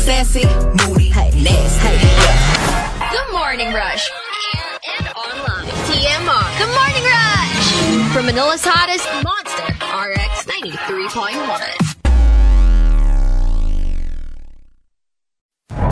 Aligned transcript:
Sassy, 0.00 0.46
moody, 0.88 1.10
hey, 1.10 1.30
nasty. 1.42 1.86
Hey, 1.86 2.00
yeah. 2.00 3.10
The 3.12 3.32
Morning 3.32 3.72
Rush. 3.74 4.10
Air 4.56 4.78
and 4.96 5.08
online. 5.08 5.68
TMR. 5.86 6.58
The 6.58 6.66
Morning 6.72 7.04
Rush. 7.04 8.14
From 8.14 8.24
Manila's 8.24 8.64
hottest 8.64 9.06
monster, 9.22 9.68
RX 9.92 10.46
93.1. 10.46 11.89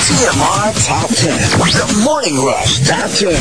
TMR 0.04 0.72
Top 0.86 1.08
10. 1.08 1.16
The 1.72 1.88
Morning 2.04 2.36
Rush 2.44 2.86
Top 2.86 3.08
10. 3.12 3.32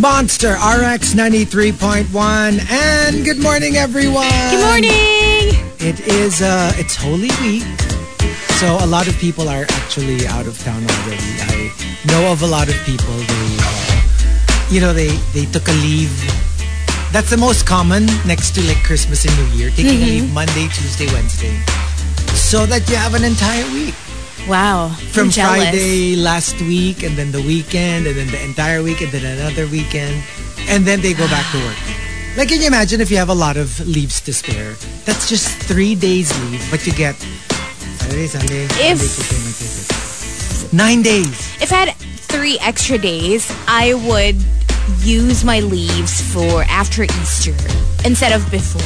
Monster 0.00 0.52
RX 0.54 1.14
93.1 1.14 2.70
and 2.70 3.24
good 3.24 3.38
morning 3.38 3.76
everyone. 3.76 4.26
Good 4.50 4.60
morning! 4.60 5.43
It 5.80 6.00
is 6.00 6.42
uh 6.42 6.72
it's 6.76 6.96
Holy 6.96 7.30
Week. 7.42 7.64
So 8.60 8.78
a 8.80 8.86
lot 8.86 9.08
of 9.08 9.16
people 9.18 9.48
are 9.48 9.66
actually 9.68 10.26
out 10.26 10.46
of 10.46 10.58
town 10.64 10.82
already. 10.82 11.30
I 11.52 11.72
know 12.06 12.32
of 12.32 12.42
a 12.42 12.46
lot 12.46 12.68
of 12.68 12.76
people 12.84 13.14
they 13.14 13.48
uh, 13.60 13.94
you 14.70 14.80
know 14.80 14.92
they 14.92 15.12
they 15.32 15.44
took 15.46 15.66
a 15.68 15.76
leave. 15.84 16.14
That's 17.12 17.30
the 17.30 17.36
most 17.36 17.66
common 17.66 18.06
next 18.26 18.54
to 18.56 18.60
like 18.62 18.82
Christmas 18.82 19.24
and 19.24 19.34
New 19.38 19.58
Year, 19.58 19.70
taking 19.70 20.02
a 20.02 20.06
leave 20.06 20.32
Monday, 20.32 20.66
Tuesday, 20.68 21.06
Wednesday. 21.12 21.54
So 22.34 22.66
that 22.66 22.88
you 22.90 22.96
have 22.96 23.14
an 23.14 23.24
entire 23.24 23.64
week. 23.72 23.94
Wow. 24.48 24.88
From. 25.12 25.30
Friday 25.30 26.16
last 26.16 26.60
week 26.60 27.02
and 27.02 27.16
then 27.16 27.32
the 27.32 27.40
weekend 27.40 28.06
and 28.06 28.16
then 28.16 28.28
the 28.28 28.42
entire 28.42 28.82
week 28.82 29.00
and 29.00 29.10
then 29.12 29.24
another 29.38 29.66
weekend 29.66 30.22
and 30.68 30.84
then 30.84 31.00
they 31.00 31.14
go 31.14 31.26
back 31.28 31.46
to 31.52 31.58
work. 31.58 32.03
Like 32.36 32.48
can 32.48 32.60
you 32.60 32.66
imagine 32.66 33.00
if 33.00 33.10
you 33.10 33.16
have 33.18 33.28
a 33.28 33.34
lot 33.34 33.56
of 33.56 33.78
leaves 33.86 34.20
to 34.22 34.32
spare? 34.32 34.74
That's 35.04 35.28
just 35.28 35.48
three 35.62 35.94
days 35.94 36.28
leave, 36.50 36.68
but 36.70 36.84
you 36.86 36.92
get 36.92 37.14
Saturday, 37.14 38.26
Sunday, 38.26 38.64
If- 38.64 38.98
Monday, 38.98 38.98
Tuesday, 38.98 39.36
Wednesday, 39.36 39.94
Thursday. 39.94 40.76
nine 40.76 41.02
days. 41.02 41.62
If 41.62 41.72
I 41.72 41.76
had 41.86 41.94
three 41.94 42.58
extra 42.60 42.98
days, 42.98 43.50
I 43.68 43.94
would 43.94 44.36
use 45.06 45.44
my 45.44 45.60
leaves 45.60 46.20
for 46.32 46.64
after 46.64 47.04
Easter 47.04 47.54
instead 48.04 48.32
of 48.32 48.50
before. 48.50 48.82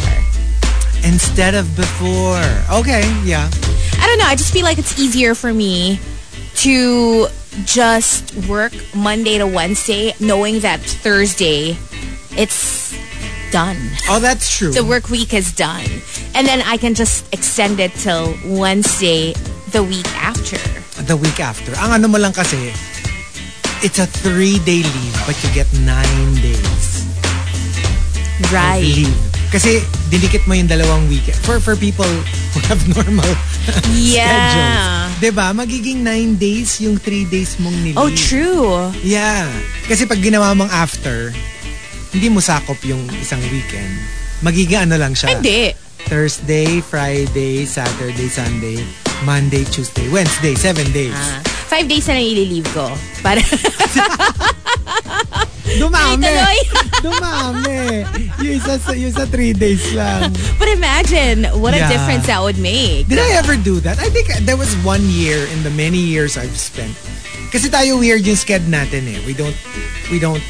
Instead 1.02 1.54
of 1.54 1.74
before. 1.74 2.44
Okay, 2.80 3.02
yeah. 3.24 3.48
I 3.98 4.06
don't 4.06 4.18
know. 4.18 4.26
I 4.26 4.36
just 4.36 4.52
feel 4.52 4.64
like 4.64 4.76
it's 4.78 4.98
easier 4.98 5.34
for 5.34 5.54
me 5.54 5.98
to 6.56 7.28
just 7.64 8.34
work 8.46 8.72
Monday 8.94 9.38
to 9.38 9.46
Wednesday, 9.46 10.12
knowing 10.20 10.60
that 10.60 10.80
Thursday 10.80 11.76
it's 12.36 12.94
done. 13.50 13.76
Oh, 14.08 14.20
that's 14.20 14.46
true. 14.50 14.70
The 14.72 14.84
work 14.84 15.08
week 15.08 15.32
is 15.32 15.52
done. 15.52 15.86
And 16.34 16.46
then 16.46 16.62
I 16.62 16.76
can 16.76 16.94
just 16.94 17.24
extend 17.32 17.80
it 17.80 17.92
till 17.94 18.34
Wednesday 18.44 19.32
the 19.72 19.82
week 19.82 20.08
after. 20.16 20.58
the 21.04 21.16
week 21.16 21.38
after. 21.38 21.72
Ang 21.78 22.02
ano 22.02 22.06
mo 22.08 22.18
lang 22.18 22.32
kasi, 22.34 22.74
it's 23.80 23.98
a 23.98 24.06
three-day 24.06 24.82
leave, 24.82 25.16
but 25.24 25.38
you 25.40 25.48
get 25.54 25.64
nine 25.86 26.34
days. 26.42 27.06
Right. 28.50 28.82
leave. 28.82 29.14
Kasi 29.48 29.80
dinikit 30.12 30.44
mo 30.46 30.52
yung 30.52 30.68
dalawang 30.68 31.08
weekend. 31.08 31.38
For 31.42 31.58
for 31.58 31.74
people 31.74 32.06
who 32.52 32.58
have 32.68 32.78
normal 32.94 33.26
Yeah. 33.90 34.28
schedules. 34.28 35.18
'Di 35.18 35.30
ba? 35.32 35.46
Magiging 35.50 36.04
nine 36.04 36.36
days 36.36 36.76
yung 36.78 37.00
three 37.00 37.24
days 37.24 37.56
mong 37.58 37.74
nileave. 37.80 37.96
Oh, 37.98 38.12
true. 38.12 38.92
Yeah. 39.00 39.48
Kasi 39.88 40.04
pag 40.04 40.20
ginawa 40.20 40.52
mong 40.52 40.68
after, 40.70 41.32
hindi 42.10 42.28
mo 42.28 42.38
sakop 42.38 42.78
yung 42.82 43.02
isang 43.14 43.40
weekend. 43.48 43.92
Magiging 44.40 44.84
ano 44.84 44.96
lang 44.96 45.12
siya. 45.12 45.34
Hindi. 45.34 45.74
Thursday, 46.04 46.80
Friday, 46.80 47.64
Saturday, 47.64 48.28
Sunday, 48.28 48.80
Monday, 49.22 49.66
Tuesday, 49.66 50.08
Wednesday, 50.08 50.54
seven 50.54 50.88
days. 50.90 51.12
Ah, 51.12 51.42
five 51.68 51.84
days 51.84 52.06
na 52.06 52.16
lang 52.16 52.24
ililive 52.24 52.68
ko. 52.70 52.88
Para, 53.20 53.42
Dumami! 55.68 56.32
Dumami! 57.04 58.02
Yung 58.40 58.54
isa, 58.56 58.80
sa- 58.80 58.96
yung 58.96 59.12
sa 59.12 59.28
three 59.28 59.52
days 59.52 59.84
lang. 59.92 60.32
but 60.56 60.66
imagine 60.66 61.44
what 61.60 61.70
a 61.70 61.78
Yeah. 61.78 61.92
difference 61.92 62.24
that 62.26 62.40
would 62.40 62.56
make. 62.56 63.06
Did 63.06 63.20
I 63.20 63.36
ever 63.36 63.54
do 63.54 63.78
that? 63.84 64.00
I 64.00 64.08
think 64.08 64.32
there 64.42 64.56
was 64.56 64.72
one 64.80 65.04
year 65.06 65.44
in 65.52 65.60
the 65.62 65.70
many 65.70 66.00
years 66.00 66.34
I've 66.34 66.56
spent. 66.56 66.96
Kasi 67.48 67.68
tayo 67.68 68.00
weird 68.00 68.24
yung 68.24 68.36
sked 68.36 68.64
natin 68.66 69.08
eh. 69.08 69.20
We 69.24 69.32
don't, 69.32 69.56
we 70.08 70.16
don't 70.18 70.40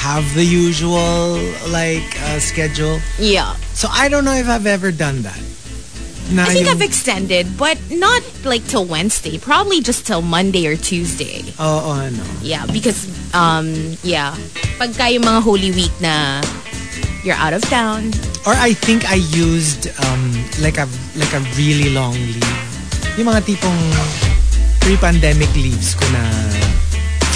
have 0.00 0.24
the 0.34 0.44
usual 0.44 1.36
like 1.68 2.08
uh, 2.32 2.40
schedule. 2.40 3.00
Yeah. 3.20 3.52
So 3.76 3.88
I 3.92 4.08
don't 4.08 4.24
know 4.24 4.32
if 4.32 4.48
I've 4.48 4.64
ever 4.66 4.90
done 4.90 5.20
that. 5.28 5.38
Na 6.32 6.48
I 6.48 6.54
think 6.56 6.66
yung- 6.66 6.80
I've 6.80 6.82
extended, 6.82 7.58
but 7.60 7.76
not 7.92 8.22
like 8.48 8.64
till 8.64 8.88
Wednesday. 8.88 9.36
Probably 9.36 9.84
just 9.84 10.06
till 10.06 10.22
Monday 10.22 10.64
or 10.66 10.76
Tuesday. 10.76 11.44
Oo, 11.60 11.90
ano. 11.92 12.22
Yeah, 12.40 12.64
because, 12.72 13.04
um, 13.34 13.98
yeah. 14.00 14.32
Pagka 14.80 15.12
yung 15.12 15.26
mga 15.26 15.42
Holy 15.42 15.74
Week 15.76 15.92
na 16.00 16.40
you're 17.20 17.36
out 17.36 17.52
of 17.52 17.60
town. 17.68 18.14
Or 18.48 18.56
I 18.56 18.72
think 18.72 19.04
I 19.04 19.20
used 19.36 19.92
um, 20.08 20.32
like 20.64 20.80
a 20.80 20.88
like 21.20 21.34
a 21.36 21.44
really 21.60 21.92
long 21.92 22.16
leave. 22.16 22.56
Yung 23.20 23.28
mga 23.28 23.44
tipong 23.44 23.80
pre-pandemic 24.80 25.52
leaves 25.52 25.92
ko 25.92 26.08
na 26.14 26.24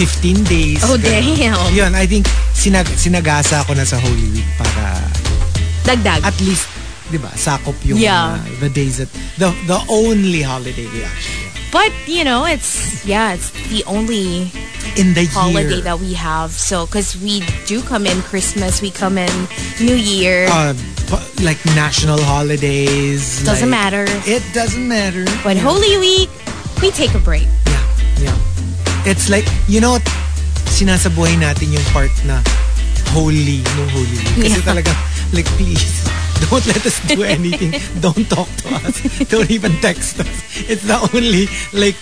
15 0.01 0.49
days. 0.49 0.81
Oh, 0.87 0.97
ganun. 0.97 1.37
damn. 1.37 1.61
Yun, 1.75 1.93
I 1.93 2.07
think 2.07 2.25
sinag 2.55 2.87
sinagasa 2.97 3.67
ko 3.67 3.75
na 3.75 3.85
sa 3.85 3.99
Holy 3.99 4.29
Week 4.33 4.49
para 4.57 5.03
Dagdag. 5.85 6.25
at 6.25 6.37
least, 6.41 6.65
di 7.11 7.19
ba, 7.19 7.29
sakop 7.37 7.77
yung 7.85 7.99
Yeah. 8.01 8.39
uh, 8.39 8.61
the 8.61 8.71
days 8.71 8.97
that, 8.99 9.11
the, 9.37 9.53
the 9.69 9.77
only 9.91 10.41
holiday 10.41 10.87
we 10.89 11.05
actually 11.05 11.45
have. 11.45 11.53
But, 11.75 11.91
you 12.07 12.23
know, 12.25 12.47
it's, 12.47 13.05
yeah, 13.05 13.35
it's 13.35 13.51
the 13.69 13.83
only 13.85 14.49
In 14.97 15.13
the 15.13 15.27
holiday 15.27 15.83
year. 15.83 15.91
that 15.91 15.99
we 15.99 16.15
have. 16.15 16.53
So, 16.53 16.87
because 16.87 17.19
we 17.19 17.43
do 17.67 17.83
come 17.83 18.07
in 18.07 18.23
Christmas, 18.23 18.81
we 18.81 18.91
come 18.95 19.19
in 19.19 19.33
New 19.83 19.97
Year. 19.99 20.47
uh, 20.49 20.73
like 21.43 21.59
national 21.75 22.23
holidays. 22.23 23.43
Doesn't 23.45 23.69
like- 23.69 23.81
matter. 23.93 24.07
It 24.25 24.41
doesn't 24.55 24.87
matter. 24.87 25.27
But 25.43 25.59
Holy 25.59 25.99
Week, 25.99 26.31
we 26.81 26.91
take 26.95 27.13
a 27.13 27.19
break. 27.19 27.49
Yeah, 27.67 28.31
yeah. 28.31 28.39
It's 29.05 29.29
like, 29.29 29.45
you 29.69 29.81
know, 29.83 29.99
sinasabuhay 30.75 31.39
natin 31.39 31.71
yung 31.71 31.87
part 31.95 32.11
na 32.27 32.43
holy, 33.15 33.63
no 33.79 33.83
holy 33.95 34.11
week. 34.11 34.51
Kasi 34.51 34.59
Yeah. 34.59 34.67
talaga, 34.67 34.91
like, 35.31 35.47
please, 35.55 36.03
don't 36.45 36.67
let 36.67 36.83
us 36.83 36.99
do 37.07 37.23
anything. 37.23 37.71
don't 38.05 38.27
talk 38.27 38.51
to 38.63 38.75
us. 38.83 38.99
Don't 39.31 39.51
even 39.51 39.79
text 39.79 40.19
us. 40.19 40.35
It's 40.67 40.83
the 40.83 40.99
only, 41.15 41.47
like, 41.71 41.95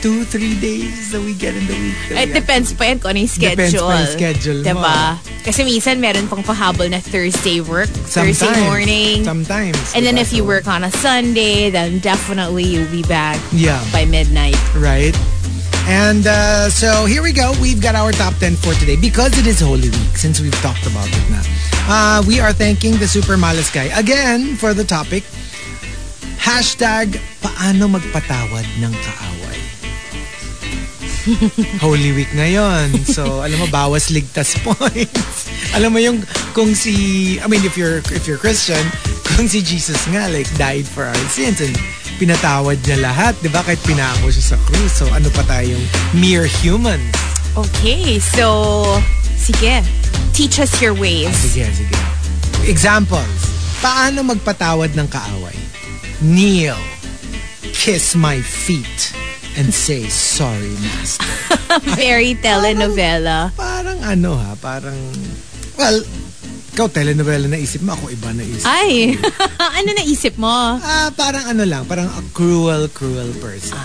two, 0.00 0.24
three 0.24 0.56
days 0.56 1.12
that 1.12 1.20
we 1.20 1.32
get 1.32 1.56
in 1.56 1.64
the 1.64 1.76
week. 1.76 1.96
It 2.12 2.28
we 2.28 2.34
depends 2.34 2.72
pa 2.72 2.88
yan 2.88 3.00
kung 3.00 3.16
ano 3.16 3.20
yung 3.24 3.32
schedule. 3.32 3.56
Depends 3.56 3.76
pa 3.80 3.94
yung 3.96 4.12
schedule 4.16 4.58
mo. 4.60 4.64
diba? 4.64 4.98
Kasi 5.40 5.60
minsan 5.64 5.96
meron 6.00 6.24
pang 6.28 6.40
pahabol 6.40 6.88
na 6.88 7.00
Thursday 7.00 7.60
work, 7.60 7.88
Thursday 8.08 8.48
Sometimes. 8.48 8.64
morning. 8.64 9.16
Sometimes. 9.24 9.76
And 9.92 10.04
then 10.04 10.16
diba? 10.16 10.24
if 10.24 10.32
you 10.32 10.44
So, 10.44 10.48
work 10.52 10.68
on 10.68 10.84
a 10.84 10.92
Sunday, 11.00 11.68
then 11.68 12.00
definitely 12.00 12.64
you'll 12.64 12.88
be 12.88 13.04
back 13.04 13.40
Yeah. 13.52 13.80
by 13.92 14.04
midnight. 14.04 14.56
Right. 14.76 15.12
And 15.90 16.24
uh, 16.24 16.70
so 16.70 17.04
here 17.04 17.20
we 17.20 17.32
go. 17.32 17.50
We've 17.60 17.82
got 17.82 17.96
our 17.96 18.12
top 18.12 18.38
10 18.38 18.54
for 18.62 18.74
today 18.74 18.94
because 18.94 19.36
it 19.36 19.44
is 19.44 19.58
Holy 19.58 19.90
Week 19.90 20.14
since 20.14 20.38
we've 20.38 20.54
talked 20.62 20.86
about 20.86 21.10
it 21.10 21.26
now. 21.26 21.42
Uh, 21.90 22.22
we 22.22 22.38
are 22.38 22.52
thanking 22.52 22.94
the 23.02 23.08
Super 23.08 23.34
Malas 23.34 23.74
guy 23.74 23.90
again 23.98 24.54
for 24.54 24.72
the 24.72 24.84
topic. 24.84 25.24
Hashtag 26.38 27.18
paano 27.42 27.90
magpatawad 27.90 28.70
ng 28.78 28.94
kaaway. 29.02 29.60
Holy 31.82 32.14
Week 32.14 32.30
ngayon. 32.38 32.94
So, 33.02 33.42
alam 33.42 33.58
mo, 33.58 33.66
bawas 33.66 34.14
ligtas 34.14 34.54
points. 34.62 35.50
alam 35.74 35.90
mo 35.90 35.98
yung 35.98 36.22
kung 36.54 36.70
si, 36.70 37.42
I 37.42 37.50
mean, 37.50 37.66
if 37.66 37.74
you're, 37.74 37.98
if 38.14 38.30
you're 38.30 38.38
Christian, 38.38 38.86
kung 39.34 39.50
si 39.50 39.58
Jesus 39.58 39.98
nga, 40.14 40.30
like, 40.30 40.46
died 40.54 40.86
for 40.86 41.02
our 41.02 41.22
sins 41.26 41.58
and 41.58 41.74
pinatawad 42.20 42.76
niya 42.84 43.00
lahat, 43.00 43.32
di 43.40 43.48
ba? 43.48 43.64
Kahit 43.64 43.80
pinako 43.80 44.28
siya 44.28 44.52
sa 44.52 44.56
krus. 44.68 44.92
So, 45.00 45.08
ano 45.08 45.32
pa 45.32 45.40
tayong 45.48 45.80
mere 46.12 46.44
humans? 46.60 47.16
Okay, 47.56 48.20
so 48.20 48.84
sige. 49.40 49.80
Teach 50.36 50.60
us 50.60 50.76
your 50.84 50.92
ways. 50.92 51.32
Sige, 51.32 51.64
sige. 51.72 51.96
Examples. 52.68 53.48
Paano 53.80 54.20
magpatawad 54.20 54.92
ng 54.92 55.08
kaaway? 55.08 55.56
Kneel. 56.20 56.76
Kiss 57.72 58.12
my 58.12 58.44
feet. 58.44 59.16
And 59.58 59.74
say, 59.74 60.06
sorry, 60.06 60.76
master. 60.78 61.26
Very 61.98 62.38
telenovela. 62.38 63.50
Parang 63.58 63.98
ano 64.06 64.38
ha, 64.38 64.54
parang, 64.54 64.94
well, 65.74 65.98
ikaw 66.70 66.86
telenovela 66.86 67.50
na 67.50 67.58
isip 67.58 67.82
mo, 67.82 67.98
ako 67.98 68.14
iba 68.14 68.30
na 68.30 68.46
isip. 68.46 68.66
Ay, 68.66 69.18
ano 69.78 69.88
naisip 69.90 70.38
mo? 70.38 70.78
Ah, 70.78 71.10
parang 71.12 71.50
ano 71.50 71.66
lang, 71.66 71.82
parang 71.84 72.06
a 72.06 72.22
cruel, 72.30 72.86
cruel 72.94 73.34
person. 73.42 73.76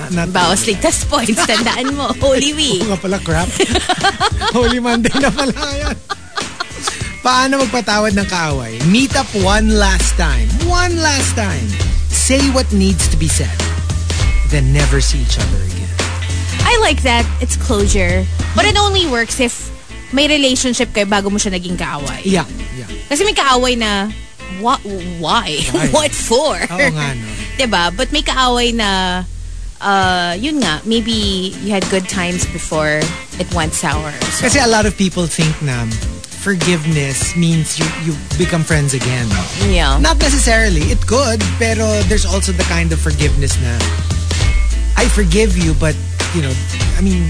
Na, 0.00 0.24
not 0.24 0.32
Bawas 0.32 0.64
ligtas 0.64 1.04
points. 1.04 1.44
Tandaan 1.50 1.92
mo. 1.92 2.08
Holy 2.24 2.56
Week. 2.56 2.80
Oo 2.88 2.96
nga 2.96 2.98
pala, 2.98 3.18
crap. 3.20 3.52
Holy 4.56 4.80
Monday 4.80 5.12
na 5.20 5.28
pala 5.28 5.52
yan. 5.76 5.96
Paano 7.20 7.60
magpatawad 7.60 8.16
ng 8.16 8.28
kaaway? 8.32 8.80
Meet 8.88 9.12
up 9.20 9.28
one 9.44 9.76
last 9.76 10.16
time. 10.16 10.48
One 10.64 10.96
last 11.04 11.36
time. 11.36 11.68
Say 12.08 12.40
what 12.56 12.64
needs 12.72 13.04
to 13.12 13.20
be 13.20 13.28
said. 13.28 13.52
Then 14.48 14.72
never 14.72 15.04
see 15.04 15.20
each 15.20 15.36
other 15.36 15.60
again. 15.68 15.92
I 16.64 16.80
like 16.80 17.04
that. 17.04 17.28
It's 17.44 17.60
closure. 17.60 18.24
But 18.56 18.64
it 18.64 18.80
only 18.80 19.04
works 19.04 19.36
if 19.36 19.68
may 20.12 20.26
relationship 20.26 20.90
kayo 20.90 21.06
bago 21.06 21.30
mo 21.30 21.38
siya 21.38 21.54
naging 21.54 21.78
kaaway. 21.78 22.22
Yeah, 22.26 22.46
yeah. 22.74 22.88
Kasi 23.08 23.22
may 23.22 23.34
kaaway 23.34 23.78
na, 23.78 24.10
what, 24.58 24.80
why? 25.22 25.58
Why? 25.74 25.86
what 25.94 26.10
for? 26.10 26.58
Oo 26.58 26.88
nga, 26.90 27.08
no? 27.14 27.28
diba? 27.60 27.94
But 27.94 28.10
may 28.10 28.22
kaaway 28.22 28.74
na, 28.74 29.22
uh, 29.80 30.34
yun 30.38 30.58
nga, 30.60 30.82
maybe 30.84 31.54
you 31.62 31.70
had 31.70 31.86
good 31.90 32.08
times 32.08 32.44
before 32.50 33.00
it 33.38 33.48
went 33.54 33.72
sour. 33.74 34.10
So, 34.34 34.50
Kasi 34.50 34.58
a 34.58 34.66
lot 34.68 34.86
of 34.86 34.96
people 34.96 35.26
think 35.26 35.54
na 35.62 35.86
forgiveness 36.40 37.36
means 37.36 37.78
you, 37.78 37.84
you 38.02 38.16
become 38.38 38.64
friends 38.64 38.94
again. 38.94 39.28
yeah. 39.68 39.98
Not 40.00 40.18
necessarily. 40.18 40.80
It 40.88 41.06
could, 41.06 41.40
pero 41.60 42.00
there's 42.08 42.24
also 42.24 42.52
the 42.52 42.64
kind 42.64 42.92
of 42.92 42.98
forgiveness 42.98 43.54
na 43.60 43.76
I 44.96 45.08
forgive 45.08 45.56
you, 45.56 45.74
but, 45.74 45.96
you 46.34 46.42
know, 46.42 46.52
I 46.96 47.00
mean, 47.00 47.28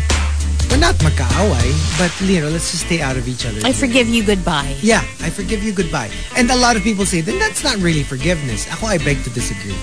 we're 0.70 0.78
not 0.78 0.94
magkaaway, 1.02 1.98
but, 1.98 2.10
you 2.22 2.40
know, 2.40 2.48
let's 2.48 2.70
just 2.70 2.86
stay 2.86 3.00
out 3.00 3.16
of 3.16 3.26
each 3.26 3.44
other. 3.44 3.60
I 3.64 3.72
forgive 3.72 4.08
you 4.08 4.22
goodbye. 4.24 4.76
yeah, 4.80 5.02
I 5.20 5.30
forgive 5.30 5.62
you, 5.62 5.72
goodbye. 5.72 6.10
And 6.36 6.50
a 6.50 6.56
lot 6.56 6.76
of 6.76 6.82
people 6.82 7.04
say, 7.04 7.20
then 7.20 7.38
that's 7.38 7.64
not 7.64 7.76
really 7.78 8.02
forgiveness. 8.02 8.70
Ako, 8.72 8.86
I 8.86 8.98
beg 8.98 9.22
to 9.24 9.30
disagree. 9.30 9.76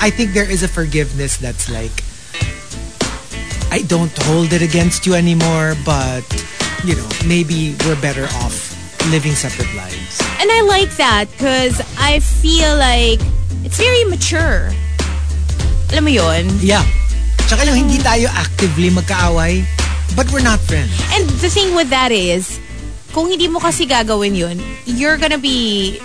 I 0.00 0.10
think 0.10 0.34
there 0.34 0.48
is 0.48 0.62
a 0.62 0.68
forgiveness 0.68 1.36
that's 1.36 1.70
like, 1.70 2.04
I 3.70 3.82
don't 3.86 4.12
hold 4.24 4.52
it 4.52 4.62
against 4.62 5.06
you 5.06 5.14
anymore, 5.14 5.74
but, 5.84 6.24
you 6.84 6.96
know, 6.96 7.08
maybe 7.26 7.76
we're 7.86 8.00
better 8.00 8.24
off 8.42 8.74
living 9.10 9.32
separate 9.32 9.72
lives. 9.74 10.20
And 10.40 10.50
I 10.50 10.62
like 10.62 10.90
that 10.96 11.30
because 11.30 11.80
I 11.98 12.20
feel 12.20 12.76
like 12.76 13.20
it's 13.64 13.78
very 13.78 14.04
mature. 14.04 14.70
Alam 15.92 16.04
mo 16.04 16.10
yun? 16.10 16.48
Yeah. 16.60 16.84
Tsaka 17.48 17.64
lang, 17.64 17.88
hindi 17.88 17.96
tayo 17.98 18.28
actively 18.28 18.90
magkaaway, 18.92 19.64
but 20.18 20.26
we're 20.34 20.42
not 20.42 20.58
friends. 20.66 20.90
And 21.14 21.30
the 21.38 21.46
thing 21.46 21.78
with 21.78 21.94
that 21.94 22.10
is, 22.10 22.58
kung 23.14 23.30
hindi 23.30 23.46
mo 23.46 23.62
kasi 23.62 23.86
gagawin 23.86 24.34
yun, 24.34 24.58
you're 24.82 25.14
gonna 25.14 25.38
be 25.38 26.02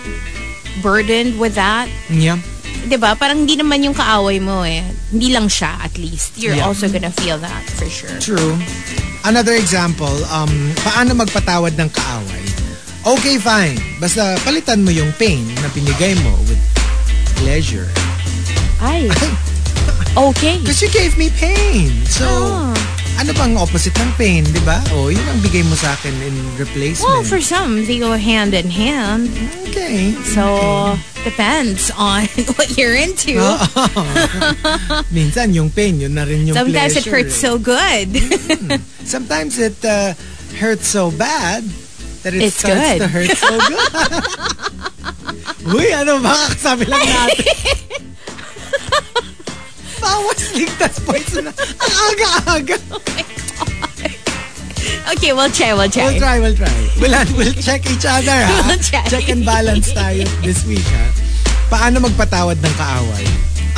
burdened 0.78 1.34
with 1.34 1.58
that. 1.58 1.90
Yeah. 2.06 2.38
'Di 2.86 2.94
ba? 2.94 3.18
Parang 3.18 3.42
hindi 3.42 3.58
naman 3.58 3.82
yung 3.82 3.96
kaaway 3.98 4.38
mo 4.38 4.62
eh. 4.62 4.86
Hindi 5.10 5.34
lang 5.34 5.50
siya 5.50 5.82
at 5.82 5.98
least. 5.98 6.38
You're 6.38 6.54
Yeah. 6.54 6.70
also 6.70 6.86
gonna 6.86 7.10
feel 7.10 7.42
that 7.42 7.66
for 7.74 7.90
sure. 7.90 8.14
True. 8.22 8.54
Another 9.26 9.58
example, 9.58 10.12
um, 10.30 10.52
paano 10.84 11.16
magpatawad 11.18 11.74
ng 11.74 11.90
kaaway? 11.90 12.44
Okay, 13.04 13.36
fine. 13.36 13.76
Basta 13.98 14.36
palitan 14.46 14.84
mo 14.84 14.94
yung 14.94 15.10
pain 15.18 15.42
na 15.58 15.68
pinigay 15.74 16.14
mo 16.22 16.38
with 16.46 16.60
pleasure. 17.42 17.90
Ay. 18.78 19.10
Okay. 20.14 20.62
Because 20.62 20.78
you 20.78 20.86
gave 20.94 21.18
me 21.18 21.26
pain. 21.34 21.90
So, 22.06 22.22
Ah. 22.22 22.70
Ano 23.14 23.30
bang 23.32 23.54
opposite 23.56 23.94
ng 23.96 24.12
pain, 24.14 24.42
di 24.44 24.62
ba? 24.62 24.82
O, 24.92 25.06
yun 25.08 25.22
ang 25.24 25.38
bigay 25.38 25.62
mo 25.62 25.74
sa 25.74 25.94
akin 25.94 26.12
in 26.20 26.34
replacement. 26.56 27.06
Well, 27.06 27.22
for 27.22 27.40
some, 27.40 27.86
they 27.86 27.98
go 27.98 28.12
hand 28.18 28.52
in 28.52 28.68
hand. 28.68 29.30
okay. 29.70 30.12
So, 30.34 30.94
depends 31.22 31.90
on 31.94 32.26
what 32.58 32.74
you're 32.76 32.94
into. 32.94 33.38
Minsan, 35.14 35.54
yung 35.54 35.70
pain, 35.70 36.00
yun 36.00 36.14
na 36.14 36.24
rin 36.24 36.46
yung 36.46 36.56
Sometimes 36.56 36.96
it 36.96 37.06
pleasure. 37.06 37.24
hurts 37.30 37.34
so 37.36 37.58
good. 37.58 38.08
Sometimes 39.04 39.58
it 39.58 39.78
uh, 39.84 40.14
hurts 40.58 40.86
so 40.86 41.10
bad 41.10 41.62
that 42.22 42.34
it 42.34 42.42
It's 42.50 42.56
starts 42.58 42.80
good. 42.80 42.98
to 42.98 43.08
hurt 43.08 43.30
so 43.36 43.52
good. 43.70 44.24
Uy, 45.70 45.88
ano 45.92 46.20
ba? 46.20 46.34
Sabi 46.54 46.84
lang 46.84 47.00
natin. 47.00 47.46
Bawas 50.04 50.40
ligtas 50.58 51.00
points 51.00 51.32
na. 51.40 51.48
Ang 51.80 51.92
aga-aga. 52.12 52.76
okay, 55.16 55.32
we'll 55.32 55.48
try, 55.48 55.72
we'll 55.72 55.88
try. 55.88 56.12
We'll 56.12 56.20
try, 56.20 56.36
we'll 56.44 56.56
try. 56.56 56.76
We'll, 57.00 57.16
we'll 57.40 57.56
check 57.56 57.88
each 57.88 58.04
other, 58.04 58.36
ha? 58.36 58.68
We'll 58.68 58.84
try. 58.84 59.08
Check 59.08 59.32
and 59.32 59.48
balance 59.48 59.88
tayo 59.96 60.28
this 60.44 60.68
week, 60.68 60.84
ha? 61.00 61.08
Paano 61.72 62.04
magpatawad 62.04 62.60
ng 62.60 62.74
kaaway? 62.76 63.26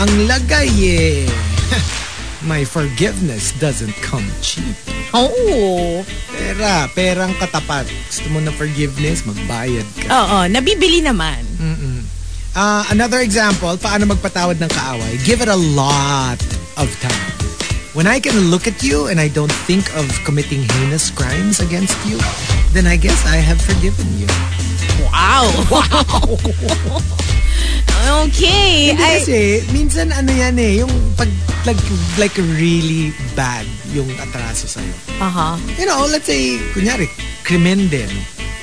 Ang 0.02 0.10
lagay, 0.26 0.70
eh. 0.82 1.30
My 2.50 2.66
forgiveness 2.66 3.54
doesn't 3.58 3.94
come 4.02 4.26
cheap. 4.42 4.76
Oo. 5.14 6.02
Pera, 6.30 6.86
perang 6.92 7.32
katapat. 7.38 7.88
Gusto 8.10 8.26
mo 8.30 8.38
na 8.42 8.52
forgiveness, 8.54 9.24
magbayad 9.24 9.86
ka. 10.02 10.06
Oo, 10.10 10.38
nabibili 10.50 11.00
naman. 11.02 11.42
Uh, 12.56 12.88
another 12.88 13.20
example, 13.20 13.76
paano 13.76 14.08
magpatawad 14.08 14.56
ng 14.56 14.72
kaaway? 14.72 15.20
Give 15.28 15.44
it 15.44 15.52
a 15.52 15.60
lot 15.76 16.40
of 16.80 16.88
time. 17.04 17.28
When 17.92 18.08
I 18.08 18.16
can 18.16 18.48
look 18.48 18.64
at 18.64 18.80
you 18.80 19.12
and 19.12 19.20
I 19.20 19.28
don't 19.28 19.52
think 19.68 19.92
of 19.92 20.08
committing 20.24 20.64
heinous 20.64 21.12
crimes 21.12 21.60
against 21.60 22.00
you, 22.08 22.16
then 22.72 22.88
I 22.88 22.96
guess 22.96 23.20
I 23.28 23.44
have 23.44 23.60
forgiven 23.60 24.08
you. 24.16 24.28
Wow. 25.04 25.52
okay. 28.24 28.96
Hindi 28.96 29.04
I, 29.04 29.20
kasi, 29.20 29.60
minsan 29.76 30.16
ano 30.16 30.32
yan 30.32 30.56
eh, 30.56 30.80
yung 30.80 30.92
pag 31.12 31.28
like, 31.68 31.80
like 32.16 32.36
really 32.56 33.12
bad 33.36 33.68
yung 33.92 34.08
atraso 34.16 34.64
sa'yo. 34.64 34.96
uh-huh. 35.20 35.60
You 35.76 35.84
know, 35.84 36.08
let's 36.08 36.24
say, 36.24 36.56
kunyari, 36.72 37.04
krimen 37.44 37.92
din. 37.92 38.08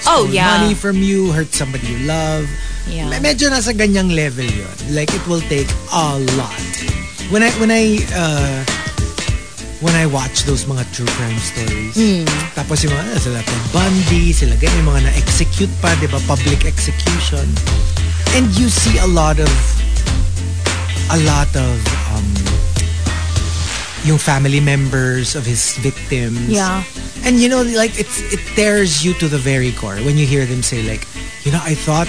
Oh, 0.05 0.25
Stole 0.27 0.33
yeah. 0.35 0.59
money 0.59 0.73
from 0.73 0.99
you, 0.99 1.31
hurt 1.31 1.53
somebody 1.53 1.87
you 1.87 1.99
love. 2.03 2.45
Yeah. 2.87 3.07
Me- 3.07 3.23
Medyo 3.23 3.47
nasa 3.47 3.71
ganyang 3.71 4.11
level 4.11 4.43
yon. 4.45 4.75
Like, 4.91 5.13
it 5.13 5.23
will 5.27 5.43
take 5.47 5.69
a 5.91 6.19
lot. 6.35 6.59
When 7.31 7.41
I, 7.41 7.49
when 7.55 7.71
I, 7.71 8.03
uh, 8.11 8.59
when 9.79 9.95
I 9.95 10.05
watch 10.05 10.43
those 10.43 10.65
mga 10.65 10.83
true 10.91 11.07
crime 11.15 11.39
stories, 11.39 11.95
Hmm. 11.95 12.27
tapos 12.51 12.83
yung 12.83 12.91
mga, 12.91 13.15
sila 13.19 13.39
Ted 13.39 13.63
Bundy, 13.71 14.31
sila 14.31 14.55
ganyan, 14.59 14.83
yung 14.83 14.91
mga 14.91 15.01
na-execute 15.07 15.71
pa, 15.79 15.95
di 15.97 16.07
ba? 16.07 16.19
Public 16.27 16.67
execution. 16.67 17.47
And 18.35 18.51
you 18.59 18.67
see 18.67 18.99
a 18.99 19.07
lot 19.07 19.39
of, 19.39 19.51
a 21.09 21.19
lot 21.23 21.47
of, 21.55 21.75
um, 22.11 22.27
yung 24.03 24.19
family 24.19 24.59
members 24.59 25.31
of 25.35 25.47
his 25.47 25.79
victims. 25.79 26.51
Yeah. 26.51 26.83
And 27.23 27.39
you 27.39 27.47
know, 27.49 27.61
like 27.63 27.99
it's 27.99 28.19
it 28.33 28.39
tears 28.55 29.03
you 29.03 29.13
to 29.15 29.27
the 29.27 29.37
very 29.37 29.71
core 29.71 29.95
when 30.03 30.17
you 30.17 30.25
hear 30.27 30.45
them 30.45 30.61
say 30.61 30.83
like, 30.83 31.07
you 31.45 31.51
know, 31.51 31.61
I 31.63 31.73
thought 31.75 32.07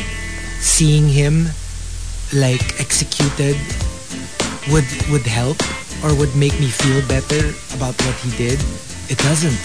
seeing 0.61 1.09
him 1.09 1.47
like 2.33 2.80
executed 2.80 3.56
would 4.73 4.87
would 5.11 5.26
help 5.26 5.59
or 6.02 6.14
would 6.14 6.35
make 6.37 6.52
me 6.61 6.68
feel 6.68 7.00
better 7.09 7.54
about 7.76 7.94
what 8.04 8.14
he 8.21 8.30
did, 8.37 8.59
it 9.09 9.18
doesn't. 9.18 9.56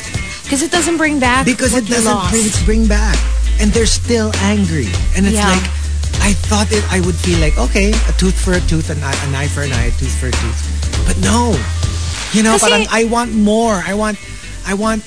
Because 0.43 0.61
it 0.63 0.71
doesn't 0.71 0.97
bring 0.97 1.19
back 1.19 1.45
Because 1.45 1.75
it 1.75 1.85
doesn't 1.85 2.29
bring, 2.31 2.65
bring 2.65 2.87
back. 2.87 3.17
And 3.59 3.71
they're 3.71 3.85
still 3.85 4.31
angry. 4.41 4.87
And 5.15 5.25
it's 5.27 5.35
Yeah. 5.35 5.49
like, 5.51 5.65
I 6.21 6.33
thought 6.47 6.71
it, 6.71 6.83
I 6.91 7.01
would 7.01 7.15
feel 7.15 7.39
like, 7.39 7.57
okay, 7.57 7.91
a 7.91 8.13
tooth 8.17 8.39
for 8.39 8.53
a 8.53 8.61
tooth, 8.61 8.89
an 8.89 9.03
eye, 9.03 9.15
an 9.27 9.35
eye 9.35 9.47
for 9.47 9.61
an 9.61 9.71
eye, 9.73 9.85
a 9.85 9.91
tooth 9.91 10.15
for 10.15 10.27
a 10.27 10.31
tooth. 10.31 10.61
But 11.05 11.17
no. 11.19 11.53
You 12.33 12.43
know, 12.43 12.57
parang 12.57 12.87
I 12.89 13.03
want 13.05 13.33
more. 13.35 13.83
I 13.85 13.93
want, 13.93 14.17
I 14.65 14.73
want, 14.75 15.03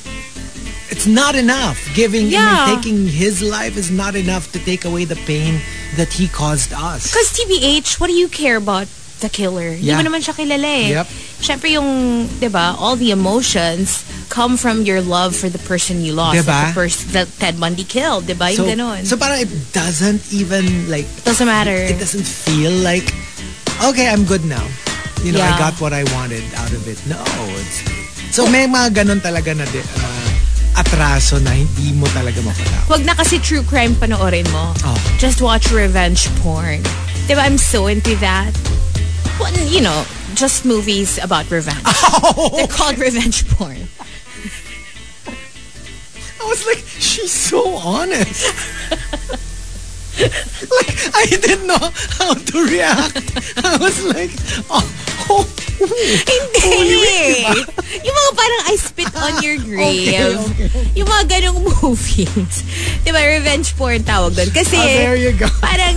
it's 0.93 1.09
not 1.09 1.33
enough. 1.35 1.81
Giving, 1.97 2.29
Yeah. 2.29 2.69
taking 2.77 3.09
his 3.09 3.41
life 3.41 3.81
is 3.81 3.89
not 3.91 4.13
enough 4.15 4.53
to 4.53 4.59
take 4.61 4.85
away 4.85 5.09
the 5.09 5.17
pain 5.25 5.65
that 5.97 6.13
he 6.13 6.29
caused 6.29 6.73
us. 6.77 7.09
Because 7.09 7.33
TBH, 7.33 7.97
what 7.99 8.09
do 8.13 8.17
you 8.17 8.29
care 8.29 8.57
about 8.61 8.87
the 9.25 9.33
killer? 9.33 9.73
Hindi 9.73 9.89
Yeah. 9.89 9.97
mo 9.97 10.05
naman 10.05 10.21
siya 10.21 10.35
kilala 10.37 10.69
eh. 10.69 10.89
Yep. 11.01 11.07
Siyempre 11.43 11.69
yung, 11.73 11.89
di 12.39 12.49
ba, 12.53 12.77
all 12.79 12.95
the 12.95 13.11
emotions 13.11 14.05
come 14.29 14.57
from 14.57 14.85
your 14.85 15.01
love 15.01 15.35
for 15.35 15.49
the 15.49 15.59
person 15.59 16.05
you 16.05 16.13
lost. 16.13 16.39
Diba? 16.45 16.71
The 16.71 16.77
person 16.77 17.05
that 17.17 17.29
Ted 17.41 17.59
Bundy 17.59 17.85
killed, 17.85 18.27
di 18.29 18.35
ba? 18.37 18.53
Yung 18.53 18.63
so, 18.63 18.71
ganon. 18.71 19.01
so 19.09 19.17
parang 19.17 19.41
it 19.43 19.51
doesn't 19.73 20.23
even 20.33 20.89
like 20.89 21.05
It 21.05 21.25
Doesn't 21.27 21.49
matter. 21.49 21.75
it 21.75 21.99
doesn't 21.99 22.25
feel 22.29 22.73
like 22.85 23.09
okay 23.83 24.07
i'm 24.07 24.23
good 24.23 24.45
now 24.47 24.63
you 25.27 25.35
know 25.35 25.43
i 25.43 25.51
got 25.59 25.75
what 25.83 25.91
i 25.91 26.07
wanted 26.15 26.45
out 26.63 26.71
of 26.71 26.87
it 26.87 26.95
no 27.11 27.19
it's 27.59 27.83
so 28.31 28.47
may 28.47 28.63
mga 28.63 28.95
ganon 29.03 29.19
talaga 29.19 29.51
na, 29.59 29.67
di- 29.75 29.83
na 29.83 30.07
atraso 30.75 31.39
na 31.43 31.53
hindi 31.53 31.93
mo 31.93 32.07
talaga 32.13 32.41
mapatawad 32.41 32.89
Wag 32.89 33.03
na 33.05 33.15
kasi 33.15 33.39
true 33.39 33.63
crime 33.63 33.93
panoorin 33.97 34.49
mo. 34.53 34.73
Oh. 34.85 34.99
Just 35.19 35.41
watch 35.45 35.71
revenge 35.71 36.29
porn. 36.41 36.81
Di 37.29 37.35
ba? 37.37 37.45
I'm 37.45 37.59
so 37.59 37.87
into 37.87 38.17
that. 38.25 38.53
Well, 39.41 39.53
you 39.69 39.81
know, 39.81 40.05
just 40.35 40.65
movies 40.65 41.19
about 41.19 41.51
revenge. 41.51 41.85
They're 42.57 42.67
called 42.69 42.99
revenge 42.99 43.45
porn. 43.57 43.89
i 46.43 46.45
was 46.45 46.67
like 46.67 46.83
she's 46.99 47.31
so 47.31 47.77
honest 47.77 48.45
like 50.21 50.97
i 51.15 51.27
didn't 51.31 51.67
know 51.67 51.79
how 52.19 52.35
to 52.35 52.67
react 52.67 53.33
i 53.65 53.77
was 53.79 54.05
like 54.05 54.31
oh, 54.69 54.83
oh 55.29 55.45
Hindi. 55.83 57.43
Yung 58.07 58.17
mga 58.17 58.33
parang 58.33 58.63
I 58.67 58.75
spit 58.77 59.13
on 59.13 59.35
your 59.43 59.59
grave. 59.59 60.15
Okay, 60.15 60.67
okay. 60.67 60.69
Yung 60.95 61.07
mga 61.07 61.25
ganong 61.29 61.59
movies. 61.83 62.63
Di 63.03 63.11
ba? 63.11 63.21
Revenge 63.21 63.75
porn 63.75 64.03
tawag 64.03 64.33
doon. 64.33 64.51
Kasi 64.51 64.79
Oh, 64.79 64.87
there 64.87 65.19
you 65.19 65.33
go. 65.33 65.47
parang 65.61 65.97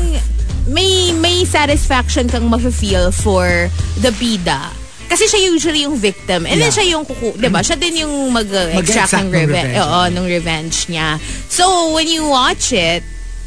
may 0.65 1.13
may 1.13 1.45
satisfaction 1.45 2.25
kang 2.25 2.49
mafe-feel 2.49 3.13
for 3.13 3.69
the 4.01 4.09
bida. 4.17 4.73
Kasi 5.05 5.29
siya 5.29 5.45
usually 5.45 5.85
yung 5.85 5.95
victim. 5.95 6.49
And 6.49 6.57
then 6.57 6.73
Yeah. 6.73 6.75
siya 6.75 6.85
yung 6.91 7.05
kuku, 7.05 7.37
di 7.37 7.47
ba? 7.47 7.61
Siya 7.61 7.77
din 7.77 8.01
yung 8.01 8.33
Mag-exact 8.33 9.13
ng 9.15 9.29
ng 9.29 9.31
revenge. 9.31 9.69
revenge. 9.69 9.77
Oo, 9.79 10.01
ng 10.09 10.25
revenge 10.25 10.77
niya. 10.89 11.09
So, 11.45 11.93
when 11.93 12.09
you 12.09 12.25
watch 12.25 12.73
it, 12.73 13.05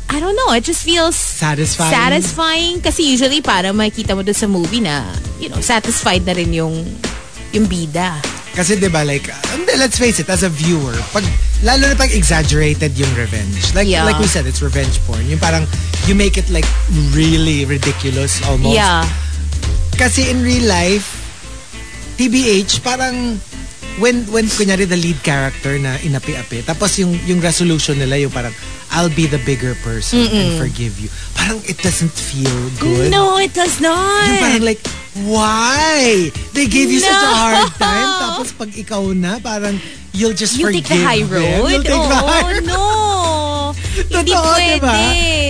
I 0.08 0.20
don't 0.20 0.34
know, 0.34 0.56
it 0.56 0.64
just 0.64 0.82
feels 0.82 1.14
Satisfying. 1.14 1.92
satisfying 1.92 2.74
kasi 2.80 3.04
usually 3.04 3.44
parang 3.44 3.76
makikita 3.76 4.16
mo 4.16 4.24
doon 4.24 4.34
sa 4.34 4.48
movie 4.48 4.80
na, 4.80 5.04
you 5.36 5.48
know, 5.48 5.60
satisfied 5.60 6.24
na 6.24 6.32
rin 6.32 6.48
yung 6.50 6.72
yung 7.52 7.68
bida. 7.68 8.16
Kasi 8.52 8.74
'di 8.74 8.90
ba 8.90 9.06
like 9.06 9.28
let's 9.78 10.00
face 10.00 10.18
it 10.18 10.26
as 10.26 10.42
a 10.42 10.50
viewer, 10.50 10.96
pag 11.14 11.22
lalo 11.62 11.86
na 11.86 11.94
pag 11.94 12.10
exaggerated 12.10 12.96
yung 12.96 13.12
revenge. 13.14 13.70
Like 13.70 13.86
Yeah. 13.86 14.02
like 14.02 14.18
we 14.18 14.26
said 14.26 14.48
it's 14.48 14.64
revenge 14.64 14.98
porn. 15.06 15.22
Yung 15.28 15.38
parang 15.38 15.68
you 16.08 16.16
make 16.16 16.34
it 16.34 16.48
like 16.50 16.66
really 17.14 17.68
ridiculous 17.68 18.40
almost. 18.48 18.74
Yeah. 18.74 19.06
Kasi 19.94 20.26
in 20.26 20.42
real 20.42 20.66
life 20.66 21.06
TBH 22.18 22.82
parang 22.82 23.38
when 24.02 24.26
when 24.32 24.46
kunyari 24.50 24.88
the 24.88 24.98
lead 24.98 25.20
character 25.22 25.78
na 25.78 25.94
inapi-api 26.02 26.66
tapos 26.66 26.98
yung 26.98 27.14
yung 27.26 27.38
resolution 27.38 27.94
nila 27.94 28.18
yung 28.18 28.30
parang 28.30 28.54
I'll 28.90 29.12
be 29.12 29.26
the 29.26 29.38
bigger 29.38 29.76
person 29.84 30.26
and 30.26 30.56
forgive 30.58 30.98
you. 30.98 31.08
Parang 31.34 31.60
it 31.64 31.78
doesn't 31.78 32.10
feel 32.10 32.50
good. 32.80 33.12
No, 33.12 33.36
it 33.36 33.52
does 33.52 33.80
not. 33.80 34.26
Yung 34.26 34.40
parang 34.40 34.64
like, 34.64 34.80
why? 35.22 36.30
They 36.56 36.66
gave 36.66 36.90
you 36.90 37.00
such 37.00 37.12
a 37.12 37.28
No. 37.28 37.36
hard 37.36 37.72
time. 37.76 38.08
Tapos 38.18 38.48
pag 38.52 38.70
ikaw 38.72 39.02
na, 39.12 39.38
parang 39.38 39.76
you'll 40.12 40.32
just 40.34 40.56
you 40.56 40.66
forgive 40.66 40.88
take 40.88 40.98
the 40.98 41.04
high 41.04 41.22
them. 41.22 41.36
road? 41.36 41.68
You'll 41.68 41.84
take 41.84 41.92
the 42.00 42.00
oh, 42.00 42.26
high 42.26 42.52
road. 42.58 42.64
no. 42.64 42.82
Hindi 43.98 44.32
Totoo, 44.34 44.46
pwede. 44.56 44.80
diba? 44.80 44.96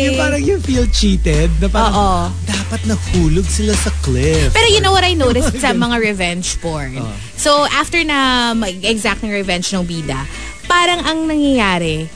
Yung 0.04 0.16
parang 0.16 0.42
you 0.42 0.56
feel 0.60 0.86
cheated. 0.90 1.48
Na 1.60 1.68
parang, 1.68 1.94
Oo. 1.94 2.20
dapat 2.44 2.80
nahulog 2.84 3.46
sila 3.46 3.72
sa 3.72 3.88
cliff. 4.02 4.50
Pero 4.52 4.66
you 4.68 4.80
know 4.80 4.92
what 4.92 5.04
I 5.04 5.14
noticed 5.14 5.56
sa 5.62 5.70
mga 5.70 5.96
revenge 6.02 6.58
porn? 6.58 6.98
Oh. 6.98 7.12
So, 7.38 7.64
after 7.70 8.02
na 8.02 8.50
mag-exact 8.52 9.22
ng 9.22 9.30
revenge 9.30 9.70
ng 9.70 9.86
bida, 9.86 10.26
parang 10.66 11.00
ang 11.00 11.24
nangyayari, 11.24 12.08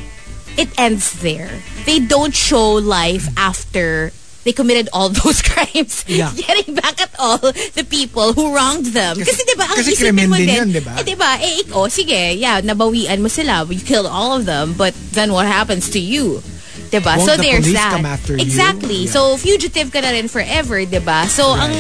it 0.58 0.68
ends 0.78 1.20
there. 1.20 1.50
They 1.84 1.98
don't 1.98 2.34
show 2.34 2.78
life 2.78 3.28
after 3.36 4.12
they 4.44 4.52
committed 4.52 4.88
all 4.92 5.08
those 5.22 5.40
crimes. 5.42 6.04
Yeah. 6.06 6.32
Getting 6.36 6.74
back 6.74 7.00
at 7.00 7.14
all 7.18 7.38
the 7.38 7.86
people 7.88 8.32
who 8.34 8.50
wronged 8.54 8.86
them. 8.90 9.14
Kasi, 9.16 9.30
Kasi- 9.30 9.46
diba, 9.46 9.64
ang 9.70 9.76
kasi 9.78 9.90
isipin 9.94 10.28
mo 10.28 10.36
din 10.36 10.50
yun, 10.50 10.68
diba? 10.74 10.98
eh 10.98 11.04
diba, 11.06 11.30
eh 11.38 11.62
ikaw, 11.62 11.86
sige, 11.86 12.34
yeah, 12.34 12.58
nabawian 12.60 13.22
mo 13.22 13.28
sila. 13.30 13.62
You 13.70 13.78
killed 13.78 14.10
all 14.10 14.34
of 14.34 14.44
them, 14.44 14.74
but 14.74 14.94
then 15.14 15.30
what 15.32 15.46
happens 15.46 15.90
to 15.94 16.00
you? 16.02 16.42
Diba? 16.90 17.16
Won't 17.16 17.24
so 17.24 17.36
the 17.40 17.48
there's 17.48 17.72
that. 17.72 17.96
come 17.96 18.04
after 18.04 18.34
you? 18.36 18.42
exactly. 18.42 19.08
Yeah. 19.08 19.14
So 19.14 19.38
fugitive 19.38 19.88
ka 19.94 20.04
na 20.04 20.12
rin 20.12 20.28
forever, 20.28 20.82
'di 20.84 21.00
ba? 21.00 21.24
So 21.24 21.56
Right. 21.56 21.64
ang 21.64 21.74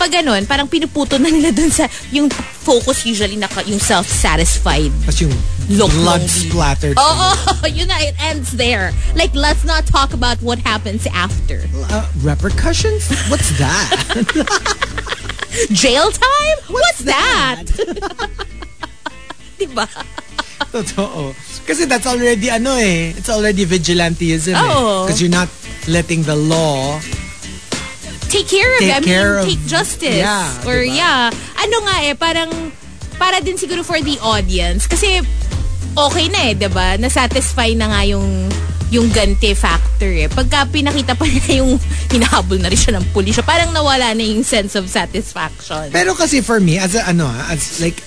pag 0.00 0.08
ganun, 0.16 0.48
parang 0.48 0.64
pinuputo 0.64 1.20
na 1.20 1.28
nila 1.28 1.52
dun 1.52 1.68
sa 1.68 1.84
yung 2.08 2.32
focus 2.64 3.04
usually 3.04 3.36
na 3.36 3.44
yung 3.68 3.76
self-satisfied. 3.76 4.88
Tapos 5.04 5.20
yung 5.20 5.36
Look 5.68 5.92
blood 5.92 6.24
splattered. 6.24 6.96
Oh, 6.96 7.36
yun 7.68 7.92
na, 7.92 8.00
it 8.00 8.16
ends 8.18 8.56
there. 8.56 8.96
Like, 9.14 9.30
let's 9.36 9.62
not 9.62 9.84
talk 9.84 10.16
about 10.16 10.40
what 10.40 10.58
happens 10.64 11.06
after. 11.12 11.62
Uh, 11.92 12.08
repercussions? 12.24 13.06
What's 13.28 13.52
that? 13.60 13.92
Jail 15.70 16.10
time? 16.10 16.58
What's, 16.72 17.04
that? 17.04 17.68
diba? 19.60 19.86
Totoo. 20.72 21.36
Kasi 21.68 21.84
that's 21.84 22.08
already 22.08 22.48
ano 22.48 22.74
eh. 22.80 23.12
It's 23.12 23.28
already 23.28 23.68
vigilanteism 23.68 24.56
Oo. 24.56 25.04
Because 25.04 25.20
you're 25.20 25.30
not 25.30 25.52
letting 25.86 26.24
the 26.24 26.36
law 26.36 26.98
Take 28.30 28.46
care 28.46 28.70
of 28.78 28.80
Take 28.80 28.94
it. 28.94 29.02
I 29.02 29.04
care 29.04 29.30
mean, 29.34 29.42
of- 29.42 29.48
take 29.50 29.62
justice. 29.66 30.22
Yeah, 30.22 30.46
Or 30.62 30.78
diba? 30.78 30.94
yeah. 30.94 31.34
Ano 31.58 31.76
nga 31.82 31.96
eh, 32.06 32.14
parang, 32.14 32.50
para 33.18 33.42
din 33.42 33.58
siguro 33.58 33.82
for 33.82 33.98
the 33.98 34.16
audience. 34.22 34.86
Kasi, 34.86 35.18
okay 35.98 36.26
na 36.30 36.54
eh, 36.54 36.56
ba? 36.70 36.94
Na-satisfy 36.94 37.74
na 37.74 37.90
nga 37.90 38.02
yung 38.06 38.46
yung 38.90 39.06
ganti 39.14 39.54
factor 39.54 40.10
eh. 40.10 40.26
Pagka 40.26 40.66
pinakita 40.66 41.14
pa 41.14 41.22
niya 41.30 41.62
yung 41.62 41.78
hinahabol 42.10 42.58
na 42.58 42.66
rin 42.66 42.78
siya 42.78 42.98
ng 42.98 43.06
pulis, 43.14 43.38
parang 43.46 43.70
nawala 43.70 44.10
na 44.14 44.22
yung 44.26 44.42
sense 44.42 44.74
of 44.74 44.90
satisfaction. 44.90 45.94
Pero 45.94 46.10
kasi 46.14 46.42
for 46.42 46.58
me, 46.58 46.74
as 46.78 46.98
a, 46.98 47.06
ano, 47.06 47.30
as 47.46 47.78
like, 47.78 48.02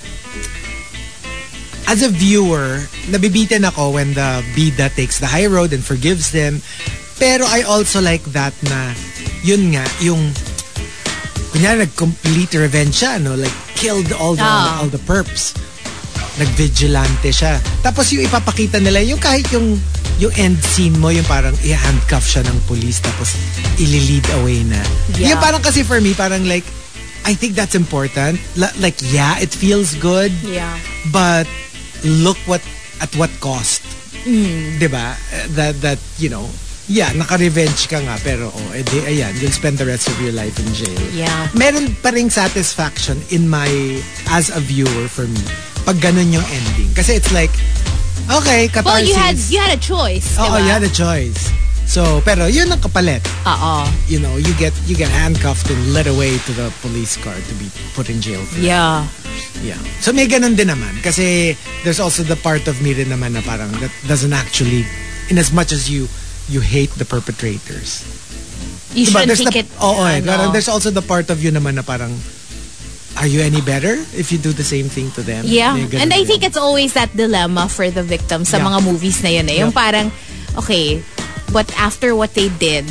as 1.87 2.03
a 2.03 2.11
viewer, 2.11 2.83
nabibitin 3.07 3.63
ako 3.63 3.95
when 3.95 4.11
the 4.13 4.43
bida 4.55 4.91
takes 4.91 5.19
the 5.19 5.27
high 5.27 5.47
road 5.47 5.71
and 5.71 5.83
forgives 5.83 6.31
them. 6.35 6.59
Pero 7.15 7.47
I 7.47 7.63
also 7.63 8.03
like 8.03 8.23
that 8.35 8.51
na, 8.67 8.91
yun 9.43 9.75
nga, 9.75 9.83
yung, 9.99 10.31
kunyari, 11.51 11.85
nag-complete 11.85 12.57
revenge 12.57 13.03
siya, 13.03 13.19
no? 13.19 13.35
Like, 13.35 13.53
killed 13.75 14.09
all 14.15 14.33
the, 14.33 14.43
Ah. 14.43 14.79
all 14.79 14.89
the 14.89 15.01
perps. 15.03 15.53
Nag-vigilante 16.39 17.29
siya. 17.29 17.61
Tapos 17.85 18.09
yung 18.09 18.25
ipapakita 18.25 18.81
nila, 18.81 19.03
yung 19.05 19.21
kahit 19.21 19.45
yung, 19.53 19.77
yung 20.17 20.33
end 20.33 20.57
scene 20.63 20.97
mo, 20.97 21.13
yung 21.13 21.25
parang 21.25 21.53
i-handcuff 21.61 22.25
siya 22.25 22.41
ng 22.41 22.57
police 22.65 22.97
tapos 22.97 23.37
ili-lead 23.77 24.25
away 24.41 24.65
na. 24.65 24.81
Yeah. 25.13 25.35
Yung 25.35 25.41
parang 25.43 25.61
kasi 25.61 25.85
for 25.85 26.01
me, 26.01 26.17
parang 26.17 26.49
like, 26.49 26.65
I 27.23 27.37
think 27.37 27.53
that's 27.53 27.75
important. 27.75 28.41
La- 28.57 28.73
like, 28.81 28.97
yeah, 29.13 29.37
it 29.37 29.53
feels 29.53 29.93
good, 29.95 30.33
Yeah. 30.41 30.73
but 31.13 31.45
look 32.03 32.35
what 32.49 32.59
at 32.99 33.13
what 33.15 33.31
cost. 33.39 33.79
Mm. 34.27 34.79
'Di 34.79 34.87
ba? 34.91 35.15
Uh, 35.31 35.47
That 35.55 35.79
that 35.83 35.99
you 36.19 36.27
know, 36.27 36.47
yeah, 36.87 37.11
naka-revenge 37.15 37.87
ka 37.87 37.99
nga 38.03 38.19
pero 38.19 38.51
oh, 38.51 38.69
edi 38.75 38.99
ayan, 39.07 39.31
you'll 39.39 39.55
spend 39.55 39.77
the 39.79 39.87
rest 39.87 40.07
of 40.11 40.17
your 40.19 40.35
life 40.35 40.55
in 40.59 40.67
jail. 40.75 40.99
Yeah. 41.15 41.47
Meron 41.55 41.95
pa 42.03 42.11
ring 42.11 42.29
satisfaction 42.29 43.21
in 43.31 43.47
my 43.47 43.69
as 44.31 44.51
a 44.51 44.59
viewer 44.59 45.07
for 45.07 45.27
me 45.27 45.43
pag 45.83 45.99
ganun 45.99 46.31
yung 46.31 46.47
ending. 46.47 46.91
Kasi 46.95 47.15
it's 47.19 47.31
like 47.31 47.51
okay, 48.31 48.67
catharsis. 48.67 48.87
Well, 48.87 49.03
you 49.03 49.15
had 49.15 49.35
you 49.51 49.59
had 49.59 49.73
a 49.75 49.81
choice, 49.81 50.35
Oo, 50.39 50.47
diba? 50.47 50.63
you 50.63 50.71
had 50.71 50.83
a 50.83 50.93
choice. 50.93 51.51
So, 51.83 52.23
pero 52.23 52.47
yun 52.47 52.71
ang 52.71 52.79
kapalit. 52.79 53.21
Oo. 53.43 53.83
You 54.07 54.23
know, 54.23 54.39
you 54.39 54.55
get 54.55 54.71
you 54.87 54.95
get 54.95 55.11
handcuffed 55.11 55.67
and 55.67 55.91
led 55.91 56.07
away 56.07 56.39
to 56.47 56.51
the 56.55 56.71
police 56.79 57.19
car 57.19 57.35
to 57.35 57.53
be 57.59 57.67
put 57.93 58.07
in 58.07 58.23
jail. 58.23 58.39
For 58.47 58.59
Yeah. 58.59 59.03
Yeah. 59.61 59.79
So 59.99 60.11
may 60.15 60.27
ganun 60.27 60.55
din 60.55 60.71
naman. 60.71 61.03
Kasi 61.03 61.55
there's 61.83 61.99
also 61.99 62.23
the 62.23 62.39
part 62.39 62.67
of 62.71 62.79
me 62.79 62.95
rin 62.95 63.11
naman 63.11 63.35
na 63.35 63.43
parang 63.43 63.71
that 63.83 63.91
doesn't 64.07 64.33
actually, 64.33 64.87
in 65.27 65.37
as 65.37 65.51
much 65.51 65.71
as 65.75 65.91
you 65.91 66.07
you 66.49 66.59
hate 66.61 66.91
the 66.95 67.05
perpetrators. 67.05 68.03
You 68.93 69.05
Diba? 69.07 69.25
shouldn't 69.25 69.27
There's 69.27 69.45
the, 69.45 69.59
it, 69.59 69.67
Oo, 69.81 70.03
eh. 70.05 70.21
Parang 70.21 70.51
there's 70.53 70.69
also 70.69 70.91
the 70.91 71.01
part 71.01 71.29
of 71.29 71.41
you 71.43 71.51
naman 71.51 71.75
na 71.75 71.81
parang, 71.81 72.13
are 73.17 73.27
you 73.27 73.41
any 73.41 73.61
better 73.61 73.93
if 74.13 74.31
you 74.31 74.37
do 74.37 74.53
the 74.53 74.63
same 74.65 74.89
thing 74.89 75.09
to 75.17 75.21
them? 75.21 75.45
Yeah. 75.45 75.75
And 75.77 76.13
I 76.13 76.25
think 76.25 76.43
it's 76.43 76.57
always 76.57 76.93
that 76.93 77.15
dilemma 77.15 77.69
for 77.69 77.89
the 77.89 78.03
victim 78.03 78.45
sa 78.45 78.57
Yeah. 78.57 78.69
mga 78.69 78.79
movies 78.85 79.21
na 79.23 79.29
yun 79.29 79.49
eh. 79.49 79.57
Yung 79.65 79.73
Yeah. 79.73 79.81
parang, 79.81 80.07
okay, 80.57 81.01
but 81.51 81.69
after 81.77 82.15
what 82.15 82.33
they 82.33 82.49
did, 82.49 82.85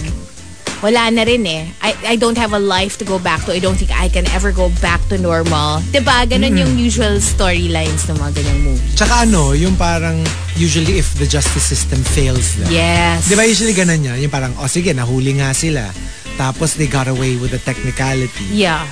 wala 0.83 1.09
na 1.15 1.23
rin 1.23 1.47
eh. 1.47 1.71
I, 1.79 1.95
I 2.13 2.15
don't 2.19 2.37
have 2.37 2.53
a 2.53 2.59
life 2.59 2.99
to 2.99 3.07
go 3.07 3.23
back 3.23 3.47
to. 3.47 3.55
I 3.55 3.63
don't 3.63 3.79
think 3.79 3.95
I 3.95 4.11
can 4.11 4.27
ever 4.35 4.51
go 4.51 4.69
back 4.83 4.99
to 5.15 5.17
normal. 5.17 5.79
Diba? 5.95 6.27
Ganun 6.27 6.59
yung 6.59 6.75
usual 6.75 7.23
storylines 7.23 8.11
ng 8.11 8.19
mga 8.19 8.43
ganyang 8.43 8.61
movies. 8.67 8.95
Tsaka 8.99 9.23
ano, 9.23 9.55
yung 9.55 9.79
parang 9.79 10.19
usually 10.59 10.99
if 10.99 11.15
the 11.23 11.27
justice 11.27 11.63
system 11.63 12.03
fails 12.03 12.59
them. 12.59 12.67
Yes. 12.69 13.31
Di 13.31 13.39
ba 13.39 13.47
usually 13.47 13.73
ganun 13.79 14.03
yan? 14.03 14.19
Yung 14.19 14.35
parang, 14.35 14.53
oh 14.59 14.67
sige, 14.67 14.91
nahuli 14.91 15.39
nga 15.39 15.55
sila. 15.55 15.87
Tapos 16.35 16.75
they 16.75 16.91
got 16.91 17.07
away 17.07 17.39
with 17.39 17.55
the 17.55 17.63
technicality. 17.63 18.51
Yeah. 18.51 18.83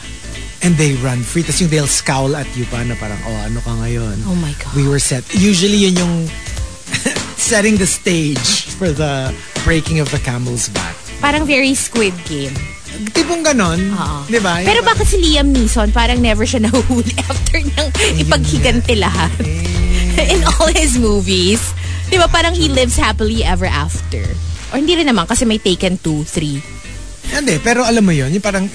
And 0.62 0.78
they 0.78 0.94
run 1.02 1.26
free. 1.26 1.42
Tapos 1.42 1.58
yung 1.58 1.74
they'll 1.74 1.90
scowl 1.90 2.38
at 2.38 2.46
you 2.54 2.70
pa 2.70 2.86
na 2.86 2.94
parang, 2.94 3.18
oh 3.26 3.38
ano 3.50 3.58
ka 3.66 3.74
ngayon? 3.82 4.14
Oh 4.30 4.38
my 4.38 4.54
God. 4.62 4.78
We 4.78 4.86
were 4.86 5.02
set. 5.02 5.26
Usually 5.34 5.90
yun 5.90 5.98
yung 5.98 6.14
setting 7.50 7.82
the 7.82 7.88
stage 7.88 8.70
for 8.78 8.94
the 8.94 9.34
breaking 9.66 9.98
of 9.98 10.06
the 10.14 10.22
camel's 10.22 10.70
back. 10.70 10.99
Parang 11.20 11.44
very 11.44 11.72
Squid 11.72 12.16
Game. 12.24 12.52
Tipong 13.12 13.46
ganon. 13.46 13.78
Oo. 13.92 14.18
Di 14.26 14.40
ba? 14.40 14.60
Pero 14.60 14.82
bakit 14.82 15.06
si 15.06 15.16
Liam 15.16 15.52
Neeson 15.52 15.92
parang 15.92 16.18
never 16.18 16.42
siya 16.42 16.60
nahuhuli 16.66 17.14
after 17.22 17.60
niyang 17.60 17.88
ipaghiganti 18.18 18.98
lahat 18.98 19.30
Eh. 19.40 20.26
in 20.34 20.42
all 20.44 20.68
his 20.68 20.98
movies. 20.98 21.72
Di 22.10 22.18
ba 22.18 22.26
parang 22.26 22.52
he 22.52 22.66
lives 22.66 22.98
happily 22.98 23.46
ever 23.46 23.68
after. 23.68 24.24
Or 24.70 24.76
hindi 24.76 24.98
rin 24.98 25.06
naman 25.06 25.24
kasi 25.24 25.46
may 25.46 25.56
Taken 25.56 26.02
2, 26.02 26.26
3. 26.26 27.30
Hindi, 27.30 27.54
pero 27.62 27.86
alam 27.86 28.02
mo 28.02 28.10
yun, 28.10 28.34
yung 28.34 28.42
parang 28.42 28.66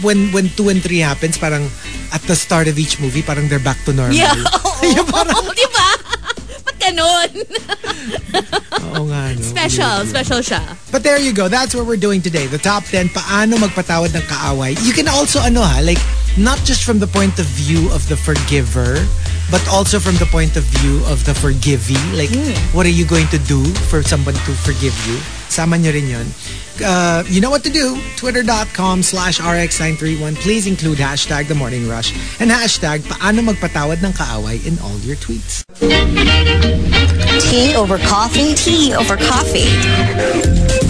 when 0.00 0.30
when 0.30 0.46
2 0.54 0.70
and 0.70 0.80
3 0.82 1.02
happens, 1.02 1.34
parang 1.34 1.66
at 2.10 2.22
the 2.26 2.34
start 2.34 2.66
of 2.66 2.78
each 2.78 2.98
movie, 2.98 3.22
parang 3.22 3.46
they're 3.46 3.62
back 3.62 3.78
to 3.82 3.90
normal. 3.90 4.14
Yeah. 4.14 4.34
Oo. 4.34 4.70
Yung 4.96 5.06
parang, 5.06 5.46
Di 5.50 5.66
ba? 5.70 5.90
Ganun? 6.90 7.30
oo 8.90 9.02
nga, 9.06 9.22
no? 9.30 9.42
Special. 9.46 10.02
Special 10.10 10.40
siya. 10.42 10.62
But 10.90 11.06
there 11.06 11.22
you 11.22 11.30
go. 11.30 11.46
That's 11.46 11.70
what 11.74 11.86
we're 11.86 12.00
doing 12.00 12.18
today. 12.18 12.50
The 12.50 12.58
top 12.58 12.82
10, 12.82 13.14
paano 13.14 13.62
magpatawad 13.62 14.10
ng 14.10 14.26
kaaway. 14.26 14.74
You 14.82 14.90
can 14.92 15.06
also, 15.06 15.38
ano 15.38 15.62
ha, 15.62 15.78
like, 15.86 16.02
not 16.34 16.58
just 16.66 16.82
from 16.82 16.98
the 16.98 17.06
point 17.06 17.38
of 17.38 17.46
view 17.46 17.86
of 17.94 18.02
the 18.10 18.18
forgiver, 18.18 18.98
but 19.50 19.66
also 19.68 19.98
from 19.98 20.16
the 20.16 20.26
point 20.26 20.56
of 20.56 20.64
view 20.80 21.04
of 21.06 21.24
the 21.24 21.34
forgivee. 21.34 21.98
Like, 22.16 22.30
what 22.74 22.86
are 22.86 22.94
you 22.94 23.04
going 23.04 23.26
to 23.28 23.38
do 23.38 23.64
for 23.90 24.02
someone 24.02 24.34
to 24.34 24.52
forgive 24.62 24.94
you? 25.06 25.18
Sama 25.50 25.76
nyo 25.76 25.90
rin 25.92 26.06
yun. 26.06 26.26
Uh, 26.82 27.24
you 27.26 27.40
know 27.40 27.50
what 27.50 27.62
to 27.64 27.70
do. 27.70 28.00
Twitter.com 28.16 29.02
slash 29.02 29.38
RX931. 29.40 30.36
Please 30.36 30.66
include 30.66 30.98
hashtag 30.98 31.48
The 31.48 31.54
Morning 31.54 31.88
Rush 31.88 32.14
and 32.40 32.50
hashtag 32.50 33.00
paano 33.00 33.44
magpatawad 33.44 34.02
ng 34.02 34.12
kaaway 34.14 34.64
in 34.64 34.78
all 34.80 34.96
your 35.02 35.16
tweets. 35.16 35.66
Tea 37.50 37.74
over 37.74 37.98
coffee? 37.98 38.54
Tea 38.54 38.94
over 38.94 39.16
coffee. 39.16 40.89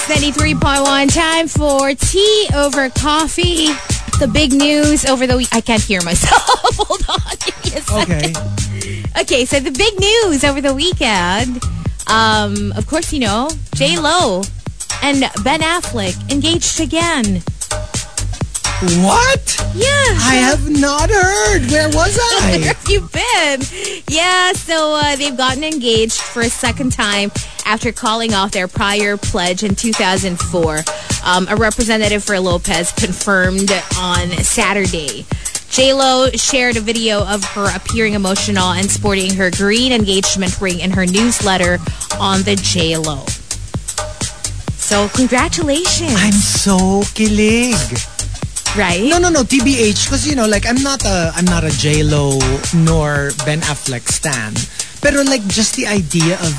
RX 0.00 0.20
93.1. 0.20 1.14
Time 1.14 1.48
for 1.48 1.94
tea 1.94 2.48
over 2.54 2.88
coffee. 2.90 3.66
The 4.18 4.30
big 4.32 4.52
news 4.52 5.04
over 5.04 5.26
the 5.26 5.36
week. 5.36 5.48
I 5.52 5.60
can't 5.60 5.82
hear 5.82 6.00
myself. 6.02 6.42
Hold 6.78 7.04
on. 7.08 7.36
Give 7.62 7.64
me 7.64 7.80
a. 7.80 8.02
Okay. 8.02 9.20
Okay, 9.20 9.44
so 9.44 9.60
the 9.60 9.70
big 9.70 9.98
news 10.00 10.44
over 10.44 10.60
the 10.60 10.74
weekend, 10.74 11.62
um, 12.06 12.72
of 12.76 12.86
course, 12.86 13.12
you 13.12 13.20
know, 13.20 13.50
J 13.74 13.98
Lo 13.98 14.42
and 15.02 15.20
Ben 15.44 15.60
Affleck 15.60 16.30
engaged 16.32 16.80
again. 16.80 17.42
What? 19.04 19.56
Yeah, 19.74 19.90
I 20.24 20.36
have 20.40 20.70
not 20.70 21.10
heard. 21.10 21.70
Where 21.70 21.88
was 21.88 22.18
I? 22.42 22.56
Where 22.58 22.72
have 22.72 22.88
you 22.88 23.00
been? 23.12 23.60
Yeah, 24.08 24.52
so 24.52 24.94
uh, 24.94 25.16
they've 25.16 25.36
gotten 25.36 25.64
engaged 25.64 26.20
for 26.20 26.40
a 26.40 26.48
second 26.48 26.92
time 26.92 27.30
after 27.66 27.92
calling 27.92 28.34
off 28.34 28.52
their 28.52 28.68
prior 28.68 29.16
pledge 29.16 29.62
in 29.62 29.74
2004. 29.74 30.78
Um, 31.24 31.46
a 31.48 31.56
representative 31.56 32.24
for 32.24 32.38
Lopez 32.40 32.92
confirmed 32.92 33.70
on 33.98 34.28
Saturday. 34.42 35.26
J-Lo 35.70 36.30
shared 36.30 36.76
a 36.76 36.80
video 36.80 37.24
of 37.24 37.44
her 37.44 37.74
appearing 37.74 38.14
emotional 38.14 38.70
and 38.72 38.90
sporting 38.90 39.34
her 39.34 39.50
green 39.50 39.92
engagement 39.92 40.60
ring 40.60 40.80
in 40.80 40.90
her 40.90 41.06
newsletter 41.06 41.78
on 42.18 42.42
the 42.42 42.56
J-Lo. 42.56 43.24
So 44.76 45.08
congratulations, 45.14 46.14
I'm 46.16 46.32
so 46.32 47.02
kilig. 47.14 47.76
right? 48.76 49.02
No, 49.08 49.18
no, 49.18 49.28
no. 49.30 49.42
TBH, 49.42 50.06
because 50.06 50.26
you 50.26 50.34
know, 50.34 50.46
like 50.46 50.66
I'm 50.66 50.82
not 50.82 51.04
a 51.04 51.30
I'm 51.36 51.44
not 51.44 51.62
a 51.62 51.70
J 51.70 52.02
Lo 52.02 52.38
nor 52.74 53.30
Ben 53.46 53.60
Affleck 53.70 54.08
stan, 54.08 54.54
pero 55.00 55.22
like 55.22 55.46
just 55.46 55.76
the 55.76 55.86
idea 55.86 56.34
of 56.42 56.50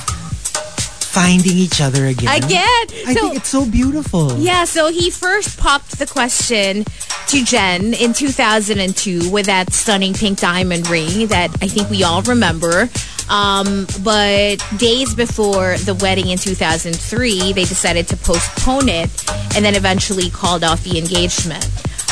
finding 1.12 1.58
each 1.58 1.82
other 1.82 2.06
again. 2.06 2.44
Again. 2.44 2.86
I 3.08 3.14
So- 3.14 3.22
think 3.22 3.36
it's 3.36 3.50
so 3.50 3.66
beautiful. 3.66 4.38
Yeah, 4.40 4.64
so 4.64 4.92
he 4.92 5.10
first 5.10 5.58
popped 5.58 6.00
the 6.00 6.06
question 6.06 6.86
to 7.28 7.44
Jen 7.44 7.94
in 7.94 8.14
2002 8.14 9.30
with 9.30 9.46
that 9.48 9.74
stunning 9.74 10.14
pink 10.14 10.40
diamond 10.40 10.90
ring 10.90 11.28
that 11.28 11.50
I 11.62 11.68
think 11.68 11.90
we 11.90 12.04
all 12.04 12.22
remember. 12.22 12.90
Um, 13.30 13.88
but 14.04 14.58
days 14.78 15.14
before 15.14 15.78
the 15.78 15.94
wedding 15.96 16.28
in 16.30 16.38
2003, 16.38 17.54
they 17.54 17.64
decided 17.66 18.08
to 18.10 18.18
postpone 18.18 18.90
it 18.90 19.10
and 19.56 19.64
then 19.64 19.76
eventually 19.76 20.30
called 20.30 20.64
off 20.64 20.84
the 20.84 20.98
engagement. 20.98 21.66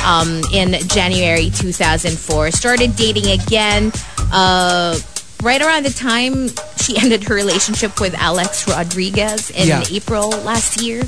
Um, 0.05 0.41
in 0.53 0.73
January 0.87 1.49
2004, 1.49 2.51
started 2.51 2.95
dating 2.95 3.27
again. 3.27 3.91
Uh, 4.31 4.97
right 5.41 5.61
around 5.61 5.85
the 5.85 5.93
time 5.93 6.49
she 6.77 6.97
ended 6.97 7.23
her 7.25 7.35
relationship 7.35 7.99
with 7.99 8.13
Alex 8.15 8.67
Rodriguez 8.67 9.49
in 9.51 9.67
Yeah. 9.67 9.83
April 9.89 10.29
last 10.43 10.81
year. 10.81 11.03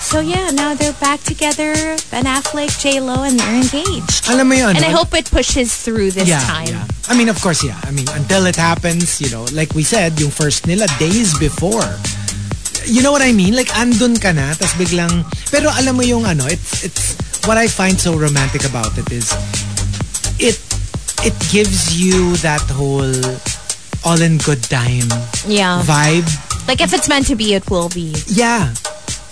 So 0.00 0.20
yeah, 0.20 0.50
now 0.50 0.74
they're 0.74 0.96
back 0.98 1.20
together. 1.22 1.74
Ben 2.10 2.24
Affleck, 2.24 2.72
J 2.80 3.00
Lo, 3.00 3.22
and 3.22 3.38
they're 3.38 3.60
engaged. 3.60 4.28
Alam 4.30 4.48
mo 4.48 4.54
yun, 4.54 4.76
And 4.76 4.84
I 4.84 4.90
hope 4.90 5.12
it 5.12 5.30
pushes 5.30 5.76
through 5.76 6.12
this 6.12 6.28
yeah, 6.28 6.40
time. 6.40 6.68
yeah. 6.68 6.86
I 7.08 7.16
mean, 7.16 7.28
of 7.28 7.40
course, 7.40 7.62
yeah. 7.62 7.78
I 7.84 7.90
mean, 7.90 8.08
until 8.12 8.46
it 8.46 8.56
happens, 8.56 9.20
you 9.20 9.30
know, 9.30 9.44
like 9.52 9.74
we 9.74 9.82
said, 9.82 10.18
yung 10.18 10.30
first 10.30 10.66
nila 10.66 10.86
days 10.98 11.36
before. 11.38 11.84
You 12.88 13.02
know 13.02 13.12
what 13.12 13.20
I 13.20 13.32
mean? 13.32 13.54
Like, 13.54 13.68
andun 13.76 14.16
ka 14.16 14.32
na, 14.32 14.54
tas 14.56 14.72
biglang... 14.80 15.28
Pero 15.52 15.68
alam 15.68 15.96
mo 15.96 16.02
yung 16.02 16.24
ano, 16.24 16.46
it's, 16.48 16.84
it's... 16.84 17.16
What 17.44 17.58
I 17.60 17.68
find 17.68 18.00
so 18.00 18.16
romantic 18.16 18.64
about 18.64 18.96
it 18.96 19.12
is, 19.12 19.28
it 20.40 20.56
it 21.24 21.34
gives 21.50 21.98
you 21.98 22.36
that 22.44 22.62
whole 22.70 23.10
all 24.04 24.20
in 24.20 24.38
good 24.38 24.62
time 24.62 25.08
Yeah. 25.46 25.82
vibe. 25.84 26.28
Like 26.68 26.80
if 26.80 26.92
it's 26.92 27.08
meant 27.08 27.26
to 27.28 27.36
be, 27.36 27.54
it 27.54 27.68
will 27.70 27.88
be. 27.88 28.14
Yeah. 28.28 28.72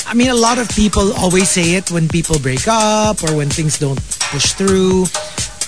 I 0.06 0.14
mean, 0.14 0.30
a 0.30 0.34
lot 0.38 0.58
of 0.58 0.68
people 0.70 1.12
always 1.18 1.50
say 1.50 1.74
it 1.74 1.90
when 1.90 2.08
people 2.08 2.38
break 2.38 2.66
up 2.68 3.22
or 3.22 3.34
when 3.36 3.50
things 3.50 3.78
don't 3.78 4.00
push 4.32 4.52
through. 4.54 5.06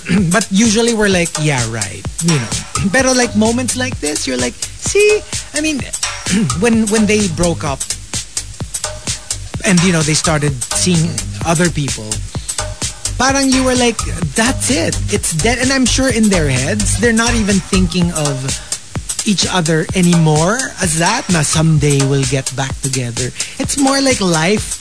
but 0.31 0.47
usually 0.49 0.93
we're 0.95 1.09
like, 1.11 1.29
yeah, 1.41 1.61
right. 1.69 2.01
You 2.23 2.35
know. 2.39 2.49
Pero 2.91 3.11
like 3.13 3.35
moments 3.35 3.75
like 3.75 3.99
this, 3.99 4.25
you're 4.25 4.37
like, 4.39 4.53
see? 4.55 5.21
I 5.53 5.61
mean, 5.61 5.81
when 6.59 6.87
when 6.87 7.05
they 7.05 7.27
broke 7.35 7.63
up 7.63 7.79
and 9.65 9.77
you 9.83 9.91
know, 9.91 10.01
they 10.01 10.13
started 10.15 10.53
seeing 10.73 11.11
other 11.45 11.69
people, 11.69 12.07
parang 13.19 13.49
you 13.51 13.63
were 13.63 13.75
like, 13.75 13.97
that's 14.33 14.71
it. 14.71 14.95
It's 15.13 15.33
dead. 15.35 15.59
And 15.59 15.71
I'm 15.71 15.85
sure 15.85 16.09
in 16.11 16.29
their 16.29 16.49
heads, 16.49 16.97
they're 16.99 17.13
not 17.13 17.35
even 17.35 17.55
thinking 17.59 18.09
of 18.13 18.33
each 19.27 19.45
other 19.49 19.85
anymore 19.95 20.57
as 20.81 20.99
that 20.99 21.25
na 21.31 21.41
someday 21.41 21.99
we'll 22.07 22.25
get 22.29 22.53
back 22.55 22.75
together. 22.81 23.29
It's 23.59 23.77
more 23.79 23.99
like 24.01 24.21
life 24.21 24.77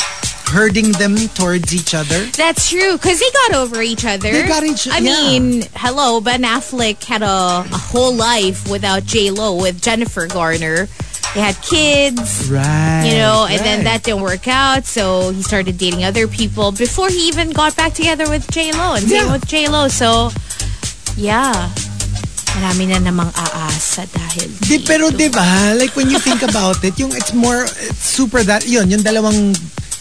herding 0.49 0.93
them 0.93 1.17
towards 1.35 1.75
each 1.75 1.95
other. 1.95 2.25
That's 2.33 2.71
true, 2.71 2.93
because 2.97 3.21
they 3.21 3.31
got 3.49 3.55
over 3.61 3.83
each 3.83 4.05
other. 4.07 4.33
They 4.33 4.47
got 4.49 4.65
each- 4.65 4.89
I 4.89 4.99
yeah. 4.99 5.13
mean, 5.13 5.63
hello, 5.75 6.21
Ben 6.23 6.43
Affleck 6.43 7.05
had 7.05 7.21
a, 7.23 7.65
a 7.69 7.77
whole 7.93 8.15
life 8.15 8.69
without 8.71 9.05
J 9.05 9.31
Lo 9.31 9.61
with 9.61 9.83
Jennifer 9.83 10.27
Garner. 10.27 10.89
They 11.35 11.41
had 11.43 11.61
kids. 11.61 12.49
Right. 12.51 13.05
you 13.05 13.19
know, 13.19 13.47
and 13.51 13.61
then 13.61 13.85
that 13.85 14.03
didn't 14.05 14.23
work 14.23 14.49
out, 14.49 14.87
so 14.87 15.31
he 15.33 15.43
started 15.43 15.77
dating 15.77 16.03
other 16.03 16.27
people 16.27 16.73
before 16.73 17.11
he 17.11 17.29
even 17.29 17.51
got 17.51 17.77
back 17.77 17.93
together 17.93 18.29
with 18.31 18.51
J 18.51 18.73
Lo 18.73 18.95
and 18.95 19.05
same 19.07 19.27
Yeah. 19.27 19.33
with 19.33 19.47
J 19.47 19.69
Lo. 19.69 19.89
So, 19.89 20.31
yeah, 21.19 21.69
marami 22.59 22.91
na 22.91 22.99
namang 22.99 23.31
aasa 23.31 24.03
dahil. 24.11 24.51
Di, 24.59 24.83
dito. 24.83 24.91
pero 24.91 25.15
di 25.15 25.31
ba, 25.31 25.73
like 25.79 25.95
when 25.95 26.11
you 26.11 26.19
think 26.19 26.43
about 26.43 26.83
it, 26.83 26.99
yung 26.99 27.15
it's 27.15 27.31
more, 27.31 27.63
it's 27.87 28.03
super 28.03 28.43
that, 28.43 28.67
yun, 28.67 28.91
yung 28.91 29.07
dalawang 29.07 29.55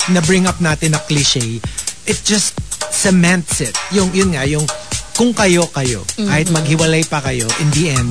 na 0.10 0.20
bring 0.26 0.50
up 0.50 0.58
natin 0.58 0.98
na 0.98 1.02
cliche, 1.06 1.62
it 2.10 2.18
just 2.26 2.58
cements 2.90 3.62
it. 3.62 3.78
Yung, 3.94 4.10
yun 4.10 4.34
nga, 4.34 4.44
yung 4.50 4.66
kung 5.14 5.34
kayo, 5.38 5.70
kayo. 5.70 6.02
Kahit 6.18 6.50
maghiwalay 6.50 7.06
pa 7.06 7.22
kayo, 7.22 7.46
in 7.62 7.70
the 7.78 7.94
end, 7.94 8.10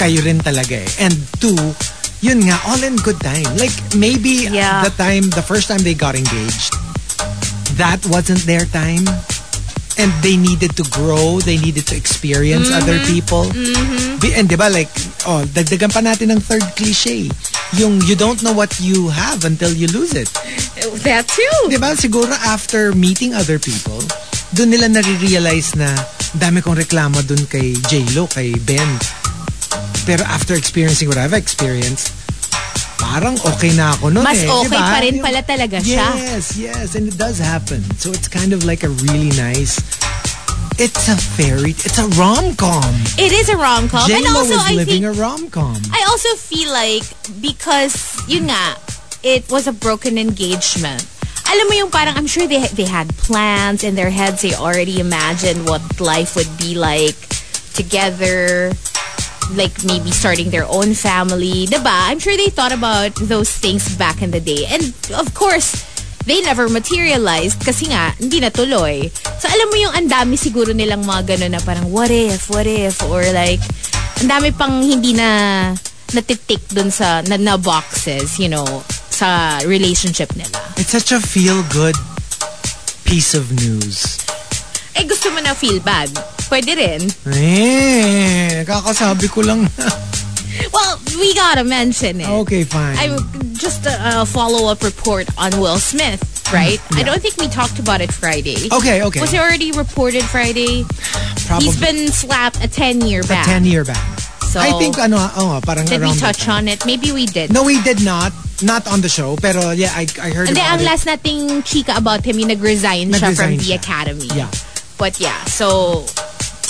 kayo 0.00 0.20
rin 0.24 0.40
talaga 0.40 0.80
eh. 0.80 0.90
And 1.04 1.12
two, 1.36 1.56
yun 2.24 2.40
nga, 2.48 2.56
all 2.64 2.80
in 2.80 2.96
good 3.04 3.20
time. 3.20 3.44
Like, 3.60 3.74
maybe 3.92 4.48
Yeah. 4.48 4.80
the 4.80 4.92
time, 4.96 5.28
the 5.28 5.44
first 5.44 5.68
time 5.68 5.84
they 5.84 5.96
got 5.96 6.16
engaged, 6.16 6.72
that 7.76 8.00
wasn't 8.08 8.40
their 8.48 8.64
time. 8.72 9.04
And 9.94 10.10
they 10.26 10.34
needed 10.34 10.74
to 10.76 10.84
grow. 10.90 11.38
They 11.38 11.54
needed 11.56 11.86
to 11.90 11.94
experience 11.94 12.66
other 12.74 12.98
people. 13.06 13.46
Be- 14.18 14.34
And 14.34 14.50
di 14.50 14.58
ba, 14.58 14.66
like, 14.66 14.90
oh, 15.22 15.46
dagdagan 15.46 15.94
pa 15.94 16.02
natin 16.02 16.34
ng 16.34 16.40
third 16.42 16.66
cliche. 16.74 17.30
Yung 17.78 18.02
you 18.02 18.18
don't 18.18 18.42
know 18.42 18.50
what 18.50 18.74
you 18.82 19.06
have 19.10 19.46
until 19.46 19.70
you 19.70 19.86
lose 19.94 20.14
it. 20.18 20.26
That 21.06 21.30
too. 21.30 21.70
Di 21.70 21.78
ba, 21.78 21.94
siguro 21.94 22.34
after 22.42 22.90
meeting 22.90 23.34
other 23.38 23.62
people, 23.62 24.02
doon 24.54 24.74
nila 24.74 24.90
nare-realize 24.90 25.78
na 25.78 25.90
dami 26.34 26.58
kong 26.58 26.74
reklamo 26.78 27.22
dun 27.22 27.46
kay 27.46 27.74
J-Lo, 27.86 28.26
kay 28.26 28.50
Ben. 28.66 28.98
Pero 30.06 30.26
after 30.26 30.54
experiencing 30.58 31.06
what 31.06 31.18
I've 31.18 31.34
experienced, 31.34 32.10
parang 33.04 33.36
okay 33.44 33.76
na 33.76 33.92
ako 33.92 34.08
nun 34.08 34.24
Mas 34.24 34.40
eh. 34.40 34.48
okay 34.48 34.80
Di 34.80 34.80
ba? 34.80 34.92
pa 34.96 34.98
rin 35.04 35.16
pala 35.20 35.40
talaga 35.44 35.78
siya. 35.84 36.08
Yes, 36.16 36.56
yes. 36.56 36.96
And 36.96 37.04
it 37.06 37.16
does 37.20 37.36
happen. 37.36 37.84
So 38.00 38.08
it's 38.10 38.26
kind 38.26 38.56
of 38.56 38.64
like 38.64 38.80
a 38.80 38.90
really 39.04 39.30
nice... 39.36 39.76
It's 40.74 41.06
a 41.06 41.14
fairy... 41.14 41.70
It's 41.86 42.02
a 42.02 42.08
rom-com. 42.18 42.90
It 43.14 43.30
is 43.30 43.46
a 43.46 43.54
rom-com. 43.54 44.10
And 44.10 44.26
J-Lo 44.26 44.42
also, 44.42 44.58
is 44.58 44.64
I 44.66 44.74
living 44.74 45.06
think, 45.06 45.14
a 45.14 45.20
rom-com. 45.20 45.78
I 45.94 46.02
also 46.10 46.34
feel 46.34 46.74
like, 46.74 47.06
because, 47.38 47.94
yun 48.26 48.50
nga, 48.50 48.74
it 49.22 49.46
was 49.54 49.70
a 49.70 49.72
broken 49.72 50.18
engagement. 50.18 51.06
Alam 51.46 51.70
mo 51.70 51.74
yung 51.78 51.92
parang, 51.94 52.18
I'm 52.18 52.26
sure 52.26 52.50
they, 52.50 52.66
they 52.74 52.90
had 52.90 53.06
plans 53.22 53.86
in 53.86 53.94
their 53.94 54.10
heads. 54.10 54.42
They 54.42 54.58
already 54.58 54.98
imagined 54.98 55.68
what 55.70 55.84
life 56.00 56.34
would 56.34 56.50
be 56.58 56.74
like 56.74 57.14
together. 57.78 58.74
Like 59.52 59.84
maybe 59.84 60.08
starting 60.10 60.48
their 60.48 60.64
own 60.64 60.96
family. 60.96 61.68
Diba? 61.68 62.08
I'm 62.08 62.18
sure 62.18 62.36
they 62.36 62.48
thought 62.48 62.72
about 62.72 63.12
those 63.20 63.52
things 63.52 63.84
back 63.96 64.22
in 64.24 64.32
the 64.32 64.40
day. 64.40 64.64
And 64.64 64.96
of 65.12 65.34
course, 65.36 65.84
they 66.24 66.40
never 66.40 66.68
materialized 66.72 67.60
kasi 67.60 67.92
nga, 67.92 68.16
hindi 68.16 68.40
natuloy. 68.40 69.12
So 69.38 69.44
alam 69.52 69.68
mo 69.68 69.76
yung 69.76 69.92
ang 69.92 70.08
dami 70.08 70.40
siguro 70.40 70.72
nilang 70.72 71.04
mga 71.04 71.36
ganun 71.36 71.52
na 71.52 71.60
parang 71.60 71.92
what 71.92 72.08
if, 72.10 72.48
what 72.48 72.64
if, 72.66 73.04
or 73.04 73.20
like, 73.36 73.60
ang 74.24 74.28
dami 74.32 74.48
pang 74.56 74.80
hindi 74.80 75.12
na 75.12 75.72
natitik 76.16 76.64
dun 76.72 76.88
sa, 76.88 77.20
na, 77.28 77.36
na 77.36 77.60
boxes, 77.60 78.40
you 78.40 78.48
know, 78.48 78.64
sa 79.10 79.60
relationship 79.68 80.32
nila. 80.34 80.56
It's 80.80 80.90
such 80.96 81.12
a 81.12 81.20
feel-good 81.20 81.96
piece 83.04 83.36
of 83.36 83.52
news. 83.52 84.18
Eh, 84.94 85.04
gusto 85.04 85.30
mo 85.30 85.40
na 85.42 85.54
feel 85.54 85.80
bad. 85.80 86.08
Pwede 86.46 86.76
rin. 86.78 87.02
Eh, 87.34 88.62
kakasabi 88.64 89.26
ko 89.28 89.42
lang. 89.42 89.66
Well, 90.72 90.98
we 91.18 91.34
gotta 91.34 91.64
mention 91.64 92.20
it. 92.20 92.28
okay, 92.46 92.62
fine. 92.62 92.94
I'm 92.98 93.18
just 93.54 93.86
a, 93.86 94.22
a 94.22 94.26
follow-up 94.26 94.82
report 94.82 95.26
on 95.36 95.50
Will 95.58 95.78
Smith, 95.78 96.22
right? 96.52 96.78
I 96.94 97.02
don't 97.02 97.20
think 97.20 97.36
we 97.38 97.48
talked 97.48 97.78
about 97.78 98.00
it 98.00 98.12
Friday. 98.12 98.70
Okay, 98.70 99.02
okay. 99.02 99.20
Was 99.20 99.34
it 99.34 99.40
already 99.40 99.72
reported 99.72 100.22
Friday? 100.22 100.84
Probably 101.46 101.66
He's 101.66 101.78
been 101.80 102.06
slapped 102.08 102.62
a 102.62 102.68
10-year 102.68 103.22
a 103.22 103.26
ban. 103.26 103.44
10-year 103.44 103.84
ban. 103.84 103.98
So, 104.46 104.60
I 104.62 104.78
think, 104.78 104.98
ano, 104.98 105.18
oh, 105.34 105.58
parang 105.66 105.86
did 105.86 106.00
we 106.00 106.14
touch 106.14 106.46
on 106.46 106.68
it? 106.68 106.86
Maybe 106.86 107.10
we 107.10 107.26
did. 107.26 107.52
No, 107.52 107.64
we 107.64 107.82
did 107.82 108.04
not. 108.04 108.30
Not 108.62 108.86
on 108.86 109.00
the 109.02 109.08
show. 109.10 109.34
Pero 109.34 109.74
yeah, 109.74 109.90
I, 109.90 110.06
I 110.22 110.30
heard 110.30 110.46
Hindi, 110.46 110.62
about 110.62 110.78
ang 110.78 110.80
it. 110.80 110.86
last 110.86 111.06
nating 111.10 111.66
chika 111.66 111.98
about 111.98 112.22
him, 112.24 112.38
yung 112.38 112.48
nag-resign, 112.54 113.10
siya 113.10 113.34
from 113.34 113.50
Nag-resign 113.50 113.58
the 113.58 113.74
siya. 113.74 113.82
academy. 113.82 114.28
Yeah. 114.30 114.50
But 114.98 115.20
yeah, 115.20 115.44
so 115.44 116.04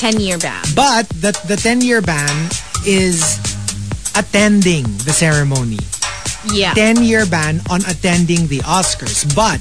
10-year 0.01 0.39
ban. 0.39 0.63
But 0.75 1.09
the, 1.09 1.33
the 1.47 1.57
10-year 1.57 2.03
ban 2.03 2.51
is 2.87 3.39
attending 4.17 4.85
the 5.05 5.13
ceremony. 5.13 5.79
Yeah. 6.53 6.75
10-year 6.75 7.27
ban 7.27 7.61
on 7.71 7.81
attending 7.87 8.47
the 8.49 8.59
Oscars. 8.61 9.25
But 9.35 9.61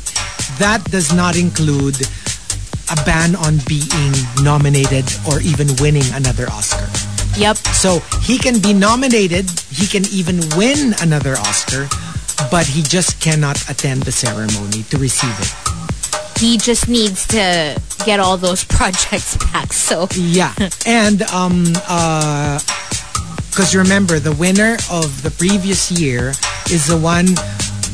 that 0.60 0.84
does 0.92 1.14
not 1.14 1.38
include 1.38 1.96
a 2.92 2.96
ban 3.06 3.36
on 3.36 3.60
being 3.68 4.14
nominated 4.44 5.06
or 5.28 5.40
even 5.42 5.68
winning 5.80 6.06
another 6.14 6.48
Oscar. 6.50 6.88
Yep. 7.40 7.58
So 7.74 8.00
he 8.22 8.38
can 8.38 8.60
be 8.60 8.74
nominated, 8.74 9.50
he 9.72 9.88
can 9.88 10.06
even 10.12 10.42
win 10.58 10.94
another 11.02 11.34
Oscar, 11.34 11.88
but 12.52 12.66
he 12.68 12.84
just 12.84 13.20
cannot 13.20 13.58
attend 13.70 14.04
the 14.04 14.12
ceremony 14.12 14.84
to 14.90 14.98
receive 14.98 15.34
it. 15.40 15.83
He 16.44 16.58
just 16.58 16.90
needs 16.90 17.26
to 17.28 17.80
get 18.06 18.20
all 18.20 18.36
those 18.36 18.64
projects 18.78 19.38
back. 19.52 19.72
So 19.72 20.08
Yeah. 20.12 20.52
And 20.86 21.24
um 21.40 21.72
uh 21.88 22.60
because 23.50 23.72
remember 23.76 24.20
the 24.20 24.36
winner 24.46 24.74
of 24.92 25.08
the 25.26 25.32
previous 25.32 25.82
year 25.92 26.34
is 26.76 26.84
the 26.94 26.98
one 26.98 27.28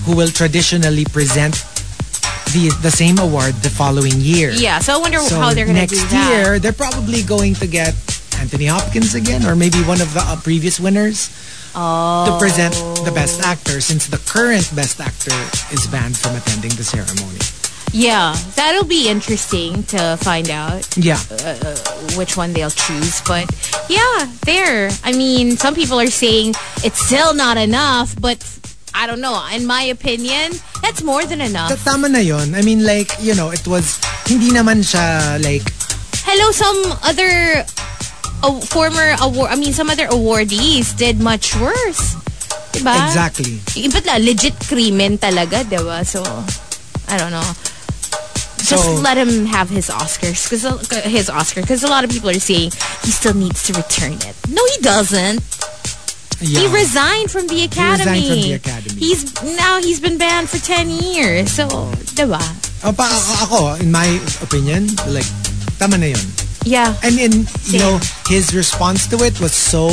who 0.05 0.15
will 0.15 0.31
traditionally 0.41 1.05
present 1.17 1.53
the 2.53 2.73
the 2.81 2.89
same 3.01 3.17
award 3.19 3.53
the 3.61 3.69
following 3.81 4.17
year. 4.17 4.49
yeah, 4.49 4.79
so 4.79 4.89
I 4.95 4.97
wonder 4.97 5.19
So 5.19 5.37
how 5.37 5.53
they're 5.53 5.69
gonna 5.69 5.85
next 5.85 5.93
do 5.93 6.01
that. 6.01 6.09
Next 6.09 6.29
year 6.33 6.59
they're 6.61 6.81
probably 6.85 7.21
going 7.21 7.53
to 7.61 7.67
get 7.67 7.93
Anthony 8.41 8.65
Hopkins 8.65 9.13
again 9.13 9.45
or 9.45 9.53
maybe 9.55 9.77
one 9.93 10.01
of 10.01 10.09
the 10.17 10.23
uh, 10.25 10.35
previous 10.41 10.79
winners 10.79 11.29
to 11.77 12.31
present 12.39 12.73
the 13.05 13.13
best 13.13 13.45
actor 13.45 13.77
since 13.79 14.07
the 14.07 14.17
current 14.33 14.65
best 14.73 14.97
actor 14.99 15.37
is 15.75 15.85
banned 15.93 16.17
from 16.17 16.33
attending 16.39 16.73
the 16.81 16.87
ceremony. 16.95 17.37
Yeah, 17.91 18.35
that'll 18.55 18.85
be 18.85 19.09
interesting 19.09 19.83
to 19.95 20.17
find 20.21 20.49
out 20.49 20.85
Yeah. 20.97 21.17
which 22.15 22.37
one 22.37 22.53
they'll 22.53 22.69
choose. 22.73 23.21
But 23.25 23.49
yeah, 23.89 24.29
there. 24.45 24.89
I 25.03 25.11
mean, 25.13 25.57
some 25.57 25.73
people 25.73 25.99
are 25.99 26.11
saying 26.13 26.53
it's 26.83 27.01
still 27.01 27.33
not 27.33 27.57
enough, 27.57 28.13
but 28.19 28.37
I 28.93 29.07
don't 29.07 29.21
know. 29.21 29.41
In 29.53 29.65
my 29.65 29.83
opinion, 29.89 30.53
that's 30.81 31.01
more 31.01 31.25
than 31.25 31.41
enough. 31.41 31.73
Tama 31.83 32.09
na 32.09 32.19
yon. 32.19 32.53
I 32.53 32.61
mean 32.61 32.85
like, 32.85 33.09
you 33.21 33.33
know, 33.33 33.49
it 33.49 33.65
was 33.67 33.97
hindi 34.27 34.49
naman 34.53 34.85
siya 34.85 35.41
like 35.41 35.65
Hello, 36.29 36.51
some 36.53 36.77
other 37.01 37.65
uh, 38.45 38.59
former 38.69 39.15
award. 39.21 39.49
I 39.49 39.55
mean, 39.57 39.73
some 39.73 39.89
other 39.89 40.05
awardees 40.07 40.93
did 40.95 41.17
much 41.19 41.57
worse. 41.57 42.13
Diba? 42.69 42.93
exactly. 43.09 43.57
Iba't 43.73 44.05
la, 44.05 44.21
legit 44.21 44.53
krimen 44.69 45.17
talaga, 45.17 45.65
diba? 45.65 46.05
So, 46.05 46.21
I 47.09 47.17
don't 47.17 47.33
know. 47.33 47.41
Just 48.69 49.01
let 49.01 49.17
him 49.17 49.45
have 49.45 49.69
his 49.69 49.89
Oscars, 49.89 50.49
cause 50.49 50.63
uh, 50.65 51.01
his 51.09 51.29
Oscar, 51.29 51.61
because 51.61 51.83
a 51.83 51.87
lot 51.87 52.03
of 52.03 52.09
people 52.11 52.29
are 52.29 52.33
saying 52.35 52.71
he 53.03 53.11
still 53.11 53.33
needs 53.33 53.63
to 53.65 53.73
return 53.73 54.13
it. 54.13 54.35
No, 54.47 54.61
he 54.75 54.77
doesn't. 54.81 55.41
Yeah. 56.41 56.61
He 56.61 56.67
resigned 56.73 57.31
from 57.31 57.47
the 57.47 57.63
academy. 57.63 58.21
resigned 58.21 58.27
from 58.29 58.41
the 58.47 58.53
academy. 58.53 58.99
He's 58.99 59.43
now 59.57 59.81
he's 59.81 59.99
been 59.99 60.17
banned 60.17 60.49
for 60.49 60.57
ten 60.57 60.89
years. 60.89 61.51
So, 61.51 61.67
diba? 62.15 62.39
O, 62.85 62.93
pa, 62.93 63.09
ako, 63.43 63.75
in 63.83 63.91
my 63.91 64.07
opinion, 64.41 64.87
like, 65.11 65.27
tama 65.79 65.97
na 65.97 66.15
yun. 66.15 66.25
Yeah. 66.63 66.95
And 67.03 67.19
in, 67.19 67.47
you 67.65 67.79
know, 67.79 67.99
his 68.27 68.55
response 68.55 69.07
to 69.07 69.17
it 69.25 69.39
was 69.41 69.51
so 69.51 69.89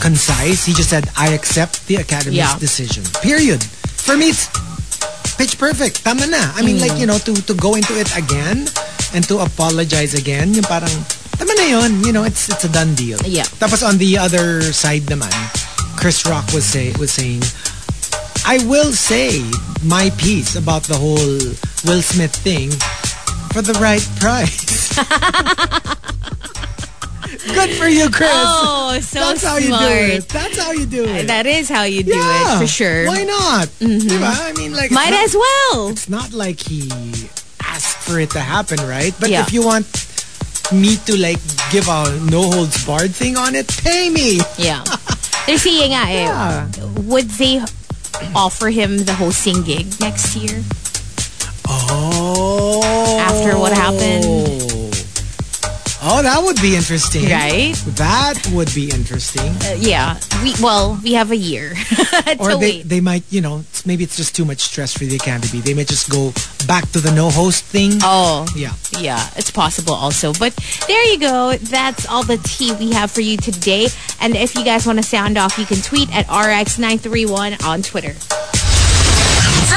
concise. 0.00 0.64
He 0.64 0.72
just 0.72 0.90
said, 0.90 1.08
I 1.16 1.32
accept 1.34 1.86
the 1.86 1.96
Academy's 1.96 2.38
Yeah. 2.38 2.58
decision. 2.58 3.04
Period. 3.22 3.62
For 3.62 4.16
me, 4.16 4.30
it's 4.30 4.48
pitch 5.36 5.58
perfect. 5.58 6.04
Tama 6.04 6.26
na. 6.26 6.52
I 6.54 6.62
mean, 6.62 6.76
Mm. 6.78 6.84
like, 6.88 6.96
you 6.98 7.06
know, 7.06 7.18
to, 7.18 7.32
to 7.46 7.54
go 7.54 7.74
into 7.74 7.94
it 7.98 8.10
again 8.16 8.66
and 9.14 9.22
to 9.28 9.40
apologize 9.40 10.14
again, 10.14 10.54
yung 10.54 10.64
parang, 10.64 10.92
tama 11.38 11.52
na 11.54 11.66
yun. 11.66 12.02
You 12.04 12.12
know, 12.12 12.24
it's 12.24 12.48
it's 12.48 12.64
a 12.64 12.70
done 12.72 12.94
deal. 12.94 13.18
Yeah. 13.24 13.46
Tapos 13.58 13.82
on 13.82 13.98
the 13.98 14.18
other 14.18 14.62
side 14.72 15.06
naman, 15.10 15.32
Chris 15.96 16.26
Rock 16.26 16.46
was 16.52 16.64
say 16.64 16.92
was 16.98 17.10
saying, 17.12 17.42
I 18.44 18.58
will 18.66 18.92
say 18.92 19.40
my 19.82 20.10
piece 20.20 20.54
about 20.56 20.84
the 20.84 20.96
whole 20.98 21.38
Will 21.88 22.02
Smith 22.04 22.34
thing 22.34 22.70
for 23.54 23.62
the 23.62 23.74
right 23.80 24.02
price. 24.20 24.92
Good 27.44 27.70
for 27.76 27.86
you, 27.88 28.08
Chris. 28.10 28.30
Oh, 28.32 28.98
so 29.00 29.20
That's 29.20 29.42
how 29.44 29.58
smart. 29.58 29.82
you 29.82 29.88
do 29.88 30.14
it. 30.16 30.28
That's 30.28 30.58
how 30.58 30.72
you 30.72 30.86
do 30.86 31.04
it. 31.04 31.26
That 31.26 31.46
is 31.46 31.68
how 31.68 31.82
you 31.84 32.02
do 32.02 32.14
yeah, 32.16 32.56
it 32.56 32.60
for 32.60 32.66
sure. 32.66 33.06
Why 33.06 33.24
not? 33.24 33.68
Diba? 33.80 34.32
I 34.48 34.52
mean, 34.56 34.72
like, 34.72 34.90
Might 34.90 35.10
not- 35.10 35.24
as 35.24 35.34
well. 35.36 35.88
It's 35.90 36.08
not 36.08 36.32
like 36.32 36.60
he 36.60 36.88
asked 37.62 37.98
for 38.08 38.18
it 38.18 38.30
to 38.30 38.40
happen, 38.40 38.78
right? 38.88 39.12
But 39.20 39.28
Yeah. 39.30 39.42
if 39.42 39.52
you 39.52 39.62
want 39.64 39.86
me 40.72 40.96
to 41.04 41.16
like 41.20 41.38
give 41.70 41.88
a 41.88 42.08
no 42.30 42.50
holds 42.50 42.84
barred 42.86 43.14
thing 43.14 43.36
on 43.36 43.54
it, 43.54 43.68
pay 43.68 44.08
me. 44.08 44.40
Yeah. 44.56 44.82
They're 45.46 45.58
saying 45.58 45.92
nga 45.92 46.08
eh, 46.08 46.24
Yeah. 46.24 46.68
would 47.04 47.28
they 47.36 47.60
offer 48.34 48.70
him 48.70 49.04
the 49.04 49.12
hosting 49.12 49.62
gig 49.62 49.86
next 50.00 50.34
year? 50.36 50.64
Oh. 51.68 52.80
After 53.20 53.58
what 53.58 53.72
happened? 53.72 54.24
Oh, 56.06 56.20
that 56.22 56.42
would 56.42 56.60
be 56.60 56.76
interesting. 56.76 57.24
Right? 57.30 57.72
That 57.96 58.38
would 58.52 58.72
be 58.74 58.90
interesting. 58.90 59.48
Uh, 59.64 59.76
yeah. 59.78 60.20
We 60.42 60.52
well, 60.60 61.00
we 61.02 61.14
have 61.14 61.30
a 61.30 61.36
year 61.36 61.70
to 61.74 62.36
or 62.40 62.50
they, 62.50 62.56
wait. 62.56 62.82
they 62.88 63.00
might, 63.00 63.22
you 63.30 63.40
know, 63.40 63.64
maybe 63.86 64.04
it's 64.04 64.14
just 64.16 64.36
too 64.36 64.44
much 64.44 64.60
stress 64.60 64.92
for 64.92 65.04
the 65.06 65.16
Academy. 65.16 65.62
They 65.62 65.72
may 65.72 65.84
just 65.84 66.10
go 66.10 66.32
back 66.66 66.90
to 66.92 67.00
the 67.00 67.10
no 67.10 67.30
host 67.30 67.64
thing. 67.64 67.92
oh. 68.02 68.44
Yeah. 68.54 68.74
Yeah, 69.00 69.26
it's 69.36 69.50
possible 69.50 69.94
also. 69.94 70.34
But 70.34 70.54
there 70.86 71.04
you 71.10 71.18
go. 71.18 71.56
That's 71.56 72.06
all 72.06 72.22
the 72.22 72.36
tea 72.36 72.72
we 72.74 72.92
have 72.92 73.10
for 73.10 73.22
you 73.22 73.38
today. 73.38 73.88
And 74.20 74.36
if 74.36 74.54
you 74.54 74.62
guys 74.64 74.86
want 74.86 74.98
to 74.98 75.02
sound 75.02 75.38
off, 75.38 75.58
you 75.58 75.64
can 75.64 75.80
tweet 75.80 76.14
at 76.14 76.26
RX931 76.26 77.64
on 77.64 77.80
Twitter. 77.82 78.14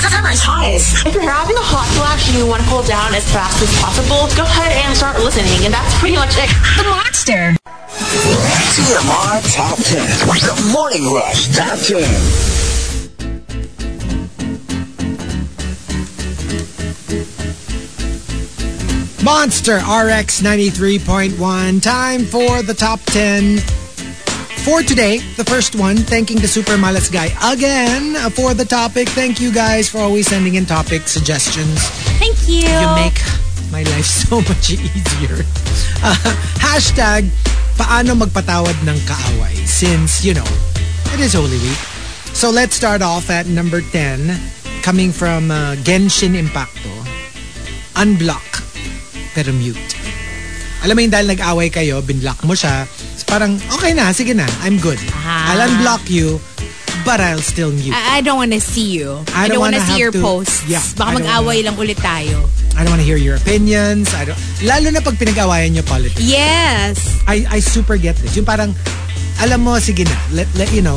Summer's 0.01 0.41
hottest. 0.41 1.05
If 1.05 1.13
you're 1.13 1.23
having 1.23 1.55
a 1.55 1.63
hot 1.63 1.87
flash 1.95 2.27
and 2.29 2.37
you 2.37 2.45
want 2.45 2.61
to 2.61 2.67
cool 2.69 2.83
down 2.83 3.15
as 3.15 3.23
fast 3.31 3.61
as 3.63 3.71
possible, 3.79 4.27
go 4.35 4.43
ahead 4.43 4.71
and 4.85 4.95
start 4.95 5.17
listening. 5.19 5.65
And 5.65 5.73
that's 5.73 5.97
pretty 5.99 6.15
much 6.15 6.35
it. 6.37 6.49
The 6.77 6.83
Monster. 6.83 7.55
TMR 8.77 9.41
Top 9.55 9.77
10. 9.79 10.03
The 10.43 10.71
Morning 10.71 11.13
Rush 11.13 11.47
Top 11.55 11.79
10. 11.79 12.57
Monster 19.23 19.77
RX 19.77 20.41
93.1. 20.41 21.81
Time 21.81 22.23
for 22.25 22.61
the 22.61 22.73
top 22.73 23.01
10. 23.07 23.59
For 24.67 24.83
today, 24.83 25.19
the 25.39 25.45
first 25.45 25.77
one, 25.77 25.95
thanking 25.95 26.43
the 26.43 26.47
Super 26.47 26.75
Malas 26.75 27.07
guy 27.07 27.31
again 27.39 28.19
for 28.31 28.53
the 28.53 28.65
topic. 28.65 29.07
Thank 29.07 29.39
you 29.39 29.49
guys 29.49 29.87
for 29.87 29.99
always 29.99 30.27
sending 30.27 30.55
in 30.55 30.65
topic 30.65 31.07
suggestions. 31.07 31.79
Thank 32.19 32.35
you. 32.51 32.67
You 32.67 32.87
make 32.99 33.15
my 33.71 33.87
life 33.95 34.03
so 34.27 34.43
much 34.43 34.75
easier. 34.75 35.39
Uh, 36.03 36.19
hashtag, 36.59 37.31
paano 37.79 38.19
magpatawad 38.19 38.75
ng 38.83 38.99
kaaway? 39.07 39.55
Since, 39.63 40.27
you 40.27 40.35
know, 40.35 40.47
it 41.15 41.23
is 41.23 41.31
Holy 41.31 41.55
Week. 41.63 41.79
So 42.35 42.51
let's 42.51 42.75
start 42.75 42.99
off 42.99 43.31
at 43.31 43.47
number 43.47 43.79
10, 43.79 44.35
coming 44.83 45.15
from 45.15 45.47
uh, 45.47 45.79
Genshin 45.87 46.35
Impacto. 46.35 46.91
Unblock, 47.95 48.67
pero 49.31 49.55
mute. 49.55 50.06
Alam 50.87 50.95
mo 50.95 51.01
yung 51.03 51.11
dahil 51.11 51.27
nag-away 51.27 51.67
kayo, 51.67 51.99
binlock 51.99 52.39
mo 52.47 52.55
siya, 52.55 52.87
parang, 53.27 53.59
okay 53.75 53.91
na, 53.91 54.07
sige 54.15 54.31
na, 54.31 54.47
I'm 54.63 54.79
good. 54.79 54.95
Ah. 55.11 55.51
I'll 55.51 55.67
unblock 55.67 56.07
you, 56.07 56.39
but 57.03 57.19
I'll 57.19 57.43
still 57.43 57.75
mute. 57.75 57.91
I, 57.91 58.19
I 58.19 58.19
don't 58.23 58.39
want 58.39 58.55
to 58.55 58.63
see 58.63 58.95
you. 58.95 59.19
I 59.35 59.51
I, 59.51 59.51
don't 59.51 59.59
don't 59.59 59.67
want 59.67 59.75
to 59.75 59.83
wanna 59.83 59.91
see 59.91 59.99
your 59.99 60.15
to- 60.15 60.23
posts. 60.23 60.63
Yeah, 60.63 60.79
I 60.79 60.95
Baka 60.95 61.11
don't 61.11 61.27
mag-away 61.27 61.59
lang 61.67 61.75
ulit 61.75 61.99
tayo. 61.99 62.47
I 62.79 62.87
don't 62.87 62.95
want 62.95 63.03
to 63.03 63.09
hear 63.09 63.19
your 63.19 63.35
opinions. 63.35 64.15
I 64.15 64.31
don't, 64.31 64.39
lalo 64.63 64.87
na 64.87 65.03
pag 65.03 65.19
pinag-awayan 65.19 65.75
nyo 65.75 65.83
politics. 65.83 66.23
Yes. 66.23 67.19
I, 67.27 67.43
I 67.51 67.59
super 67.59 67.99
get 67.99 68.15
this. 68.23 68.39
Yung 68.39 68.47
parang, 68.47 68.71
alam 69.43 69.67
mo, 69.67 69.75
sige 69.83 70.07
na, 70.07 70.15
let, 70.31 70.47
let 70.55 70.71
you 70.71 70.79
know, 70.79 70.95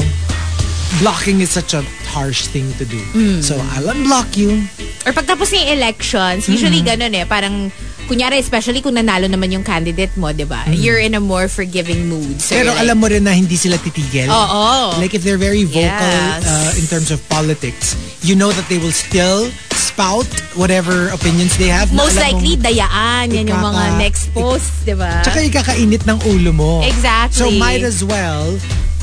blocking 1.03 1.43
is 1.43 1.51
such 1.51 1.75
a 1.75 1.83
harsh 2.15 2.47
thing 2.47 2.71
to 2.79 2.87
do. 2.87 3.03
Mm. 3.11 3.43
So, 3.43 3.59
I'll 3.75 3.91
unblock 3.91 4.39
you. 4.39 4.71
Or 5.03 5.11
pagtapos 5.11 5.51
ng 5.51 5.67
elections, 5.67 6.47
usually 6.47 6.79
ganun 6.79 7.11
eh. 7.11 7.27
Parang, 7.27 7.75
kunyari, 8.07 8.39
especially 8.39 8.81
kung 8.81 8.95
nanalo 8.95 9.27
naman 9.27 9.51
yung 9.51 9.63
candidate 9.63 10.13
mo, 10.17 10.31
di 10.31 10.45
ba? 10.45 10.65
You're 10.69 10.99
in 10.99 11.15
a 11.15 11.21
more 11.21 11.49
forgiving 11.49 12.09
mood. 12.09 12.39
Mm. 12.39 12.43
So 12.43 12.53
Pero 12.55 12.71
alam 12.73 12.99
mo 12.99 13.07
rin 13.07 13.25
na 13.25 13.33
hindi 13.33 13.57
sila 13.57 13.77
titigil. 13.77 14.29
Oo. 14.29 14.97
Like 14.97 15.13
if 15.13 15.23
they're 15.23 15.41
very 15.41 15.65
vocal 15.65 15.85
Yes. 15.91 16.45
uh, 16.45 16.73
in 16.77 16.87
terms 16.87 17.11
of 17.11 17.19
politics, 17.29 17.95
you 18.23 18.35
know 18.35 18.51
that 18.53 18.67
they 18.69 18.79
will 18.79 18.95
still 18.95 19.51
spout 19.75 20.29
whatever 20.55 21.09
opinions 21.11 21.57
they 21.57 21.69
have. 21.69 21.91
na 21.91 22.05
most 22.05 22.17
mong- 22.17 22.27
likely, 22.41 22.53
dayaan. 22.57 23.33
Yan 23.33 23.49
yung 23.49 23.65
mga 23.65 23.99
next 23.99 24.31
post, 24.33 24.71
di 24.85 24.95
ba? 24.95 25.21
Tsaka 25.25 25.41
ikakainit 25.43 26.05
ng 26.07 26.19
ulo 26.29 26.53
mo. 26.53 26.73
Exactly. 26.85 27.37
So 27.37 27.51
might 27.57 27.83
as 27.83 28.05
well 28.05 28.55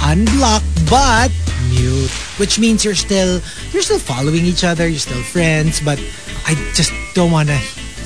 unblock 0.02 0.62
but 0.86 1.34
mute. 1.74 2.14
Which 2.38 2.62
means 2.62 2.86
you're 2.86 2.98
still 2.98 3.42
you're 3.74 3.82
still 3.82 4.00
following 4.00 4.46
each 4.46 4.62
other, 4.64 4.86
you're 4.86 5.02
still 5.02 5.24
friends, 5.26 5.82
but 5.82 5.98
I 6.46 6.54
just 6.78 6.94
don't 7.18 7.34
wanna 7.34 7.58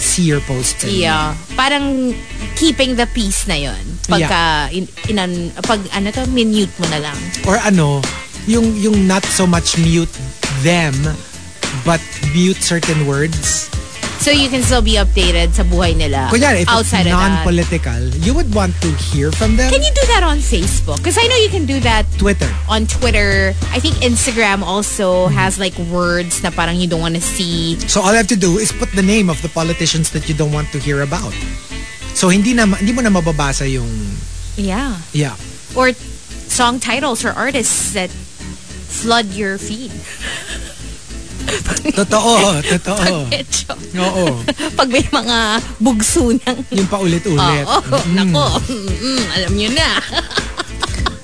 see 0.02 0.26
your 0.26 0.42
posts. 0.42 0.84
Yeah. 0.84 1.38
Parang 1.56 2.18
keeping 2.58 2.98
the 2.98 3.06
peace 3.14 3.48
na 3.48 3.56
yon. 3.56 3.84
Pagka, 4.10 4.74
in, 4.74 4.90
inan, 5.08 5.54
pag 5.62 5.80
ano 5.94 6.10
to, 6.12 6.26
minute 6.34 6.74
mo 6.82 6.90
na 6.90 7.00
lang. 7.00 7.20
Or 7.46 7.62
ano, 7.62 8.02
yung 8.50 8.74
yung 8.82 9.06
not 9.06 9.22
so 9.24 9.46
much 9.46 9.78
mute 9.78 10.12
them 10.66 10.98
but 11.86 12.02
mute 12.34 12.60
certain 12.60 13.06
words. 13.06 13.70
So 14.22 14.30
you 14.30 14.54
can 14.54 14.62
still 14.62 14.86
be 14.86 15.02
updated 15.02 15.58
sa 15.58 15.66
buhay 15.66 15.98
nila. 15.98 16.30
Kunyari, 16.30 16.62
if 16.62 16.70
outside 16.70 17.10
it's 17.10 17.14
non-political, 17.14 18.22
you 18.22 18.38
would 18.38 18.54
want 18.54 18.78
to 18.86 18.94
hear 19.10 19.34
from 19.34 19.58
them. 19.58 19.74
Can 19.74 19.82
you 19.82 19.90
do 19.90 20.06
that 20.14 20.22
on 20.22 20.38
Facebook? 20.38 21.02
Because 21.02 21.18
I 21.18 21.26
know 21.26 21.42
you 21.42 21.50
can 21.50 21.66
do 21.66 21.82
that 21.82 22.06
Twitter. 22.22 22.46
on 22.70 22.86
Twitter. 22.86 23.58
I 23.74 23.82
think 23.82 23.98
Instagram 24.06 24.62
also 24.62 25.26
Mm-hmm. 25.26 25.34
has 25.42 25.58
like 25.58 25.74
words 25.90 26.46
na 26.46 26.54
parang 26.54 26.78
you 26.78 26.86
don't 26.86 27.02
want 27.02 27.18
to 27.18 27.22
see. 27.22 27.82
So 27.90 28.00
all 28.02 28.14
I 28.14 28.22
have 28.22 28.30
to 28.30 28.38
do 28.38 28.62
is 28.62 28.70
put 28.72 28.94
the 28.94 29.02
name 29.02 29.26
of 29.30 29.42
the 29.42 29.50
politicians 29.50 30.14
that 30.14 30.30
you 30.30 30.36
don't 30.38 30.54
want 30.54 30.70
to 30.72 30.80
hear 30.80 31.02
about. 31.02 31.34
So 32.14 32.30
hindi 32.30 32.54
na 32.54 32.70
hindi 32.70 32.94
mo 32.94 33.02
na 33.02 33.10
mababasa 33.10 33.66
yung 33.66 33.90
Yeah. 34.56 35.02
yeah. 35.18 35.34
Or 35.74 35.92
song 36.46 36.78
titles 36.80 37.26
or 37.26 37.34
artists 37.34 37.94
that 37.98 38.10
flood 38.92 39.34
your 39.34 39.58
feed. 39.58 39.90
Totoo, 41.92 42.62
totoo. 42.64 43.14
Medyo. 43.28 43.72
Oo. 44.00 44.26
Pag 44.74 44.88
may 44.88 45.04
mga 45.04 45.38
bugso 45.78 46.32
ng... 46.32 46.58
Yung 46.72 46.90
paulit-ulit. 46.90 47.66
Oo, 47.68 48.00
nako. 48.14 48.46
Mm, 48.70 49.26
alam 49.36 49.52
nyo 49.54 49.70
na. 49.74 49.90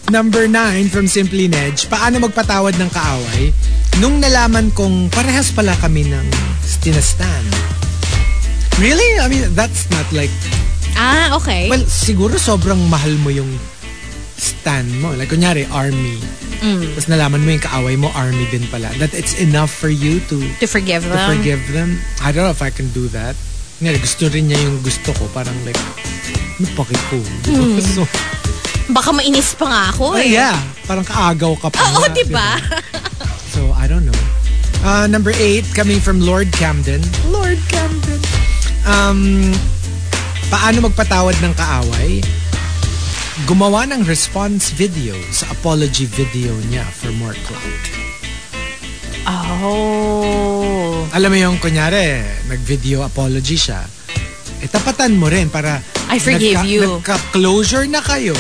Number 0.08 0.48
nine 0.48 0.88
from 0.88 1.04
Simply 1.04 1.52
Nedge, 1.52 1.86
paano 1.86 2.24
magpatawad 2.24 2.80
ng 2.80 2.90
kaaway? 2.90 3.52
Nung 4.00 4.24
nalaman 4.24 4.72
kong 4.72 5.12
parehas 5.12 5.52
pala 5.52 5.76
kami 5.78 6.08
ng 6.08 6.28
tinastan. 6.80 7.44
Really? 8.80 9.20
I 9.20 9.28
mean, 9.28 9.44
that's 9.52 9.90
not 9.90 10.06
like, 10.14 10.32
Ah, 10.96 11.36
okay. 11.36 11.68
well, 11.68 11.84
siguro 11.84 12.40
sobrang 12.40 12.80
mahal 12.88 13.14
mo 13.20 13.30
yung 13.30 13.50
stand 14.38 14.90
mo. 15.02 15.12
Like, 15.14 15.30
kunyari, 15.30 15.66
army. 15.74 16.22
Mm. 16.62 16.94
Tapos 16.94 17.10
nalaman 17.10 17.42
mo 17.42 17.50
yung 17.54 17.66
kaaway 17.66 17.96
mo, 17.98 18.10
army 18.14 18.46
din 18.50 18.66
pala. 18.70 18.90
That 19.02 19.14
it's 19.14 19.38
enough 19.38 19.74
for 19.74 19.90
you 19.90 20.22
to, 20.30 20.38
to 20.62 20.66
forgive 20.70 21.04
to 21.06 21.10
them. 21.10 21.28
forgive 21.38 21.62
them. 21.74 21.98
I 22.22 22.32
don't 22.32 22.46
know 22.46 22.54
if 22.54 22.62
I 22.62 22.70
can 22.70 22.90
do 22.94 23.10
that. 23.14 23.34
Kunyari, 23.78 24.02
gusto 24.02 24.30
rin 24.30 24.50
niya 24.50 24.58
yung 24.62 24.82
gusto 24.82 25.14
ko. 25.14 25.30
Parang 25.34 25.54
like, 25.66 25.78
ano 26.58 26.66
paki 26.74 26.98
ko? 27.10 27.18
Ba? 27.22 27.82
So, 27.82 28.02
Baka 28.88 29.12
mainis 29.12 29.52
pa 29.52 29.68
nga 29.68 29.82
ako 29.92 30.16
eh. 30.16 30.32
yeah. 30.32 30.56
Parang 30.88 31.04
kaagaw 31.04 31.60
ka 31.60 31.68
pa. 31.68 31.82
Oo, 31.92 32.08
nga, 32.08 32.10
diba? 32.16 32.50
So, 33.52 33.76
I 33.76 33.86
don't 33.86 34.08
know. 34.08 34.16
Uh, 34.86 35.06
number 35.12 35.34
eight, 35.36 35.66
coming 35.76 36.00
from 36.00 36.22
Lord 36.24 36.48
Camden. 36.56 37.04
Lord 37.28 37.60
Camden. 37.68 38.22
Um, 38.88 39.52
paano 40.48 40.88
magpatawad 40.88 41.36
ng 41.44 41.54
kaaway? 41.58 42.24
Gumawa 43.46 43.86
ng 43.86 44.02
response 44.10 44.74
video 44.74 45.14
sa 45.30 45.46
apology 45.54 46.10
video 46.10 46.50
niya 46.74 46.82
for 46.90 47.14
more 47.22 47.38
clout. 47.46 47.84
Oh. 49.30 51.06
Alam 51.14 51.30
mo 51.30 51.38
yung 51.38 51.58
kunyari, 51.62 52.26
nag-video 52.50 53.06
apology 53.06 53.54
siya. 53.54 53.86
Eh, 54.58 54.66
tapatan 54.66 55.22
mo 55.22 55.30
rin 55.30 55.54
para 55.54 55.78
I 56.10 56.18
forgive 56.18 56.66
you. 56.66 56.98
Nagka-closure 56.98 57.86
na 57.86 58.02
kayo, 58.02 58.34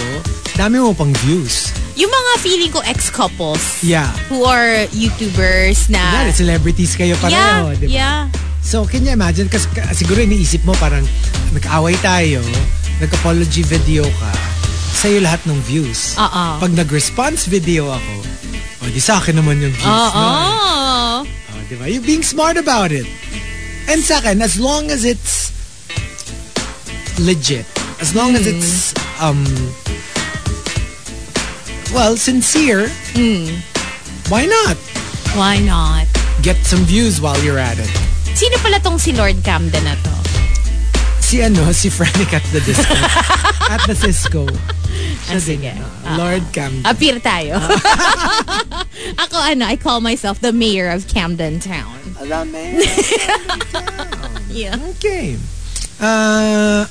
dami 0.57 0.81
mo 0.81 0.97
pang 0.97 1.13
views. 1.21 1.69
Yung 1.93 2.09
mga 2.09 2.31
feeling 2.41 2.71
ko 2.73 2.81
ex-couples 2.81 3.85
Yeah. 3.85 4.09
who 4.33 4.49
are 4.49 4.89
YouTubers 4.89 5.93
na... 5.93 6.01
Kunyari, 6.01 6.33
celebrities 6.33 6.97
kayo 6.97 7.13
pareho, 7.21 7.69
yeah, 7.69 7.77
di 7.77 7.85
ba? 7.85 7.91
yeah. 7.93 8.19
So, 8.65 8.81
can 8.89 9.05
you 9.05 9.13
imagine? 9.13 9.45
Kasi 9.45 9.69
ka- 9.71 9.93
siguro 9.93 10.19
iniisip 10.19 10.65
mo 10.65 10.73
parang 10.75 11.05
nag-away 11.53 11.93
tayo, 12.01 12.41
nag-apology 12.97 13.61
video 13.61 14.01
ka, 14.03 14.31
sa'yo 14.97 15.21
lahat 15.21 15.45
ng 15.45 15.61
views. 15.61 16.17
Oo. 16.17 16.43
Pag 16.57 16.73
nag-response 16.73 17.45
video 17.45 17.93
ako, 17.93 18.13
o 18.81 18.89
di 18.89 18.97
sa 18.97 19.21
akin 19.21 19.37
naman 19.37 19.61
yung 19.61 19.75
views 19.77 19.85
Oo. 20.09 20.17
na. 20.17 21.21
O, 21.21 21.53
di 21.69 21.77
ba? 21.77 21.85
You're 21.85 22.01
being 22.01 22.25
smart 22.25 22.57
about 22.57 22.89
it. 22.89 23.05
And 23.85 24.01
sa 24.01 24.17
akin, 24.17 24.41
as 24.41 24.57
long 24.57 24.89
as 24.89 25.05
it's 25.05 25.53
legit, 27.21 27.69
as 28.01 28.17
long 28.17 28.33
as 28.33 28.49
it's, 28.49 28.97
um, 29.21 29.45
well, 31.93 32.17
sincere, 32.17 32.89
why 34.33 34.49
not? 34.49 34.77
Why 35.37 35.61
not? 35.61 36.09
Get 36.41 36.57
some 36.65 36.81
views 36.89 37.21
while 37.21 37.37
you're 37.45 37.61
at 37.61 37.77
it. 37.77 37.89
Sino 38.33 38.57
pala 38.61 38.81
tong 38.81 38.97
si 38.97 39.13
Lord 39.13 39.41
Camden 39.45 39.81
na 39.85 39.93
to? 39.93 40.13
Si 41.27 41.43
ano, 41.43 41.59
si 41.75 41.89
Frank 41.91 42.31
at 42.31 42.43
the 42.55 42.61
disco. 42.63 42.95
at 43.73 43.83
the 43.83 43.91
Cisco. 43.95 44.47
Siya 44.47 45.35
Ah, 45.35 45.43
din, 45.43 45.59
sige. 45.59 45.71
ah, 45.75 46.15
Lord 46.15 46.43
Camden. 46.55 46.87
Appear 46.87 47.19
tayo. 47.19 47.59
Ako 49.27 49.35
ano, 49.35 49.67
I 49.67 49.75
call 49.75 49.99
myself 49.99 50.39
the 50.39 50.55
mayor 50.55 50.87
of 50.87 51.11
Camden 51.11 51.59
Town. 51.59 51.99
Alam 52.23 52.55
Yeah. 54.55 54.79
Okay. 54.95 55.35
Uh, 55.99 56.87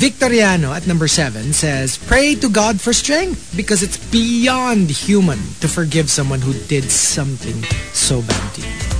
Victoriano 0.00 0.72
at 0.72 0.88
number 0.88 1.06
seven 1.06 1.52
says, 1.52 2.00
Pray 2.08 2.34
to 2.40 2.48
God 2.48 2.80
for 2.80 2.96
strength 2.96 3.52
because 3.52 3.84
it's 3.84 4.00
beyond 4.08 4.88
human 4.88 5.38
to 5.60 5.68
forgive 5.68 6.08
someone 6.08 6.40
who 6.40 6.56
did 6.72 6.88
something 6.88 7.60
so 7.92 8.24
bad 8.24 8.48
to 8.56 8.60
you. 8.64 8.93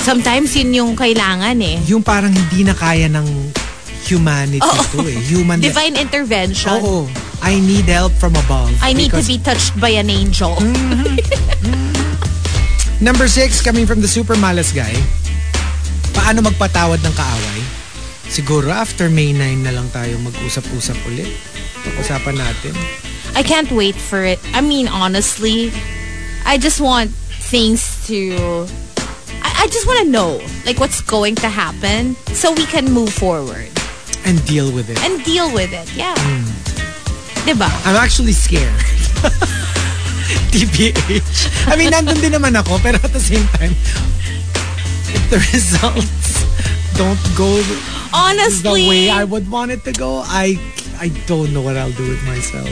Sometimes 0.00 0.56
yun 0.56 0.72
yung 0.72 0.92
kailangan 0.96 1.60
eh. 1.60 1.76
Yung 1.84 2.00
parang 2.00 2.32
hindi 2.32 2.64
na 2.64 2.72
kaya 2.72 3.04
ng 3.12 3.26
humanity 4.08 4.64
Oo. 4.64 4.82
to 4.96 4.98
eh. 5.04 5.18
Human 5.28 5.60
Divine 5.64 6.00
intervention. 6.00 6.80
Oo. 6.80 7.04
I 7.40 7.56
need 7.56 7.88
help 7.88 8.12
from 8.16 8.36
above. 8.36 8.68
I 8.84 8.92
need 8.92 9.12
to 9.12 9.24
be 9.24 9.40
touched 9.40 9.72
by 9.80 9.92
an 9.96 10.08
angel. 10.12 10.56
Number 13.00 13.28
six, 13.28 13.64
coming 13.64 13.88
from 13.88 14.04
the 14.04 14.08
super 14.08 14.36
malas 14.36 14.76
guy. 14.76 14.92
Paano 16.12 16.44
magpatawad 16.44 17.00
ng 17.00 17.14
kaaway? 17.16 17.60
Siguro 18.28 18.68
after 18.68 19.08
May 19.08 19.32
9 19.32 19.64
na 19.64 19.72
lang 19.72 19.88
tayo 19.88 20.20
mag-usap-usap 20.20 20.96
ulit. 21.08 21.32
Pag-usapan 21.80 22.36
natin. 22.36 22.76
I 23.32 23.40
can't 23.40 23.72
wait 23.72 23.96
for 23.96 24.20
it. 24.20 24.36
I 24.52 24.60
mean, 24.60 24.84
honestly, 24.84 25.72
I 26.44 26.60
just 26.60 26.76
want 26.76 27.08
things 27.48 28.04
to. 28.06 28.68
I, 29.42 29.64
I 29.64 29.66
just 29.68 29.86
want 29.86 30.04
to 30.04 30.08
know, 30.10 30.40
like, 30.66 30.78
what's 30.78 31.00
going 31.00 31.34
to 31.42 31.48
happen 31.48 32.14
so 32.34 32.52
we 32.52 32.66
can 32.66 32.90
move 32.92 33.12
forward 33.12 33.68
And 34.24 34.42
deal 34.46 34.70
with 34.72 34.90
it. 34.90 34.98
and 35.02 35.22
deal 35.24 35.52
with 35.52 35.72
it. 35.72 35.88
Yeah. 35.96 36.14
Diba? 37.48 37.68
I'm 37.88 37.96
actually 37.96 38.32
scared. 38.32 38.74
TBH. 40.50 41.68
I 41.70 41.76
mean, 41.76 41.90
nandun 41.90 42.18
din 42.20 42.32
naman 42.34 42.54
ako, 42.58 42.78
pero 42.82 42.98
at 43.02 43.12
the 43.12 43.22
same 43.22 43.46
time, 43.58 43.74
if 45.14 45.22
the 45.30 45.38
results 45.54 46.46
don't 46.94 47.18
go 47.38 47.48
Honestly, 48.12 48.82
the 48.82 48.88
way 48.90 49.02
I 49.10 49.22
would 49.24 49.46
want 49.50 49.70
it 49.70 49.82
to 49.86 49.92
go, 49.94 50.22
I 50.26 50.58
I 50.98 51.08
don't 51.30 51.54
know 51.54 51.62
what 51.62 51.78
I'll 51.78 51.94
do 51.94 52.06
with 52.10 52.22
myself. 52.26 52.70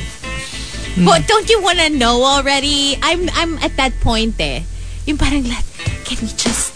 but 1.07 1.27
don't 1.31 1.47
you 1.49 1.62
want 1.62 1.79
to 1.79 1.88
know 1.90 2.27
already? 2.27 2.99
I'm 3.03 3.31
I'm 3.38 3.59
at 3.62 3.79
that 3.79 3.94
point 4.03 4.35
eh. 4.42 4.66
Yung 5.07 5.16
parang, 5.16 5.47
let, 5.47 5.62
can 6.09 6.18
we 6.18 6.31
just, 6.35 6.73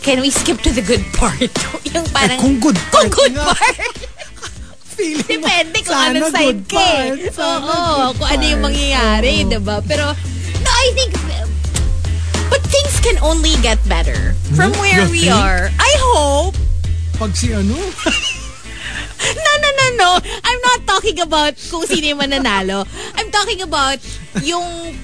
can 0.00 0.20
we 0.20 0.30
skip 0.30 0.62
to 0.62 0.70
the 0.70 0.80
good 0.80 1.02
part? 1.12 1.50
yung 1.90 2.06
Eh, 2.06 2.12
parang, 2.14 2.38
kung 2.38 2.56
good 2.58 2.78
kung 2.78 2.90
part 2.94 3.10
good 3.10 3.34
nga. 3.34 3.46
part. 3.52 3.76
Feeling 4.98 5.42
Depende 5.42 5.78
kung 5.82 5.98
good 6.14 6.30
side 6.30 6.62
ka 6.66 6.78
eh. 6.78 7.10
Oo, 7.30 7.74
good 8.10 8.18
kung 8.18 8.28
ano 8.28 8.44
yung 8.44 8.62
mangyayari, 8.62 9.42
Oo. 9.42 9.50
diba? 9.50 9.76
Pero, 9.84 10.10
no, 10.58 10.70
I 10.70 10.88
think, 10.94 11.12
but 12.48 12.62
things 12.66 12.94
can 12.98 13.18
only 13.20 13.54
get 13.60 13.78
better 13.86 14.34
from 14.54 14.72
Hmm? 14.72 14.80
where 14.80 15.04
You 15.04 15.12
we 15.12 15.22
think? 15.26 15.34
are. 15.34 15.70
I 15.74 15.92
hope. 16.00 16.54
Pag 17.14 17.34
si 17.34 17.50
ano, 17.52 17.74
No, 19.18 19.52
no, 19.60 19.68
no, 19.68 19.86
no. 19.98 20.10
I'm 20.40 20.60
not 20.62 20.80
talking 20.86 21.18
about 21.20 21.52
kung 21.68 21.84
sino 21.84 22.06
yung 22.06 22.22
mananalo. 22.22 22.86
I'm 23.14 23.28
talking 23.28 23.60
about 23.60 23.98
yung 24.40 24.94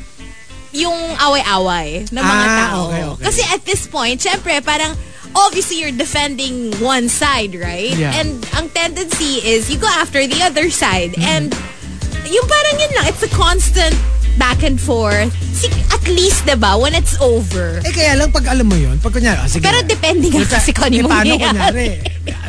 yung 0.75 0.99
away-away 1.23 2.03
ng 2.11 2.19
mga 2.21 2.45
Ah, 2.45 2.59
tao. 2.59 2.79
okay, 2.91 3.03
okay. 3.07 3.25
Kasi 3.31 3.43
at 3.49 3.63
this 3.63 3.87
point, 3.87 4.19
syempre, 4.19 4.59
parang 4.59 4.93
obviously 5.35 5.79
you're 5.79 5.95
defending 5.95 6.75
one 6.83 7.07
side, 7.07 7.55
right? 7.55 7.95
Yeah. 7.95 8.19
And 8.19 8.43
ang 8.53 8.69
tendency 8.71 9.39
is 9.41 9.71
you 9.71 9.79
go 9.79 9.89
after 9.89 10.27
the 10.27 10.43
other 10.43 10.69
side. 10.69 11.15
Mm-hmm. 11.15 11.31
And 11.31 11.47
yung 12.27 12.47
parang 12.47 12.77
yun 12.77 12.93
lang, 12.99 13.07
it's 13.07 13.23
a 13.23 13.31
constant 13.31 13.95
back 14.35 14.67
and 14.67 14.83
forth. 14.83 15.31
At 15.95 16.05
least, 16.11 16.45
diba, 16.45 16.77
when 16.77 16.93
it's 16.93 17.17
over. 17.23 17.81
eh 17.81 17.95
kaya 17.95 18.19
lang 18.19 18.29
pag 18.29 18.45
alam 18.51 18.69
mo 18.69 18.77
yun, 18.77 18.99
pag 19.01 19.15
kunyari, 19.15 19.41
ah, 19.41 19.49
sige. 19.49 19.65
Pero 19.65 19.81
depende 19.81 20.29
nga 20.29 20.59
kasi 20.59 20.75
kung 20.75 20.91
ano 20.91 20.97
yung 21.01 21.09
paano 21.09 21.33
kunyari, 21.39 21.87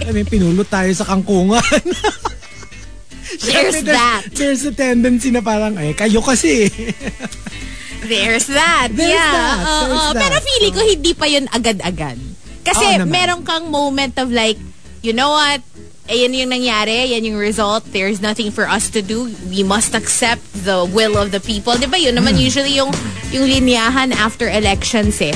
alam 0.02 0.12
mo, 0.12 0.20
pinulot 0.28 0.68
tayo 0.68 0.92
sa 0.92 1.06
kangkungan. 1.08 1.62
There's 3.46 3.80
that. 3.88 4.28
There's 4.34 4.64
a 4.66 4.74
tendency 4.74 5.32
na 5.32 5.40
parang, 5.40 5.78
eh, 5.78 5.94
kayo 5.94 6.20
kasi. 6.20 6.68
There's 8.06 8.48
that. 8.48 8.90
There's 8.94 9.12
yeah. 9.12 9.34
that. 9.34 9.58
Oo, 9.60 9.80
There's 9.90 9.98
oo. 9.98 10.14
that. 10.14 10.22
Pero 10.22 10.36
feeling 10.42 10.74
ko 10.74 10.82
hindi 10.86 11.12
pa 11.14 11.26
yun 11.26 11.46
agad-agad. 11.50 12.18
Kasi 12.66 12.86
naman. 12.98 13.10
meron 13.14 13.42
kang 13.46 13.70
moment 13.70 14.18
of 14.18 14.34
like, 14.34 14.58
you 15.06 15.14
know 15.14 15.30
what? 15.30 15.62
Ayan 16.06 16.38
yung 16.38 16.54
nangyari, 16.54 17.14
yan 17.14 17.26
yung 17.26 17.38
result. 17.38 17.82
There's 17.90 18.22
nothing 18.22 18.54
for 18.54 18.70
us 18.70 18.94
to 18.94 19.02
do. 19.02 19.30
We 19.50 19.66
must 19.66 19.98
accept 19.98 20.46
the 20.54 20.86
will 20.86 21.18
of 21.18 21.34
the 21.34 21.42
people. 21.42 21.74
Di 21.78 21.90
ba? 21.90 21.98
Yun 21.98 22.18
naman 22.18 22.38
usually 22.38 22.78
yung, 22.78 22.94
yung 23.34 23.50
linyahan 23.50 24.14
after 24.14 24.46
elections 24.46 25.18
eh. 25.22 25.34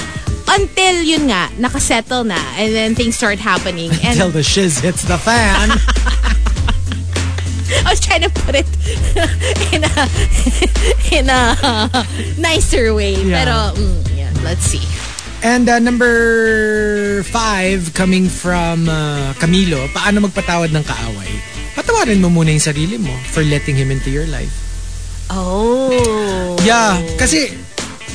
Until 0.49 1.05
yun 1.05 1.29
nga, 1.29 1.49
nakasettle 1.57 2.25
na. 2.25 2.37
And 2.57 2.73
then 2.73 2.93
things 2.93 3.17
start 3.17 3.37
happening. 3.37 3.93
And 4.01 4.17
Till 4.17 4.33
the 4.33 4.45
shiz 4.45 4.81
hits 4.81 5.05
the 5.05 5.17
fan. 5.17 5.73
I 7.85 7.89
was 7.89 7.99
trying 7.99 8.21
to 8.25 8.31
put 8.33 8.55
it 8.57 8.65
in 9.73 9.85
a 9.85 9.93
in 11.17 11.25
a 11.29 12.03
nicer 12.37 12.93
way. 12.93 13.13
Yeah. 13.15 13.45
Pero, 13.45 13.55
mm, 13.77 13.99
yeah, 14.17 14.31
let's 14.41 14.65
see. 14.65 14.81
And 15.45 15.69
uh, 15.69 15.79
number 15.79 17.23
five, 17.31 17.93
coming 17.93 18.27
from 18.27 18.89
uh, 18.89 19.31
Camilo, 19.39 19.87
paano 19.95 20.27
magpatawad 20.27 20.73
ng 20.75 20.83
kaaway? 20.83 21.31
Patawarin 21.77 22.19
mo 22.19 22.27
muna 22.27 22.51
yung 22.51 22.65
sarili 22.65 22.99
mo 22.99 23.13
for 23.31 23.45
letting 23.45 23.77
him 23.77 23.87
into 23.87 24.11
your 24.11 24.27
life. 24.27 24.51
Oh. 25.29 26.57
Yeah, 26.65 26.99
kasi 27.15 27.55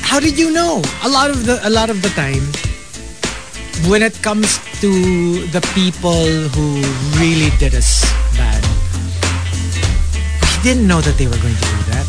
how 0.05 0.19
did 0.19 0.37
you 0.37 0.51
know? 0.51 0.83
A 1.01 1.09
lot 1.09 1.31
of 1.31 1.47
the 1.47 1.57
a 1.65 1.71
lot 1.71 1.89
of 1.89 2.03
the 2.03 2.11
time 2.13 2.43
when 3.89 4.03
it 4.03 4.13
comes 4.21 4.59
to 4.83 4.91
the 5.49 5.63
people 5.73 6.27
who 6.53 6.83
really 7.17 7.49
did 7.57 7.73
us 7.73 8.05
didn't 10.65 10.89
know 10.89 10.97
that 11.05 11.13
they 11.21 11.29
were 11.29 11.37
going 11.37 11.53
to 11.53 11.67
do 11.77 11.81
that. 11.93 12.05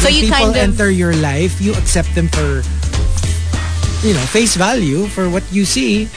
So 0.00 0.08
when 0.08 0.16
you 0.16 0.32
people 0.32 0.48
kind 0.48 0.56
of- 0.56 0.64
enter 0.72 0.88
your 0.88 1.12
life, 1.12 1.60
you 1.60 1.76
accept 1.76 2.08
them 2.16 2.32
for 2.32 2.64
you 4.00 4.12
know, 4.16 4.24
face 4.32 4.56
value 4.56 5.06
for 5.12 5.28
what 5.28 5.44
you 5.52 5.64
see. 5.68 6.08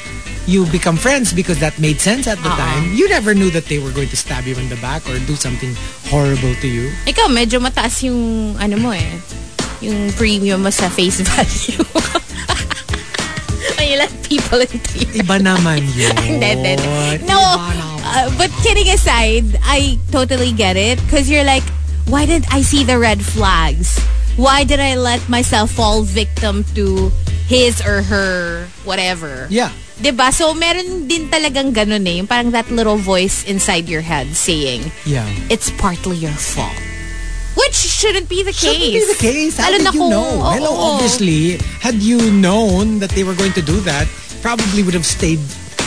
You 0.48 0.66
become 0.72 0.96
friends 0.98 1.32
because 1.34 1.60
that 1.60 1.78
made 1.80 2.00
sense 2.02 2.26
at 2.28 2.38
the 2.42 2.50
Uh-uh. 2.50 2.58
time. 2.58 2.94
You 2.96 3.08
never 3.10 3.34
knew 3.36 3.52
that 3.52 3.66
they 3.66 3.78
were 3.78 3.92
going 3.92 4.10
to 4.10 4.18
stab 4.18 4.46
you 4.48 4.56
in 4.58 4.70
the 4.70 4.80
back 4.82 5.04
or 5.10 5.20
do 5.28 5.36
something 5.36 5.76
horrible 6.10 6.56
to 6.64 6.68
you. 6.68 6.90
Ikaw, 7.06 7.30
medyo 7.30 7.62
mataas 7.62 8.02
yung, 8.02 8.56
ano 8.58 8.76
mo 8.78 8.90
eh, 8.92 9.20
yung 9.82 10.10
premium 10.18 10.64
mo 10.64 10.72
sa 10.74 10.90
face 10.90 11.22
value. 11.22 11.86
Let 13.98 14.12
people 14.30 14.62
into 14.62 14.94
your 15.00 15.24
Iba 15.26 15.38
naman 15.42 15.86
yun. 15.98 16.14
Hindi, 16.26 16.46
hindi, 16.46 16.72
hindi. 16.78 17.26
No, 17.26 17.40
uh, 17.40 18.30
but 18.38 18.52
kidding 18.62 18.90
aside, 18.90 19.46
I 19.64 19.98
totally 20.12 20.52
get 20.52 20.78
it. 20.78 21.02
Because 21.06 21.30
you're 21.30 21.46
like, 21.48 21.64
why 22.06 22.26
didn't 22.26 22.52
I 22.54 22.62
see 22.62 22.84
the 22.84 22.98
red 23.00 23.22
flags? 23.22 23.98
Why 24.38 24.64
did 24.64 24.80
I 24.80 24.96
let 24.96 25.28
myself 25.28 25.72
fall 25.72 26.02
victim 26.04 26.64
to 26.76 27.12
his 27.48 27.82
or 27.86 28.02
her 28.04 28.68
whatever? 28.86 29.48
Yeah. 29.50 29.74
'Di 30.00 30.16
ba? 30.16 30.32
So, 30.32 30.56
meron 30.56 31.12
din 31.12 31.28
talagang 31.28 31.76
ganun 31.76 32.08
eh. 32.08 32.24
Yung 32.24 32.28
parang 32.28 32.56
that 32.56 32.72
little 32.72 32.96
voice 32.96 33.44
inside 33.44 33.92
your 33.92 34.00
head 34.02 34.32
saying, 34.32 34.96
Yeah. 35.04 35.28
it's 35.52 35.68
partly 35.76 36.16
your 36.16 36.32
fault. 36.32 36.72
Which 37.56 37.76
shouldn't 37.76 38.30
be 38.30 38.44
the 38.44 38.52
case. 38.54 38.62
Shouldn't 38.78 38.94
be 38.94 39.06
the 39.06 39.20
case. 39.20 39.58
How 39.58 39.72
Lalo 39.72 39.84
did 39.92 39.94
you 39.94 40.10
know? 40.10 40.26
oo, 40.26 40.52
Hello, 40.54 40.72
oo. 40.72 40.82
obviously, 40.96 41.58
had 41.82 41.96
you 41.96 42.32
known 42.32 43.00
that 43.00 43.10
they 43.12 43.24
were 43.24 43.36
going 43.36 43.54
to 43.54 43.62
do 43.62 43.80
that, 43.82 44.08
probably 44.42 44.84
would 44.84 44.94
have 44.94 45.06
stayed 45.06 45.40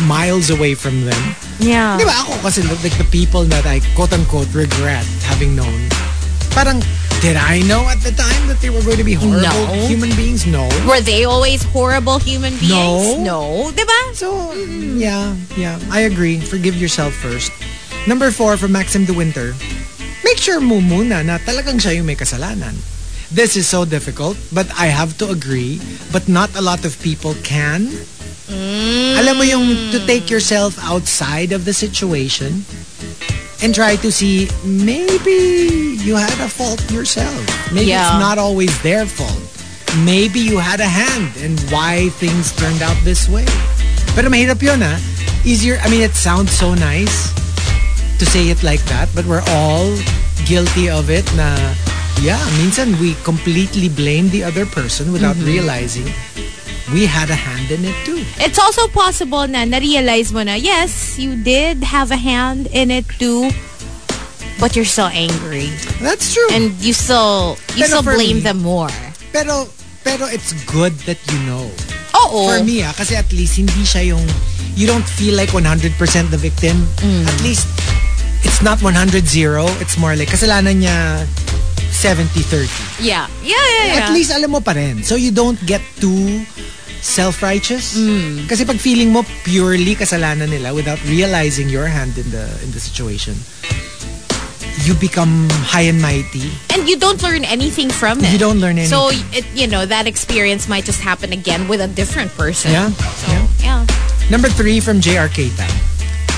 miles 0.05 0.51
away 0.51 0.75
from 0.75 1.05
them. 1.05 1.23
Yeah. 1.61 1.97
Di 1.97 2.05
ba 2.05 2.13
ako 2.27 2.43
kasi 2.43 2.63
like 2.67 2.97
the 2.99 3.07
people 3.09 3.45
that 3.55 3.65
I 3.65 3.81
quote-unquote 3.95 4.51
regret 4.53 5.07
having 5.25 5.55
known, 5.55 5.89
parang, 6.51 6.83
did 7.23 7.39
I 7.39 7.63
know 7.71 7.87
at 7.89 8.03
the 8.03 8.11
time 8.13 8.49
that 8.51 8.59
they 8.61 8.69
were 8.69 8.83
going 8.83 8.99
to 8.99 9.07
be 9.07 9.15
horrible 9.15 9.47
No. 9.71 9.87
human 9.87 10.11
beings? 10.19 10.45
No. 10.45 10.67
Were 10.85 11.01
they 11.01 11.23
always 11.25 11.63
horrible 11.63 12.19
human 12.19 12.53
beings? 12.59 12.69
No. 12.75 13.23
No. 13.23 13.41
Diba? 13.71 14.01
So, 14.19 14.51
mm, 14.53 14.99
yeah, 14.99 15.33
yeah, 15.57 15.79
I 15.89 16.11
agree. 16.11 16.41
Forgive 16.43 16.75
yourself 16.77 17.15
first. 17.15 17.53
Number 18.11 18.31
four 18.35 18.57
from 18.59 18.73
Maxim 18.75 19.07
de 19.07 19.15
Winter. 19.15 19.55
Make 20.33 20.41
sure 20.41 20.65
mo 20.65 20.81
muna 20.81 21.21
na 21.21 21.37
talagang 21.37 21.77
siya 21.77 22.01
yung 22.01 22.09
may 22.09 22.17
kasalanan. 22.17 22.73
This 23.29 23.53
is 23.53 23.69
so 23.69 23.85
difficult, 23.85 24.41
but 24.49 24.65
I 24.81 24.89
have 24.89 25.21
to 25.21 25.29
agree, 25.29 25.77
but 26.09 26.25
not 26.25 26.49
a 26.57 26.65
lot 26.65 26.89
of 26.89 26.97
people 27.05 27.37
can. 27.45 27.93
Alam 29.21 29.37
mo 29.37 29.45
yung 29.45 29.93
to 29.93 30.01
take 30.09 30.33
yourself 30.33 30.81
outside 30.81 31.53
of 31.53 31.69
the 31.69 31.77
situation 31.77 32.65
and 33.61 33.77
try 33.77 34.01
to 34.01 34.09
see 34.09 34.49
maybe 34.65 36.01
you 36.01 36.17
had 36.17 36.33
a 36.41 36.49
fault 36.49 36.81
yourself. 36.89 37.37
Maybe 37.69 37.93
Yeah. 37.93 38.09
it's 38.09 38.17
not 38.17 38.41
always 38.41 38.73
their 38.81 39.05
fault. 39.05 39.37
Maybe 40.01 40.41
you 40.41 40.57
had 40.57 40.81
a 40.81 40.89
hand 40.89 41.37
in 41.45 41.61
why 41.69 42.09
things 42.17 42.57
turned 42.57 42.81
out 42.81 42.97
this 43.05 43.29
way. 43.29 43.45
Pero 44.17 44.33
mahirap 44.33 44.65
yun 44.65 44.81
ah. 44.81 44.97
Easier, 45.45 45.77
I 45.85 45.93
mean 45.93 46.01
it 46.01 46.17
sounds 46.17 46.57
so 46.57 46.73
nice 46.73 47.29
to 48.17 48.25
say 48.25 48.49
it 48.49 48.65
like 48.65 48.81
that, 48.89 49.13
but 49.13 49.29
we're 49.29 49.45
all 49.61 49.93
guilty 50.45 50.89
of 50.89 51.11
it 51.11 51.25
na 51.35 51.55
yeah, 52.21 52.39
minsan 52.59 52.95
we 53.01 53.15
completely 53.25 53.89
blame 53.89 54.29
the 54.31 54.45
other 54.45 54.67
person 54.67 55.13
without 55.13 55.37
realizing 55.43 56.07
we 56.93 57.07
had 57.07 57.31
a 57.31 57.39
hand 57.39 57.71
in 57.71 57.85
it 57.85 57.97
too. 58.05 58.21
It's 58.39 58.59
also 58.59 58.87
possible 58.89 59.47
na 59.49 59.65
na-realize 59.65 60.31
mo 60.33 60.43
na, 60.45 60.55
yes, 60.55 61.19
you 61.19 61.35
did 61.37 61.83
have 61.85 62.11
a 62.11 62.21
hand 62.21 62.69
in 62.71 62.91
it 62.91 63.07
too. 63.19 63.51
but 64.61 64.77
you're 64.77 64.87
still 64.87 65.11
angry. 65.11 65.67
That's 65.99 66.31
true. 66.35 66.47
And 66.53 66.71
you 66.79 66.93
still, 66.95 67.59
you 67.75 67.83
Pero 67.83 67.99
still 67.99 68.15
blame 68.15 68.37
me- 68.39 68.47
them 68.47 68.63
more. 68.63 68.95
pero, 69.35 69.67
pero 70.07 70.31
it's 70.31 70.53
good 70.71 70.95
that 71.11 71.19
you 71.35 71.39
know. 71.51 71.67
Oo. 72.15 72.47
For 72.47 72.63
me, 72.63 72.87
ah, 72.87 72.95
kasi 72.95 73.19
at 73.19 73.27
least 73.35 73.59
hindi 73.59 73.83
siya 73.83 74.15
yung, 74.15 74.23
you 74.79 74.87
don't 74.87 75.03
feel 75.03 75.35
like 75.35 75.51
100% 75.51 75.99
the 76.31 76.39
victim. 76.39 76.87
Mm. 77.03 77.27
At 77.27 77.39
least, 77.43 77.67
it's 78.45 78.63
not 78.63 78.79
100-0. 78.79 79.23
It's 79.81 79.97
more 79.99 80.15
like, 80.15 80.29
kasalanan 80.29 80.83
niya 80.83 81.27
70-30. 81.91 82.67
Yeah. 83.03 83.27
Yeah, 83.43 83.55
yeah, 83.57 83.85
yeah. 83.87 84.07
At 84.07 84.13
least 84.13 84.33
alam 84.33 84.51
mo 84.51 84.61
pa 84.61 84.73
rin. 84.73 85.03
So 85.03 85.15
you 85.15 85.31
don't 85.31 85.59
get 85.67 85.81
too 86.01 86.43
self-righteous. 87.03 87.99
Kasi 88.49 88.65
pag 88.65 88.79
feeling 88.79 89.11
mo 89.13 89.23
purely 89.45 89.95
kasalanan 89.95 90.51
nila 90.51 90.75
without 90.75 90.99
realizing 91.07 91.69
your 91.69 91.87
hand 91.87 92.15
in 92.17 92.31
the 92.31 92.47
in 92.63 92.71
the 92.71 92.79
situation, 92.79 93.35
you 94.87 94.95
become 94.99 95.47
high 95.67 95.87
and 95.87 96.01
mighty. 96.03 96.51
and 96.75 96.89
you 96.89 96.97
don't 96.99 97.23
learn 97.23 97.45
anything 97.45 97.91
from 97.91 98.19
it. 98.23 98.31
You 98.33 98.39
don't 98.39 98.59
learn 98.59 98.79
So, 98.87 99.09
anything. 99.11 99.27
it, 99.35 99.47
you 99.55 99.67
know, 99.67 99.87
that 99.87 100.07
experience 100.07 100.67
might 100.67 100.85
just 100.85 100.99
happen 101.03 101.31
again 101.33 101.69
with 101.69 101.81
a 101.83 101.87
different 101.91 102.31
person. 102.35 102.71
Yeah. 102.73 102.91
So, 103.23 103.31
yeah. 103.31 103.47
yeah. 103.63 103.81
Number 104.31 104.49
three 104.49 104.81
from 104.81 104.99
JR 104.99 105.31
Keita. 105.31 105.67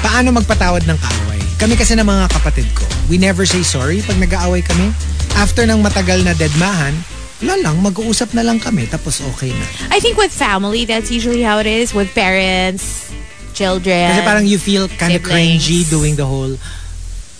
Paano 0.05 0.33
magpatawad 0.37 0.85
ng 0.85 0.99
kaaway? 1.01 1.34
Kami 1.55 1.75
kasi 1.75 1.95
ng 1.95 2.05
mga 2.05 2.29
kapatid 2.31 2.67
ko, 2.75 2.83
we 3.07 3.17
never 3.17 3.47
say 3.47 3.63
sorry 3.63 4.03
pag 4.03 4.19
nag-aaway 4.19 4.61
kami. 4.61 4.91
After 5.35 5.65
ng 5.65 5.81
matagal 5.81 6.23
na 6.23 6.35
deadmahan, 6.35 6.93
wala 7.41 7.55
lang, 7.61 7.77
mag-uusap 7.81 8.33
na 8.33 8.43
lang 8.43 8.59
kami 8.59 8.87
tapos 8.87 9.23
okay 9.33 9.51
na. 9.51 9.67
I 9.91 9.99
think 9.99 10.17
with 10.17 10.31
family, 10.31 10.85
that's 10.85 11.11
usually 11.11 11.43
how 11.43 11.59
it 11.59 11.67
is. 11.67 11.93
With 11.93 12.11
parents, 12.13 13.11
children. 13.53 14.11
Kasi 14.11 14.23
parang 14.23 14.45
you 14.45 14.59
feel 14.59 14.91
kind 14.99 15.15
of 15.15 15.23
siblings. 15.23 15.63
cringy 15.63 15.81
doing 15.89 16.15
the 16.15 16.27
whole 16.27 16.55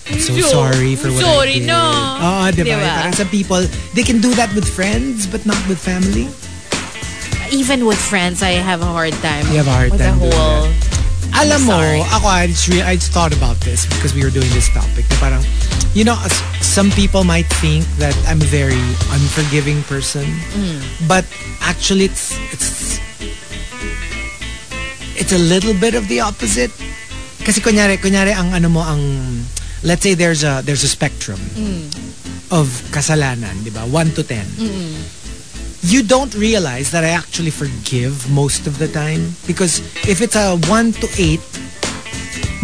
I'm 0.05 0.21
so 0.21 0.37
So- 0.37 0.69
sorry 0.69 1.01
for 1.01 1.09
what 1.09 1.25
sorry 1.25 1.65
I 1.65 1.65
did. 1.65 1.73
na. 1.73 1.81
Oo, 2.21 2.43
diba? 2.53 2.77
Diba? 2.77 2.93
Parang 2.93 3.17
some 3.17 3.31
people, 3.33 3.65
they 3.97 4.05
can 4.05 4.21
do 4.21 4.37
that 4.37 4.53
with 4.53 4.69
friends 4.69 5.25
but 5.25 5.49
not 5.49 5.57
with 5.65 5.81
family. 5.81 6.29
Even 7.49 7.89
with 7.89 7.97
friends, 7.97 8.43
I 8.45 8.61
have 8.61 8.85
a 8.85 8.89
hard 8.89 9.17
time. 9.25 9.49
You 9.49 9.65
have 9.65 9.71
a 9.71 9.73
hard 9.73 9.91
with 9.97 10.01
time 10.05 10.21
the 10.21 10.29
doing 10.29 10.37
whole. 10.37 10.69
Alam 11.35 11.67
mo, 11.67 11.77
ako, 12.15 12.27
I 12.31 12.47
just, 12.47 12.69
re- 12.71 12.83
I 12.87 12.95
just 12.95 13.11
thought 13.13 13.35
about 13.35 13.59
this 13.61 13.87
because 13.87 14.15
we 14.15 14.23
were 14.23 14.31
doing 14.31 14.49
this 14.55 14.71
topic. 14.71 15.03
Na 15.11 15.17
parang, 15.19 15.43
you 15.93 16.05
know, 16.07 16.15
some 16.63 16.91
people 16.95 17.25
might 17.25 17.47
think 17.59 17.85
that 17.99 18.15
I'm 18.31 18.41
a 18.41 18.47
very 18.49 18.79
unforgiving 19.11 19.83
person. 19.85 20.25
Mm. 20.55 20.79
But 21.11 21.27
actually, 21.61 22.07
it's, 22.07 22.39
it's, 22.55 23.01
it's 25.19 25.33
a 25.33 25.39
little 25.43 25.75
bit 25.75 25.95
of 25.95 26.07
the 26.09 26.21
opposite. 26.21 26.71
Kasi 27.45 27.61
kunyari, 27.61 27.99
kunyari 27.99 28.33
ang 28.33 28.55
ano 28.55 28.69
mo, 28.71 28.81
ang, 28.81 29.03
let's 29.83 30.03
say 30.03 30.15
there's 30.15 30.45
a, 30.45 30.63
there's 30.65 30.85
a 30.85 30.89
spectrum 30.89 31.39
Mm. 31.59 31.91
of 32.55 32.71
kasalanan, 32.95 33.59
di 33.67 33.71
ba? 33.75 33.83
1 33.91 34.15
to 34.15 34.23
10. 34.23 34.47
You 35.85 36.03
don't 36.03 36.33
realize 36.35 36.91
that 36.93 37.05
I 37.05 37.13
actually 37.13 37.53
forgive 37.53 38.25
most 38.33 38.67
of 38.67 38.79
the 38.81 38.89
time. 38.89 39.37
Because 39.47 39.85
if 40.09 40.25
it's 40.25 40.35
a 40.35 40.57
1 40.57 40.93
to 41.05 41.07
8, 41.13 41.41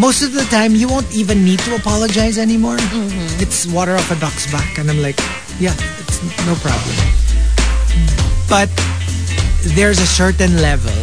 most 0.01 0.25
of 0.25 0.33
the 0.33 0.49
time 0.49 0.75
you 0.75 0.89
won't 0.89 1.13
even 1.13 1.45
need 1.45 1.61
to 1.69 1.77
apologize 1.77 2.39
anymore. 2.39 2.81
Mm-hmm. 2.81 3.43
It's 3.45 3.67
water 3.69 3.95
off 3.95 4.11
a 4.11 4.17
duck's 4.17 4.51
back. 4.51 4.79
And 4.79 4.89
I'm 4.91 5.03
like, 5.05 5.21
yeah, 5.61 5.77
it's 6.01 6.25
no 6.49 6.57
problem. 6.65 6.97
But 8.49 8.73
there's 9.77 10.01
a 10.01 10.09
certain 10.09 10.57
level 10.65 10.97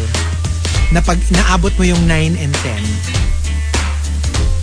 na 0.91 1.05
pag 1.05 1.21
naabot 1.29 1.77
mo 1.77 1.85
yung 1.85 2.01
9 2.09 2.33
and 2.39 2.53
10, 2.65 2.81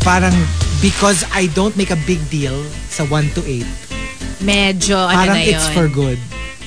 parang 0.02 0.34
because 0.82 1.22
I 1.30 1.46
don't 1.55 1.76
make 1.76 1.94
a 1.94 2.00
big 2.09 2.18
deal 2.32 2.64
sa 2.90 3.05
1 3.07 3.38
to 3.38 3.42
8, 3.44 4.42
Medyo, 4.44 4.96
ano 4.98 5.14
parang 5.14 5.36
na 5.38 5.44
yun. 5.44 5.55
it's 5.55 5.68
for 5.70 5.86
good. 5.88 6.18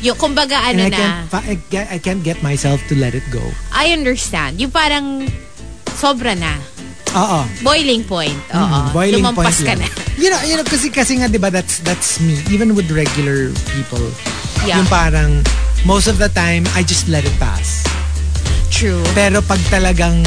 Yung, 0.01 0.15
kumbaga, 0.15 0.61
And 0.69 0.77
ano 0.77 0.83
I 0.85 0.89
na. 0.89 0.97
can't, 1.25 1.89
I, 1.89 1.97
can't 1.97 2.21
get 2.21 2.41
myself 2.41 2.77
to 2.89 2.95
let 2.95 3.17
it 3.17 3.25
go. 3.33 3.41
I 3.73 3.89
understand. 3.91 4.61
Yung 4.61 4.69
parang, 4.69 5.25
sobra 5.97 6.37
na. 6.37 6.53
Oo. 7.17 7.41
Boiling 7.63 8.05
point. 8.05 8.37
Oo. 8.53 8.61
Mm, 8.61 8.85
boiling 8.93 9.23
Lumampas 9.25 9.57
point 9.57 9.65
ka 9.65 9.73
lang. 9.73 9.81
na. 9.81 9.89
You 10.17 10.33
know, 10.33 10.41
you 10.49 10.57
know, 10.57 10.65
kasi, 10.65 10.89
kasi 10.89 11.21
nga, 11.21 11.29
di 11.29 11.37
ba, 11.37 11.53
that's, 11.53 11.77
that's 11.85 12.17
me. 12.17 12.41
Even 12.49 12.73
with 12.73 12.89
regular 12.89 13.53
people. 13.69 14.01
Yeah. 14.65 14.81
Yung 14.81 14.89
parang, 14.89 15.45
most 15.85 16.09
of 16.09 16.17
the 16.17 16.25
time, 16.27 16.65
I 16.73 16.81
just 16.81 17.05
let 17.05 17.21
it 17.21 17.37
pass. 17.37 17.85
True. 18.73 18.97
Pero 19.13 19.45
pag 19.45 19.61
talagang, 19.69 20.25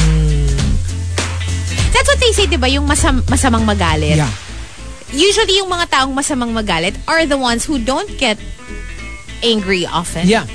That's 1.90 2.06
what 2.06 2.22
they 2.22 2.30
say, 2.30 2.46
di 2.46 2.54
ba? 2.54 2.70
Yung 2.70 2.86
masam- 2.86 3.26
masamang 3.26 3.66
magalit. 3.66 4.14
yeah. 4.14 4.30
Usually, 5.10 5.58
yung 5.58 5.66
mga 5.66 5.90
taong 5.90 6.14
masamang 6.14 6.54
magalit 6.54 6.94
are 7.04 7.26
the 7.26 7.34
ones 7.34 7.66
who 7.66 7.82
don't 7.82 8.14
get 8.14 8.38
angry 9.42 9.86
often. 9.86 10.26
Yeah. 10.26 10.46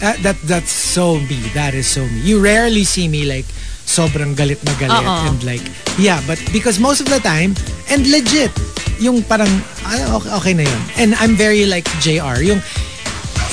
That, 0.00 0.20
that, 0.22 0.36
that's 0.44 0.70
so 0.70 1.16
me. 1.20 1.40
That 1.54 1.72
is 1.72 1.86
so 1.86 2.04
me. 2.04 2.20
You 2.20 2.40
rarely 2.40 2.84
see 2.84 3.08
me 3.08 3.24
like, 3.24 3.46
sobrang 3.86 4.34
galit 4.34 4.60
na 4.66 4.74
galit. 4.76 4.98
Oo. 5.06 5.30
And 5.30 5.40
like, 5.46 5.62
yeah, 5.96 6.20
but 6.26 6.36
because 6.52 6.78
most 6.78 7.00
of 7.00 7.08
the 7.08 7.22
time, 7.22 7.54
and 7.88 8.04
legit, 8.10 8.50
yung 8.98 9.22
parang, 9.22 9.48
okay, 9.86 10.30
okay 10.36 10.54
na 10.54 10.64
yun. 10.66 10.82
And 10.98 11.10
I'm 11.16 11.38
very 11.38 11.64
like 11.64 11.86
JR. 12.02 12.42
Yung, 12.42 12.60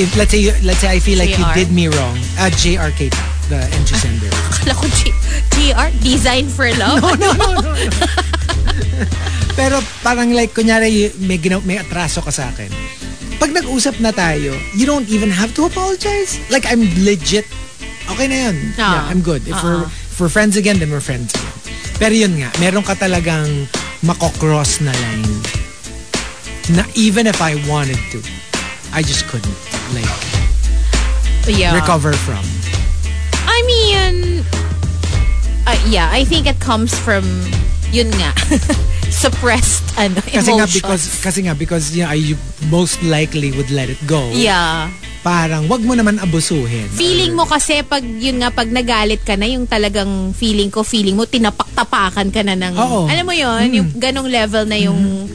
if, 0.01 0.09
let's 0.17 0.33
say, 0.33 0.49
let's 0.65 0.81
say 0.81 0.89
I 0.91 0.99
feel 0.99 1.21
like 1.21 1.31
you 1.37 1.45
JR? 1.45 1.55
did 1.55 1.71
me 1.71 1.87
wrong. 1.87 2.17
Uh, 2.35 2.49
JR 2.59 2.91
Keita, 2.91 3.21
the 3.47 3.61
entry 3.77 3.95
sender. 4.01 4.27
Akala 4.51 4.73
ko, 4.75 4.85
G- 4.99 5.15
GR, 5.53 5.89
Design 6.03 6.49
for 6.49 6.67
Love. 6.81 6.99
no, 6.99 7.13
no, 7.15 7.31
no, 7.31 7.61
no. 7.61 7.71
Pero 9.59 9.79
parang 10.01 10.33
like, 10.33 10.51
kunyari, 10.51 11.13
may, 11.21 11.37
ginaw, 11.37 11.61
may 11.61 11.77
atraso 11.77 12.25
ka 12.25 12.33
sa 12.33 12.49
akin. 12.49 12.73
Pag 13.43 13.59
nag-usap 13.59 13.99
na 13.99 14.15
tayo, 14.15 14.55
you 14.71 14.87
don't 14.87 15.11
even 15.11 15.27
have 15.27 15.51
to 15.51 15.67
apologize. 15.67 16.39
Like, 16.47 16.63
I'm 16.63 16.87
legit, 17.03 17.43
okay 18.07 18.31
na 18.31 18.47
yun. 18.47 18.55
Ah. 18.79 18.95
Yeah, 18.95 19.03
I'm 19.11 19.19
good. 19.19 19.43
If, 19.43 19.59
we're, 19.59 19.83
Ah. 19.83 19.91
if 19.91 20.15
we're 20.15 20.31
friends 20.31 20.55
again, 20.55 20.79
then 20.79 20.87
we're 20.87 21.03
friends 21.03 21.35
again. 21.35 21.51
Pero 21.99 22.15
yun 22.15 22.39
nga, 22.39 22.55
meron 22.63 22.87
ka 22.87 22.95
talagang 22.95 23.67
makokross 23.99 24.79
na 24.79 24.95
line 24.95 25.35
na 26.71 26.87
even 26.95 27.27
if 27.27 27.43
I 27.43 27.59
wanted 27.67 27.99
to, 28.15 28.23
I 28.95 29.03
just 29.03 29.27
couldn't 29.27 29.59
like 29.91 30.07
yeah. 31.43 31.75
recover 31.75 32.15
from. 32.15 32.47
I 33.43 33.59
mean, 33.67 34.47
uh, 35.67 35.75
yeah, 35.91 36.07
I 36.07 36.23
think 36.23 36.47
it 36.47 36.63
comes 36.63 36.95
from, 36.95 37.27
yun 37.91 38.07
nga, 38.15 38.31
suppressed 39.13 39.85
ano, 39.93 40.17
Kasi 40.19 40.51
nga 40.57 40.65
because 40.65 41.03
kasi 41.21 41.39
nga 41.45 41.53
because 41.53 41.93
you, 41.93 42.01
know, 42.01 42.11
you 42.11 42.35
most 42.67 42.97
likely 43.05 43.53
would 43.53 43.69
let 43.69 43.87
it 43.87 44.01
go. 44.09 44.33
Yeah. 44.33 44.89
Parang 45.21 45.69
wag 45.71 45.79
mo 45.79 45.95
naman 45.95 46.19
abusuhin. 46.19 46.89
Feeling 46.91 47.31
mo 47.31 47.47
kasi 47.47 47.79
pag 47.85 48.03
yun 48.03 48.41
nga 48.41 48.51
pag 48.51 48.67
nagalit 48.67 49.23
ka 49.23 49.37
na 49.37 49.47
yung 49.47 49.69
talagang 49.69 50.33
feeling 50.35 50.67
ko 50.67 50.83
feeling 50.83 51.15
mo 51.15 51.23
tinapak-tapakan 51.23 52.27
ka 52.27 52.41
na 52.43 52.57
ng 52.57 52.75
Oo. 52.75 53.07
alam 53.07 53.23
mo 53.23 53.31
yun 53.31 53.69
yung 53.71 53.89
ganong 53.95 54.27
level 54.27 54.67
na 54.67 54.75
yung 54.75 55.29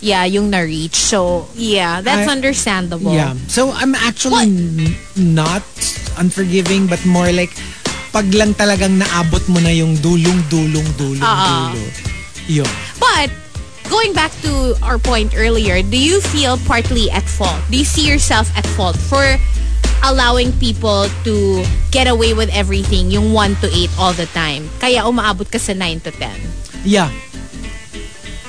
yeah 0.00 0.24
yung 0.24 0.48
na-reach 0.48 0.96
so 0.96 1.44
yeah 1.56 2.00
that's 2.00 2.24
I- 2.24 2.32
understandable 2.32 3.12
Yeah. 3.12 3.36
So 3.50 3.68
I'm 3.74 3.92
actually 3.92 4.48
not 5.18 5.64
unforgiving 6.16 6.86
but 6.88 7.02
more 7.04 7.28
like 7.28 7.52
pag 8.14 8.30
lang 8.30 8.54
talagang 8.54 8.96
naabot 8.96 9.42
mo 9.50 9.58
na 9.58 9.74
yung 9.74 9.98
dulong 9.98 10.38
dulong 10.46 10.86
dulong 10.94 11.20
Oo. 11.20 11.74
dulo. 11.74 11.82
Yun. 12.46 12.68
but 13.00 13.32
going 13.88 14.12
back 14.12 14.32
to 14.44 14.74
our 14.82 14.98
point 14.98 15.32
earlier 15.36 15.80
do 15.80 15.96
you 15.96 16.20
feel 16.20 16.56
partly 16.64 17.10
at 17.10 17.24
fault 17.24 17.60
do 17.70 17.76
you 17.76 17.84
see 17.84 18.04
yourself 18.06 18.48
at 18.56 18.64
fault 18.76 18.96
for 18.96 19.24
allowing 20.04 20.52
people 20.60 21.08
to 21.24 21.64
get 21.90 22.04
away 22.08 22.32
with 22.36 22.52
everything 22.52 23.08
yung 23.08 23.32
1 23.32 23.56
to 23.64 23.68
8 23.72 23.88
all 23.96 24.12
the 24.12 24.28
time 24.36 24.68
kaya 24.80 25.04
umaabot 25.04 25.48
ka 25.48 25.56
sa 25.56 25.72
9 25.72 26.04
to 26.04 26.12
10 26.12 26.84
Yeah. 26.84 27.08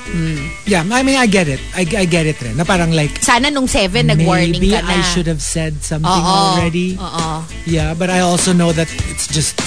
Hmm. 0.06 0.48
Yeah, 0.68 0.84
I 0.92 1.02
mean, 1.02 1.16
I 1.16 1.26
get 1.26 1.48
it. 1.48 1.58
I, 1.74 1.82
I 1.82 2.04
get 2.04 2.26
it 2.28 2.36
rin. 2.40 2.56
Na 2.56 2.64
parang 2.64 2.92
like, 2.92 3.16
sana 3.24 3.50
nung 3.50 3.66
7 3.66 4.06
nag-warning 4.06 4.52
maybe 4.52 4.70
ka 4.76 4.84
na 4.84 4.92
I 4.92 5.00
should 5.02 5.26
have 5.26 5.42
said 5.42 5.82
something 5.82 6.08
Oo. 6.08 6.60
already. 6.60 7.00
Oo. 7.00 7.42
Yeah, 7.64 7.92
but 7.96 8.08
I 8.08 8.20
also 8.20 8.52
know 8.52 8.72
that 8.72 8.88
it's 9.10 9.26
just, 9.26 9.58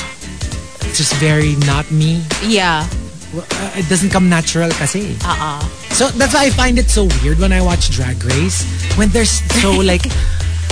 it's 0.85 0.97
just 1.01 1.13
very 1.17 1.57
not 1.65 1.89
me. 1.91 2.21
Yeah. 2.45 2.87
Uh, 3.35 3.45
It 3.77 3.87
doesn't 3.89 4.09
come 4.09 4.29
natural 4.29 4.69
kasi. 4.73 5.13
Uh-uh. 5.21 5.61
So 5.93 6.09
that's 6.17 6.33
why 6.33 6.45
I 6.45 6.49
find 6.49 6.79
it 6.79 6.89
so 6.89 7.05
weird 7.21 7.37
when 7.39 7.51
I 7.53 7.61
watch 7.61 7.89
Drag 7.93 8.17
Race 8.25 8.65
when 8.97 9.09
they're 9.09 9.25
so 9.29 9.71
like 9.91 10.05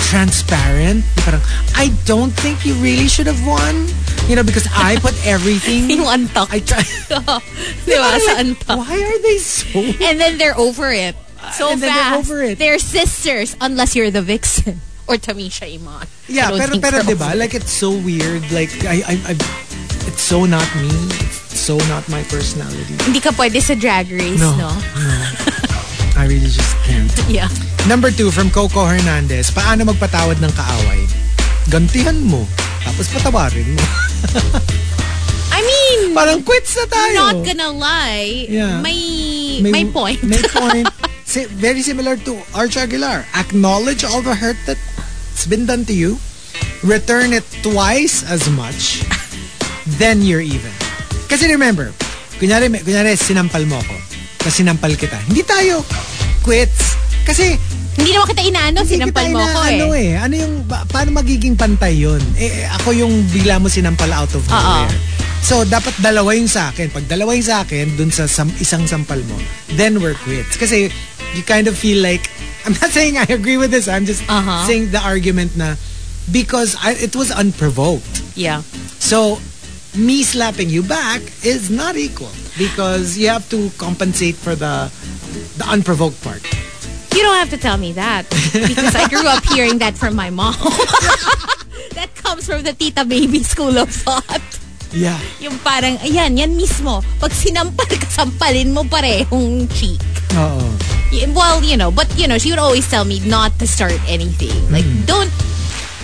transparent. 0.09 1.03
Parang, 1.21 1.41
I 1.75 1.91
don't 2.05 2.31
think 2.31 2.65
you 2.65 2.73
really 2.81 3.07
should 3.07 3.27
have 3.27 3.39
won. 3.45 3.87
You 4.27 4.35
know, 4.35 4.43
because 4.43 4.67
I 4.73 4.97
put 4.99 5.13
everything. 5.25 5.89
Yung 5.89 6.07
antok. 6.07 6.49
I 6.51 6.59
try. 6.59 6.83
Di 7.85 7.95
Sa 7.95 8.33
like. 8.41 8.57
Why 8.67 8.95
are 8.99 9.19
they 9.21 9.37
so? 9.37 9.79
And 10.03 10.19
then 10.19 10.37
they're 10.37 10.57
over 10.57 10.91
it. 10.91 11.15
So 11.53 11.69
And 11.71 11.79
then 11.81 11.93
they're 11.93 12.11
fast. 12.17 12.27
over 12.27 12.41
it. 12.43 12.59
They're 12.59 12.79
sisters 12.79 13.55
unless 13.61 13.95
you're 13.95 14.11
the 14.11 14.21
vixen. 14.21 14.81
Or 15.07 15.15
Tamisha 15.15 15.63
Iman. 15.63 16.03
Yeah, 16.27 16.51
pero 16.51 16.75
pero 16.83 16.99
diba? 17.07 17.31
Like 17.39 17.55
it's 17.55 17.71
so 17.71 17.95
weird. 17.95 18.43
Like 18.51 18.67
I 18.83 18.99
I, 19.07 19.13
I 19.31 19.33
it's 20.11 20.19
so 20.19 20.43
not 20.43 20.67
me. 20.75 20.91
It's 21.23 21.46
so 21.67 21.75
not 21.91 22.07
my 22.07 22.23
personality. 22.31 22.95
Hindi 23.03 23.19
ka 23.19 23.35
pwede 23.35 23.59
sa 23.59 23.75
drag 23.75 24.07
race, 24.07 24.39
no? 24.39 24.71
I 26.15 26.23
I 26.23 26.31
really 26.31 26.47
just 26.47 26.71
can't. 26.87 27.11
Yeah. 27.27 27.51
Number 27.91 28.07
two, 28.07 28.31
from 28.31 28.47
Coco 28.47 28.87
Hernandez, 28.87 29.51
paano 29.51 29.83
magpatawad 29.83 30.39
ng 30.39 30.53
kaaway? 30.55 31.03
Gantihan 31.67 32.23
mo. 32.23 32.47
Tapos 32.87 33.11
patawarin 33.11 33.67
mo. 33.67 33.83
I 35.57 35.59
mean, 35.59 36.15
Parang 36.15 36.39
quits 36.47 36.71
na 36.79 36.85
tayo. 36.87 37.15
not 37.19 37.37
gonna 37.43 37.71
lie, 37.75 38.47
Yeah. 38.47 38.79
may, 38.79 39.59
may, 39.59 39.83
point. 39.91 40.23
May 40.23 40.39
point. 40.55 40.87
Si- 41.27 41.51
very 41.51 41.83
similar 41.83 42.15
to 42.23 42.39
Arch 42.55 42.79
Aguilar. 42.79 43.27
Acknowledge 43.35 44.07
all 44.07 44.23
the 44.23 44.39
hurt 44.39 44.55
that's 44.63 45.43
been 45.43 45.67
done 45.67 45.83
to 45.83 45.93
you. 45.93 46.15
Return 46.79 47.35
it 47.35 47.43
twice 47.59 48.23
as 48.23 48.47
much. 48.55 49.03
then 49.99 50.23
you're 50.23 50.43
even. 50.43 50.71
Kasi 51.27 51.45
remember, 51.45 51.91
kunyari, 52.37 52.71
kunyari 52.71 53.13
sinampal 53.13 53.63
mo 53.63 53.77
ako. 53.77 53.95
Tapos 54.37 54.55
sinampal 54.55 54.95
kita. 54.95 55.19
Hindi 55.27 55.43
tayo 55.43 55.83
quits. 56.41 56.95
Kasi 57.23 57.59
Hindi 57.97 58.13
naman 58.13 58.29
kita 58.29 58.43
inaano, 58.45 58.79
sinampal 58.85 59.25
kita 59.25 59.33
mo 59.33 59.41
ako 59.41 59.59
eh. 59.97 60.13
eh. 60.13 60.21
Ano 60.21 60.33
yung, 60.37 60.53
ba- 60.63 60.85
paano 60.85 61.11
magiging 61.11 61.57
pantay 61.57 61.97
yun? 61.97 62.21
Eh, 62.37 62.61
eh, 62.61 62.69
ako 62.71 62.93
yung 62.93 63.25
bigla 63.27 63.57
mo 63.57 63.65
sinampal 63.67 64.13
out 64.13 64.29
of 64.31 64.45
nowhere. 64.45 64.93
So, 65.41 65.65
dapat 65.65 65.97
dalawa 65.97 66.37
yung 66.37 66.45
sa 66.45 66.69
akin. 66.69 66.93
Pag 66.93 67.09
dalawa 67.09 67.33
yung 67.33 67.41
sa 67.43 67.65
akin, 67.65 67.97
dun 67.97 68.13
sa 68.13 68.29
sam- 68.29 68.53
isang 68.57 68.85
sampal 68.85 69.17
mo, 69.25 69.33
then 69.73 69.97
we're 69.97 70.13
quits. 70.21 70.55
Kasi, 70.55 70.93
you 71.33 71.41
kind 71.41 71.65
of 71.65 71.73
feel 71.73 71.97
like, 71.97 72.29
I'm 72.69 72.77
not 72.77 72.93
saying 72.93 73.17
I 73.17 73.25
agree 73.27 73.57
with 73.57 73.73
this, 73.73 73.89
I'm 73.89 74.05
just 74.05 74.21
Uh-huh. 74.29 74.61
saying 74.63 74.93
the 74.93 75.01
argument 75.01 75.57
na, 75.57 75.73
because 76.29 76.77
I, 76.77 76.93
it 76.93 77.17
was 77.17 77.33
unprovoked. 77.33 78.21
Yeah. 78.37 78.61
So, 79.01 79.41
me 79.97 80.23
slapping 80.23 80.69
you 80.69 80.83
back 80.83 81.21
is 81.43 81.69
not 81.69 81.95
equal. 81.97 82.31
Because 82.57 83.17
you 83.17 83.29
have 83.29 83.49
to 83.49 83.69
compensate 83.77 84.35
for 84.35 84.55
the 84.55 84.89
the 85.57 85.65
unprovoked 85.69 86.21
part. 86.23 86.41
You 87.13 87.21
don't 87.21 87.37
have 87.37 87.49
to 87.49 87.57
tell 87.57 87.77
me 87.77 87.93
that 87.93 88.29
because 88.53 88.93
I 88.93 89.09
grew 89.09 89.25
up 89.25 89.43
hearing 89.49 89.77
that 89.81 89.97
from 89.97 90.13
my 90.15 90.29
mom. 90.29 90.53
that 91.97 92.09
comes 92.15 92.45
from 92.45 92.61
the 92.63 92.73
tita 92.73 93.05
baby 93.05 93.41
school 93.41 93.77
of 93.77 93.89
thought. 93.89 94.41
Yeah. 94.93 95.17
Yung 95.41 95.57
parang, 95.65 95.97
ayan, 95.99 96.37
yan 96.37 96.53
mismo. 96.55 97.03
Pag 97.19 97.33
sinampal 97.33 97.89
ka, 97.89 98.05
sampalin 98.07 98.71
mo 98.71 98.85
parehong 98.85 99.67
cheek. 99.73 99.99
Oo. 100.37 100.61
Y- 101.11 101.25
Well, 101.33 101.61
you 101.63 101.75
know, 101.75 101.89
but 101.91 102.07
you 102.17 102.27
know, 102.27 102.37
she 102.37 102.49
would 102.53 102.61
always 102.61 102.85
tell 102.87 103.03
me 103.03 103.19
not 103.25 103.51
to 103.59 103.67
start 103.67 103.97
anything. 104.07 104.53
Like, 104.71 104.85
don't, 105.05 105.31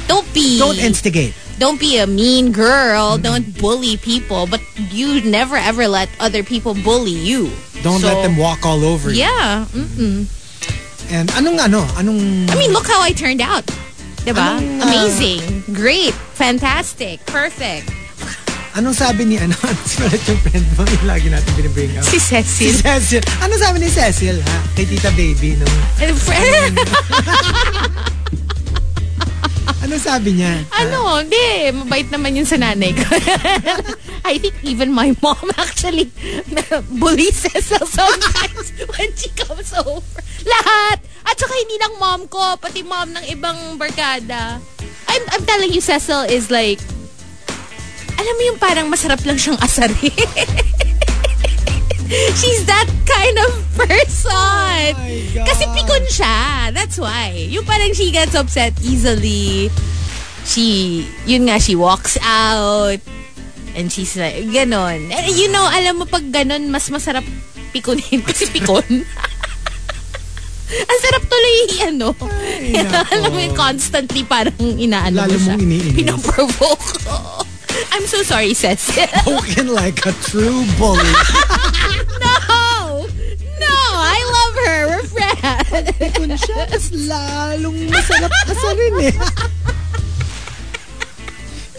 don't 0.08 0.28
be, 0.34 0.58
Mm. 0.58 0.60
Don't 0.60 0.80
instigate. 0.82 1.34
Don't 1.60 1.80
be 1.80 1.98
a 1.98 2.08
mean 2.08 2.52
girl. 2.52 3.18
Don't 3.18 3.58
bully 3.60 3.98
people. 3.98 4.48
But 4.48 4.62
you 4.92 5.22
never 5.22 5.56
ever 5.56 5.88
let 5.88 6.10
other 6.20 6.44
people 6.44 6.74
bully 6.74 7.12
you. 7.12 7.52
Don't 7.84 8.00
So, 8.00 8.08
let 8.08 8.24
them 8.24 8.38
walk 8.38 8.66
all 8.66 8.84
over 8.84 9.12
you. 9.12 9.20
Yeah. 9.24 9.66
Mm-mm. 9.72 10.30
And 11.12 11.30
anong 11.36 11.60
ano? 11.60 11.84
Anong 12.00 12.50
I 12.50 12.56
mean, 12.56 12.72
look 12.72 12.88
how 12.88 13.02
I 13.02 13.12
turned 13.12 13.42
out. 13.42 13.66
Diba? 14.24 14.40
Anong, 14.40 14.82
ah, 14.82 14.88
Amazing. 14.88 15.68
Great. 15.76 16.16
Fantastic. 16.40 17.20
Perfect. 17.28 17.92
anong 18.74 18.96
sabi 18.96 19.26
ni 19.28 19.36
ano? 19.38 19.54
Sinulat 19.90 20.24
yung 20.26 20.40
friend 20.42 20.66
mo, 20.74 20.82
yung 20.88 21.06
lagi 21.06 21.28
natin 21.30 21.52
binibring 21.60 21.94
up. 22.00 22.08
Si 22.08 22.18
Si 22.18 22.34
Cecil. 22.34 22.74
Cecil. 22.82 23.22
Ano 23.44 23.54
sabi 23.60 23.84
ni 23.84 23.90
Cecil, 23.92 24.42
ha? 24.42 24.58
Kay 24.74 24.86
Tita 24.90 25.12
Baby, 25.14 25.60
nung... 25.60 25.70
Ano 29.94 30.02
sabi 30.02 30.42
niya? 30.42 30.58
ano, 30.74 31.22
hindi. 31.22 31.70
Mabait 31.70 32.10
naman 32.10 32.34
yun 32.34 32.50
sa 32.50 32.58
nanay 32.58 32.98
ko. 32.98 33.06
I 34.26 34.42
think 34.42 34.58
even 34.66 34.90
my 34.90 35.14
mom 35.22 35.54
actually 35.54 36.10
bullies 36.98 37.46
Cecil 37.46 37.86
sometimes 37.86 38.74
when 38.98 39.14
she 39.14 39.30
comes 39.38 39.70
over. 39.78 40.02
Lahat. 40.50 40.98
At 41.30 41.38
saka 41.38 41.54
hindi 41.62 41.78
lang 41.78 41.94
mom 42.02 42.26
ko, 42.26 42.58
pati 42.58 42.82
mom 42.82 43.14
ng 43.14 43.38
ibang 43.38 43.78
barkada. 43.78 44.58
I'm, 45.06 45.24
I'm 45.30 45.46
telling 45.46 45.70
you, 45.70 45.78
Cecil 45.78 46.26
is 46.26 46.50
like, 46.50 46.82
alam 48.18 48.34
mo 48.34 48.42
yung 48.50 48.58
parang 48.58 48.90
masarap 48.90 49.22
lang 49.30 49.38
siyang 49.38 49.62
asarin. 49.62 50.10
She's 52.40 52.66
that 52.66 52.90
kind 53.06 53.38
of 53.40 53.52
person. 53.78 54.94
God. 55.34 55.48
Kasi 55.48 55.64
pikon 55.74 56.06
siya. 56.12 56.70
That's 56.74 56.98
why. 57.00 57.48
Yung 57.50 57.66
parang 57.66 57.94
she 57.96 58.12
gets 58.12 58.36
upset 58.36 58.74
easily. 58.84 59.72
She, 60.44 61.02
yun 61.24 61.48
nga, 61.48 61.58
she 61.58 61.74
walks 61.74 62.20
out. 62.20 63.00
And 63.74 63.90
she's 63.90 64.14
like, 64.20 64.46
ganon. 64.54 65.10
You 65.34 65.50
know, 65.50 65.66
alam 65.66 66.04
mo 66.04 66.06
pag 66.06 66.28
ganon, 66.30 66.70
mas 66.70 66.86
masarap 66.92 67.26
pikunin 67.74 68.22
kasi 68.28 68.46
pikon. 68.52 68.86
Ang 70.74 71.00
sarap 71.06 71.24
tuloy, 71.30 71.58
ano. 71.86 72.18
nako. 72.18 72.26
alam 73.14 73.30
mo 73.30 73.40
constantly 73.54 74.26
parang 74.26 74.58
inaano 74.58 75.26
Lalo 75.26 75.38
mo 75.38 75.42
siya. 75.42 75.54
mong 75.54 75.66
iniinis. 75.66 75.96
Pinoprovoke. 75.98 76.86
I'm 77.92 78.06
so 78.08 78.24
sorry, 78.24 78.54
Cecil. 78.54 79.08
Spoken 79.26 79.74
like 79.74 80.06
a 80.06 80.14
true 80.24 80.64
bully. 80.80 81.02
no! 82.24 83.04
No! 83.60 83.80
I 84.00 84.20
love 84.24 84.56
her. 84.64 84.80
We're 84.88 85.08
friends. 85.10 86.16
Kung 86.16 86.32
siya, 86.32 86.62
mas 86.70 86.88
lalong 86.94 87.78
masarap 87.90 88.32
asarin 88.48 89.12
eh. 89.12 89.16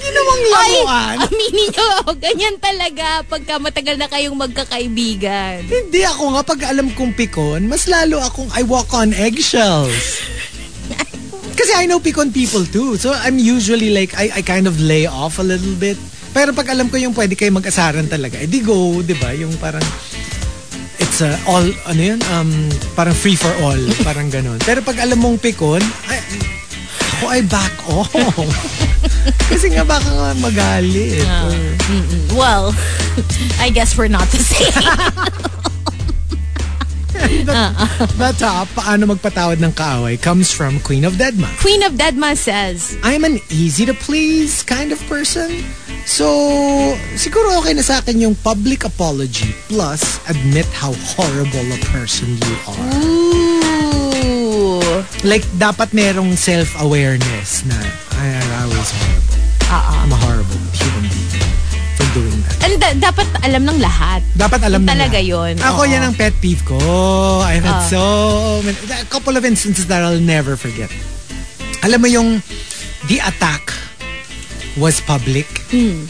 Ginawang 0.05 0.43
laruan. 0.53 1.17
Aminin 1.25 1.69
nyo, 1.73 1.91
ganyan 2.21 2.57
talaga 2.61 3.25
pagka 3.25 3.57
matagal 3.57 3.97
na 3.97 4.05
kayong 4.05 4.37
magkakaibigan. 4.37 5.65
Hindi 5.65 6.05
ako 6.05 6.37
nga, 6.37 6.43
pag 6.45 6.61
alam 6.69 6.93
kong 6.93 7.17
pikon, 7.17 7.65
mas 7.73 7.89
lalo 7.89 8.21
akong 8.21 8.53
I 8.53 8.63
walk 8.69 8.93
on 8.93 9.17
eggshells. 9.17 10.21
Kasi 11.55 11.73
I 11.75 11.87
know 11.87 12.03
pikon 12.03 12.35
people 12.35 12.67
too. 12.67 12.99
So 12.99 13.15
I'm 13.15 13.39
usually 13.39 13.95
like, 13.95 14.15
I, 14.19 14.31
I 14.39 14.43
kind 14.43 14.67
of 14.67 14.79
lay 14.83 15.07
off 15.07 15.39
a 15.39 15.47
little 15.47 15.75
bit. 15.79 15.97
Pero 16.35 16.51
pag 16.51 16.67
alam 16.75 16.91
ko 16.91 16.99
yung 16.99 17.15
pwede 17.15 17.39
kayo 17.39 17.55
mag-asaran 17.55 18.11
talaga, 18.11 18.43
edi 18.43 18.59
go, 18.59 18.99
di 19.07 19.15
ba? 19.15 19.31
Yung 19.31 19.55
parang, 19.63 19.83
it's 20.99 21.23
a 21.23 21.39
all, 21.47 21.63
ano 21.87 22.03
yun? 22.03 22.21
Um, 22.35 22.51
parang 22.99 23.15
free 23.15 23.39
for 23.39 23.55
all. 23.63 23.79
Parang 24.09 24.35
ganon. 24.35 24.59
Pero 24.67 24.83
pag 24.83 24.99
alam 24.99 25.23
mong 25.23 25.39
pikon, 25.39 25.79
ay, 26.11 26.19
ako 27.15 27.25
ay 27.31 27.43
back 27.47 27.75
off. 27.87 28.11
Kasi 29.55 29.71
nga 29.71 29.87
baka 29.87 30.11
nga 30.11 30.35
magalit. 30.43 31.23
Or, 31.23 31.55
Well, 32.35 32.75
I 33.65 33.71
guess 33.71 33.95
we're 33.95 34.11
not 34.11 34.27
the 34.35 34.43
same. 34.43 34.75
But 38.19 38.39
uh, 38.43 38.67
paano 38.75 39.07
magpatawad 39.15 39.63
ng 39.63 39.73
kaaway 39.73 40.21
comes 40.21 40.51
from 40.51 40.81
Queen 40.83 41.07
of 41.07 41.15
Deadma. 41.15 41.47
Queen 41.63 41.83
of 41.87 41.95
Deadma 41.95 42.37
says, 42.37 42.99
I'm 43.03 43.25
an 43.25 43.39
easy 43.49 43.87
to 43.87 43.95
please 43.95 44.63
kind 44.63 44.91
of 44.91 44.99
person. 45.07 45.63
So, 46.05 46.27
siguro 47.17 47.57
okay 47.65 47.73
na 47.73 47.81
sa 47.81 48.03
akin 48.05 48.21
yung 48.21 48.37
public 48.45 48.85
apology 48.85 49.57
plus 49.73 50.21
admit 50.29 50.69
how 50.75 50.93
horrible 51.17 51.65
a 51.65 51.81
person 51.95 52.37
you 52.37 52.57
are. 52.69 52.91
Ooh. 53.01 54.83
Like, 55.25 55.47
dapat 55.57 55.97
merong 55.97 56.37
self-awareness 56.37 57.65
na 57.65 57.79
I, 58.21 58.37
I 58.37 58.65
was 58.69 58.91
horrible. 58.93 59.41
I'm 59.75 60.13
a 60.13 60.21
horrible 60.29 60.61
human 60.77 61.14
And 62.65 62.81
da- 62.81 63.13
dapat 63.13 63.29
alam 63.45 63.69
ng 63.69 63.77
lahat. 63.77 64.25
Dapat 64.33 64.65
alam 64.65 64.81
nila. 64.83 64.97
talaga 64.97 65.19
yun. 65.21 65.53
Ako 65.61 65.85
Oo. 65.85 65.91
yan 65.91 66.01
ang 66.03 66.15
pet 66.17 66.33
peeve 66.41 66.65
ko. 66.65 66.81
I've 67.45 67.61
had 67.61 67.85
so 67.87 68.01
many, 68.65 68.73
a 68.89 69.05
couple 69.07 69.37
of 69.37 69.45
instances 69.45 69.85
that 69.93 70.01
I'll 70.01 70.17
never 70.17 70.57
forget. 70.57 70.89
Alam 71.85 72.01
mo 72.01 72.09
yung 72.09 72.29
the 73.05 73.21
attack 73.21 73.69
was 74.81 75.05
public. 75.05 75.45
Hmm. 75.69 76.09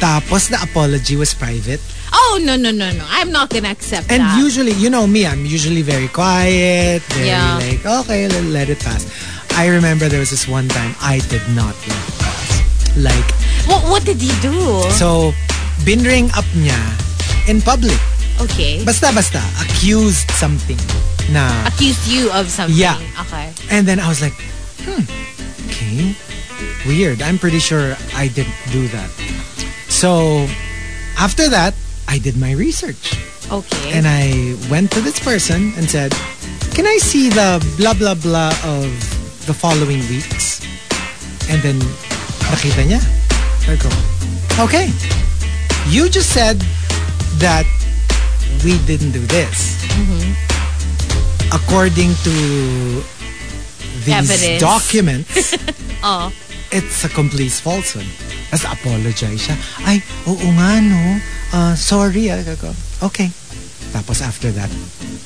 Tapos 0.00 0.48
the 0.48 0.56
apology 0.58 1.14
was 1.14 1.36
private. 1.36 1.78
Oh, 2.08 2.40
no, 2.40 2.56
no, 2.56 2.72
no, 2.72 2.88
no. 2.90 3.04
I'm 3.08 3.28
not 3.28 3.52
gonna 3.52 3.68
accept 3.68 4.08
And 4.08 4.24
that. 4.24 4.40
usually, 4.40 4.72
you 4.72 4.88
know 4.88 5.06
me, 5.06 5.28
I'm 5.28 5.44
usually 5.44 5.80
very 5.82 6.08
quiet, 6.08 7.04
very 7.12 7.28
Yeah. 7.28 7.60
like, 7.60 7.84
okay, 7.84 8.28
let, 8.28 8.44
let 8.48 8.68
it 8.68 8.80
pass. 8.80 9.04
I 9.52 9.68
remember 9.68 10.08
there 10.08 10.20
was 10.20 10.32
this 10.32 10.48
one 10.48 10.68
time 10.68 10.96
I 11.00 11.20
did 11.28 11.44
not 11.52 11.76
let 11.84 12.00
it 12.00 12.16
pass. 12.16 12.50
Like, 12.96 13.28
what, 13.68 13.84
what 13.84 14.02
did 14.04 14.20
you 14.20 14.32
do? 14.40 14.84
so, 14.92 15.32
binring 15.84 16.30
up 16.36 16.46
niya 16.56 16.78
in 17.48 17.60
public. 17.60 17.98
okay. 18.40 18.84
Basta-basta, 18.84 19.42
accused 19.62 20.30
something 20.32 20.78
na 21.30 21.46
Accused 21.68 22.08
you 22.08 22.30
of 22.32 22.50
something. 22.50 22.76
Yeah. 22.76 22.98
Okay. 23.28 23.52
And 23.70 23.86
then 23.86 24.00
I 24.00 24.08
was 24.08 24.20
like, 24.20 24.34
hmm, 24.82 25.06
okay, 25.70 26.16
weird. 26.86 27.22
I'm 27.22 27.38
pretty 27.38 27.58
sure 27.60 27.94
I 28.14 28.28
didn't 28.28 28.56
do 28.72 28.88
that. 28.88 29.10
So 29.88 30.48
after 31.18 31.48
that, 31.48 31.74
I 32.08 32.18
did 32.18 32.36
my 32.36 32.52
research. 32.52 33.14
Okay. 33.50 33.92
And 33.92 34.06
I 34.08 34.56
went 34.70 34.90
to 34.92 35.00
this 35.00 35.20
person 35.20 35.72
and 35.76 35.88
said, 35.88 36.12
can 36.74 36.86
I 36.86 36.96
see 36.98 37.28
the 37.28 37.60
blah, 37.76 37.94
blah, 37.94 38.14
blah 38.14 38.52
of 38.64 38.88
the 39.46 39.54
following 39.54 40.00
weeks? 40.08 40.64
And 41.50 41.60
then 41.62 41.78
nakita 42.50 42.82
niya. 42.88 43.00
I 43.68 43.76
go, 43.78 43.90
okay, 44.64 44.90
you 45.88 46.08
just 46.08 46.30
said 46.30 46.58
that 47.38 47.66
we 48.64 48.78
didn't 48.86 49.12
do 49.12 49.22
this. 49.26 49.80
according 51.52 52.14
to 52.24 52.32
these 54.08 54.24
Evidence. 54.24 54.60
documents, 54.60 55.54
Oh. 56.02 56.32
it's 56.72 57.04
a 57.04 57.10
complete 57.12 57.52
falsehood. 57.52 58.08
Tapos 58.48 58.64
apologize 58.72 59.36
siya. 59.48 59.56
Ay, 59.84 60.00
oo 60.26 60.48
nga 60.56 60.80
no. 60.80 61.02
Ah, 61.52 61.74
sorry. 61.76 62.32
Okay. 63.04 63.28
Tapos 63.92 64.24
after 64.24 64.48
that, 64.56 64.72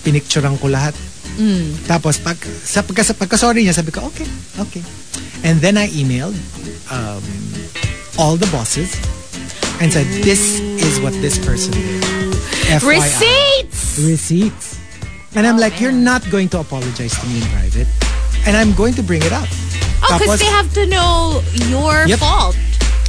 pinicturean 0.02 0.58
ko 0.58 0.66
lahat. 0.66 0.94
Tapos 1.86 2.18
pag, 2.18 2.36
sa 2.42 2.82
pagka, 2.82 3.06
pagka 3.14 3.38
sorry 3.38 3.62
niya, 3.62 3.76
sabi 3.76 3.94
ko, 3.94 4.02
okay, 4.10 4.26
okay. 4.58 4.82
And 5.46 5.62
then 5.62 5.78
I 5.78 5.86
emailed 5.94 6.34
um, 6.90 7.22
all 8.18 8.34
the 8.34 8.48
bosses 8.50 8.98
and 9.80 9.92
said, 9.92 10.06
this 10.22 10.60
is 10.60 11.00
what 11.00 11.12
this 11.14 11.38
person 11.44 11.72
did. 11.72 12.02
FYI. 12.66 12.88
Receipts! 12.88 13.98
Receipts. 13.98 14.80
And 15.34 15.46
I'm 15.46 15.56
oh, 15.56 15.60
like, 15.60 15.80
you're 15.80 15.92
not 15.92 16.28
going 16.30 16.48
to 16.50 16.60
apologize 16.60 17.18
to 17.20 17.26
me 17.26 17.42
in 17.42 17.48
private. 17.48 17.86
And 18.46 18.56
I'm 18.56 18.72
going 18.74 18.94
to 18.94 19.02
bring 19.02 19.22
it 19.22 19.32
up. 19.32 19.48
Oh, 20.02 20.18
because 20.18 20.40
they 20.40 20.46
have 20.46 20.72
to 20.74 20.86
know 20.86 21.42
your 21.68 22.06
Yep. 22.06 22.18
fault. 22.18 22.56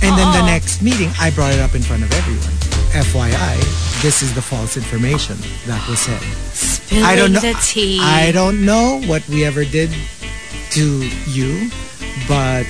And 0.01 0.15
then 0.17 0.31
the 0.33 0.45
next 0.45 0.81
meeting, 0.81 1.09
I 1.19 1.31
brought 1.31 1.53
it 1.53 1.59
up 1.59 1.73
in 1.73 1.81
front 1.81 2.03
of 2.03 2.11
everyone. 2.13 2.53
FYI, 2.93 3.57
this 4.01 4.21
is 4.21 4.33
the 4.33 4.41
false 4.41 4.77
information 4.77 5.37
that 5.65 5.85
was 5.89 5.99
said. 5.99 6.21
Spilling 6.53 7.03
I 7.03 7.15
don't 7.15 7.33
know. 7.33 7.39
the 7.39 7.53
tea. 7.65 7.99
I 8.01 8.31
don't 8.31 8.65
know 8.65 9.01
what 9.05 9.27
we 9.27 9.43
ever 9.43 9.65
did 9.65 9.89
to 10.71 11.09
you, 11.27 11.69
but 12.27 12.65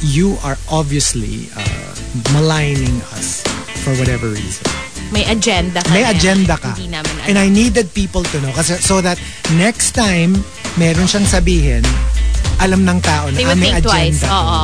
you 0.00 0.36
are 0.44 0.56
obviously 0.70 1.48
uh, 1.54 1.90
maligning 2.32 3.00
us 3.16 3.42
for 3.82 3.94
whatever 3.98 4.28
reason. 4.30 4.64
May 5.08 5.24
agenda 5.24 5.80
ka 5.80 5.90
May 5.90 6.04
na. 6.04 6.12
agenda 6.12 6.54
ka. 6.60 6.76
Hindi 6.76 6.92
naman 6.92 7.12
alam. 7.16 7.28
And 7.32 7.36
I 7.38 7.48
needed 7.48 7.94
people 7.94 8.22
to 8.28 8.36
know 8.40 8.52
kasi 8.52 8.76
so 8.76 9.00
that 9.00 9.16
next 9.56 9.96
time 9.96 10.36
meron 10.76 11.08
siyang 11.08 11.24
sabihin, 11.24 11.82
alam 12.60 12.84
ng 12.84 13.00
tao 13.00 13.30
na 13.32 13.38
ah, 13.42 13.56
may 13.56 13.72
twice. 13.80 14.20
agenda. 14.20 14.28
to. 14.28 14.34
Oo. 14.34 14.62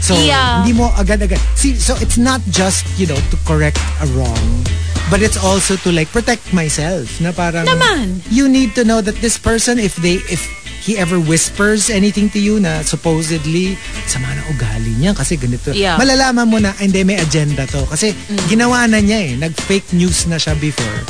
So, 0.00 0.16
Yeah. 0.16 0.64
hindi 0.64 0.72
mo 0.72 0.88
agad-agad. 0.96 1.36
See, 1.54 1.76
so 1.76 1.92
it's 2.00 2.16
not 2.16 2.40
just, 2.48 2.88
you 2.96 3.04
know, 3.04 3.20
to 3.28 3.36
correct 3.44 3.76
a 4.00 4.08
wrong, 4.16 4.64
but 5.12 5.20
it's 5.20 5.36
also 5.36 5.76
to 5.84 5.92
like 5.92 6.08
protect 6.08 6.56
myself. 6.56 7.20
Na 7.20 7.36
parang, 7.36 7.68
Naman. 7.68 8.24
you 8.32 8.48
need 8.48 8.72
to 8.74 8.82
know 8.84 9.04
that 9.04 9.20
this 9.20 9.36
person, 9.36 9.76
if 9.76 9.96
they, 10.00 10.16
if 10.32 10.40
he 10.80 10.96
ever 10.96 11.20
whispers 11.20 11.92
anything 11.92 12.32
to 12.32 12.40
you 12.40 12.58
na 12.58 12.80
supposedly, 12.82 13.76
sama 14.08 14.32
na 14.32 14.42
ugali 14.48 14.96
niya 14.96 15.12
kasi 15.12 15.36
ganito. 15.36 15.76
Yeah. 15.76 16.00
Malalaman 16.00 16.48
mo 16.48 16.58
na, 16.58 16.72
hindi, 16.80 17.04
may 17.04 17.20
agenda 17.20 17.68
to. 17.68 17.84
Kasi 17.86 18.16
ginawa 18.48 18.88
na 18.88 18.98
niya 19.04 19.18
eh. 19.20 19.32
Nag-fake 19.36 19.92
news 19.92 20.24
na 20.26 20.40
siya 20.40 20.56
before 20.56 21.04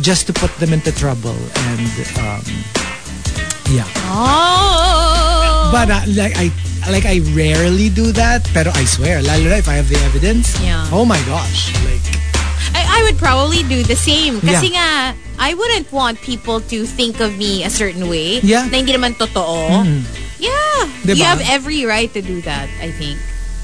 just 0.00 0.30
to 0.30 0.32
put 0.32 0.54
them 0.62 0.72
into 0.72 0.94
trouble. 0.94 1.36
And, 1.74 1.90
um, 2.22 2.44
yeah. 3.74 3.88
Oh. 4.06 5.70
But 5.74 5.90
uh, 5.90 6.00
like 6.16 6.32
I 6.38 6.48
like 6.88 7.04
I 7.04 7.20
rarely 7.36 7.90
do 7.92 8.12
that, 8.16 8.48
pero 8.54 8.72
I 8.72 8.84
swear, 8.88 9.20
lalo 9.20 9.52
na 9.52 9.60
if 9.60 9.68
I 9.68 9.76
have 9.76 9.88
the 9.92 10.00
evidence. 10.08 10.56
Yeah. 10.64 10.88
Oh 10.88 11.04
my 11.04 11.20
gosh. 11.28 11.74
Like 11.84 11.97
I, 12.98 13.02
would 13.06 13.18
probably 13.18 13.62
do 13.62 13.82
the 13.82 13.94
same. 13.94 14.42
Kasi 14.42 14.74
Yeah. 14.74 15.14
nga, 15.14 15.18
I 15.38 15.54
wouldn't 15.54 15.88
want 15.94 16.18
people 16.20 16.58
to 16.66 16.82
think 16.84 17.22
of 17.22 17.38
me 17.38 17.62
a 17.62 17.70
certain 17.70 18.10
way. 18.10 18.42
Yeah. 18.42 18.66
Na 18.66 18.82
hindi 18.82 18.92
naman 18.92 19.14
totoo. 19.14 19.86
Mm-hmm. 19.86 20.02
Yeah. 20.42 20.80
Diba? 21.06 21.16
You 21.16 21.24
have 21.24 21.42
every 21.46 21.86
right 21.86 22.10
to 22.12 22.22
do 22.22 22.42
that, 22.42 22.66
I 22.82 22.90
think. 22.90 23.18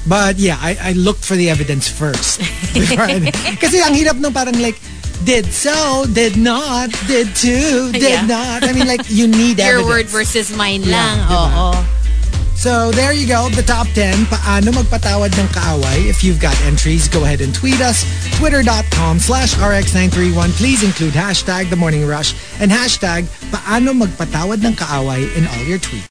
but 0.05 0.37
yeah, 0.37 0.53
I, 0.61 0.77
I 0.79 0.91
looked 0.93 1.25
for 1.25 1.33
the 1.33 1.49
evidence 1.49 1.89
first. 1.89 2.37
Kasi 3.63 3.81
ang 3.81 3.97
hirap 3.97 4.21
nung 4.21 4.33
parang 4.33 4.53
like 4.61 4.77
did 5.25 5.49
so, 5.49 6.05
did 6.13 6.37
not, 6.37 6.93
did 7.09 7.33
too, 7.33 7.89
did 7.89 8.21
Yeah. 8.21 8.29
not. 8.29 8.61
I 8.61 8.69
mean 8.69 8.85
like 8.85 9.09
you 9.09 9.25
need 9.31 9.57
Your 9.57 9.81
evidence. 9.81 9.89
word 9.89 10.07
versus 10.13 10.53
mine 10.53 10.85
Yeah, 10.85 10.93
lang. 10.93 11.15
diba? 11.25 11.41
Oo. 11.41 11.69
So 12.55 12.89
there 12.91 13.13
you 13.13 13.27
go, 13.27 13.49
the 13.49 13.61
top 13.61 13.85
10. 13.93 14.25
Paano 14.31 14.71
magpatawad 14.73 15.35
ng 15.37 15.49
kaaway? 15.51 16.07
If 16.07 16.23
you've 16.23 16.39
got 16.39 16.55
entries, 16.63 17.07
go 17.07 17.23
ahead 17.27 17.41
and 17.43 17.53
tweet 17.53 17.79
us. 17.83 18.07
Twitter.com 18.39 19.19
slash 19.19 19.53
RX931. 19.55 20.55
Please 20.57 20.81
include 20.81 21.13
hashtag 21.13 21.69
The 21.69 21.75
Morning 21.75 22.07
Rush 22.07 22.33
and 22.59 22.71
hashtag 22.71 23.27
Paano 23.51 23.93
magpatawad 23.93 24.63
ng 24.65 24.73
kaaway 24.73 25.27
in 25.35 25.45
all 25.45 25.63
your 25.67 25.79
tweets. 25.79 26.09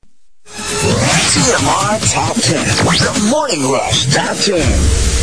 TMR 1.35 1.99
Top 2.13 2.37
10. 2.37 2.63
The 3.01 3.29
Morning 3.33 3.65
Rush 3.73 4.13
Top 4.15 4.37
10. 4.37 5.14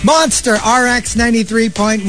Monster 0.00 0.54
RX 0.54 1.14
93.1. 1.14 2.08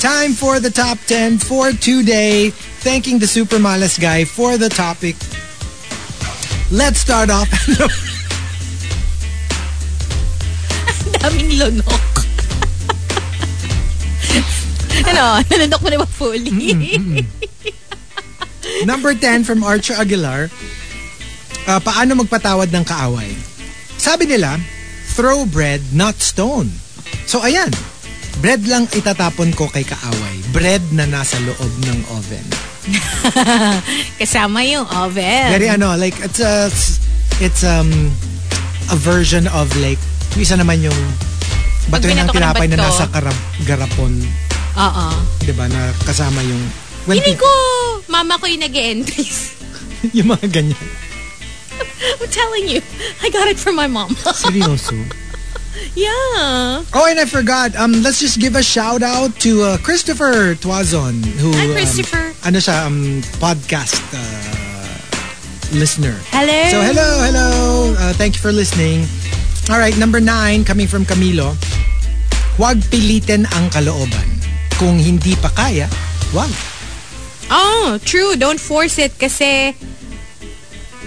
Time 0.00 0.32
for 0.32 0.60
the 0.60 0.70
top 0.70 0.96
10 1.04 1.36
for 1.36 1.70
today. 1.72 2.48
Thanking 2.80 3.18
the 3.18 3.26
Super 3.26 3.56
Malas 3.56 4.00
guy 4.00 4.24
for 4.24 4.56
the 4.56 4.70
topic. 4.70 5.14
Let's 6.72 7.00
start 7.00 7.28
off. 7.28 7.50
Daming 11.20 11.60
lunok. 11.60 12.24
ano? 15.12 15.44
Nanunok 15.52 15.80
mo 15.84 15.88
na 15.92 16.00
ba 16.00 16.08
fully? 16.08 16.48
Number 18.88 19.12
10 19.12 19.44
from 19.44 19.60
Archer 19.60 20.00
Aguilar. 20.00 20.48
Uh, 21.68 21.80
paano 21.84 22.24
magpatawad 22.24 22.72
ng 22.72 22.88
kaaway? 22.88 23.36
Sabi 24.00 24.32
nila, 24.32 24.56
throw 25.12 25.44
bread, 25.44 25.84
not 25.92 26.24
stone. 26.24 26.85
So 27.26 27.42
ayan, 27.42 27.70
bread 28.40 28.62
lang 28.68 28.86
itatapon 28.92 29.52
ko 29.56 29.66
kay 29.72 29.82
kaaway. 29.82 30.36
Bread 30.54 30.82
na 30.92 31.08
nasa 31.08 31.36
loob 31.42 31.72
ng 31.84 31.98
oven. 32.14 32.46
Kasama 34.20 34.62
yung 34.62 34.86
oven. 34.94 35.50
Very 35.50 35.68
ano, 35.68 35.98
like 35.98 36.14
it's 36.22 36.38
a 36.38 36.70
it's 37.42 37.66
um 37.66 37.90
a 38.92 38.96
version 38.96 39.50
of 39.50 39.66
like 39.82 39.98
yung 40.38 40.42
isa 40.46 40.54
naman 40.54 40.84
yung 40.84 41.00
bato 41.90 42.06
ng 42.06 42.30
tinapay 42.30 42.66
na 42.70 42.86
nasa 42.86 43.10
karab, 43.10 43.34
garapon, 43.66 44.14
Oo. 44.78 45.06
'di 45.42 45.52
ba? 45.54 45.66
Na 45.66 45.90
kasama 46.06 46.42
yung 46.46 46.62
when 47.06 47.18
Hindi 47.18 47.38
ko, 47.38 47.50
mama 48.10 48.38
ko 48.38 48.46
yung 48.46 48.62
nag-entries. 48.62 49.54
yung 50.16 50.30
mga 50.30 50.46
ganyan. 50.50 50.86
I'm 52.20 52.30
telling 52.30 52.66
you, 52.68 52.80
I 53.22 53.30
got 53.30 53.48
it 53.48 53.58
from 53.58 53.76
my 53.76 53.86
mom. 53.86 54.14
Seryoso. 54.34 54.94
yeah. 55.94 56.82
Oh, 56.94 57.06
and 57.08 57.18
I 57.20 57.24
forgot. 57.24 57.74
Um, 57.76 58.02
let's 58.02 58.20
just 58.20 58.40
give 58.40 58.54
a 58.56 58.62
shout 58.62 59.02
out 59.02 59.34
to 59.40 59.62
uh, 59.62 59.78
Christopher 59.78 60.54
Tuazon, 60.54 61.24
who 61.36 61.52
Hi, 61.52 61.66
um, 61.66 61.72
Christopher. 61.72 62.32
ano 62.44 62.58
siya, 62.58 62.86
um, 62.86 63.20
podcast 63.40 63.98
uh, 64.14 65.76
listener. 65.76 66.14
Hello. 66.30 66.60
So 66.70 66.78
hello, 66.80 67.08
hello. 67.24 67.48
Uh, 67.98 68.12
thank 68.14 68.34
you 68.34 68.40
for 68.40 68.52
listening. 68.52 69.04
All 69.68 69.78
right, 69.78 69.96
number 69.98 70.20
nine, 70.20 70.64
coming 70.64 70.86
from 70.86 71.04
Camilo. 71.04 71.56
Huwag 72.56 72.80
pilitin 72.88 73.44
ang 73.52 73.68
kalooban. 73.68 74.28
Kung 74.78 74.96
hindi 75.00 75.34
pa 75.36 75.48
kaya, 75.52 75.88
wag. 76.32 76.48
Oh, 77.50 77.98
true. 78.04 78.36
Don't 78.36 78.60
force 78.60 78.98
it 78.98 79.18
kasi 79.18 79.74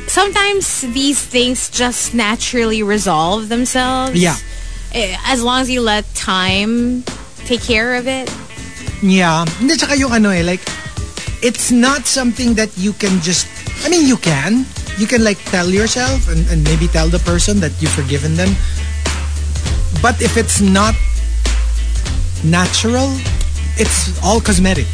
sometimes 0.07 0.81
these 0.93 1.21
things 1.21 1.69
just 1.69 2.13
naturally 2.13 2.83
resolve 2.83 3.49
themselves. 3.49 4.15
Yeah. 4.17 4.35
Eh, 4.93 5.15
As 5.25 5.41
long 5.43 5.61
as 5.61 5.69
you 5.69 5.81
let 5.81 6.03
time 6.15 7.03
take 7.45 7.61
care 7.61 7.95
of 7.95 8.07
it. 8.07 8.29
Yeah. 9.01 9.45
Hindi, 9.59 9.75
tsaka 9.77 9.95
yung 9.97 10.11
ano 10.11 10.29
eh, 10.29 10.41
like, 10.43 10.61
it's 11.41 11.71
not 11.71 12.05
something 12.05 12.53
that 12.55 12.69
you 12.77 12.93
can 12.93 13.21
just, 13.21 13.47
I 13.85 13.89
mean, 13.89 14.05
you 14.07 14.17
can. 14.17 14.65
You 14.99 15.07
can 15.07 15.23
like 15.23 15.39
tell 15.47 15.69
yourself 15.69 16.27
and, 16.27 16.43
and 16.51 16.63
maybe 16.65 16.87
tell 16.91 17.07
the 17.07 17.19
person 17.23 17.59
that 17.61 17.71
you've 17.79 17.91
forgiven 17.95 18.35
them. 18.35 18.51
But 20.01 20.19
if 20.21 20.35
it's 20.35 20.59
not 20.59 20.95
natural, 22.43 23.07
it's 23.77 24.11
all 24.23 24.41
cosmetic. 24.41 24.87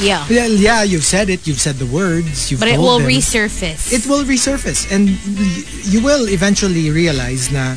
Yeah. 0.00 0.24
Yeah, 0.28 0.46
yeah, 0.46 0.82
you've 0.82 1.04
said 1.04 1.28
it, 1.30 1.46
you've 1.46 1.60
said 1.60 1.76
the 1.76 1.86
words, 1.86 2.50
you've 2.50 2.58
But 2.58 2.68
it 2.70 2.78
will 2.78 2.98
them. 2.98 3.06
resurface. 3.08 3.92
It 3.92 4.06
will 4.08 4.24
resurface 4.24 4.90
and 4.90 5.10
y- 5.38 5.64
you 5.84 6.00
will 6.02 6.28
eventually 6.28 6.90
realize 6.90 7.52
na 7.52 7.76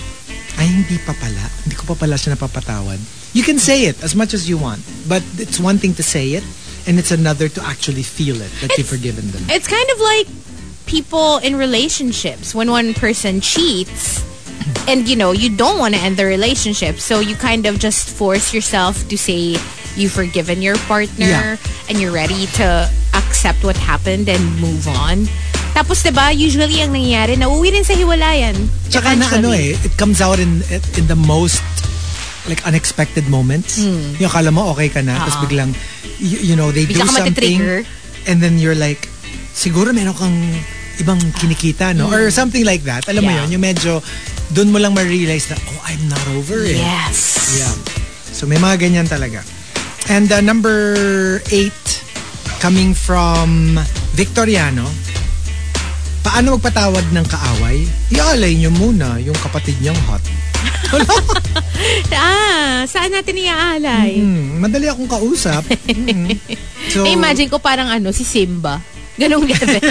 ay 0.60 0.66
hindi 0.70 0.98
pa 1.02 1.14
pala, 1.18 1.46
hindi 1.66 1.76
ko 1.76 1.94
pa 1.94 1.96
pala 2.06 2.16
siya 2.16 2.36
napapatawad. 2.38 3.00
You 3.34 3.42
can 3.44 3.58
say 3.58 3.86
it 3.90 3.98
as 4.04 4.14
much 4.14 4.34
as 4.34 4.48
you 4.48 4.58
want, 4.58 4.82
but 5.10 5.24
it's 5.42 5.60
one 5.60 5.78
thing 5.82 5.94
to 5.98 6.04
say 6.04 6.38
it 6.38 6.44
and 6.86 7.00
it's 7.00 7.10
another 7.12 7.50
to 7.50 7.62
actually 7.66 8.04
feel 8.04 8.38
it 8.42 8.52
that 8.62 8.78
you've 8.78 8.88
forgiven 8.90 9.26
them. 9.32 9.42
It's 9.50 9.66
kind 9.68 9.90
of 9.90 10.00
like 10.00 10.28
people 10.86 11.38
in 11.42 11.56
relationships 11.56 12.54
when 12.54 12.70
one 12.70 12.94
person 12.94 13.42
cheats 13.42 14.22
and 14.88 15.08
you 15.08 15.16
know 15.16 15.32
you 15.32 15.50
don't 15.50 15.80
want 15.80 15.96
to 15.96 16.00
end 16.00 16.18
the 16.18 16.26
relationship 16.26 17.00
so 17.00 17.20
you 17.20 17.36
kind 17.36 17.66
of 17.66 17.80
just 17.80 18.10
force 18.12 18.54
yourself 18.54 19.08
to 19.08 19.18
say 19.18 19.56
you've 19.96 20.12
forgiven 20.12 20.62
your 20.62 20.76
partner 20.86 21.26
Yeah. 21.26 21.58
and 21.90 22.00
you're 22.00 22.12
ready 22.12 22.46
to 22.60 22.90
accept 23.16 23.64
what 23.64 23.78
happened 23.78 24.28
and 24.30 24.44
move 24.60 24.88
on 24.88 25.26
Tapos 25.74 26.06
'di 26.06 26.14
ba, 26.14 26.30
usually 26.30 26.80
ang 26.80 26.94
nangyayari, 26.94 27.34
nauwi 27.36 27.74
rin 27.74 27.82
sa 27.84 27.98
hiwalayan. 27.98 28.54
Tsaka 28.90 29.18
na 29.18 29.26
ano 29.34 29.52
eh, 29.52 29.74
it 29.74 29.94
comes 29.98 30.22
out 30.22 30.38
in 30.38 30.62
in 30.98 31.06
the 31.10 31.18
most 31.18 31.62
like 32.46 32.62
unexpected 32.68 33.26
moments. 33.26 33.80
Yung 33.82 34.30
akala 34.30 34.52
mo 34.52 34.70
okay 34.76 34.92
ka 34.92 35.02
na, 35.02 35.16
tapos 35.18 35.48
biglang, 35.48 35.72
you, 36.20 36.54
you 36.54 36.56
know, 36.56 36.70
they 36.70 36.84
Hmm. 36.86 37.00
Bigla 37.00 37.08
do 37.08 37.18
something 37.26 37.58
and 38.28 38.38
then 38.44 38.60
you're 38.60 38.76
like, 38.78 39.08
siguro 39.56 39.96
meron 39.96 40.14
kang 40.14 40.38
ibang 41.00 41.18
kinikita, 41.40 41.96
no? 41.96 42.12
Or 42.12 42.30
something 42.30 42.62
like 42.68 42.84
that. 42.86 43.08
Alam 43.10 43.26
mo 43.26 43.32
Hmm. 43.32 43.38
Yeah. 43.40 43.44
yun, 43.48 43.54
yung 43.58 43.64
medyo, 43.64 43.92
dun 44.52 44.70
mo 44.70 44.78
lang 44.78 44.94
ma-realize 44.94 45.50
na, 45.50 45.58
oh, 45.58 45.80
I'm 45.88 46.04
not 46.06 46.22
over 46.36 46.62
it. 46.62 46.78
Yes. 46.78 47.18
Yeah. 47.58 47.74
So 48.30 48.46
may 48.46 48.60
mga 48.60 48.78
ganyan 48.78 49.08
talaga. 49.08 49.42
And 50.12 50.28
uh, 50.30 50.44
number 50.44 51.40
eight, 51.50 51.80
coming 52.60 52.92
from 52.92 53.80
Victoriano, 54.14 54.84
paano 56.24 56.56
magpatawad 56.56 57.06
ng 57.12 57.26
kaaway? 57.28 57.84
Ialay 58.10 58.56
nyo 58.58 58.72
muna 58.72 59.20
yung 59.20 59.36
kapatid 59.38 59.76
niyang 59.80 60.00
hot. 60.08 60.24
Ah, 62.14 62.86
saan 62.86 63.12
natin 63.12 63.36
iaalay? 63.36 64.16
Hmm, 64.16 64.62
madali 64.62 64.88
akong 64.88 65.10
kausap. 65.10 65.66
Hmm. 65.90 66.30
So, 66.88 67.04
Eh, 67.04 67.14
imagine 67.18 67.50
ko 67.50 67.58
parang 67.58 67.90
ano, 67.90 68.14
si 68.14 68.24
Simba. 68.24 68.80
Ganong 69.14 69.44
level. 69.44 69.82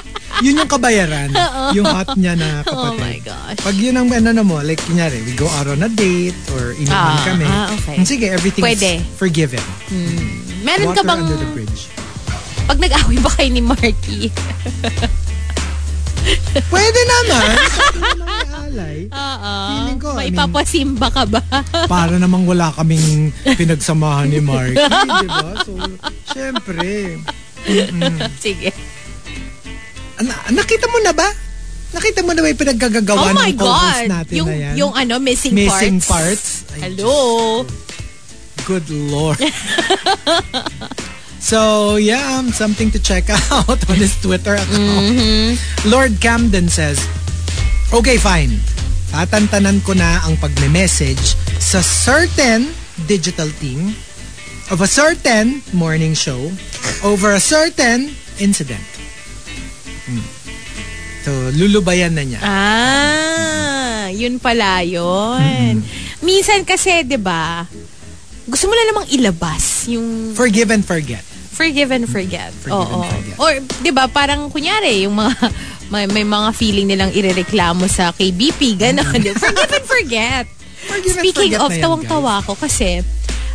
yun 0.44 0.58
yung 0.58 0.70
kabayaran. 0.70 1.30
yung 1.72 1.84
hot 1.84 2.14
niya 2.16 2.34
na 2.34 2.62
kapatid. 2.62 2.80
oh 2.80 2.94
my 2.96 3.18
gosh. 3.20 3.58
Pag 3.60 3.76
yun 3.76 3.94
ang 3.94 4.08
ano 4.08 4.42
mo, 4.42 4.62
like 4.62 4.80
kunyari, 4.80 5.20
we 5.22 5.34
go 5.34 5.50
out 5.52 5.66
on 5.66 5.82
a 5.82 5.90
date 5.90 6.34
or 6.54 6.72
inuman 6.74 6.94
Ah, 7.12 7.24
kami. 7.26 7.44
ah, 7.44 7.66
okay. 7.74 7.96
Sige, 8.06 8.26
everything's 8.30 8.64
Pwede. 8.64 9.02
forgiven. 9.14 9.62
Meron 10.62 10.90
Water 10.90 10.96
ka 10.96 11.02
bang, 11.04 11.20
under 11.20 11.36
the 11.36 11.50
bridge. 11.52 11.80
pag 12.64 12.78
nag-away 12.78 13.18
ba 13.20 13.30
kayo 13.30 13.50
ni 13.50 13.60
Marky? 13.60 14.32
Pwede 16.66 17.00
naman. 17.04 17.46
May 18.20 18.48
alay. 18.62 18.98
Oo. 19.06 19.52
Feeling 19.68 19.98
ko, 19.98 20.08
I 20.10 20.14
mean- 20.14 20.34
Maipapasimba 20.34 21.08
ka 21.08 21.24
ba? 21.24 21.40
para 21.86 22.16
namang 22.16 22.44
wala 22.44 22.72
kaming 22.72 23.30
pinagsamahan 23.60 24.26
ni 24.26 24.40
Marky, 24.40 24.78
di 24.78 25.28
ba? 25.28 25.50
So, 25.62 25.72
syempre. 26.26 27.20
Sige. 28.36 28.70
Na- 30.16 30.48
nakita 30.50 30.86
mo 30.86 30.98
na 30.98 31.12
ba? 31.12 31.28
Nakita 31.90 32.20
mo 32.20 32.32
na 32.32 32.40
ba 32.40 32.48
yung 32.48 32.58
pinaggagawa 32.58 33.22
Oh 33.22 33.32
ng 33.32 33.54
co-host 33.54 34.02
natin 34.08 34.34
Yung, 34.34 34.48
na 34.48 34.56
yan? 34.56 34.74
yung 34.74 34.92
ano, 34.92 35.14
missing, 35.18 35.54
Missing 35.54 36.02
parts. 36.02 36.66
parts. 36.66 36.74
Ay, 36.74 36.90
Hello? 36.90 37.14
Good 38.64 38.86
Lord. 38.90 39.38
so, 41.44 42.00
yeah, 42.00 42.40
um, 42.40 42.48
something 42.48 42.88
to 42.96 43.00
check 43.00 43.28
out 43.52 43.76
on 43.92 43.96
his 44.00 44.16
Twitter 44.16 44.56
account. 44.56 45.04
Mm-hmm. 45.12 45.92
Lord 45.92 46.16
Camden 46.24 46.72
says, 46.72 46.96
Okay, 47.92 48.16
fine. 48.16 48.58
Tatantanan 49.12 49.84
ko 49.84 49.94
na 49.94 50.24
ang 50.26 50.34
pagme-message 50.40 51.38
sa 51.62 51.78
certain 51.78 52.72
digital 53.06 53.46
team 53.62 53.94
of 54.72 54.80
a 54.82 54.88
certain 54.90 55.62
morning 55.70 56.10
show 56.16 56.50
over 57.04 57.36
a 57.36 57.42
certain 57.42 58.10
incident. 58.42 58.82
Hmm. 60.10 60.24
So, 61.22 61.30
lulubayan 61.54 62.18
na 62.18 62.24
niya. 62.26 62.40
Ah, 62.42 64.10
yun 64.10 64.42
pala 64.42 64.82
yun. 64.82 65.80
Minsan 66.20 66.66
kasi, 66.66 67.06
di 67.06 67.16
ba, 67.16 67.62
gusto 68.44 68.68
mo 68.68 68.74
na 68.74 68.84
namang 68.90 69.08
ilabas 69.12 69.86
yung 69.88 70.34
Forgive 70.34 70.74
and 70.74 70.84
forget. 70.84 71.24
Forgive 71.54 71.90
and 71.94 72.06
forget. 72.10 72.50
Forgive 72.52 72.74
Oo. 72.74 73.00
and 73.00 73.10
forget. 73.14 73.36
Or, 73.38 73.52
di 73.80 73.90
ba, 73.94 74.10
parang 74.10 74.50
kunyari, 74.50 75.06
yung 75.06 75.16
mga, 75.16 75.34
may, 75.88 76.04
may 76.10 76.26
mga 76.26 76.48
feeling 76.54 76.90
nilang 76.90 77.14
irereklamo 77.14 77.86
sa 77.86 78.10
KBP, 78.10 78.76
gano'n. 78.76 79.06
forgive 79.40 79.72
and 79.72 79.86
forget. 79.88 80.44
Forgive 80.84 81.16
and 81.16 81.24
Speaking 81.24 81.56
forget 81.56 81.64
of, 81.64 81.70
tawang-tawa 81.80 82.44
ko 82.44 82.52
kasi, 82.60 83.00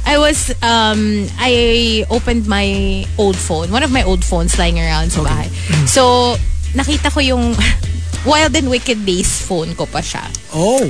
I 0.02 0.18
was, 0.18 0.50
um, 0.66 1.30
I 1.38 2.02
opened 2.10 2.50
my 2.50 3.06
old 3.22 3.38
phone, 3.38 3.70
one 3.70 3.86
of 3.86 3.94
my 3.94 4.02
old 4.02 4.26
phones 4.26 4.58
lying 4.58 4.82
around 4.82 5.14
sa 5.14 5.22
bahay. 5.22 5.46
So, 5.86 6.34
nakita 6.74 7.14
ko 7.14 7.22
yung 7.22 7.54
Wild 8.30 8.58
and 8.58 8.68
Wicked 8.74 9.06
Days 9.06 9.46
phone 9.46 9.78
ko 9.78 9.86
pa 9.86 10.02
siya. 10.02 10.26
Oh. 10.58 10.90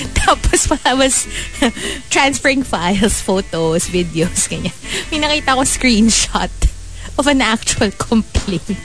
Tapos 0.24 0.68
when 0.70 0.80
I 0.84 0.94
was 0.94 1.26
transferring 2.10 2.62
files, 2.62 3.20
photos, 3.20 3.88
videos, 3.88 4.48
ganyan. 4.48 4.74
May 5.12 5.20
nakita 5.20 5.56
ko 5.56 5.62
screenshot 5.62 6.50
of 7.18 7.26
an 7.26 7.40
actual 7.40 7.90
complaint. 7.92 8.64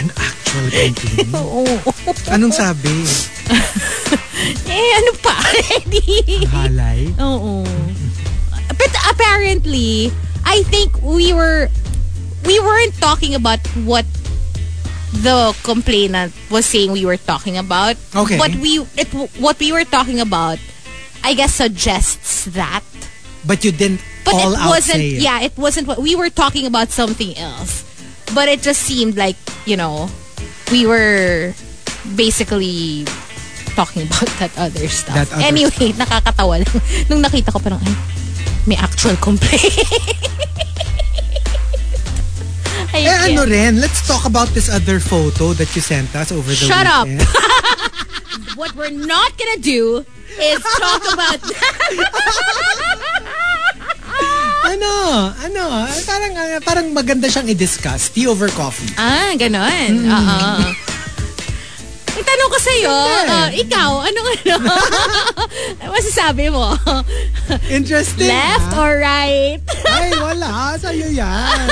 An 0.00 0.08
actual 0.16 0.66
complaint. 0.72 1.34
Oo. 1.36 1.62
Anong 2.32 2.54
sabi? 2.56 3.04
eh, 4.70 4.90
ano 4.98 5.12
pa? 5.20 5.36
Halay? 6.50 7.12
Oo. 7.20 7.62
But 8.80 8.92
apparently, 9.12 10.08
I 10.48 10.64
think 10.72 10.96
we 11.04 11.36
were 11.36 11.68
we 12.48 12.56
weren't 12.58 12.96
talking 12.96 13.34
about 13.36 13.60
what 13.84 14.06
the 15.12 15.56
complainant 15.62 16.32
was 16.50 16.66
saying 16.66 16.92
we 16.92 17.04
were 17.04 17.16
talking 17.18 17.58
about. 17.58 17.96
Okay. 18.14 18.38
What 18.38 18.54
we 18.56 18.78
it 18.96 19.08
what 19.38 19.58
we 19.58 19.72
were 19.72 19.84
talking 19.84 20.20
about, 20.20 20.58
I 21.24 21.34
guess 21.34 21.54
suggests 21.54 22.44
that. 22.56 22.82
But 23.46 23.64
you 23.64 23.72
didn't 23.72 24.04
But 24.24 24.34
all 24.34 24.52
it 24.52 24.68
wasn't 24.68 25.00
it. 25.00 25.20
yeah, 25.24 25.40
it 25.40 25.56
wasn't 25.56 25.88
what 25.88 25.98
we 25.98 26.14
were 26.14 26.30
talking 26.30 26.66
about 26.66 26.90
something 26.90 27.36
else. 27.38 27.84
But 28.34 28.48
it 28.48 28.62
just 28.62 28.82
seemed 28.82 29.16
like, 29.16 29.36
you 29.66 29.76
know, 29.76 30.08
we 30.70 30.86
were 30.86 31.52
basically 32.14 33.04
talking 33.74 34.06
about 34.06 34.28
that 34.38 34.52
other 34.58 34.86
stuff. 34.88 35.14
That 35.16 35.32
other 35.32 35.42
anyway, 35.42 35.96
nakakatawa 35.96 36.62
lang. 36.62 36.70
Nung 37.10 37.22
nakita 37.24 37.50
ko 37.50 37.58
parang, 37.58 37.80
ay, 37.82 37.94
may 38.68 38.76
actual 38.76 39.16
complaint. 39.16 39.64
Ay, 43.00 43.08
Eh 43.08 43.32
ano 43.32 43.48
rin, 43.48 43.80
let's 43.80 44.04
talk 44.04 44.28
about 44.28 44.52
this 44.52 44.68
other 44.68 45.00
photo 45.00 45.56
that 45.56 45.72
you 45.72 45.80
sent 45.80 46.12
us 46.12 46.28
over 46.28 46.52
the 46.52 46.66
Shut 46.68 46.84
up. 46.84 47.08
weekend. 47.08 47.24
What 48.60 48.76
we're 48.76 48.92
not 48.92 49.32
gonna 49.40 49.60
do 49.64 50.04
is 50.36 50.60
talk 50.60 51.00
about 51.16 51.40
ano? 54.70 54.92
Ano? 55.32 55.62
Parang, 56.04 56.32
ah, 56.36 56.60
parang 56.60 56.86
maganda 56.92 57.26
siyang 57.32 57.48
i-discuss. 57.48 58.12
Tea 58.12 58.28
over 58.28 58.52
coffee. 58.52 58.92
Ah, 59.00 59.32
ganon. 59.34 59.92
Oo. 60.04 60.40
Ang 62.10 62.24
tanong 62.26 62.48
ko 62.52 62.58
sa'yo, 62.60 62.92
ah, 63.32 63.48
ikaw, 63.48 63.90
ano? 64.04 64.20
ano 65.80 65.88
masasabi 65.88 66.52
mo? 66.52 66.76
Interesting. 67.72 68.28
Left 68.28 68.76
ah. 68.76 68.82
or 68.84 69.00
right? 69.00 69.60
Ay, 69.88 70.12
wala. 70.20 70.76
Sa'yo 70.76 71.08
yan. 71.08 71.64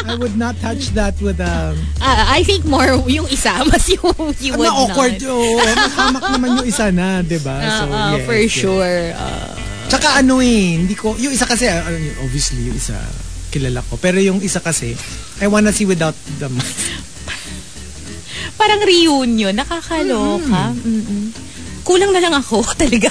I 0.00 0.14
would 0.16 0.34
not 0.34 0.56
touch 0.58 0.90
that 0.94 1.14
with 1.20 1.38
um, 1.38 1.76
Ah, 2.00 2.32
I 2.32 2.42
think 2.42 2.64
more 2.64 2.96
yung 3.04 3.28
isa, 3.28 3.52
mas 3.70 3.84
yung 3.88 4.34
you 4.40 4.56
would 4.56 4.68
ano, 4.68 4.88
awkward. 4.88 5.20
not. 5.20 5.28
Oo, 5.28 5.58
mas 5.58 5.76
hamak 5.92 6.24
naman 6.30 6.48
yung 6.56 6.66
isa 6.66 6.90
na, 6.90 7.20
di 7.20 7.36
ba? 7.38 7.60
So, 7.78 7.82
Ah, 7.86 7.92
ah, 7.92 8.10
yes, 8.16 8.24
for 8.24 8.34
yes. 8.38 8.50
sure. 8.50 9.00
Ah. 9.12 9.52
Tsaka 9.90 10.22
ano 10.22 10.40
eh, 10.40 10.78
hindi 10.78 10.94
ko, 10.94 11.14
yung 11.14 11.32
isa 11.32 11.44
kasi, 11.44 11.66
ah, 11.66 11.82
obviously, 12.22 12.64
yung 12.64 12.74
isa, 12.74 12.96
kilala 13.50 13.82
ko. 13.82 13.96
Pero 13.96 14.18
yung 14.18 14.40
isa 14.40 14.58
kasi, 14.58 14.94
I 15.38 15.46
wanna 15.46 15.70
see 15.70 15.84
without 15.84 16.14
the 16.38 16.46
parang 18.60 18.84
reunion, 18.84 19.56
nakakaloka. 19.56 20.76
Mm-mm. 20.76 21.32
Kulang 21.90 22.14
na 22.14 22.22
lang 22.22 22.34
ako 22.38 22.62
talaga. 22.86 23.10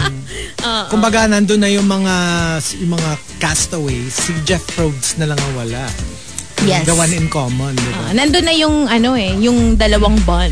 Kumbaga, 0.92 1.28
nandun 1.28 1.60
na 1.60 1.68
yung 1.68 1.84
mga 1.84 2.14
yung 2.80 2.96
mga 2.96 3.10
castaways. 3.36 4.16
Si 4.16 4.32
Jeff 4.48 4.64
Rhodes 4.80 5.20
na 5.20 5.28
lang 5.28 5.36
ang 5.36 5.52
wala. 5.52 5.84
Yes. 6.64 6.88
The 6.88 6.96
one 6.96 7.12
in 7.12 7.28
common, 7.28 7.76
di 7.76 7.92
ba? 7.92 8.08
Ah, 8.08 8.12
nandun 8.16 8.48
na 8.48 8.56
yung 8.56 8.88
ano 8.88 9.12
eh, 9.20 9.36
yung 9.36 9.76
dalawang 9.76 10.16
bun. 10.24 10.48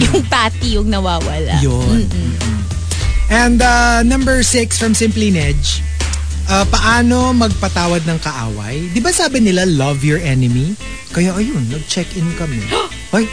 Yung 0.00 0.24
patty 0.24 0.80
yung 0.80 0.88
nawawala. 0.88 1.60
Yun. 1.60 2.08
And 3.28 3.60
uh, 3.60 4.00
number 4.08 4.40
six 4.40 4.80
from 4.80 4.96
Simply 4.96 5.28
Nedge, 5.28 5.84
uh, 6.48 6.64
paano 6.72 7.36
magpatawad 7.36 8.08
ng 8.08 8.18
kaaway? 8.24 8.88
Di 8.88 9.04
ba 9.04 9.12
sabi 9.12 9.44
nila, 9.44 9.68
love 9.68 10.00
your 10.00 10.16
enemy? 10.16 10.72
Kaya 11.12 11.36
ayun, 11.36 11.60
nag-check-in 11.68 12.24
kami. 12.40 12.64
Ay, 13.16 13.28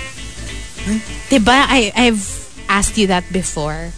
Diba? 1.31 1.63
I, 1.65 1.95
I've 1.95 2.44
asked 2.69 2.97
you 2.97 3.07
that 3.07 3.25
before. 3.31 3.91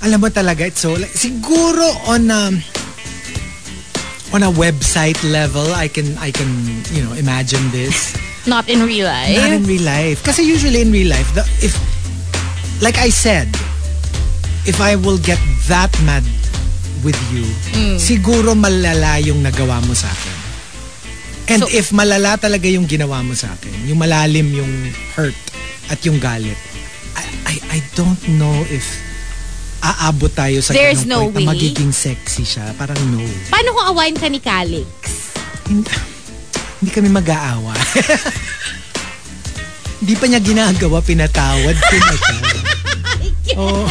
alam 0.00 0.16
mo 0.16 0.32
talaga, 0.32 0.64
it's 0.64 0.80
so, 0.80 0.96
like, 0.96 1.12
siguro 1.12 1.84
on 2.08 2.32
a, 2.32 2.48
on 4.32 4.40
a 4.40 4.48
website 4.48 5.20
level, 5.28 5.66
I 5.76 5.88
can, 5.92 6.16
I 6.16 6.32
can, 6.32 6.48
you 6.88 7.04
know, 7.04 7.12
imagine 7.12 7.60
this. 7.68 8.16
Not 8.48 8.68
in 8.72 8.80
real 8.80 9.04
life. 9.04 9.36
Not 9.36 9.52
in 9.52 9.64
real 9.68 9.84
life. 9.84 10.24
Kasi 10.24 10.40
usually 10.40 10.80
in 10.80 10.88
real 10.88 11.12
life, 11.12 11.28
the, 11.36 11.44
if, 11.60 11.76
like 12.80 12.96
I 12.96 13.12
said, 13.12 13.52
if 14.64 14.80
I 14.80 14.96
will 14.96 15.20
get 15.20 15.36
that 15.68 15.92
mad 16.08 16.24
with 17.04 17.20
you, 17.28 17.44
siguro 18.00 18.56
malala 18.56 19.20
yung 19.20 19.44
nagawa 19.44 19.84
mo 19.84 19.92
sa 19.92 20.08
akin. 20.08 20.36
And 21.50 21.60
So- 21.60 21.72
if 21.76 21.92
malala 21.92 22.40
talaga 22.40 22.64
yung 22.72 22.88
ginawa 22.88 23.20
mo 23.20 23.36
sa 23.36 23.52
akin, 23.52 23.84
yung 23.84 24.00
malalim 24.00 24.48
yung 24.48 24.72
hurt 25.12 25.36
at 25.92 26.00
yung 26.08 26.16
galit, 26.16 26.56
I, 27.12 27.24
I, 27.46 27.54
I 27.70 27.78
don't 27.92 28.18
know 28.32 28.54
if 28.66 28.84
aabot 29.80 30.28
tayo 30.30 30.60
sa 30.60 30.70
There's 30.70 31.02
ganong 31.02 31.08
no 31.08 31.20
point 31.26 31.34
na 31.34 31.40
way? 31.40 31.48
magiging 31.50 31.90
sexy 31.90 32.44
siya. 32.44 32.74
Parang 32.74 33.00
no. 33.08 33.24
Paano 33.48 33.68
kung 33.72 33.86
awayin 33.88 34.14
ka 34.14 34.28
ni 34.28 34.38
Calix? 34.38 34.88
Hindi, 35.64 35.88
hindi 36.78 36.90
kami 36.90 37.08
mag-aawa. 37.08 37.72
hindi 40.00 40.14
pa 40.14 40.24
niya 40.26 40.40
ginagawa, 40.40 41.00
pinatawad 41.00 41.76
ko 41.76 41.94
na 41.96 42.14
siya. 42.14 42.38
Oo. 43.60 43.84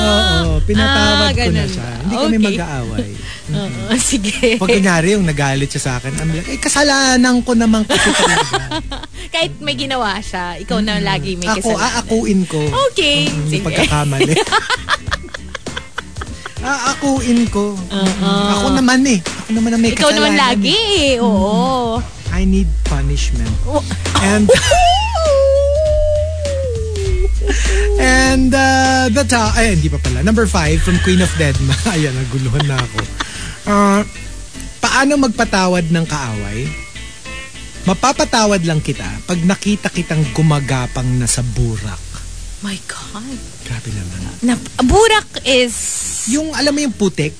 Oo, 0.00 0.56
pinatawad 0.62 1.28
Ah, 1.28 1.36
ko 1.36 1.50
na 1.50 1.64
siya. 1.66 1.88
Hindi 2.00 2.14
kami 2.16 2.36
Okay. 2.36 2.46
mag-aaway. 2.46 3.10
Oo, 3.52 3.94
sige. 4.10 4.56
Pag 4.56 4.68
kunyari 4.70 5.12
yung 5.12 5.24
nagalit 5.24 5.68
siya 5.68 5.82
sa 5.82 5.92
akin, 5.96 6.12
I'm 6.14 6.30
like, 6.30 6.46
eh, 6.46 6.56
kasalanan 6.56 7.40
ko 7.40 7.52
naman 7.52 7.82
kasi 7.82 8.10
talaga. 8.10 8.80
Kahit 9.34 9.58
may 9.58 9.74
ginawa 9.74 10.18
siya, 10.18 10.56
ikaw 10.56 10.78
na 10.78 10.98
lagi 10.98 11.34
may 11.34 11.46
Ako, 11.46 11.70
kasalanan. 11.70 11.90
aakuin 11.96 12.40
ko. 12.44 12.60
Okay, 12.90 13.26
Yung 13.26 13.46
sige. 13.46 13.62
pagkakamali. 13.62 14.34
aakuin 16.60 17.48
ko. 17.48 17.72
Ako 18.52 18.66
naman 18.74 19.00
eh. 19.06 19.18
Ako 19.18 19.50
naman 19.52 19.70
ang 19.72 19.80
may 19.80 19.92
Ikaw 19.92 20.10
naman 20.10 20.32
kasalanan. 20.32 20.48
lagi 20.52 20.76
eh. 20.76 21.14
Oo. 21.18 21.98
I 22.30 22.44
need 22.44 22.70
punishment. 22.84 23.50
And 24.20 24.46
and 27.98 28.52
uh, 28.52 29.08
the 29.10 29.24
top, 29.24 29.56
ay, 29.56 29.74
hindi 29.74 29.88
pa 29.88 29.98
pala. 29.98 30.22
Number 30.22 30.46
five 30.46 30.80
from 30.80 31.00
Queen 31.00 31.20
of 31.20 31.32
Deadma. 31.34 31.74
Ayan, 31.90 32.14
naguluhan 32.14 32.64
na 32.64 32.78
ako. 32.78 32.98
Uh, 33.70 34.02
paano 34.82 35.14
magpatawad 35.14 35.94
ng 35.94 36.02
kaaway? 36.02 36.66
Mapapatawad 37.86 38.66
lang 38.66 38.82
kita 38.82 39.06
pag 39.24 39.38
nakita 39.46 39.88
kitang 39.88 40.26
gumagapang 40.34 41.06
na 41.16 41.30
sa 41.30 41.40
burak. 41.40 42.02
My 42.60 42.76
God. 42.84 43.38
Grabe 43.64 43.88
naman. 43.94 44.18
Na, 44.42 44.52
burak 44.84 45.46
is... 45.46 45.72
Yung, 46.28 46.52
alam 46.52 46.76
mo 46.76 46.82
yung 46.82 46.92
putik? 46.92 47.32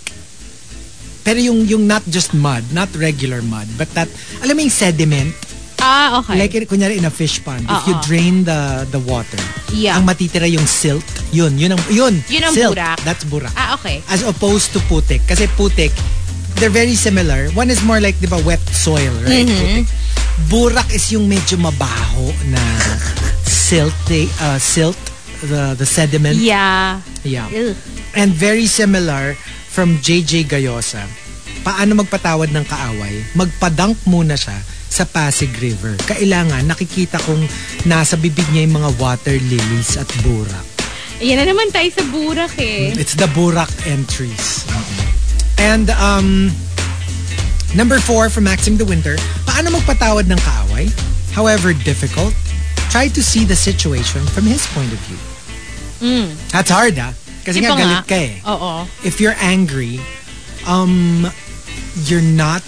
Pero 1.21 1.37
yung, 1.37 1.69
yung 1.69 1.85
not 1.85 2.01
just 2.09 2.33
mud, 2.33 2.65
not 2.73 2.89
regular 2.97 3.45
mud, 3.45 3.69
but 3.77 3.91
that, 3.93 4.09
alam 4.41 4.57
mo 4.57 4.65
yung 4.65 4.73
sediment? 4.73 5.35
Ah, 5.81 6.21
okay. 6.21 6.37
Like, 6.37 6.57
kunyari 6.65 6.97
in 6.97 7.05
a 7.05 7.13
fish 7.13 7.41
pond, 7.41 7.65
if 7.65 7.83
you 7.89 7.97
Oo. 7.97 8.05
drain 8.05 8.45
the 8.45 8.85
the 8.93 9.01
water, 9.01 9.41
Yeah. 9.73 9.97
ang 9.97 10.05
matitira 10.05 10.45
yung 10.45 10.69
silt, 10.69 11.05
yun, 11.33 11.57
yun 11.57 11.73
ang, 11.73 11.81
yun, 11.89 12.21
Yun 12.29 12.43
ang 12.45 12.53
silt, 12.53 12.77
burak. 12.77 13.01
That's 13.01 13.25
burak. 13.25 13.53
ah, 13.57 13.77
okay. 13.81 14.05
As 14.09 14.21
opposed 14.25 14.77
to 14.77 14.81
putik. 14.89 15.25
Kasi 15.25 15.49
putik, 15.57 15.93
they're 16.61 16.69
very 16.69 16.95
similar. 16.95 17.49
One 17.57 17.73
is 17.73 17.81
more 17.83 17.99
like, 17.99 18.21
di 18.21 18.29
ba, 18.29 18.37
wet 18.45 18.61
soil, 18.69 19.11
right? 19.25 19.49
Mm-hmm. 19.49 19.83
Putik. 19.83 19.89
Burak 20.53 20.89
is 20.93 21.09
yung 21.13 21.25
medyo 21.25 21.57
mabaho 21.57 22.29
na 22.53 22.61
silt, 23.43 23.97
uh, 24.13 24.61
silt, 24.61 25.01
the, 25.41 25.75
the 25.75 25.89
sediment. 25.89 26.37
Yeah. 26.37 27.01
Yeah. 27.25 27.49
Ugh. 27.49 27.77
And 28.13 28.37
very 28.37 28.69
similar 28.69 29.35
from 29.73 29.97
JJ 30.05 30.53
Gayosa. 30.53 31.09
Paano 31.65 31.97
magpatawad 31.97 32.53
ng 32.53 32.65
kaaway? 32.69 33.25
Magpadunk 33.37 33.97
muna 34.05 34.37
siya 34.37 34.61
sa 34.89 35.05
Pasig 35.09 35.53
River. 35.61 35.97
Kailangan 36.09 36.65
nakikita 36.69 37.21
kong 37.25 37.45
nasa 37.89 38.21
bibig 38.21 38.49
niya 38.53 38.69
yung 38.69 38.81
mga 38.85 38.91
water 39.01 39.37
lilies 39.37 39.97
at 39.97 40.09
burak. 40.25 40.67
Yan 41.21 41.37
na 41.37 41.53
naman 41.53 41.69
tayo 41.69 41.89
sa 41.93 42.05
burak 42.09 42.57
eh. 42.57 42.97
It's 42.97 43.13
the 43.13 43.29
burak 43.37 43.71
entries. 43.85 44.65
And 45.61 45.93
um, 45.93 46.49
number 47.77 48.01
four 48.01 48.33
from 48.33 48.45
Maxim 48.45 48.81
the 48.81 48.89
Winter, 48.89 49.21
paano 49.45 49.69
magpatawad 49.69 50.25
ng 50.25 50.41
kaaway? 50.41 50.89
However 51.37 51.77
difficult, 51.77 52.33
try 52.89 53.13
to 53.13 53.21
see 53.21 53.45
the 53.45 53.55
situation 53.55 54.25
from 54.25 54.49
his 54.49 54.65
point 54.73 54.89
of 54.89 54.99
view. 55.05 55.21
That's 56.49 56.73
hard 56.73 56.97
ah. 56.97 57.13
Kasi 57.45 57.61
nga? 57.61 57.77
galit 57.77 58.09
ka 58.09 58.17
eh. 58.17 58.41
Oo. 58.49 58.89
if 59.05 59.21
you're 59.21 59.37
angry, 59.37 60.01
um, 60.65 61.29
you're 62.09 62.25
not 62.25 62.65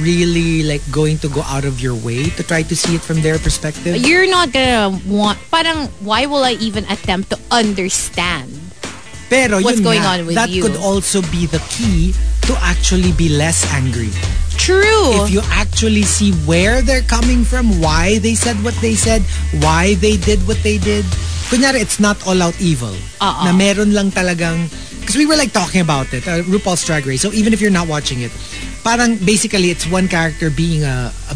really 0.00 0.64
like 0.64 0.80
going 0.88 1.20
to 1.20 1.28
go 1.28 1.44
out 1.44 1.68
of 1.68 1.76
your 1.76 1.92
way 1.92 2.32
to 2.40 2.42
try 2.42 2.64
to 2.64 2.72
see 2.72 2.96
it 2.96 3.04
from 3.04 3.20
their 3.20 3.36
perspective. 3.36 4.00
You're 4.00 4.28
not 4.32 4.48
gonna 4.48 4.96
want... 5.04 5.36
Parang, 5.52 5.92
why 6.00 6.24
will 6.24 6.40
I 6.40 6.56
even 6.56 6.88
attempt 6.88 7.36
to 7.36 7.38
understand? 7.52 8.63
Pero 9.28 9.60
what's 9.60 9.80
yun 9.80 9.84
going 9.84 10.02
nga, 10.04 10.12
on 10.14 10.26
with 10.26 10.36
that 10.36 10.50
you? 10.50 10.62
could 10.62 10.76
also 10.76 11.22
be 11.32 11.46
the 11.46 11.60
key 11.72 12.12
to 12.44 12.52
actually 12.60 13.12
be 13.12 13.28
less 13.28 13.64
angry. 13.72 14.12
True. 14.54 15.24
If 15.24 15.30
you 15.34 15.42
actually 15.50 16.02
see 16.02 16.32
where 16.46 16.80
they're 16.80 17.04
coming 17.04 17.42
from, 17.42 17.80
why 17.80 18.18
they 18.18 18.34
said 18.34 18.56
what 18.62 18.74
they 18.78 18.94
said, 18.94 19.22
why 19.58 19.94
they 19.98 20.16
did 20.16 20.46
what 20.46 20.62
they 20.62 20.78
did. 20.78 21.04
Kunyari, 21.50 21.82
it's 21.82 21.98
not 21.98 22.16
all 22.26 22.40
out 22.40 22.54
evil. 22.60 22.94
Oo. 22.94 23.42
Na 23.44 23.52
meron 23.52 23.92
lang 23.92 24.10
talagang... 24.12 24.70
Because 25.00 25.16
we 25.16 25.26
were 25.26 25.36
like 25.36 25.52
talking 25.52 25.82
about 25.82 26.08
it, 26.14 26.24
uh, 26.24 26.40
RuPaul's 26.48 26.84
Drag 26.86 27.04
Race. 27.04 27.20
So 27.20 27.32
even 27.32 27.52
if 27.52 27.60
you're 27.60 27.74
not 27.74 27.88
watching 27.88 28.22
it, 28.22 28.32
parang 28.80 29.16
basically 29.20 29.68
it's 29.68 29.84
one 29.84 30.08
character 30.08 30.48
being 30.48 30.80
a 30.80 31.12
a, 31.28 31.34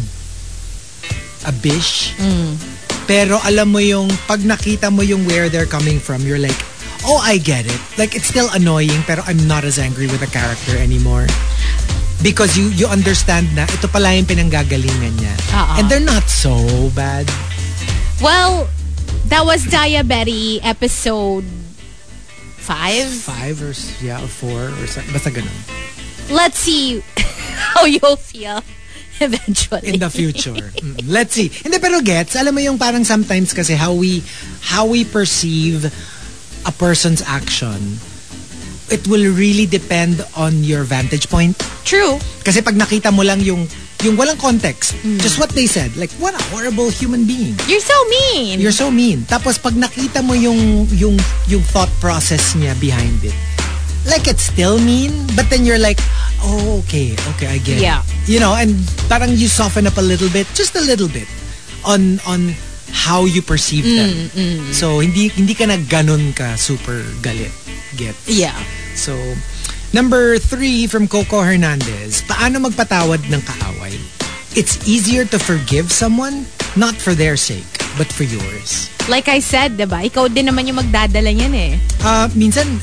a 1.49 1.53
bish. 1.53 2.17
Mm. 2.17 2.57
Pero 3.05 3.37
alam 3.45 3.69
mo 3.69 3.77
yung, 3.77 4.09
pag 4.25 4.41
nakita 4.41 4.89
mo 4.89 5.01
yung 5.01 5.25
where 5.25 5.49
they're 5.49 5.69
coming 5.69 5.99
from, 5.99 6.25
you're 6.25 6.41
like, 6.41 6.57
oh, 7.09 7.17
I 7.17 7.41
get 7.41 7.65
it. 7.65 7.81
Like, 7.97 8.13
it's 8.13 8.29
still 8.29 8.53
annoying, 8.53 9.01
pero 9.09 9.25
I'm 9.25 9.41
not 9.49 9.65
as 9.65 9.81
angry 9.81 10.05
with 10.05 10.21
the 10.21 10.29
character 10.29 10.77
anymore. 10.77 11.25
Because 12.21 12.53
you 12.53 12.69
you 12.69 12.85
understand 12.85 13.49
na 13.55 13.63
ito 13.65 13.87
pala 13.87 14.13
yung 14.13 14.27
pinanggagalingan 14.27 15.17
niya. 15.17 15.33
Oo. 15.55 15.73
And 15.79 15.89
they're 15.89 16.03
not 16.03 16.27
so 16.27 16.53
bad. 16.93 17.25
Well, 18.19 18.67
that 19.31 19.41
was 19.41 19.63
Diabetes 19.65 20.59
episode 20.61 21.47
5. 22.59 23.07
Five 23.23 23.55
or, 23.63 23.71
s- 23.71 23.95
yeah, 24.03 24.19
or 24.21 24.27
four, 24.27 24.67
or 24.69 24.85
sa, 24.85 24.99
basta 25.15 25.31
ganun. 25.31 25.55
Let's 26.29 26.59
see 26.59 27.01
how 27.73 27.87
you'll 27.87 28.19
feel 28.19 28.61
eventually. 29.23 29.95
In 29.95 30.03
the 30.03 30.11
future. 30.11 30.53
Mm, 30.53 31.07
Let's 31.07 31.33
see. 31.33 31.49
Hindi, 31.49 31.79
pero 31.79 32.03
gets, 32.03 32.35
alam 32.35 32.53
mo 32.53 32.59
yung 32.59 32.77
parang 32.77 33.07
sometimes 33.07 33.55
kasi 33.55 33.73
how 33.73 33.95
we, 33.95 34.21
how 34.61 34.85
we 34.85 35.07
perceive 35.07 35.87
a 36.65 36.71
person's 36.71 37.21
action, 37.23 37.99
it 38.89 39.05
will 39.07 39.23
really 39.33 39.65
depend 39.65 40.25
on 40.35 40.63
your 40.63 40.83
vantage 40.83 41.29
point. 41.29 41.57
True. 41.85 42.17
Kasi 42.43 42.61
pag 42.61 42.75
nakita 42.75 43.13
mo 43.13 43.21
lang 43.21 43.39
yung 43.41 43.67
yung 43.99 44.15
walang 44.15 44.39
context, 44.39 44.95
just 45.19 45.35
what 45.35 45.51
they 45.51 45.67
said, 45.67 45.91
like 45.99 46.11
what 46.23 46.31
a 46.31 46.43
horrible 46.55 46.87
human 46.87 47.27
being. 47.27 47.51
You're 47.67 47.83
so 47.83 47.97
mean. 48.07 48.59
You're 48.59 48.75
so 48.75 48.87
mean. 48.89 49.27
Tapos 49.27 49.59
pag 49.59 49.75
nakita 49.75 50.23
mo 50.23 50.33
yung 50.33 50.87
yung 50.95 51.19
yung 51.51 51.63
thought 51.75 51.91
process 51.99 52.55
niya 52.55 52.79
behind 52.79 53.19
it, 53.27 53.35
like 54.07 54.23
it's 54.27 54.47
still 54.47 54.79
mean, 54.79 55.11
but 55.35 55.51
then 55.51 55.67
you're 55.67 55.81
like, 55.81 55.99
oh 56.39 56.79
okay, 56.87 57.11
okay, 57.35 57.47
I 57.51 57.57
get. 57.59 57.77
it." 57.79 57.83
Yeah. 57.83 58.01
You 58.23 58.39
know, 58.39 58.55
and 58.55 58.79
parang 59.11 59.35
you 59.35 59.51
soften 59.51 59.83
up 59.83 59.99
a 59.99 60.05
little 60.05 60.31
bit, 60.31 60.47
just 60.55 60.79
a 60.79 60.83
little 60.83 61.11
bit, 61.11 61.27
on 61.83 62.23
on 62.23 62.55
how 62.91 63.25
you 63.25 63.41
perceive 63.41 63.85
them. 63.85 64.29
So 64.73 64.99
hindi 64.99 65.29
hindi 65.33 65.53
ka 65.53 65.65
na 65.65 65.77
ganun 65.77 66.33
ka 66.33 66.55
super 66.55 67.01
galit. 67.21 67.53
Get. 67.97 68.13
yeah. 68.29 68.53
So, 68.93 69.17
number 69.97 70.37
three 70.37 70.85
from 70.85 71.09
Coco 71.09 71.41
Hernandez, 71.41 72.21
paano 72.21 72.61
magpatawad 72.61 73.25
ng 73.33 73.41
kaaway? 73.41 73.97
It's 74.53 74.77
easier 74.85 75.25
to 75.25 75.41
forgive 75.41 75.89
someone, 75.89 76.45
not 76.77 76.93
for 76.93 77.17
their 77.17 77.33
sake, 77.33 77.65
but 77.97 78.05
for 78.05 78.29
yours. 78.29 78.93
Like 79.09 79.25
I 79.25 79.41
said, 79.41 79.73
'di 79.73 79.89
ba? 79.89 80.05
Ikaw 80.05 80.29
din 80.29 80.53
naman 80.53 80.69
yung 80.69 80.77
magdadala 80.85 81.33
niyan 81.33 81.53
eh. 81.57 81.71
Uh, 82.05 82.29
minsan, 82.37 82.77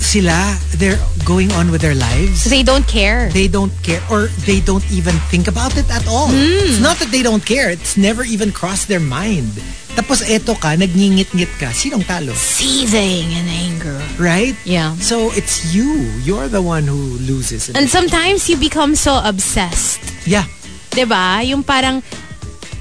sila, 0.00 0.56
they're 0.80 0.98
going 1.24 1.52
on 1.52 1.70
with 1.70 1.80
their 1.80 1.94
lives. 1.94 2.44
They 2.48 2.62
don't 2.62 2.86
care. 2.88 3.28
They 3.30 3.46
don't 3.46 3.72
care 3.84 4.02
or 4.10 4.26
they 4.48 4.60
don't 4.60 4.84
even 4.90 5.14
think 5.30 5.46
about 5.46 5.76
it 5.76 5.88
at 5.90 6.08
all. 6.08 6.28
It's 6.32 6.80
not 6.80 6.96
that 6.98 7.12
they 7.12 7.22
don't 7.22 7.44
care. 7.44 7.70
It's 7.70 7.96
never 7.96 8.24
even 8.24 8.50
crossed 8.50 8.88
their 8.88 9.00
mind. 9.00 9.52
Tapos 9.94 10.22
eto 10.22 10.54
ka, 10.54 10.78
nagngingit-ngit 10.78 11.50
ka. 11.58 11.74
Sinong 11.74 12.06
talo? 12.06 12.32
Seething 12.32 13.26
in 13.30 13.46
anger. 13.50 13.98
Right? 14.18 14.54
Yeah. 14.64 14.94
So 15.02 15.30
it's 15.34 15.74
you. 15.74 16.08
You're 16.22 16.48
the 16.48 16.62
one 16.62 16.86
who 16.86 17.18
loses. 17.20 17.68
And 17.70 17.90
sometimes 17.90 18.48
you 18.48 18.56
become 18.56 18.94
so 18.94 19.20
obsessed. 19.22 20.00
yeah. 20.26 20.46
'Di 20.90 21.06
ba? 21.06 21.42
Yung 21.46 21.62
parang 21.62 22.02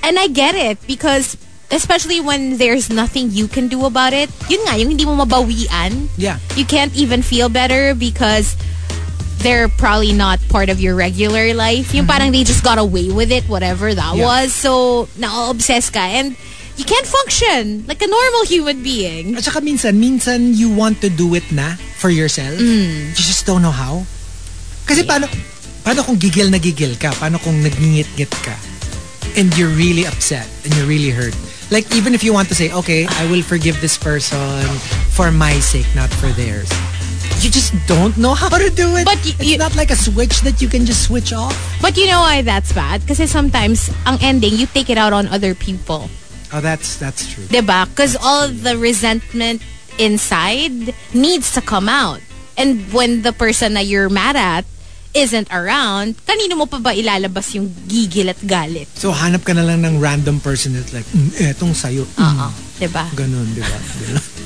and 0.01 0.15
I 0.17 0.29
get 0.29 0.53
it 0.57 0.77
because 0.89 1.37
especially 1.71 2.19
when 2.19 2.57
there's 2.57 2.89
nothing 2.89 3.29
you 3.31 3.47
can 3.47 3.67
do 3.67 3.85
about 3.85 4.13
it. 4.13 4.29
Yun 4.49 4.65
nga, 4.65 4.77
yung 4.77 4.89
hindi 4.89 5.05
mo 5.05 5.15
mabawian. 5.15 6.09
Yeah. 6.17 6.39
You 6.55 6.65
can't 6.65 6.93
even 6.95 7.21
feel 7.21 7.49
better 7.49 7.93
because 7.93 8.57
they're 9.39 9.69
probably 9.69 10.11
not 10.11 10.39
part 10.49 10.69
of 10.69 10.79
your 10.79 10.95
regular 10.95 11.53
life. 11.53 11.93
Yung 11.93 12.05
mm-hmm. 12.05 12.11
parang 12.11 12.31
they 12.31 12.43
just 12.43 12.63
got 12.63 12.77
away 12.77 13.11
with 13.11 13.31
it, 13.31 13.47
whatever 13.47 13.93
that 13.93 14.15
Yeah. 14.15 14.25
was. 14.25 14.53
So, 14.53 15.07
na-obsess 15.17 15.89
ka. 15.89 16.01
And 16.01 16.35
you 16.75 16.85
can't 16.85 17.07
function 17.07 17.85
like 17.87 18.01
a 18.01 18.07
normal 18.07 18.43
human 18.45 18.83
being. 18.83 19.35
At 19.35 19.43
saka 19.43 19.61
minsan, 19.61 19.99
minsan 19.99 20.55
you 20.55 20.71
want 20.73 21.01
to 21.01 21.09
do 21.09 21.35
it 21.35 21.47
na 21.51 21.75
for 21.99 22.09
yourself. 22.09 22.59
Mm. 22.59 23.15
You 23.15 23.23
just 23.23 23.45
don't 23.45 23.61
know 23.61 23.75
how. 23.75 24.03
Kasi 24.87 25.03
paano, 25.03 25.29
paano 25.85 26.01
kung 26.03 26.17
gigil 26.17 26.49
na 26.49 26.57
gigil 26.57 26.97
ka? 26.97 27.13
Paano 27.15 27.37
kung 27.39 27.61
nagngingit-ngit 27.61 28.31
ka? 28.41 28.55
And 29.37 29.53
you're 29.55 29.71
really 29.71 30.09
upset 30.09 30.49
and 30.65 30.73
you're 30.75 30.89
really 30.89 31.13
hurt. 31.13 31.35
Like 31.71 31.93
even 31.93 32.13
if 32.13 32.23
you 32.23 32.33
want 32.33 32.47
to 32.49 32.55
say, 32.55 32.71
okay, 32.73 33.05
I 33.07 33.29
will 33.29 33.43
forgive 33.43 33.79
this 33.81 33.97
person 33.97 34.39
for 35.13 35.31
my 35.31 35.53
sake, 35.59 35.85
not 35.95 36.09
for 36.09 36.27
theirs. 36.33 36.69
You 37.39 37.49
just 37.49 37.71
don't 37.87 38.17
know 38.17 38.33
how 38.33 38.49
to 38.49 38.69
do 38.69 38.97
it. 38.97 39.05
But 39.05 39.15
y- 39.23 39.37
it's 39.39 39.59
not 39.59 39.75
like 39.75 39.91
a 39.91 39.95
switch 39.95 40.41
that 40.41 40.61
you 40.61 40.67
can 40.67 40.85
just 40.85 41.03
switch 41.07 41.31
off. 41.31 41.55
But 41.81 41.95
you 41.95 42.07
know 42.07 42.19
why 42.19 42.41
that's 42.41 42.73
bad? 42.73 43.01
Because 43.01 43.21
sometimes, 43.31 43.89
ang 44.05 44.17
ending, 44.21 44.55
you 44.55 44.65
take 44.65 44.89
it 44.89 44.97
out 44.97 45.13
on 45.13 45.27
other 45.27 45.55
people. 45.55 46.09
Oh, 46.51 46.59
that's 46.59 46.97
that's 46.97 47.31
true. 47.31 47.45
Diba? 47.45 47.87
Because 47.87 48.17
all 48.19 48.49
the 48.49 48.75
resentment 48.77 49.61
inside 49.99 50.93
needs 51.13 51.53
to 51.53 51.61
come 51.61 51.87
out. 51.87 52.19
And 52.57 52.91
when 52.91 53.21
the 53.21 53.31
person 53.31 53.75
that 53.75 53.85
you're 53.85 54.09
mad 54.09 54.35
at 54.35 54.65
isn't 55.13 55.49
around, 55.49 56.13
kanino 56.25 56.53
mo 56.59 56.65
pa 56.69 56.77
ba 56.77 56.93
ilalabas 56.93 57.55
yung 57.57 57.69
gigil 57.89 58.29
at 58.29 58.39
galit? 58.45 58.85
So 58.93 59.09
hanap 59.09 59.41
ka 59.41 59.57
na 59.57 59.65
lang 59.65 59.81
ng 59.81 59.97
random 59.97 60.37
person 60.39 60.77
that's 60.77 60.93
like, 60.93 61.05
mm, 61.09 61.33
etong 61.41 61.73
sayo. 61.73 62.05
Mm. 62.17 62.23
Oo. 62.23 62.47
Diba? 62.79 63.05
Ganun, 63.17 63.47
di 63.57 63.61
ba? 63.61 63.77
Ganun. 63.77 64.25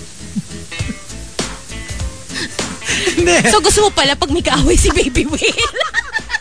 So 3.24 3.64
gusto 3.64 3.88
mo 3.88 3.90
pala 3.94 4.18
pag 4.20 4.32
may 4.34 4.44
kaaway 4.44 4.76
si 4.76 4.92
Baby 4.92 5.24
Whale? 5.30 5.64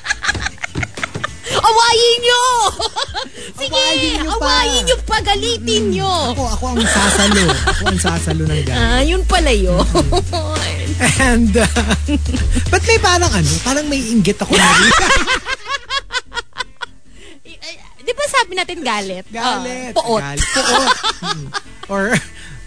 awayin 1.63 2.19
nyo! 2.21 2.43
Sige, 3.63 3.79
Awayin 3.79 4.19
nyo 4.19 4.33
pa. 4.37 4.47
awayin 4.59 4.83
nyo, 4.83 4.97
pagalitin 5.07 5.85
nyo. 5.93 6.13
ako, 6.35 6.45
ako 6.51 6.65
ang 6.75 6.83
sasalo. 6.83 7.43
Ako 7.47 7.83
ang 7.87 8.01
sasalo 8.01 8.43
ng 8.43 8.63
galit. 8.65 8.83
Ah, 8.83 9.03
yun 9.03 9.23
pala 9.23 9.53
yun. 9.53 9.79
And, 11.23 11.55
uh, 11.55 11.67
but 12.73 12.83
may 12.83 12.99
parang 12.99 13.31
ano, 13.31 13.51
parang 13.63 13.87
may 13.87 14.03
inggit 14.03 14.39
ako 14.39 14.53
na 14.53 14.67
rin. 14.77 14.93
Di 18.03 18.13
ba 18.13 18.25
sabi 18.27 18.59
natin 18.59 18.83
galit? 18.83 19.25
Galit. 19.31 19.95
Ah, 19.95 20.03
poot. 20.03 20.21
Galit. 20.21 20.43
Poot. 20.43 20.91
Mm. 21.23 21.47
Or, 21.87 22.05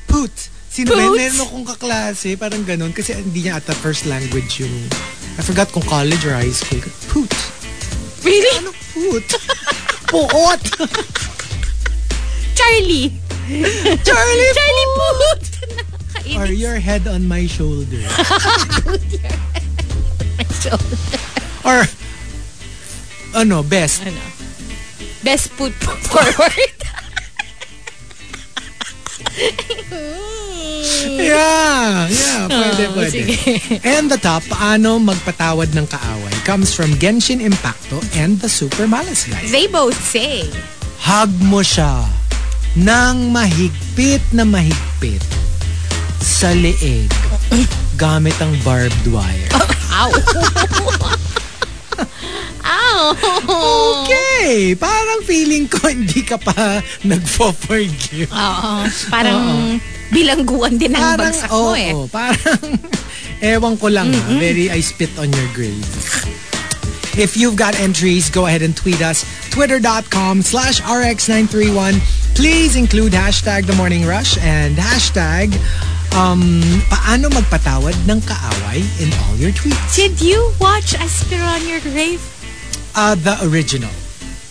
poot. 0.08 0.32
Sino 0.66 0.92
ba? 0.92 1.08
Meron 1.08 1.40
akong 1.42 1.66
kaklase, 1.66 2.36
parang 2.36 2.64
ganun. 2.64 2.92
Kasi 2.92 3.16
hindi 3.16 3.44
niya 3.44 3.60
at 3.60 3.68
the 3.68 3.76
first 3.76 4.04
language 4.04 4.60
yung, 4.60 4.72
I 5.36 5.44
forgot 5.44 5.72
kung 5.72 5.84
college 5.84 6.24
or 6.24 6.36
high 6.36 6.52
school. 6.52 6.80
Poot. 7.12 7.32
Really? 8.26 8.58
Ano 8.58 8.74
poot? 8.90 9.28
Poot. 10.10 10.62
Charlie. 12.58 13.14
Charlie 14.02 14.50
Charlie 14.58 14.90
Poot. 14.98 15.44
Or 16.34 16.50
your 16.50 16.82
head 16.82 17.08
on 17.08 17.28
my 17.28 17.46
shoulder. 17.46 18.02
Or, 21.66 21.86
ano, 23.34 23.62
best. 23.62 24.02
ano? 24.06 24.22
Best 25.22 25.50
put 25.58 25.74
forward. 25.74 26.74
Yeah, 31.04 32.08
yeah, 32.08 32.48
pwede, 32.48 32.84
Oh, 32.88 32.94
pwede. 32.96 33.12
sige. 33.12 33.36
And 33.84 34.08
the 34.08 34.18
top, 34.18 34.44
paano 34.46 34.98
magpatawad 34.98 35.76
ng 35.76 35.88
kaaway, 35.88 36.34
comes 36.44 36.72
from 36.72 36.96
Genshin 36.96 37.40
Impacto 37.40 38.00
and 38.16 38.40
the 38.40 38.48
Super 38.48 38.88
Malas 38.88 39.28
guys. 39.28 39.52
They 39.52 39.68
both 39.68 39.98
say, 40.00 40.48
Hug 41.02 41.30
mo 41.44 41.60
siya 41.60 42.08
ng 42.76 43.30
mahigpit 43.30 44.24
na 44.32 44.44
mahigpit 44.44 45.22
sa 46.18 46.50
leeg 46.52 47.12
gamit 48.02 48.36
ang 48.42 48.56
barbed 48.62 49.06
wire. 49.08 49.52
ow. 50.02 50.12
ow. 52.66 53.02
Okay, 54.04 54.74
parang 54.76 55.22
feeling 55.24 55.68
ko 55.68 55.88
hindi 55.88 56.22
ka 56.22 56.36
pa 56.36 56.82
nagfo-forgive. 57.10 58.32
Oo. 58.32 58.74
Parang 59.08 59.40
bilangguan 60.14 60.78
din 60.78 60.94
ang 60.94 61.16
Parang, 61.16 61.22
bagsak 61.26 61.50
mo 61.50 61.58
oo, 61.58 61.74
eh. 61.74 61.92
parang, 62.12 62.62
ewan 63.56 63.76
ko 63.78 63.88
lang 63.90 64.14
ha, 64.14 64.38
very 64.38 64.70
I 64.70 64.82
spit 64.82 65.12
on 65.18 65.32
your 65.34 65.50
grave. 65.54 65.82
If 67.16 67.40
you've 67.40 67.56
got 67.56 67.80
entries, 67.80 68.28
go 68.30 68.46
ahead 68.46 68.62
and 68.62 68.76
tweet 68.76 69.00
us. 69.00 69.24
Twitter.com 69.56 70.44
slash 70.44 70.84
RX931. 70.84 72.04
Please 72.36 72.76
include 72.76 73.16
hashtag 73.16 73.64
The 73.64 73.76
Morning 73.80 74.04
Rush 74.04 74.36
and 74.44 74.76
hashtag 74.76 75.56
um, 76.12 76.60
paano 76.92 77.32
magpatawad 77.32 77.96
ng 78.04 78.20
kaaway 78.28 78.84
in 79.00 79.08
all 79.24 79.36
your 79.40 79.56
tweets. 79.56 79.96
Did 79.96 80.20
you 80.20 80.52
watch 80.60 80.92
I 81.00 81.08
Spit 81.08 81.40
on 81.40 81.64
Your 81.64 81.80
Grave? 81.80 82.20
Uh, 82.96 83.16
the 83.16 83.40
original. 83.48 83.92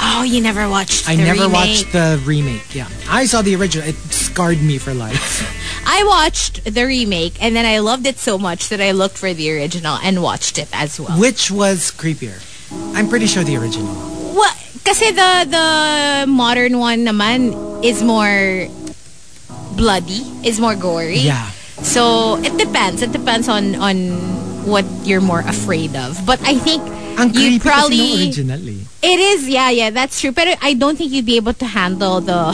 Oh, 0.04 0.22
you 0.22 0.40
never 0.40 0.68
watched 0.68 1.08
I 1.08 1.16
never 1.16 1.48
remake. 1.48 1.52
watched 1.52 1.92
the 1.92 2.20
remake. 2.24 2.74
Yeah. 2.74 2.88
I 3.08 3.24
saw 3.24 3.40
the 3.42 3.56
original. 3.56 3.88
It 3.88 3.96
scarred 4.12 4.60
me 4.62 4.76
for 4.78 4.92
life. 4.92 5.42
I 5.86 6.04
watched 6.04 6.64
the 6.64 6.84
remake 6.84 7.40
and 7.40 7.56
then 7.56 7.64
I 7.64 7.78
loved 7.80 8.06
it 8.06 8.18
so 8.18 8.36
much 8.38 8.68
that 8.68 8.80
I 8.80 8.92
looked 8.92 9.16
for 9.16 9.32
the 9.32 9.50
original 9.52 9.96
and 10.02 10.22
watched 10.22 10.58
it 10.58 10.68
as 10.72 11.00
well. 11.00 11.16
Which 11.18 11.50
was 11.50 11.90
creepier? 11.90 12.36
I'm 12.94 13.08
pretty 13.08 13.26
sure 13.26 13.44
the 13.44 13.56
original. 13.56 13.94
What? 14.34 14.54
Kasi 14.84 15.10
the 15.12 15.48
the 15.48 15.66
modern 16.28 16.78
one 16.78 17.08
naman 17.08 17.56
is 17.84 18.02
more 18.04 18.68
bloody, 19.76 20.20
is 20.44 20.60
more 20.60 20.74
gory. 20.76 21.24
Yeah. 21.24 21.48
So 21.80 22.36
it 22.44 22.56
depends. 22.60 23.00
It 23.00 23.12
depends 23.12 23.48
on 23.48 23.74
on 23.80 23.96
what 24.66 24.84
you're 25.04 25.20
more 25.20 25.40
afraid 25.40 25.94
of. 25.96 26.18
But 26.26 26.40
I 26.42 26.58
think 26.58 26.82
you 26.84 27.58
creepy 27.58 27.58
kasi 27.58 27.58
probably 27.60 28.24
originally. 28.26 28.78
Eh. 29.02 29.12
It 29.14 29.20
is, 29.20 29.48
Yeah, 29.48 29.70
yeah, 29.70 29.90
that's 29.90 30.20
true. 30.20 30.32
But 30.32 30.58
I 30.62 30.74
don't 30.74 30.96
think 30.96 31.12
you'd 31.12 31.26
be 31.26 31.36
able 31.36 31.54
to 31.54 31.66
handle 31.66 32.20
the 32.20 32.52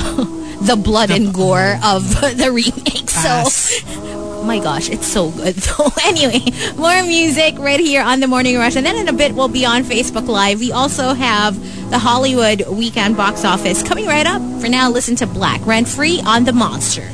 the 0.62 0.76
blood 0.76 1.11
and 1.11 1.32
gore 1.32 1.78
of 1.82 2.04
the 2.36 2.50
remake. 2.52 3.08
So. 3.11 3.28
Pass. 3.28 3.82
Oh 4.40 4.42
my 4.42 4.58
gosh, 4.58 4.88
it's 4.88 5.06
so 5.06 5.28
good. 5.36 5.52
So 5.62 5.92
anyway, 6.02 6.40
more 6.80 7.02
music 7.04 7.58
right 7.58 7.78
here 7.78 8.00
on 8.00 8.20
the 8.20 8.26
Morning 8.26 8.56
Rush. 8.56 8.74
And 8.74 8.86
then 8.86 8.96
in 8.96 9.06
a 9.06 9.12
bit, 9.12 9.34
we'll 9.34 9.52
be 9.52 9.66
on 9.66 9.84
Facebook 9.84 10.28
Live. 10.28 10.61
We 10.61 10.72
also 10.72 11.12
have 11.12 11.61
the 11.90 11.98
Hollywood 11.98 12.64
Weekend 12.72 13.18
Box 13.18 13.44
Office 13.44 13.82
coming 13.82 14.06
right 14.06 14.24
up. 14.24 14.40
For 14.62 14.68
now, 14.70 14.88
listen 14.88 15.14
to 15.16 15.26
Black 15.26 15.61
Rent 15.66 15.86
Free 15.86 16.22
on 16.24 16.44
The 16.48 16.54
Monster. 16.54 17.04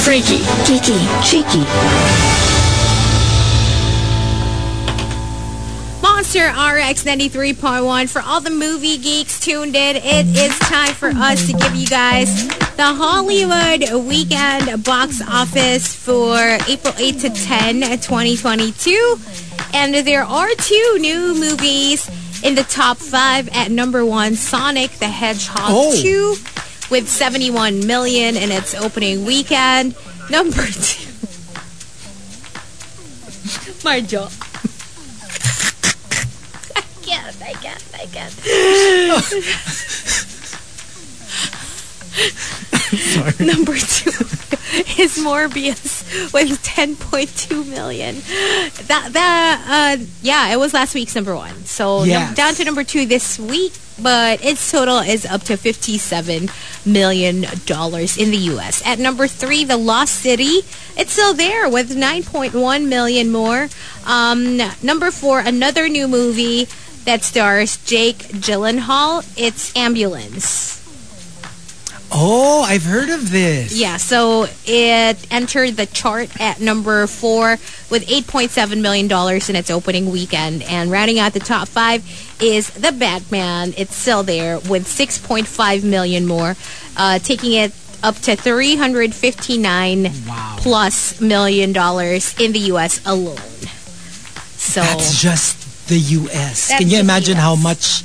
Freaky, 0.00 0.40
geeky, 0.64 0.96
cheeky. 1.28 2.45
Monster 6.36 6.76
RX 6.76 7.04
93.1 7.04 8.10
for 8.10 8.20
all 8.20 8.42
the 8.42 8.50
movie 8.50 8.98
geeks 8.98 9.40
tuned 9.40 9.74
in. 9.74 9.96
It 9.96 10.26
is 10.36 10.58
time 10.58 10.92
for 10.92 11.08
us 11.08 11.46
to 11.46 11.54
give 11.54 11.74
you 11.74 11.86
guys 11.86 12.46
the 12.76 12.84
Hollywood 12.84 14.04
Weekend 14.06 14.84
Box 14.84 15.22
Office 15.26 15.94
for 15.94 16.36
April 16.68 16.92
8 16.98 17.20
to 17.20 17.30
10, 17.30 17.80
2022. 17.80 19.16
And 19.72 19.94
there 19.94 20.24
are 20.24 20.50
two 20.58 20.98
new 21.00 21.34
movies 21.34 22.06
in 22.44 22.54
the 22.54 22.64
top 22.64 22.98
five. 22.98 23.48
At 23.54 23.70
number 23.70 24.04
one, 24.04 24.34
Sonic 24.34 24.90
the 24.92 25.08
Hedgehog 25.08 25.70
Oh. 25.70 26.02
2 26.02 26.36
with 26.90 27.08
71 27.08 27.86
million 27.86 28.36
in 28.36 28.52
its 28.52 28.74
opening 28.74 29.24
weekend. 29.24 29.96
Number 30.28 30.66
two. 30.66 31.06
Marjo. 33.86 34.45
I 37.06 37.08
can't, 37.08 37.42
I 37.42 37.52
can't, 37.52 37.84
I 37.94 38.06
can't. 38.06 38.34
Number 43.40 43.74
two 43.74 44.10
is 44.98 45.18
Morbius 45.18 46.32
with 46.32 46.62
10.2 46.62 47.68
million. 47.68 48.16
That 48.88 49.10
that 49.12 49.96
uh 50.00 50.04
yeah, 50.22 50.52
it 50.52 50.56
was 50.58 50.72
last 50.74 50.94
week's 50.94 51.14
number 51.14 51.34
one. 51.36 51.64
So 51.64 52.04
Yes. 52.04 52.34
down 52.36 52.54
to 52.54 52.64
number 52.64 52.84
two 52.84 53.06
this 53.06 53.38
week, 53.38 53.72
but 54.00 54.42
its 54.44 54.70
total 54.70 54.98
is 54.98 55.26
up 55.26 55.42
to 55.44 55.56
57 55.56 56.48
million 56.84 57.44
dollars 57.66 58.16
in 58.16 58.30
the 58.30 58.38
US. 58.54 58.82
At 58.86 58.98
number 58.98 59.28
three, 59.28 59.64
The 59.64 59.76
Lost 59.76 60.14
City, 60.14 60.62
it's 60.96 61.12
still 61.12 61.34
there 61.34 61.68
with 61.68 61.90
9.1 61.94 62.88
million 62.88 63.30
more. 63.30 63.68
Um, 64.06 64.58
number 64.82 65.10
four, 65.10 65.40
another 65.40 65.88
new 65.88 66.08
movie 66.08 66.66
that 67.06 67.24
stars 67.24 67.78
Jake 67.84 68.18
Gyllenhaal. 68.18 69.24
It's 69.36 69.74
Ambulance. 69.76 70.74
Oh, 72.12 72.62
I've 72.62 72.84
heard 72.84 73.10
of 73.10 73.30
this. 73.32 73.76
Yeah, 73.76 73.96
so 73.96 74.46
it 74.64 75.26
entered 75.30 75.72
the 75.76 75.86
chart 75.86 76.40
at 76.40 76.60
number 76.60 77.06
four 77.08 77.58
with 77.90 78.06
$8.7 78.06 78.80
million 78.80 79.06
in 79.06 79.56
its 79.56 79.70
opening 79.70 80.10
weekend. 80.10 80.62
And 80.62 80.90
rounding 80.90 81.18
out 81.18 81.32
the 81.32 81.40
top 81.40 81.66
five 81.68 82.04
is 82.40 82.70
The 82.70 82.92
Batman. 82.92 83.74
It's 83.76 83.94
still 83.94 84.22
there 84.22 84.58
with 84.60 84.86
6.5 84.86 85.82
million 85.84 86.26
more, 86.26 86.54
uh, 86.96 87.18
taking 87.18 87.52
it 87.54 87.72
up 88.02 88.14
to 88.16 88.36
359 88.36 90.10
plus 90.58 91.20
million 91.20 91.72
dollars 91.72 92.38
in 92.38 92.52
the 92.52 92.60
U.S. 92.70 93.04
alone. 93.04 93.36
So 94.56 94.80
That's 94.80 95.20
just 95.20 95.65
the 95.86 95.98
US. 95.98 96.68
That's 96.68 96.80
Can 96.80 96.88
you 96.90 96.98
imagine 96.98 97.36
how 97.36 97.56
much 97.56 98.04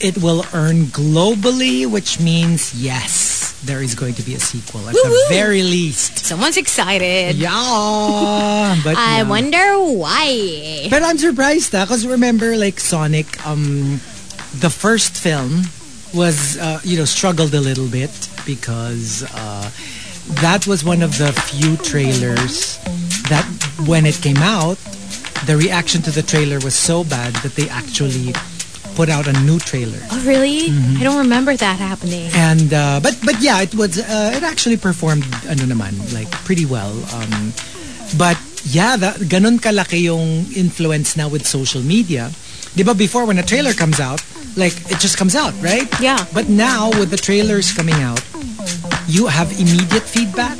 it 0.00 0.18
will 0.18 0.44
earn 0.52 0.86
globally? 0.86 1.86
Which 1.90 2.20
means, 2.20 2.74
yes, 2.74 3.60
there 3.64 3.82
is 3.82 3.94
going 3.94 4.14
to 4.14 4.22
be 4.22 4.34
a 4.34 4.40
sequel 4.40 4.88
at 4.88 4.94
the 4.94 5.26
very 5.28 5.62
least. 5.62 6.18
Someone's 6.18 6.56
excited. 6.56 7.36
Yeah, 7.36 7.50
but 8.84 8.96
I 8.96 9.18
yeah. 9.18 9.22
wonder 9.28 9.78
why. 9.80 10.88
But 10.90 11.02
I'm 11.02 11.18
surprised 11.18 11.72
because 11.72 12.06
remember, 12.06 12.56
like 12.56 12.80
Sonic, 12.80 13.44
um, 13.46 14.00
the 14.60 14.70
first 14.70 15.16
film 15.16 15.62
was, 16.14 16.58
uh, 16.58 16.80
you 16.84 16.96
know, 16.98 17.04
struggled 17.04 17.54
a 17.54 17.60
little 17.60 17.88
bit 17.88 18.12
because 18.46 19.24
uh, 19.34 19.70
that 20.40 20.66
was 20.66 20.84
one 20.84 21.02
of 21.02 21.18
the 21.18 21.32
few 21.32 21.76
trailers 21.78 22.78
that 23.28 23.44
when 23.86 24.06
it 24.06 24.16
came 24.16 24.38
out, 24.38 24.78
the 25.46 25.56
reaction 25.56 26.02
to 26.02 26.10
the 26.10 26.22
trailer 26.22 26.58
was 26.60 26.74
so 26.74 27.04
bad 27.04 27.34
that 27.42 27.54
they 27.54 27.68
actually 27.68 28.32
put 28.94 29.08
out 29.08 29.26
a 29.26 29.32
new 29.42 29.58
trailer. 29.58 29.98
Oh, 30.10 30.22
really? 30.24 30.70
Mm-hmm. 30.70 31.00
I 31.00 31.02
don't 31.02 31.18
remember 31.18 31.56
that 31.56 31.78
happening. 31.78 32.30
And 32.34 32.72
uh, 32.72 33.00
but 33.02 33.18
but 33.24 33.40
yeah, 33.40 33.60
it 33.60 33.74
was 33.74 33.98
uh, 33.98 34.32
it 34.34 34.42
actually 34.42 34.76
performed 34.76 35.26
ano 35.46 35.66
naman 35.66 35.98
like 36.14 36.30
pretty 36.46 36.66
well. 36.66 36.94
Um, 37.14 37.52
but 38.16 38.38
yeah, 38.64 38.96
that 38.96 39.16
ganun 39.26 39.58
kalaki 39.58 40.06
yung 40.06 40.46
influence 40.54 41.16
now 41.16 41.28
with 41.28 41.46
social 41.46 41.82
media. 41.82 42.30
ba 42.74 42.94
before 42.94 43.26
when 43.26 43.38
a 43.38 43.46
trailer 43.46 43.74
comes 43.74 44.00
out, 44.00 44.22
like 44.56 44.74
it 44.90 44.98
just 44.98 45.18
comes 45.18 45.34
out, 45.34 45.54
right? 45.62 45.86
Yeah. 46.00 46.18
But 46.32 46.48
now 46.48 46.90
with 46.98 47.10
the 47.10 47.20
trailers 47.20 47.70
coming 47.70 47.98
out, 48.02 48.22
you 49.06 49.26
have 49.26 49.50
immediate 49.58 50.02
feedback. 50.02 50.58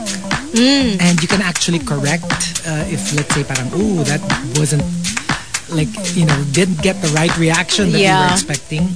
And 1.00 1.20
you 1.20 1.28
can 1.28 1.42
actually 1.42 1.80
correct 1.80 2.62
uh, 2.66 2.84
if 2.86 3.14
let's 3.14 3.34
say 3.34 3.42
parang 3.42 3.68
ooh 3.74 4.04
that 4.04 4.22
wasn't 4.54 4.84
like 5.70 5.90
you 6.14 6.26
know 6.26 6.38
didn't 6.52 6.80
get 6.82 7.00
the 7.02 7.08
right 7.08 7.34
reaction 7.38 7.90
that 7.90 7.98
you 7.98 8.14
were 8.14 8.32
expecting. 8.32 8.88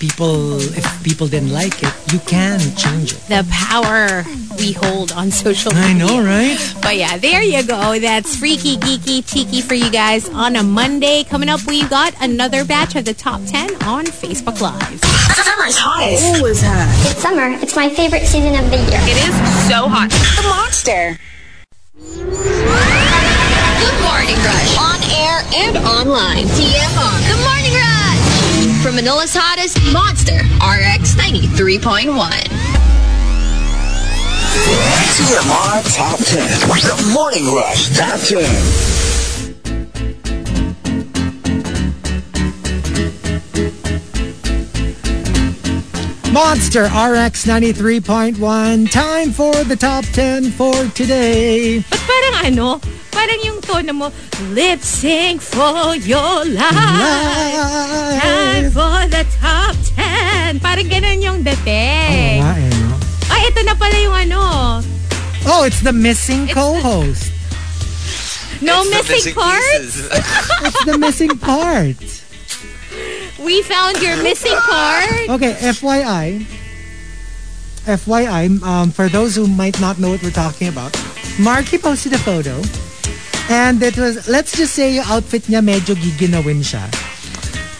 People 0.00 0.58
if 0.58 1.04
people 1.04 1.28
didn't 1.28 1.52
like 1.52 1.82
it, 1.82 1.92
you 2.10 2.18
can 2.20 2.58
change 2.74 3.12
it. 3.12 3.20
The 3.28 3.46
power 3.52 4.24
we 4.56 4.72
hold 4.72 5.12
on 5.12 5.30
social 5.30 5.72
media. 5.72 5.88
I 5.88 5.92
know, 5.92 6.24
right? 6.24 6.56
But 6.80 6.96
yeah, 6.96 7.18
there 7.18 7.42
you 7.42 7.62
go. 7.62 7.98
That's 7.98 8.34
freaky, 8.34 8.78
geeky, 8.78 9.20
cheeky 9.30 9.60
for 9.60 9.74
you 9.74 9.90
guys 9.90 10.26
on 10.30 10.56
a 10.56 10.62
Monday. 10.62 11.22
Coming 11.24 11.50
up, 11.50 11.60
we've 11.66 11.90
got 11.90 12.14
another 12.22 12.64
batch 12.64 12.96
of 12.96 13.04
the 13.04 13.12
top 13.12 13.42
10 13.44 13.82
on 13.84 14.06
Facebook 14.06 14.62
Live. 14.62 15.00
Summer's 15.36 15.76
hottest. 15.76 16.24
Always 16.24 16.62
hot. 16.62 16.88
It's 17.10 17.20
summer. 17.20 17.50
It's 17.60 17.76
my 17.76 17.90
favorite 17.90 18.24
season 18.24 18.54
of 18.56 18.70
the 18.70 18.78
year. 18.78 19.00
It 19.04 19.20
is 19.28 19.34
so 19.68 19.86
hot. 19.86 20.08
The 20.08 20.48
monster. 20.48 21.18
Good 22.00 23.98
Morning 24.00 24.40
Rush. 24.48 24.78
On 24.80 24.98
air 25.12 25.44
and 25.60 25.76
online. 25.84 26.46
TMR. 26.56 27.16
The 27.28 27.36
Morning 27.44 27.74
Rush. 27.74 27.89
From 28.82 28.94
Manila's 28.94 29.36
hottest, 29.36 29.76
Monster 29.92 30.40
RX 30.56 31.14
93.1. 31.14 32.10
TMR 35.20 35.94
Top 35.94 36.18
10. 36.18 36.48
The 36.48 37.12
Morning 37.12 37.54
Rush 37.54 37.94
Top 37.94 38.18
10. 38.20 38.89
Monster 46.32 46.84
RX 46.84 47.44
93.1. 47.46 48.90
Time 48.90 49.32
for 49.32 49.52
the 49.64 49.74
top 49.74 50.04
10 50.14 50.50
for 50.52 50.72
today. 50.94 51.82
But 51.90 51.98
parang 52.06 52.34
ano, 52.46 52.78
parang 53.10 53.40
yung 53.42 53.58
tono 53.60 53.92
mo, 53.92 54.06
lip 54.54 54.78
sync 54.78 55.42
for 55.42 55.96
your 55.98 56.46
life. 56.46 58.22
Time 58.22 58.70
for 58.70 59.10
the 59.10 59.26
top 59.42 59.74
10. 59.98 60.62
Parang 60.62 60.86
ganun 60.86 61.18
yung 61.18 61.42
dating. 61.42 62.38
Oo 62.38 62.46
nga 62.46 62.54
eh, 62.62 62.70
no? 62.78 62.94
Ay, 63.34 63.40
ito 63.50 63.60
na 63.66 63.74
pala 63.74 63.96
yung 63.98 64.14
ano. 64.14 64.40
Oh, 65.50 65.66
it's 65.66 65.82
the 65.82 65.92
missing 65.92 66.46
It's 66.46 66.54
co-host. 66.54 67.34
No 68.62 68.86
It's 68.86 68.86
the 68.86 69.02
missing 69.02 69.34
parts? 69.34 69.94
It's 70.62 70.84
the 70.86 70.94
missing 70.94 71.34
part. 71.42 72.19
We 73.44 73.62
found 73.62 74.02
your 74.02 74.22
missing 74.22 74.52
part. 74.52 75.28
Okay, 75.30 75.52
FYI. 75.72 76.44
FYI, 77.86 78.62
um, 78.62 78.90
for 78.90 79.08
those 79.08 79.34
who 79.34 79.46
might 79.46 79.80
not 79.80 79.98
know 79.98 80.10
what 80.10 80.22
we're 80.22 80.30
talking 80.30 80.68
about, 80.68 80.92
Marky 81.38 81.78
posted 81.78 82.12
a 82.12 82.18
photo. 82.18 82.60
And 83.48 83.82
it 83.82 83.96
was, 83.96 84.28
let's 84.28 84.56
just 84.56 84.74
say 84.74 84.94
yung 84.94 85.06
outfit 85.08 85.42
niya 85.48 85.64
medyo 85.64 85.96
giginawin 85.96 86.60
siya. 86.60 86.84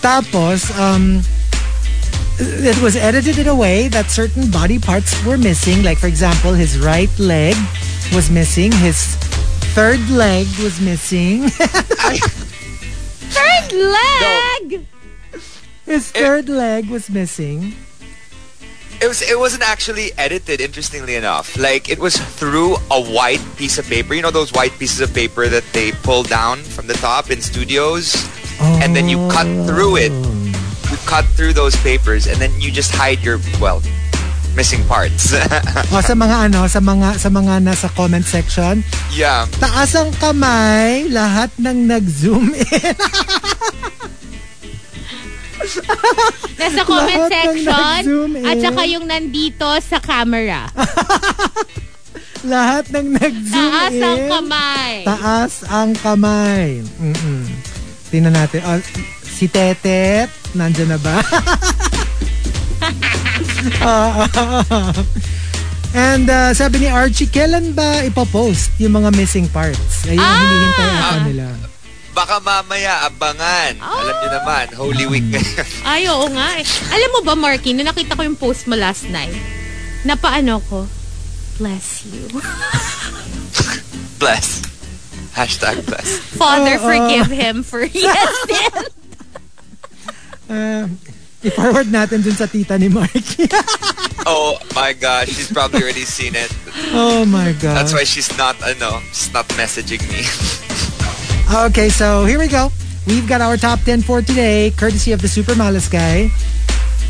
Tapos, 0.01 0.73
um, 0.81 1.21
it 2.41 2.81
was 2.83 2.97
edited 2.97 3.39
in 3.39 3.47
a 3.47 3.55
way 3.55 3.89
that 3.89 4.11
certain 4.11 4.51
body 4.51 4.79
parts 4.79 5.13
were 5.25 5.37
missing. 5.37 5.85
Like, 5.85 5.99
for 5.99 6.09
example, 6.09 6.55
his 6.55 6.79
right 6.81 7.13
leg 7.19 7.55
was 8.15 8.31
missing. 8.31 8.73
His 8.73 9.15
third 9.77 10.01
leg 10.09 10.47
was 10.59 10.81
missing. 10.81 11.49
Third 13.31 13.71
leg. 13.71 14.87
His 15.91 16.13
third 16.13 16.49
leg 16.49 16.89
was 16.89 17.11
missing. 17.11 17.75
It 19.03 19.09
was. 19.09 19.23
It 19.27 19.39
wasn't 19.39 19.67
actually 19.67 20.15
edited. 20.15 20.61
Interestingly 20.61 21.17
enough, 21.17 21.57
like 21.59 21.91
it 21.91 21.99
was 21.99 22.15
through 22.17 22.77
a 22.95 23.01
white 23.03 23.43
piece 23.57 23.79
of 23.79 23.87
paper. 23.91 24.15
You 24.15 24.23
know 24.23 24.31
those 24.31 24.53
white 24.53 24.73
pieces 24.79 25.01
of 25.01 25.13
paper 25.13 25.49
that 25.49 25.65
they 25.73 25.91
pull 26.07 26.23
down 26.23 26.63
from 26.63 26.87
the 26.87 26.95
top 26.95 27.31
in 27.31 27.43
studios, 27.43 28.15
and 28.61 28.95
then 28.95 29.09
you 29.09 29.19
cut 29.35 29.49
through 29.67 29.97
it. 29.97 30.15
You 30.93 30.97
cut 31.11 31.25
through 31.35 31.55
those 31.55 31.75
papers, 31.83 32.29
and 32.29 32.37
then 32.39 32.53
you 32.61 32.71
just 32.71 32.95
hide 32.95 33.19
your 33.25 33.41
well 33.59 33.83
missing 34.55 34.85
parts. 34.87 35.35
O 35.97 35.99
sa 36.05 36.15
mga 36.15 36.53
ano, 36.53 36.69
sa 36.71 36.79
mga 36.79 37.19
sa 37.19 37.33
mga 37.33 37.65
nasa 37.65 37.89
comment 37.97 38.23
section, 38.23 38.85
yeah. 39.11 39.49
taas 39.59 39.97
ang 39.99 40.15
kamay, 40.23 41.11
lahat 41.11 41.51
ng 41.59 41.89
nag-zoom 41.89 42.55
in. 42.55 42.95
Nasa 46.61 46.83
comment 46.83 47.25
Lahat 47.25 47.33
section. 47.33 48.37
At 48.43 48.57
saka 48.59 48.83
yung 48.85 49.05
nandito 49.05 49.69
sa 49.81 49.99
camera. 49.99 50.69
lahat 52.43 52.89
ng 52.89 53.07
nag-zoom 53.15 53.69
Taas 53.71 53.93
in. 53.93 54.01
ang 54.03 54.23
kamay. 54.27 54.93
Taas 55.05 55.53
ang 55.69 55.91
kamay. 55.95 56.81
Mm-mm. 56.97 57.45
Tingnan 58.09 58.33
natin. 58.33 58.65
Oh, 58.65 58.81
si 59.23 59.45
Tetet, 59.47 60.27
nandyan 60.53 60.91
na 60.91 60.99
ba? 60.99 61.21
And 65.91 66.31
uh, 66.31 66.55
sabi 66.55 66.81
ni 66.81 66.89
Archie, 66.89 67.27
kailan 67.27 67.75
ba 67.75 68.07
ipopost 68.07 68.71
yung 68.79 68.95
mga 68.95 69.11
missing 69.13 69.51
parts? 69.51 70.07
Ayun, 70.07 70.17
Ah! 70.17 70.39
hinihintay 70.39 70.89
ata 70.89 71.19
nila. 71.27 71.47
Baka 72.21 72.37
mamaya 72.45 73.09
abangan. 73.09 73.81
Alam 73.81 74.15
niyo 74.21 74.29
naman, 74.29 74.67
Holy 74.77 75.07
Week 75.09 75.25
ngayon. 75.25 75.65
Ay, 75.89 76.05
oo 76.05 76.29
nga 76.29 76.61
eh. 76.61 76.65
Alam 76.93 77.11
mo 77.17 77.21
ba, 77.25 77.33
Marky, 77.33 77.73
nung 77.73 77.89
nakita 77.89 78.13
ko 78.13 78.21
yung 78.21 78.37
post 78.37 78.69
mo 78.69 78.77
last 78.77 79.09
night, 79.09 79.33
napaano 80.05 80.61
ko, 80.69 80.85
bless 81.57 82.05
you. 82.13 82.29
bless. 84.21 84.61
Hashtag 85.33 85.81
bless. 85.89 86.21
Father, 86.37 86.77
Oo. 86.77 86.85
forgive 86.93 87.33
him 87.33 87.65
for 87.65 87.89
yes 87.89 88.29
sin. 88.45 88.75
Uh, 90.45 90.85
i-forward 91.41 91.89
natin 91.89 92.21
dun 92.21 92.37
sa 92.37 92.45
tita 92.45 92.77
ni 92.77 92.93
Marky. 92.93 93.49
Oh 94.29 94.61
my 94.77 94.93
gosh, 94.93 95.33
she's 95.33 95.49
probably 95.49 95.81
already 95.81 96.05
seen 96.05 96.37
it. 96.37 96.53
oh 96.93 97.25
my 97.25 97.57
God. 97.57 97.73
That's 97.73 97.97
why 97.97 98.05
she's 98.05 98.29
not, 98.37 98.61
ano, 98.61 99.01
she's 99.17 99.33
not 99.33 99.49
messaging 99.57 100.05
me. 100.13 100.21
Okay, 101.51 101.91
so 101.91 102.23
here 102.31 102.39
we 102.39 102.47
go. 102.47 102.71
We've 103.11 103.27
got 103.27 103.43
our 103.43 103.59
top 103.59 103.83
10 103.83 104.07
for 104.07 104.23
today, 104.23 104.71
courtesy 104.71 105.11
of 105.11 105.19
the 105.19 105.27
Super 105.27 105.59
Malas 105.59 105.91
guy. 105.91 106.31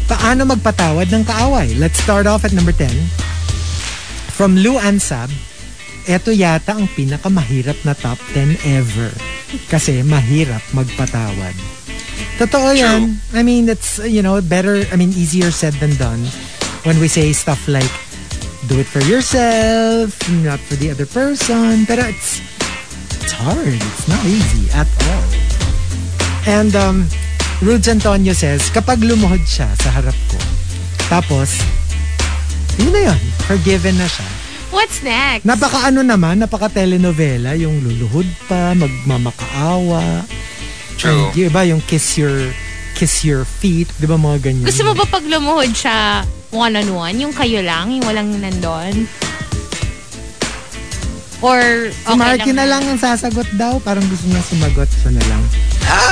Paano 0.09 0.49
magpatawad 0.49 1.13
ng 1.13 1.29
kaaway? 1.29 1.77
Let's 1.77 2.01
start 2.01 2.25
off 2.25 2.49
at 2.49 2.57
number 2.57 2.73
10. 2.73 2.89
From 4.33 4.57
Lou 4.57 4.81
Ansab, 4.81 5.29
eto 6.09 6.33
yata 6.33 6.73
ang 6.73 6.89
pinakamahirap 6.97 7.85
na 7.85 7.93
top 7.93 8.17
10 8.33 8.57
ever. 8.81 9.13
Kasi 9.69 10.01
mahirap 10.01 10.65
magpatawad. 10.73 11.53
Totoo 12.41 12.73
yan. 12.73 13.21
I 13.37 13.45
mean, 13.45 13.69
it's, 13.69 14.01
you 14.01 14.25
know, 14.25 14.41
better, 14.41 14.89
I 14.89 14.97
mean, 14.97 15.13
easier 15.13 15.53
said 15.53 15.77
than 15.85 15.93
done 16.01 16.25
when 16.89 16.97
we 16.97 17.13
say 17.13 17.29
stuff 17.37 17.69
like, 17.69 17.93
do 18.73 18.81
it 18.81 18.89
for 18.89 19.05
yourself, 19.05 20.17
not 20.41 20.65
for 20.65 20.81
the 20.81 20.89
other 20.89 21.05
person. 21.05 21.85
Pero 21.85 22.09
it's, 22.09 22.41
it's 23.21 23.37
hard. 23.37 23.77
It's 23.77 24.07
not 24.09 24.25
easy 24.25 24.73
at 24.73 24.89
all. 25.13 25.29
And 26.49 26.73
um, 26.73 26.97
Rudes 27.61 27.89
Antonio 27.93 28.33
says, 28.33 28.73
kapag 28.73 29.05
lumuhod 29.05 29.45
siya 29.45 29.69
sa 29.77 29.93
harap 29.93 30.17
ko, 30.33 30.41
tapos, 31.13 31.61
yun 32.81 32.97
na 32.97 33.13
yun. 33.13 33.21
Forgiven 33.45 34.01
na 34.01 34.09
siya. 34.09 34.25
What's 34.71 35.03
next? 35.05 35.45
Napaka 35.45 35.91
ano 35.91 36.01
naman, 36.01 36.41
napaka 36.41 36.71
telenovela, 36.71 37.59
yung 37.59 37.83
luluhod 37.85 38.27
pa, 38.49 38.73
magmamakaawa. 38.73 40.25
True. 40.97 41.11
And 41.11 41.37
yung 41.37 41.49
iba, 41.51 41.61
yung 41.67 41.83
kiss 41.85 42.17
your 42.17 42.55
kiss 42.95 43.25
your 43.27 43.43
feet. 43.49 43.91
Di 43.99 44.07
ba 44.07 44.21
mga 44.21 44.39
ganyan? 44.45 44.65
Gusto 44.69 44.87
mo 44.87 44.93
ba 44.95 45.05
pag 45.09 45.25
lumuhod 45.27 45.73
siya 45.75 46.23
one-on-one? 46.55 47.17
Yung 47.19 47.35
kayo 47.35 47.61
lang? 47.61 47.91
Yung 47.91 48.05
walang 48.07 48.31
nandun? 48.39 49.11
Or 51.41 51.61
Si 51.89 52.05
okay 52.05 52.17
Marky 52.17 52.53
na 52.53 52.69
lang? 52.69 52.85
lang 52.85 52.95
ang 52.95 53.01
sasagot 53.01 53.49
daw. 53.55 53.81
Parang 53.81 54.05
gusto 54.07 54.29
niya 54.29 54.43
sumagot. 54.43 54.89
Siya 54.93 55.11
na 55.11 55.25
lang. 55.25 55.43
Ha? 55.85 56.09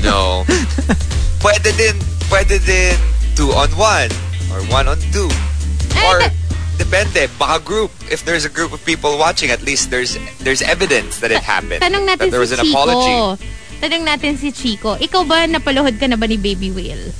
No. 0.00 0.46
pwede 1.44 1.74
din, 1.74 1.96
pwede 2.28 2.56
din 2.60 2.94
two 3.34 3.50
on 3.52 3.68
one 3.74 4.10
or 4.48 4.62
one 4.68 4.86
on 4.86 4.98
two. 5.10 5.26
Eh, 5.92 6.06
Or 6.06 6.22
depende, 6.76 7.26
baka 7.36 7.58
group. 7.60 7.90
If 8.06 8.22
there's 8.22 8.44
a 8.44 8.52
group 8.52 8.70
of 8.70 8.80
people 8.84 9.18
watching, 9.18 9.50
at 9.50 9.60
least 9.60 9.90
there's 9.90 10.14
there's 10.40 10.62
evidence 10.62 11.18
that 11.20 11.30
it 11.30 11.42
happened. 11.42 11.82
Tanong 11.82 12.06
natin 12.06 12.28
that 12.28 12.30
there 12.30 12.40
was 12.40 12.50
si 12.50 12.56
an 12.56 12.64
Chico. 12.64 12.72
apology. 12.72 13.14
Tanong 13.80 14.02
natin 14.06 14.32
si 14.36 14.48
Chico. 14.52 14.94
Ikaw 14.94 15.22
ba 15.24 15.44
napaluhod 15.44 15.98
ka 15.98 16.06
na 16.06 16.14
ba 16.14 16.24
ni 16.24 16.36
Baby 16.36 16.70
Whale? 16.70 17.10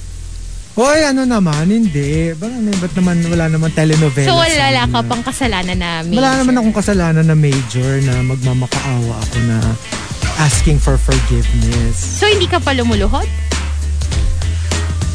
Hoy, 0.71 1.03
ano 1.03 1.27
naman? 1.27 1.67
Hindi. 1.67 2.31
Ba, 2.39 2.47
ano, 2.47 2.71
ba't 2.79 2.95
naman 2.95 3.19
wala 3.27 3.51
naman 3.51 3.75
telenovela? 3.75 4.29
So 4.31 4.39
wala 4.39 4.55
sa- 4.55 4.87
ka 4.87 5.01
pang 5.03 5.23
kasalanan 5.23 5.77
na 5.77 5.91
major. 6.01 6.17
Wala 6.17 6.31
naman 6.39 6.55
akong 6.57 6.77
kasalanan 6.79 7.25
na 7.27 7.35
major 7.35 7.91
na 8.07 8.15
magmamakaawa 8.23 9.15
ako 9.19 9.37
na 9.45 9.59
asking 10.41 10.79
for 10.79 10.95
forgiveness. 10.97 11.99
So 11.99 12.31
hindi 12.31 12.47
ka 12.47 12.63
pa 12.63 12.71
lumuluhod? 12.73 13.27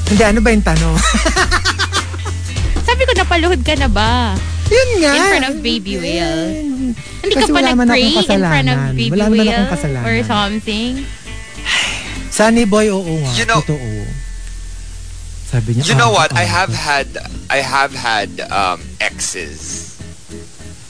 Hindi, 0.05 0.21
ano 0.21 0.39
ba 0.43 0.53
yung 0.53 0.61
tanong? 0.61 0.95
Sabi 2.87 3.01
ko 3.01 3.11
napaluhod 3.17 3.61
ka 3.65 3.73
na 3.73 3.89
ba? 3.89 4.35
Yun 4.69 4.89
nga. 5.01 5.11
In 5.13 5.23
front 5.31 5.47
of 5.49 5.55
Baby 5.63 5.93
Whale. 5.97 6.45
Hindi 7.23 7.33
ka 7.33 7.47
pa 7.47 7.53
wala 7.53 7.71
nag-pray 7.73 8.03
in 8.13 8.41
front 8.43 8.69
of. 8.69 8.77
Baby 8.93 9.09
Wala 9.09 9.23
naman 9.25 9.37
Whale 9.39 9.49
akong 9.49 9.71
kasalanan. 9.71 10.05
or 10.05 10.15
something? 10.21 10.91
Sunny 12.29 12.67
boy, 12.67 12.91
oo 12.91 13.13
nga. 13.23 13.31
You 13.33 13.45
know- 13.47 13.63
Totoo. 13.63 14.24
Sabi 15.55 15.79
niya, 15.79 15.87
You 15.87 15.95
know 15.95 16.11
ah, 16.11 16.19
what? 16.19 16.35
I 16.35 16.43
have 16.43 16.67
had 16.75 17.07
I 17.47 17.63
have 17.63 17.95
had 17.95 18.43
um, 18.51 18.83
exes 18.99 19.95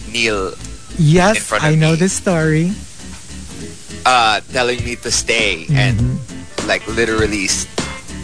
kneel 0.10 0.58
in 0.98 0.98
Yes, 0.98 1.38
front 1.46 1.62
of 1.62 1.70
I 1.70 1.76
know 1.78 1.94
me. 1.94 2.02
the 2.02 2.10
story. 2.10 2.74
uh, 4.06 4.42
telling 4.54 4.82
me 4.86 4.96
to 5.06 5.10
stay 5.14 5.66
and 5.70 5.98
Mm-hmm. 6.02 6.66
like 6.66 6.82
literally 6.90 7.46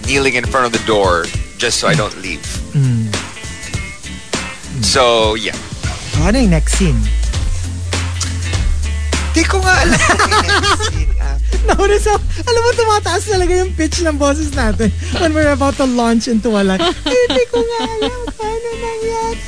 kneeling 0.09 0.33
in 0.33 0.45
front 0.49 0.65
of 0.65 0.73
the 0.73 0.81
door 0.89 1.25
just 1.61 1.77
so 1.77 1.85
I 1.85 1.93
don't 1.93 2.13
leave. 2.25 2.41
Mm. 2.73 3.13
So 4.81 5.37
yeah. 5.37 5.53
Ano 6.25 6.37
yung 6.41 6.53
next 6.57 6.77
scene? 6.77 6.97
Di 9.33 9.45
ko 9.45 9.61
nga 9.61 9.73
alam 9.85 10.01
next 10.45 10.89
scene 10.89 11.13
Notice 11.71 12.05
how, 12.05 12.17
alam 12.17 12.59
mo, 12.59 12.69
tumataas 12.73 13.23
talaga 13.25 13.53
yung 13.53 13.71
pitch 13.71 14.01
ng 14.01 14.15
boses 14.15 14.51
natin 14.51 14.89
when 15.17 15.31
we're 15.31 15.51
about 15.51 15.73
to 15.75 15.85
launch 15.85 16.27
into 16.27 16.49
a 16.49 16.61
line. 16.61 16.79
Hindi 17.03 17.43
ko 17.47 17.57
nga 17.59 17.77
alam 17.87 18.19
paano 18.31 18.67
nangyari. 18.73 19.39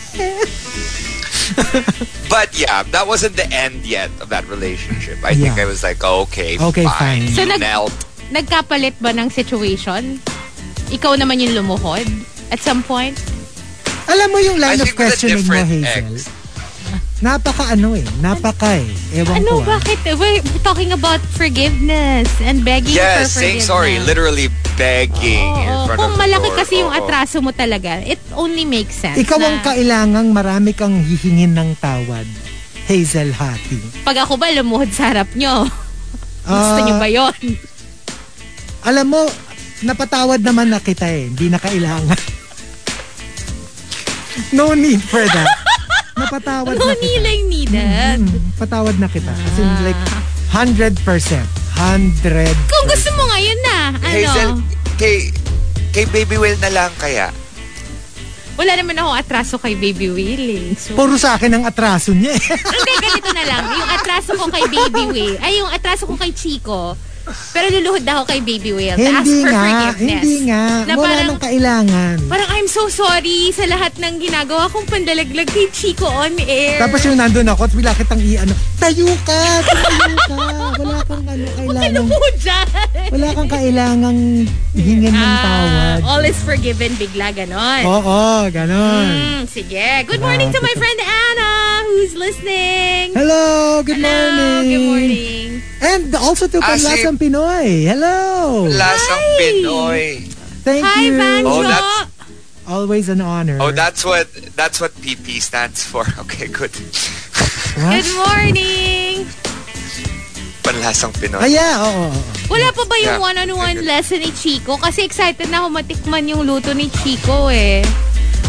But 2.30 2.50
yeah, 2.58 2.82
that 2.90 3.06
wasn't 3.06 3.36
the 3.36 3.46
end 3.54 3.86
yet 3.86 4.10
of 4.18 4.30
that 4.30 4.42
relationship. 4.48 5.22
I 5.22 5.34
think 5.34 5.54
Yeah. 5.54 5.64
I 5.64 5.66
was 5.66 5.84
like, 5.84 6.02
okay, 6.02 6.58
Okay, 6.58 6.84
fine. 6.84 6.98
fine. 6.98 7.24
So 7.30 7.42
You 7.44 7.48
nag- 7.54 7.62
knelt. 7.62 7.94
Nagkapalit 8.32 8.98
ba 8.98 9.12
ng 9.12 9.30
situation? 9.30 10.18
Ikaw 10.90 11.14
naman 11.16 11.38
yung 11.38 11.54
lumuhod 11.54 12.08
at 12.50 12.58
some 12.58 12.82
point? 12.82 13.22
Alam 14.10 14.32
mo 14.32 14.38
yung 14.42 14.58
I 14.58 14.74
line 14.74 14.82
of 14.82 14.90
think 14.90 14.98
with 14.98 15.06
a 15.06 15.10
questioning 15.14 15.46
mo, 15.46 15.54
Hazel? 15.54 15.86
ex. 15.86 16.26
Napaka 17.24 17.72
ano 17.72 17.96
eh. 17.96 18.04
Napaka 18.20 18.76
eh. 18.76 18.84
Ewan 19.16 19.40
Ano, 19.40 19.52
ko 19.56 19.60
ah. 19.64 19.80
bakit? 19.80 19.96
We're 20.12 20.44
talking 20.60 20.92
about 20.92 21.24
forgiveness 21.24 22.28
and 22.44 22.62
begging 22.62 22.92
Yes, 22.92 23.32
for 23.32 23.40
saying 23.40 23.64
forgiveness. 23.64 23.66
sorry, 23.66 23.94
literally 24.04 24.52
begging 24.76 25.40
in 25.40 25.72
Oo, 25.72 25.88
front 25.88 25.98
kung 25.98 26.10
of 26.10 26.12
the 26.12 26.20
malaki 26.20 26.50
door. 26.52 26.58
kasi 26.60 26.74
yung 26.78 26.90
Oo. 26.90 27.00
atraso 27.00 27.40
mo 27.40 27.50
talaga, 27.50 28.02
it 28.04 28.20
only 28.34 28.66
makes 28.66 28.98
sense 28.98 29.16
Ikaw 29.16 29.38
ang 29.40 29.58
na 29.58 29.64
kailangang 29.64 30.28
marami 30.30 30.74
kang 30.74 31.00
hihingin 31.00 31.54
ng 31.54 31.70
tawad. 31.80 32.26
Hazel 32.84 33.32
Hati. 33.32 33.80
pag 34.04 34.20
ako 34.20 34.36
ba 34.36 34.52
lumuhod 34.52 34.92
sa 34.92 35.10
harap 35.10 35.32
nyo, 35.34 35.64
gusto 36.44 36.76
Ah, 36.76 36.84
nyo 36.84 36.94
ba 37.00 37.08
yun? 37.08 37.34
Alam 38.84 39.06
mo, 39.10 39.22
napatawad 39.82 40.38
naman 40.38 40.68
na 40.68 40.78
kita 40.78 41.08
eh. 41.08 41.26
Hindi 41.26 41.48
na 41.48 41.56
kailangan. 41.56 42.20
no 44.52 44.76
need 44.76 45.00
for 45.00 45.24
that. 45.24 45.63
Napatawad 46.16 46.74
No 46.74 46.86
na 46.86 46.94
kita. 46.94 47.02
kneeling 47.02 47.42
needed. 47.48 48.20
Mm, 48.22 48.54
patawad 48.56 48.96
na 48.98 49.08
kita. 49.08 49.32
As 49.32 49.58
in 49.58 49.70
like, 49.82 49.98
100%. 50.52 51.02
100. 51.02 52.54
Kung 52.70 52.86
gusto 52.86 53.10
mo 53.14 53.24
ngayon 53.28 53.60
na, 53.64 53.78
ano, 53.92 54.06
Hazel, 54.06 54.52
kay, 54.96 55.34
kay 55.90 56.06
Baby 56.06 56.38
Whale 56.38 56.60
na 56.60 56.70
lang 56.72 56.92
kaya. 56.96 57.34
wala 58.54 58.78
naman 58.78 58.94
ako 58.94 59.10
atraso 59.12 59.56
kay 59.58 59.74
Baby 59.74 60.14
Willing. 60.14 60.78
So, 60.78 60.94
Puro 60.94 61.18
sa 61.18 61.34
akin 61.34 61.50
ang 61.52 61.66
atraso 61.66 62.14
niya 62.14 62.30
eh. 62.32 62.42
Hindi, 62.54 62.94
ganito 63.02 63.34
na 63.34 63.44
lang. 63.44 63.64
Yung 63.74 63.90
atraso 63.90 64.38
ko 64.38 64.46
kay 64.46 64.70
Baby 64.70 65.04
Whale, 65.10 65.38
ay 65.42 65.58
yung 65.58 65.74
atraso 65.74 66.06
ko 66.06 66.14
kay 66.14 66.30
Chico, 66.30 66.94
pero 67.26 67.66
luluhod 67.70 68.04
ako 68.04 68.24
kay 68.26 68.40
Baby 68.40 68.72
Whale 68.72 68.96
to 68.96 69.06
ask 69.06 69.24
hindi 69.24 69.40
for 69.40 69.50
nga, 69.50 69.64
forgiveness. 69.64 70.22
hindi 70.22 70.36
nga. 70.46 70.64
Na 70.84 70.94
Wala 70.94 71.04
parang, 71.06 71.28
nang 71.30 71.40
kailangan. 71.40 72.16
parang 72.28 72.50
I'm 72.52 72.68
so 72.68 72.84
sorry 72.86 73.40
sa 73.50 73.64
lahat 73.66 73.96
ng 73.96 74.14
ginagawa 74.20 74.68
kong 74.68 74.84
pandalaglag 74.86 75.48
kay 75.48 75.68
Chico 75.70 76.04
on 76.06 76.36
air. 76.42 76.78
Tapos 76.78 77.00
yung 77.02 77.16
nandun 77.16 77.48
ako, 77.48 77.64
at 77.64 77.74
bila 77.74 77.92
kitang 77.94 78.20
i-ano, 78.20 78.52
tayo 78.78 79.08
ka, 79.24 79.40
tayo 79.64 80.16
ka. 80.26 80.42
Wala 80.76 80.98
kang 81.02 81.24
ano, 81.24 81.46
Huwag 81.46 81.56
ka 81.56 81.64
kailangan. 81.64 81.92
lumuhod 81.96 82.36
dyan. 82.38 82.68
Wala 83.10 83.28
kang 83.32 83.50
kailangang 83.50 84.20
hingin 84.74 85.10
ng 85.10 85.38
tawad. 85.40 86.00
Ah, 86.04 86.10
all 86.10 86.24
is 86.24 86.40
forgiven, 86.40 86.92
bigla 86.96 87.32
ganon. 87.32 87.82
Oo, 87.84 88.22
ganon. 88.50 89.06
Mm, 89.08 89.42
sige. 89.46 89.88
Good 90.04 90.20
morning 90.20 90.50
to 90.50 90.60
my 90.60 90.74
friend 90.74 91.00
Anna, 91.00 91.52
who's 91.86 92.14
listening. 92.14 93.14
Hello, 93.14 93.80
good 93.82 93.96
Hello, 93.96 94.12
morning. 94.12 94.68
good 94.68 94.84
morning. 94.84 95.48
And 95.84 96.08
also 96.16 96.48
to 96.48 96.64
Ah, 96.64 96.80
Panlasang 97.14 97.22
Pinoy. 97.22 97.86
Hello. 97.86 98.66
Lasang 98.70 99.26
Pinoy. 99.38 100.26
Thank 100.66 100.86
Hi, 100.86 101.02
you. 101.06 101.14
Vanjo. 101.14 101.48
Oh, 101.48 101.62
that's- 101.64 102.10
Always 102.66 103.10
an 103.12 103.20
honor. 103.20 103.60
Oh, 103.60 103.76
that's 103.76 104.06
what 104.08 104.24
that's 104.56 104.80
what 104.80 104.96
PP 105.04 105.42
stands 105.44 105.84
for. 105.84 106.08
Okay, 106.24 106.48
good. 106.48 106.72
What? 107.76 108.00
Good 108.00 108.12
morning. 108.16 109.28
Panlasang 110.64 111.12
Pinoy. 111.20 111.44
Ah, 111.44 111.50
yeah, 111.52 111.76
oo. 111.84 112.08
oo. 112.08 112.18
Wala 112.48 112.72
pa 112.72 112.84
ba 112.88 112.96
yung 113.04 113.20
Yeah. 113.20 113.28
one-on-one 113.30 113.84
lesson 113.84 114.24
ni 114.24 114.32
Chico? 114.32 114.80
Kasi 114.80 115.04
excited 115.04 115.52
na 115.52 115.60
ako 115.60 115.76
matikman 115.76 116.24
yung 116.26 116.48
luto 116.48 116.72
ni 116.72 116.88
Chico 117.04 117.52
eh. 117.52 117.84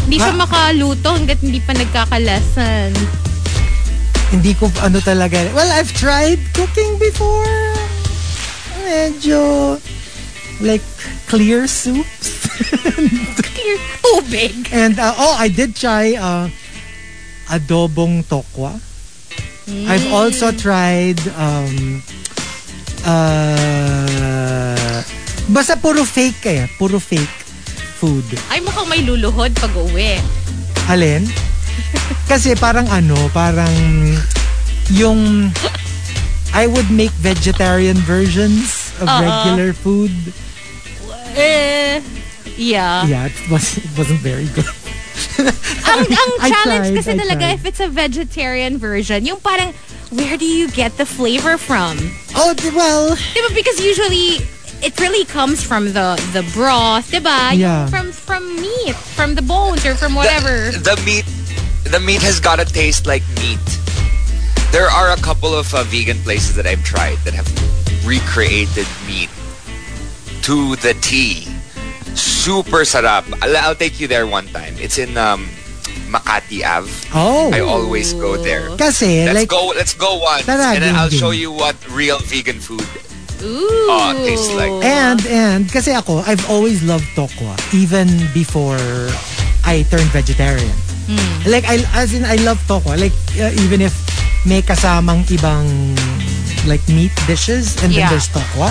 Hindi 0.07 0.15
siya 0.15 0.31
Ha? 0.31 0.39
makaluto 0.39 1.11
hanggat 1.11 1.43
hindi 1.43 1.59
pa 1.59 1.75
nagkakalasan. 1.75 2.95
Hindi 4.31 4.55
ko 4.55 4.71
ano 4.79 5.03
talaga. 5.03 5.43
Well, 5.51 5.67
I've 5.69 5.91
tried 5.91 6.39
cooking 6.55 6.95
before. 6.97 7.51
Medyo 8.85 9.41
like 10.61 10.85
clear 11.25 11.65
soups. 11.65 12.45
Clear 13.41 13.77
tubig. 13.99 14.53
And 14.71 15.01
uh, 15.01 15.17
oh, 15.17 15.35
I 15.35 15.49
did 15.49 15.75
try 15.75 16.13
uh, 16.15 16.47
adobong 17.49 18.23
tokwa. 18.29 18.77
I've 19.65 20.05
also 20.13 20.53
tried 20.53 21.17
um 21.33 22.05
uh 23.01 25.01
basta 25.49 25.73
puro 25.81 26.05
fake 26.05 26.45
eh, 26.45 26.69
puro 26.77 27.01
fake 27.01 27.37
food. 27.97 28.21
Ay, 28.53 28.61
mukhang 28.61 28.85
may 28.85 29.01
luluhod 29.01 29.57
pag 29.57 29.73
uwi. 29.73 30.21
Alin? 30.85 31.25
Kasi 32.29 32.53
parang 32.53 32.85
ano, 32.93 33.17
parang 33.33 33.73
yung 34.93 35.49
I 36.55 36.67
would 36.67 36.89
make 36.89 37.11
vegetarian 37.19 37.97
versions 38.07 38.95
of 39.03 39.07
Uh-uh. 39.11 39.21
regular 39.27 39.73
food. 39.75 40.11
Eh, 41.35 41.99
yeah. 42.55 43.05
Yeah, 43.05 43.27
it, 43.27 43.35
was, 43.51 43.77
it 43.77 43.91
wasn't 43.97 44.21
very 44.23 44.47
good. 44.55 44.63
ang 45.39 46.07
ang 46.07 46.31
I 46.39 46.47
challenge 46.47 46.87
tried, 46.91 46.95
kasi 46.95 47.11
I 47.11 47.17
talaga 47.19 47.45
tried. 47.51 47.59
if 47.59 47.65
it's 47.67 47.79
a 47.83 47.91
vegetarian 47.91 48.77
version, 48.79 49.25
yung 49.27 49.39
parang 49.39 49.75
where 50.15 50.37
do 50.39 50.45
you 50.47 50.71
get 50.71 50.95
the 50.95 51.05
flavor 51.05 51.57
from? 51.59 51.99
Oh, 52.35 52.55
well, 52.71 53.15
Diba? 53.15 53.51
Because 53.51 53.79
usually 53.83 54.39
it 54.83 54.95
really 54.99 55.25
comes 55.27 55.63
from 55.63 55.91
the 55.91 56.15
the 56.31 56.43
broth, 56.55 57.11
diba? 57.11 57.51
Yung 57.51 57.59
Yeah. 57.59 57.87
From 57.91 58.11
from 58.11 58.43
meat, 58.59 58.95
from 58.95 59.35
the 59.35 59.43
bones 59.43 59.83
or 59.85 59.95
from 59.95 60.15
whatever. 60.15 60.71
The, 60.71 60.95
the 60.95 60.97
meat, 61.03 61.25
the 61.83 61.99
meat 61.99 62.23
has 62.23 62.39
got 62.39 62.59
to 62.63 62.65
taste 62.67 63.07
like 63.07 63.23
meat. 63.43 63.59
There 64.75 64.91
are 64.91 65.15
a 65.15 65.21
couple 65.23 65.55
of 65.55 65.73
uh, 65.73 65.87
vegan 65.87 66.19
places 66.27 66.59
that 66.59 66.67
I've 66.67 66.83
tried 66.83 67.15
that 67.23 67.31
have 67.31 67.47
recreated 68.03 68.83
meat 69.07 69.31
to 70.43 70.75
the 70.83 70.91
T. 70.99 71.47
Super 72.11 72.83
sarap. 72.83 73.23
I'll, 73.39 73.55
I'll 73.55 73.79
take 73.79 74.03
you 74.03 74.11
there 74.11 74.27
one 74.27 74.51
time. 74.51 74.75
It's 74.75 74.97
in 74.97 75.15
um, 75.15 75.47
Makati 76.11 76.67
Ave. 76.67 76.91
oh. 77.15 77.55
I 77.55 77.61
always 77.61 78.11
go 78.19 78.35
there. 78.35 78.67
Kasi, 78.75 79.23
Let's 79.23 79.47
like, 79.47 79.47
go. 79.47 79.71
Let's 79.71 79.93
go 79.93 80.19
once, 80.19 80.43
Tara, 80.43 80.75
and 80.75 80.83
then 80.83 80.93
I'll 80.93 81.07
show 81.07 81.31
you 81.31 81.55
what 81.55 81.79
real 81.95 82.19
vegan 82.27 82.59
food 82.59 82.83
Ooh. 83.47 83.87
Oh, 83.87 84.11
it 84.11 84.27
tastes 84.27 84.51
like 84.59 84.75
And, 84.83 85.25
and, 85.27 85.71
kasi 85.71 85.95
ako, 85.95 86.19
I've 86.27 86.43
always 86.51 86.83
loved 86.83 87.07
tokwa, 87.15 87.55
even 87.71 88.11
before 88.35 88.75
I 89.63 89.87
turned 89.87 90.11
vegetarian. 90.11 90.75
Like, 91.47 91.63
I, 91.63 91.79
as 91.95 92.11
in, 92.11 92.25
I 92.25 92.35
love 92.43 92.59
tokwa. 92.67 92.99
Like, 92.99 93.15
uh, 93.39 93.55
even 93.63 93.79
if 93.79 94.04
may 94.45 94.61
kasamang 94.61 95.25
ibang, 95.27 95.65
like, 96.69 96.85
meat 96.87 97.11
dishes, 97.25 97.75
and 97.81 97.89
Yeah. 97.91 98.05
then 98.07 98.17
there's 98.17 98.29
tokwa. 98.29 98.69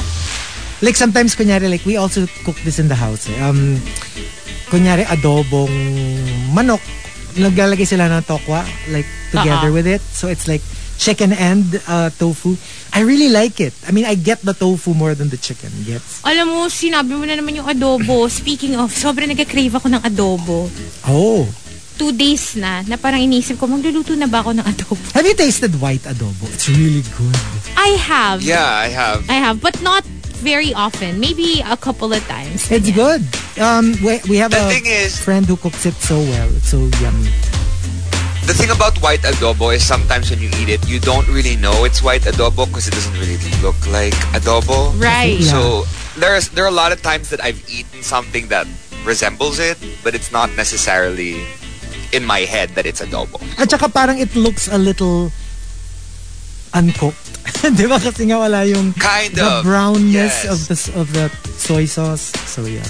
Like, 0.81 0.95
sometimes, 0.95 1.35
kunyari, 1.35 1.67
like, 1.71 1.83
we 1.85 1.99
also 1.99 2.27
cook 2.47 2.57
this 2.63 2.79
in 2.79 2.87
the 2.87 2.99
house. 2.99 3.27
Eh. 3.27 3.37
Um, 3.43 3.83
kunyari, 4.71 5.03
adobong 5.07 5.75
manok. 6.55 6.81
Naglalagay 7.35 7.87
sila 7.87 8.07
ng 8.07 8.23
tokwa, 8.23 8.63
like, 8.95 9.07
together 9.35 9.71
Uh-uh. 9.71 9.77
with 9.83 9.87
it. 9.91 10.03
So, 10.15 10.31
it's 10.31 10.47
like, 10.47 10.63
chicken 10.95 11.35
and 11.35 11.83
uh, 11.91 12.07
tofu. 12.15 12.55
I 12.95 13.03
really 13.03 13.27
like 13.29 13.59
it. 13.59 13.75
I 13.83 13.91
mean, 13.91 14.07
I 14.07 14.15
get 14.15 14.47
the 14.47 14.55
tofu 14.55 14.95
more 14.95 15.15
than 15.19 15.27
the 15.27 15.37
chicken. 15.37 15.71
Gets? 15.83 16.23
Alam 16.23 16.55
mo, 16.55 16.71
sinabi 16.71 17.19
mo 17.19 17.27
na 17.27 17.35
naman 17.35 17.59
yung 17.59 17.67
adobo. 17.67 18.31
Speaking 18.31 18.79
of, 18.79 18.95
sobrang 18.95 19.27
nagka-crave 19.27 19.75
ako 19.75 19.91
ng 19.91 20.03
adobo. 20.07 20.71
Oh. 21.11 21.51
Two 21.95 22.11
days 22.11 22.57
na, 22.59 22.83
na 22.91 22.97
parang 22.99 23.23
inisip 23.23 23.55
ko, 23.55 23.71
magluluto 23.71 24.19
na 24.19 24.27
ba 24.27 24.43
ako 24.43 24.51
ng 24.59 24.67
adobo? 24.67 24.99
Have 25.15 25.27
you 25.27 25.35
tasted 25.39 25.71
white 25.79 26.03
adobo? 26.03 26.43
It's 26.51 26.67
really 26.69 27.07
good. 27.15 27.39
I 27.79 27.95
have. 28.03 28.43
Yeah, 28.43 28.67
I 28.67 28.91
have. 28.91 29.23
I 29.31 29.39
have, 29.39 29.63
but 29.63 29.79
not 29.81 30.03
very 30.43 30.75
often. 30.75 31.21
Maybe 31.23 31.63
a 31.63 31.77
couple 31.79 32.11
of 32.13 32.19
times. 32.27 32.67
It's 32.71 32.91
good. 32.91 33.23
Um, 33.63 33.95
we, 34.03 34.19
we 34.27 34.37
have 34.43 34.51
The 34.51 34.67
a 34.67 34.69
thing 34.69 34.87
is- 34.87 35.15
friend 35.23 35.47
who 35.47 35.55
cooks 35.57 35.87
it 35.87 35.95
so 35.95 36.19
well. 36.19 36.51
It's 36.59 36.69
so 36.75 36.83
yummy. 36.99 37.31
The 38.45 38.53
thing 38.53 38.69
about 38.75 38.99
white 39.01 39.23
adobo 39.23 39.73
is 39.73 39.87
sometimes 39.87 40.29
when 40.29 40.43
you 40.43 40.51
eat 40.61 40.69
it, 40.69 40.83
you 40.91 40.99
don't 41.01 41.25
really 41.33 41.57
know 41.57 41.85
it's 41.87 42.03
white 42.03 42.23
adobo 42.29 42.67
because 42.67 42.89
it 42.89 42.93
doesn't 42.93 43.15
really 43.17 43.39
look 43.63 43.79
like 43.89 44.13
adobo. 44.37 44.93
Right. 45.01 45.39
Yeah. 45.41 45.49
So 45.49 45.61
there's 46.21 46.51
there 46.51 46.65
are 46.67 46.75
a 46.75 46.75
lot 46.77 46.93
of 46.93 47.01
times 47.01 47.31
that 47.31 47.41
I've 47.41 47.57
eaten 47.71 48.03
something 48.03 48.49
that 48.53 48.67
resembles 49.07 49.57
it, 49.63 49.79
but 50.05 50.13
it's 50.15 50.29
not 50.31 50.53
necessarily 50.61 51.41
in 52.15 52.23
my 52.25 52.47
head 52.47 52.71
that 52.79 52.87
it's 52.87 53.03
adobo. 53.03 53.43
At 53.59 53.69
saka 53.69 53.91
parang 53.91 54.23
it 54.23 54.31
looks 54.39 54.71
a 54.71 54.79
little 54.79 55.35
uncooked. 56.73 57.21
Di 57.79 57.85
ba? 57.87 57.99
Kasi 57.99 58.31
nga 58.31 58.39
wala 58.41 58.63
yung 58.67 58.95
Kind 58.95 59.35
the 59.35 59.45
of. 59.61 59.65
brownness 59.67 60.47
yes. 60.47 60.49
of 60.49 60.59
the 60.67 60.77
of 60.95 61.07
the 61.13 61.27
soy 61.59 61.85
sauce. 61.85 62.33
So 62.47 62.65
yeah. 62.65 62.87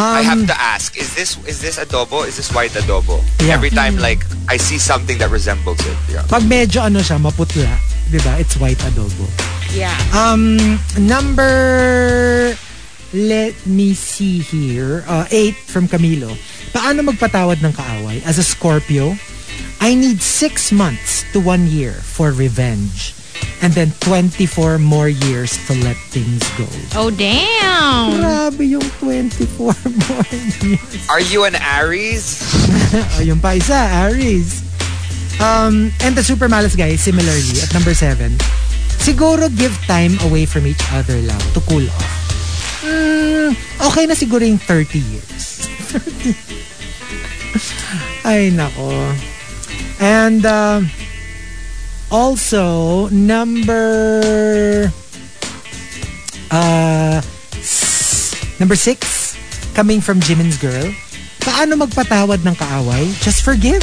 I 0.00 0.20
Um, 0.24 0.24
have 0.24 0.42
to 0.48 0.56
ask: 0.56 0.96
Is 0.96 1.12
this 1.14 1.36
is 1.44 1.60
this 1.60 1.76
adobo? 1.76 2.24
Is 2.24 2.36
this 2.40 2.48
white 2.54 2.72
adobo? 2.72 3.20
Yeah. 3.42 3.52
Every 3.54 3.68
time, 3.70 4.00
like 4.00 4.24
I 4.48 4.56
see 4.56 4.78
something 4.80 5.18
that 5.20 5.28
resembles 5.28 5.80
it. 5.84 5.96
Yeah. 6.08 6.24
Pag 6.24 6.48
medyo 6.48 6.80
ano 6.80 7.04
siya, 7.04 7.20
maputla. 7.20 7.68
Di 8.08 8.18
ba? 8.24 8.40
It's 8.40 8.56
white 8.56 8.80
adobo. 8.80 9.28
Yeah. 9.70 9.92
Um, 10.10 10.80
number, 10.98 11.52
let 13.12 13.54
me 13.66 13.94
see 13.94 14.38
here. 14.38 15.04
Uh, 15.06 15.26
eight 15.30 15.54
from 15.54 15.88
Camilo. 15.88 16.30
Paano 16.70 17.02
magpatawad 17.02 17.58
ng 17.62 17.72
kaaway? 17.74 18.22
As 18.22 18.38
a 18.38 18.44
Scorpio, 18.46 19.14
I 19.80 19.94
need 19.94 20.22
six 20.22 20.70
months 20.70 21.24
to 21.32 21.40
one 21.40 21.66
year 21.66 21.92
for 21.92 22.30
revenge. 22.32 23.14
And 23.62 23.72
then 23.72 23.92
24 24.00 24.78
more 24.78 25.08
years 25.08 25.56
to 25.68 25.74
let 25.84 25.96
things 26.08 26.40
go. 26.56 26.68
Oh, 26.96 27.10
damn. 27.12 28.16
Grabe 28.16 28.64
yung 28.64 28.84
24 29.00 29.64
more 30.08 30.32
years. 30.64 31.08
Are 31.10 31.20
you 31.20 31.44
an 31.44 31.56
Aries? 31.56 32.40
yung 33.20 33.40
pa 33.40 33.56
isa, 33.60 33.76
Aries. 34.08 34.64
Um, 35.40 35.92
and 36.04 36.16
the 36.16 36.24
super 36.24 36.48
malas 36.48 36.76
guy, 36.76 36.96
similarly, 36.96 37.60
at 37.64 37.72
number 37.72 37.92
seven, 37.92 38.36
siguro 39.00 39.48
give 39.56 39.72
time 39.88 40.16
away 40.28 40.44
from 40.44 40.66
each 40.68 40.84
other 40.92 41.16
lang 41.24 41.40
to 41.56 41.60
cool 41.64 41.84
off. 41.84 42.08
Mm, 42.80 43.52
okay 43.92 44.04
na 44.08 44.14
siguro 44.16 44.40
yung 44.40 44.58
30 44.58 44.98
years. 44.98 45.68
30. 45.92 46.32
Ay, 48.28 48.48
nako. 48.52 48.88
And, 50.00 50.44
uh, 50.46 50.80
also, 52.10 53.06
number, 53.12 54.90
uh, 56.50 57.20
number 58.58 58.76
six, 58.76 59.36
coming 59.74 60.00
from 60.00 60.20
Jimin's 60.20 60.56
girl, 60.56 60.88
paano 61.40 61.76
magpatawad 61.76 62.44
ng 62.44 62.56
kaaway? 62.56 63.12
Just 63.20 63.42
forgive. 63.44 63.82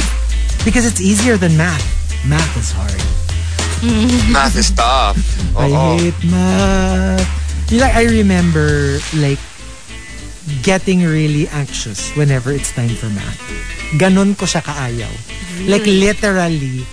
Because 0.64 0.84
it's 0.84 1.00
easier 1.00 1.38
than 1.38 1.56
math. 1.56 1.86
Math 2.26 2.56
is 2.58 2.74
hard. 2.74 3.00
Math 4.34 4.58
is 4.58 4.74
tough. 4.74 5.16
I 5.54 5.70
Oo. 5.70 5.96
hate 5.96 6.18
math. 6.26 7.47
Know, 7.68 7.84
I 7.84 8.08
remember 8.08 8.96
like 9.12 9.38
getting 10.62 11.04
really 11.04 11.48
anxious 11.48 12.08
whenever 12.16 12.50
it's 12.50 12.72
time 12.72 12.96
for 12.96 13.12
math. 13.12 13.36
Ganon 14.00 14.32
ko 14.32 14.48
siya 14.48 14.64
kaayaw. 14.64 15.12
Like 15.68 15.84
literally, 15.84 16.88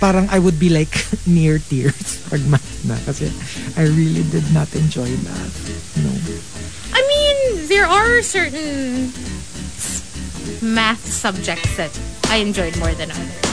parang 0.00 0.32
I 0.32 0.40
would 0.40 0.56
be 0.56 0.72
like 0.72 0.96
near 1.28 1.60
tears 1.60 2.24
pag 2.32 2.40
math 2.48 2.72
na. 2.88 2.96
Kasi 3.04 3.28
I 3.76 3.84
really 3.84 4.24
did 4.32 4.48
not 4.56 4.72
enjoy 4.72 5.12
math. 5.28 5.56
No. 6.00 6.08
I 6.96 7.04
mean, 7.04 7.68
there 7.68 7.84
are 7.84 8.24
certain 8.24 9.12
math 10.64 11.04
subjects 11.04 11.76
that 11.76 11.92
I 12.32 12.40
enjoyed 12.40 12.80
more 12.80 12.96
than 12.96 13.12
others. 13.12 13.44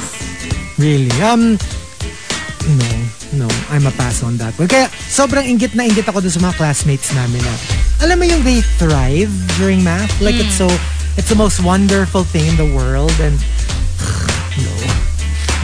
Really? 0.80 1.12
Um, 1.20 1.60
no, 2.64 2.92
no. 3.38 3.48
I'm 3.70 3.86
a 3.86 3.94
pass 3.94 4.26
on 4.26 4.42
that 4.42 4.58
one. 4.58 4.68
Kaya 4.68 4.90
sobrang 4.90 5.46
inggit 5.46 5.78
na 5.78 5.86
inggit 5.86 6.10
ako 6.10 6.26
dun 6.26 6.34
sa 6.34 6.42
mga 6.42 6.58
classmates 6.58 7.14
namin 7.14 7.40
na, 7.46 7.54
alam 8.02 8.18
mo 8.18 8.26
yung 8.26 8.42
they 8.42 8.66
thrive 8.82 9.30
during 9.62 9.86
math? 9.86 10.10
Like 10.18 10.36
it's 10.36 10.58
mm. 10.58 10.66
so, 10.66 10.68
it's 11.16 11.30
the 11.30 11.38
most 11.38 11.62
wonderful 11.62 12.26
thing 12.26 12.50
in 12.50 12.58
the 12.58 12.68
world 12.74 13.14
and 13.22 13.38
no, 14.66 14.74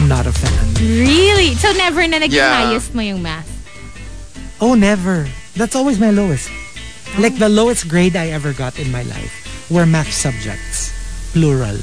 not 0.06 0.30
a 0.30 0.34
fan. 0.34 0.64
Really? 0.78 1.58
So 1.58 1.74
never 1.74 2.06
na 2.06 2.22
naging 2.22 2.38
Yeah. 2.38 2.70
highest 2.70 2.94
mo 2.94 3.02
yung 3.02 3.20
math? 3.20 3.50
Oh, 4.62 4.78
never. 4.78 5.26
That's 5.58 5.74
always 5.74 5.98
my 5.98 6.10
lowest. 6.10 6.48
Oh. 6.48 7.20
Like 7.20 7.38
the 7.38 7.50
lowest 7.50 7.90
grade 7.90 8.14
I 8.14 8.30
ever 8.30 8.54
got 8.54 8.78
in 8.78 8.90
my 8.90 9.02
life 9.06 9.34
were 9.70 9.86
math 9.86 10.10
subjects, 10.14 10.94
plural. 11.34 11.78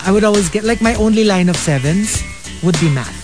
I 0.00 0.12
would 0.12 0.24
always 0.24 0.48
get, 0.48 0.64
like 0.64 0.80
my 0.80 0.96
only 0.96 1.24
line 1.24 1.48
of 1.48 1.56
sevens 1.56 2.24
would 2.64 2.80
be 2.80 2.88
math. 2.88 3.19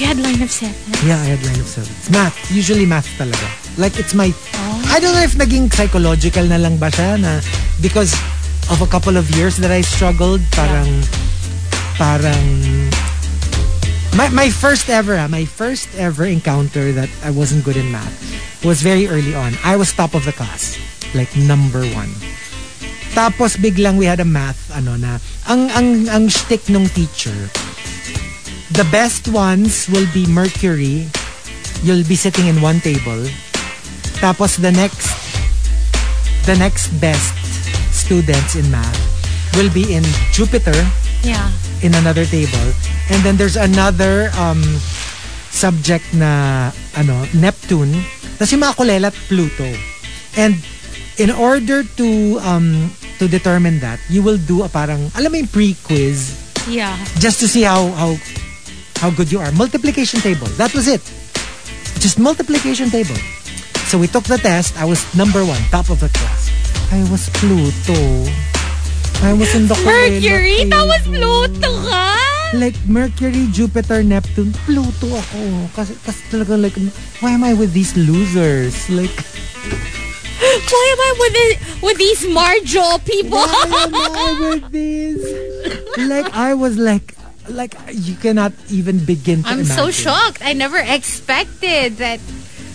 You 0.00 0.06
had 0.08 0.16
line 0.16 0.40
of 0.40 0.48
seven? 0.50 0.80
Yeah, 1.04 1.20
I 1.20 1.36
had 1.36 1.44
line 1.44 1.60
of 1.60 1.68
sevens. 1.68 2.08
Math. 2.08 2.32
Usually 2.48 2.88
math 2.88 3.04
talaga. 3.20 3.44
Like 3.76 4.00
it's 4.00 4.16
my... 4.16 4.32
I 4.88 4.96
don't 4.96 5.12
know 5.12 5.20
if 5.20 5.36
naging 5.36 5.68
psychological 5.68 6.48
na 6.48 6.56
lang 6.56 6.80
ba 6.80 6.88
siya 6.88 7.20
na 7.20 7.44
because 7.84 8.16
of 8.72 8.80
a 8.80 8.88
couple 8.88 9.20
of 9.20 9.28
years 9.36 9.60
that 9.60 9.68
I 9.68 9.84
struggled, 9.84 10.40
parang... 10.56 10.88
Parang... 12.00 12.40
My, 14.16 14.32
my 14.32 14.48
first 14.48 14.88
ever, 14.88 15.20
ah, 15.20 15.28
my 15.28 15.44
first 15.44 15.92
ever 16.00 16.24
encounter 16.24 16.96
that 16.96 17.12
I 17.20 17.28
wasn't 17.28 17.68
good 17.68 17.76
in 17.76 17.92
math 17.92 18.16
was 18.64 18.80
very 18.80 19.04
early 19.04 19.36
on. 19.36 19.52
I 19.60 19.76
was 19.76 19.92
top 19.92 20.16
of 20.16 20.24
the 20.24 20.32
class. 20.32 20.80
Like 21.12 21.28
number 21.36 21.84
one. 21.92 22.16
Tapos 23.12 23.60
biglang 23.60 24.00
we 24.00 24.08
had 24.08 24.24
a 24.24 24.24
math, 24.24 24.72
ano 24.72 24.96
na, 24.96 25.20
ang, 25.44 25.68
ang, 25.76 26.08
ang 26.08 26.24
shtick 26.32 26.72
nung 26.72 26.88
teacher, 26.88 27.36
the 28.72 28.86
best 28.90 29.28
ones 29.28 29.88
will 29.88 30.06
be 30.12 30.26
Mercury. 30.26 31.08
You'll 31.82 32.04
be 32.04 32.16
sitting 32.16 32.46
in 32.46 32.60
one 32.60 32.80
table. 32.80 33.24
Tapos 34.20 34.60
the 34.60 34.70
next 34.70 35.08
the 36.44 36.56
next 36.56 36.92
best 37.00 37.32
students 37.92 38.54
in 38.56 38.68
math 38.70 38.96
will 39.56 39.70
be 39.72 39.94
in 39.94 40.04
Jupiter 40.32 40.76
Yeah. 41.22 41.52
in 41.84 41.92
another 41.94 42.24
table. 42.24 42.72
And 43.12 43.20
then 43.20 43.36
there's 43.36 43.56
another 43.56 44.32
um, 44.40 44.62
subject 45.50 46.06
na 46.16 46.70
ano, 46.96 47.26
Neptune. 47.36 47.92
Tapos 48.40 48.50
yung 48.56 48.64
mga 48.64 48.74
kulelat, 48.76 49.14
Pluto. 49.28 49.68
And 50.38 50.56
in 51.20 51.28
order 51.28 51.84
to 52.00 52.08
um, 52.40 52.88
to 53.20 53.28
determine 53.28 53.80
that, 53.84 54.00
you 54.08 54.24
will 54.24 54.40
do 54.40 54.64
a 54.64 54.68
parang, 54.72 55.12
alam 55.12 55.28
mo 55.28 55.36
yung 55.44 55.52
pre-quiz 55.52 56.36
Yeah. 56.68 56.96
just 57.20 57.40
to 57.40 57.48
see 57.48 57.64
how 57.68 57.88
how 57.96 58.16
how 59.00 59.10
good 59.10 59.32
you 59.32 59.40
are. 59.40 59.50
Multiplication 59.52 60.20
table. 60.20 60.46
That 60.60 60.74
was 60.76 60.86
it. 60.86 61.00
Just 62.04 62.18
multiplication 62.20 62.90
table. 62.92 63.16
So 63.88 63.98
we 63.98 64.06
took 64.06 64.24
the 64.24 64.36
test. 64.38 64.76
I 64.76 64.84
was 64.84 65.00
number 65.16 65.40
one, 65.44 65.60
top 65.72 65.88
of 65.88 65.98
the 66.00 66.08
class. 66.12 66.52
I 66.92 67.00
was 67.10 67.28
Pluto. 67.40 67.96
I 69.24 69.32
was 69.32 69.52
in 69.56 69.68
the 69.68 69.76
Mercury? 69.84 70.64
That 70.68 70.84
was. 70.84 71.02
Pluto 71.08 71.70
ka? 71.88 72.06
Like 72.54 72.76
Mercury, 72.86 73.48
Jupiter, 73.52 74.02
Neptune, 74.02 74.52
Pluto 74.68 75.16
ako. 75.16 75.40
Kasi, 75.76 75.94
kasi 76.04 76.20
talaga 76.28 76.60
like, 76.60 76.76
why 77.24 77.30
am 77.32 77.44
I 77.44 77.54
with 77.54 77.72
these 77.72 77.96
losers? 77.96 78.74
Like, 78.90 79.12
Why 80.40 80.84
am 80.92 81.00
I 81.00 81.12
with, 81.20 81.32
the, 81.36 81.46
with 81.86 81.98
these 81.98 82.22
Marjo 82.26 83.04
people? 83.04 83.38
why 83.38 83.84
am 83.84 83.94
I 83.94 84.50
with 84.50 84.72
these? 84.72 85.20
Like, 86.08 86.32
I 86.32 86.54
was 86.54 86.78
like, 86.78 87.14
like, 87.50 87.74
you 87.92 88.14
cannot 88.16 88.52
even 88.70 89.04
begin 89.04 89.42
to 89.42 89.48
I'm 89.48 89.60
imagine. 89.60 89.76
so 89.76 89.90
shocked. 89.90 90.40
I 90.42 90.52
never 90.54 90.78
expected 90.78 91.98
that 91.98 92.20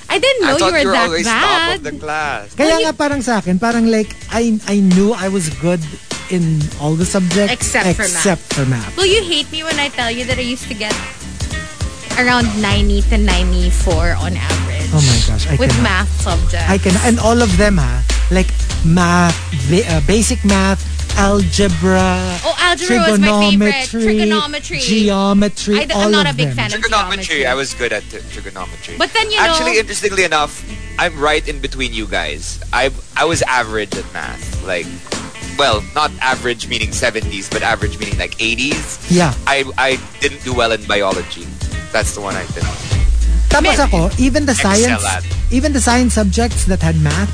I 0.10 0.20
didn't 0.20 0.42
know 0.46 0.56
I 0.56 0.58
you 0.60 0.72
were 0.72 0.80
you 0.80 0.88
were 0.88 0.94
that 0.94 1.08
always 1.10 1.26
top 1.26 1.42
bad. 1.42 1.76
of 1.78 1.84
the 1.84 1.96
class. 1.98 2.54
Kaya 2.54 2.78
nga 2.86 2.94
parang 2.94 3.22
sa 3.26 3.40
akin, 3.42 3.58
parang 3.58 3.90
like, 3.90 4.14
I, 4.30 4.60
I 4.70 4.80
knew 4.80 5.14
I 5.14 5.30
was 5.30 5.50
good 5.58 5.82
in 6.30 6.62
all 6.80 6.94
the 6.94 7.06
subjects. 7.06 7.54
Except 7.54 7.86
for 7.98 8.06
math. 8.06 8.14
except 8.14 8.44
for 8.54 8.66
math. 8.70 8.94
Will 8.98 9.10
you 9.10 9.24
hate 9.26 9.50
me 9.52 9.64
when 9.66 9.80
I 9.82 9.90
tell 9.90 10.12
you 10.14 10.24
that 10.26 10.38
I 10.38 10.46
used 10.46 10.68
to 10.70 10.78
get 10.78 10.94
around 12.22 12.48
90 12.62 13.02
to 13.10 13.18
94 13.18 14.14
on 14.22 14.38
average? 14.38 14.90
Oh 14.94 15.02
my 15.02 15.20
gosh, 15.28 15.48
I 15.50 15.56
With 15.58 15.72
cannot. 15.74 15.84
math 15.84 16.12
subjects. 16.22 16.70
I 16.70 16.78
can, 16.78 16.94
and 17.04 17.20
all 17.20 17.42
of 17.42 17.50
them 17.58 17.78
ha, 17.78 18.06
like 18.32 18.48
math, 18.86 19.36
ba- 19.70 19.86
uh, 19.90 20.02
basic 20.08 20.44
math, 20.46 20.80
algebra, 21.18 22.40
Oh, 22.46 22.56
algebra 22.60 22.98
was 23.12 23.20
my 23.20 23.50
favorite. 23.50 23.88
trigonometry, 23.90 24.02
Trigonometry. 24.04 24.80
geometry, 24.80 25.76
I 25.80 25.86
d- 25.86 25.94
I'm 25.94 26.12
not 26.12 26.28
of 26.28 26.34
a 26.34 26.38
big 26.38 26.48
them. 26.50 26.56
fan 26.58 26.66
of 26.74 26.80
Trigonometry. 26.82 27.46
I 27.46 27.54
was 27.56 27.74
good 27.74 27.94
at 27.94 28.04
t- 28.10 28.20
trigonometry. 28.32 28.96
But 28.98 29.12
then, 29.14 29.32
you 29.32 29.38
know- 29.38 29.44
Actually, 29.50 29.80
interestingly 29.80 30.24
enough, 30.24 30.64
I'm 31.00 31.18
right 31.20 31.46
in 31.48 31.60
between 31.60 31.94
you 31.94 32.06
guys. 32.08 32.60
I 32.74 32.92
I 33.16 33.26
was 33.26 33.42
average 33.44 33.96
at 33.96 34.06
math. 34.14 34.44
Like, 34.64 34.88
well, 35.58 35.84
not 35.96 36.12
average 36.22 36.68
meaning 36.68 36.92
70s, 36.92 37.48
but 37.50 37.64
average 37.64 37.98
meaning 38.00 38.18
like 38.18 38.36
80s. 38.40 39.00
Yeah. 39.10 39.34
I 39.48 39.64
I 39.78 40.00
didn't 40.20 40.44
do 40.44 40.54
well 40.54 40.72
in 40.72 40.84
biology. 40.84 41.48
That's 41.92 42.12
the 42.16 42.22
one 42.22 42.36
I 42.36 42.44
did. 42.52 42.64
Tapos 43.48 43.80
ako, 43.80 44.12
even 44.20 44.44
the 44.46 44.56
science, 44.56 45.00
even 45.48 45.72
the 45.72 45.80
science 45.80 46.14
subjects 46.20 46.66
that 46.68 46.84
had 46.84 47.00
math, 47.00 47.32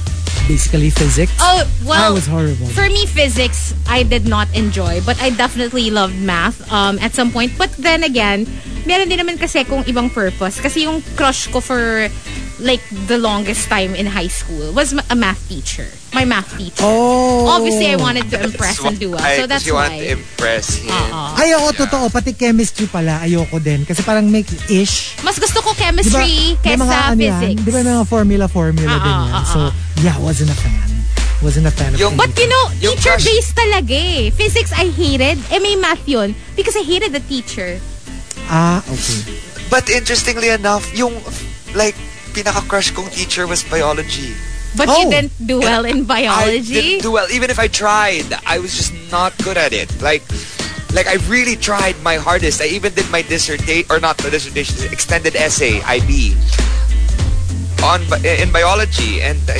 basically 0.47 0.89
physics, 0.89 1.31
Oh, 1.39 1.63
well, 1.85 2.11
I 2.11 2.13
was 2.13 2.27
horrible. 2.27 2.67
For 2.67 2.87
me, 2.87 3.05
physics, 3.05 3.73
I 3.87 4.03
did 4.03 4.27
not 4.27 4.47
enjoy. 4.55 5.01
But 5.05 5.21
I 5.21 5.29
definitely 5.31 5.89
loved 5.89 6.15
math 6.19 6.59
um, 6.71 6.99
at 6.99 7.13
some 7.13 7.31
point. 7.31 7.57
But 7.57 7.71
then 7.77 8.03
again, 8.03 8.47
meron 8.85 9.09
din 9.09 9.19
naman 9.19 9.39
kasi 9.39 9.63
kung 9.63 9.83
ibang 9.85 10.11
purpose. 10.13 10.59
Kasi 10.59 10.83
yung 10.85 11.01
crush 11.15 11.47
ko 11.47 11.61
for 11.61 12.07
like 12.61 12.81
the 13.09 13.17
longest 13.17 13.67
time 13.67 13.97
in 13.97 14.05
high 14.05 14.29
school 14.29 14.71
was 14.71 14.93
a 14.93 15.15
math 15.17 15.41
teacher. 15.49 15.89
My 16.13 16.25
math 16.25 16.53
teacher. 16.57 16.85
Oh. 16.85 17.49
Obviously, 17.49 17.89
I 17.89 17.97
wanted 17.97 18.29
to 18.29 18.38
impress 18.38 18.77
and 18.85 18.99
do 18.99 19.11
well. 19.11 19.25
So 19.38 19.47
that's 19.49 19.65
you 19.65 19.73
wanted 19.73 19.97
to 19.97 20.05
why. 20.05 20.15
impress 20.21 20.77
him. 20.77 20.93
Oo. 20.93 21.39
Ay, 21.41 21.49
oo, 21.57 21.69
totoo. 21.73 22.13
Pati 22.13 22.38
chemistry 22.38 22.85
pala, 22.85 23.25
ayoko 23.25 23.57
din. 23.57 23.83
Kasi 23.83 24.05
parang 24.05 24.29
make 24.29 24.47
ish. 24.69 25.17
Mas 25.25 25.41
gusto 25.41 25.59
ko 25.65 25.73
chemistry 25.73 26.55
may 26.61 26.61
kesa 26.61 26.85
mga 26.85 26.97
ano 27.11 27.21
yan? 27.21 27.39
physics. 27.41 27.61
Di 27.65 27.69
ba 27.73 27.77
may 27.81 27.93
mga 27.97 28.07
formula-formula 28.07 28.95
din 29.01 29.15
ah, 29.17 29.25
yan? 29.25 29.33
ah, 29.33 29.45
So, 29.49 29.59
yeah, 30.05 30.15
wasn't 30.21 30.53
a 30.53 30.57
fan. 30.57 30.77
Wasn't 31.41 31.65
a 31.65 31.73
fan 31.73 31.97
of 31.97 31.99
Yung- 31.99 32.13
anything. 32.13 32.29
But 32.29 32.38
you 32.38 32.49
know, 32.53 32.65
teacher-based 32.77 33.53
talaga 33.57 33.97
eh. 33.97 34.29
Physics, 34.29 34.69
I 34.77 34.93
hated. 34.93 35.41
Eh, 35.49 35.57
may 35.57 35.73
math 35.73 36.05
yun. 36.05 36.38
Because 36.53 36.77
I 36.77 36.85
hated 36.85 37.17
the 37.17 37.23
teacher. 37.25 37.81
Ah, 38.45 38.85
okay. 38.85 39.39
But 39.71 39.89
interestingly 39.89 40.51
enough, 40.51 40.85
yung 40.93 41.15
like 41.73 41.95
pinaka-crush 42.33 42.91
kong 42.91 43.09
teacher 43.11 43.45
was 43.45 43.63
biology. 43.63 44.33
But 44.75 44.87
Oh. 44.87 45.03
you 45.03 45.11
didn't 45.11 45.35
do 45.35 45.59
well 45.59 45.83
in 45.83 46.05
biology? 46.07 46.79
I 46.79 46.81
didn't 46.81 47.03
do 47.03 47.11
well. 47.11 47.27
Even 47.31 47.51
if 47.51 47.59
I 47.59 47.67
tried, 47.67 48.23
I 48.47 48.59
was 48.59 48.71
just 48.71 48.95
not 49.11 49.35
good 49.43 49.59
at 49.59 49.75
it. 49.75 49.91
Like, 50.01 50.23
like 50.95 51.07
I 51.07 51.19
really 51.27 51.55
tried 51.59 51.99
my 52.03 52.15
hardest. 52.15 52.61
I 52.63 52.71
even 52.71 52.93
did 52.95 53.09
my 53.11 53.21
dissertation, 53.21 53.87
or 53.91 53.99
not 53.99 54.15
my 54.23 54.31
dissertation, 54.31 54.87
extended 54.91 55.35
essay, 55.35 55.83
IB, 55.83 56.35
on 57.83 57.99
in 58.23 58.51
biology, 58.51 59.19
and 59.21 59.39
I, 59.51 59.59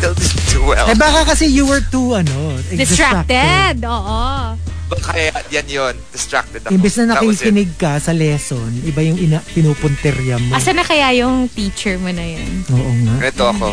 still 0.00 0.14
didn't 0.16 0.46
do 0.48 0.64
well. 0.64 0.88
Eh 0.88 0.96
baka 0.96 1.28
kasi 1.28 1.44
you 1.44 1.68
were 1.68 1.84
too, 1.92 2.16
ano, 2.16 2.56
Distracted. 2.72 3.84
Oo. 3.84 4.56
Kaya 4.98 5.30
yan 5.54 5.66
yun, 5.70 5.94
distracted 6.10 6.66
ako. 6.66 6.74
Imbes 6.74 6.98
na 6.98 7.14
nakikinig 7.14 7.70
ka 7.78 8.02
sa 8.02 8.10
lesson, 8.10 8.74
iba 8.82 8.98
yung 9.06 9.18
ina, 9.22 9.38
pinupunterya 9.54 10.42
mo. 10.42 10.58
Asa 10.58 10.74
na 10.74 10.82
kaya 10.82 11.14
yung 11.22 11.46
teacher 11.46 11.94
mo 12.02 12.10
na 12.10 12.26
yun? 12.26 12.66
Oo 12.74 12.90
nga. 13.06 13.14
Ito 13.22 13.44
ako. 13.54 13.70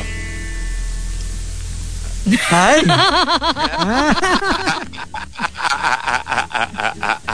Ay! 2.52 2.84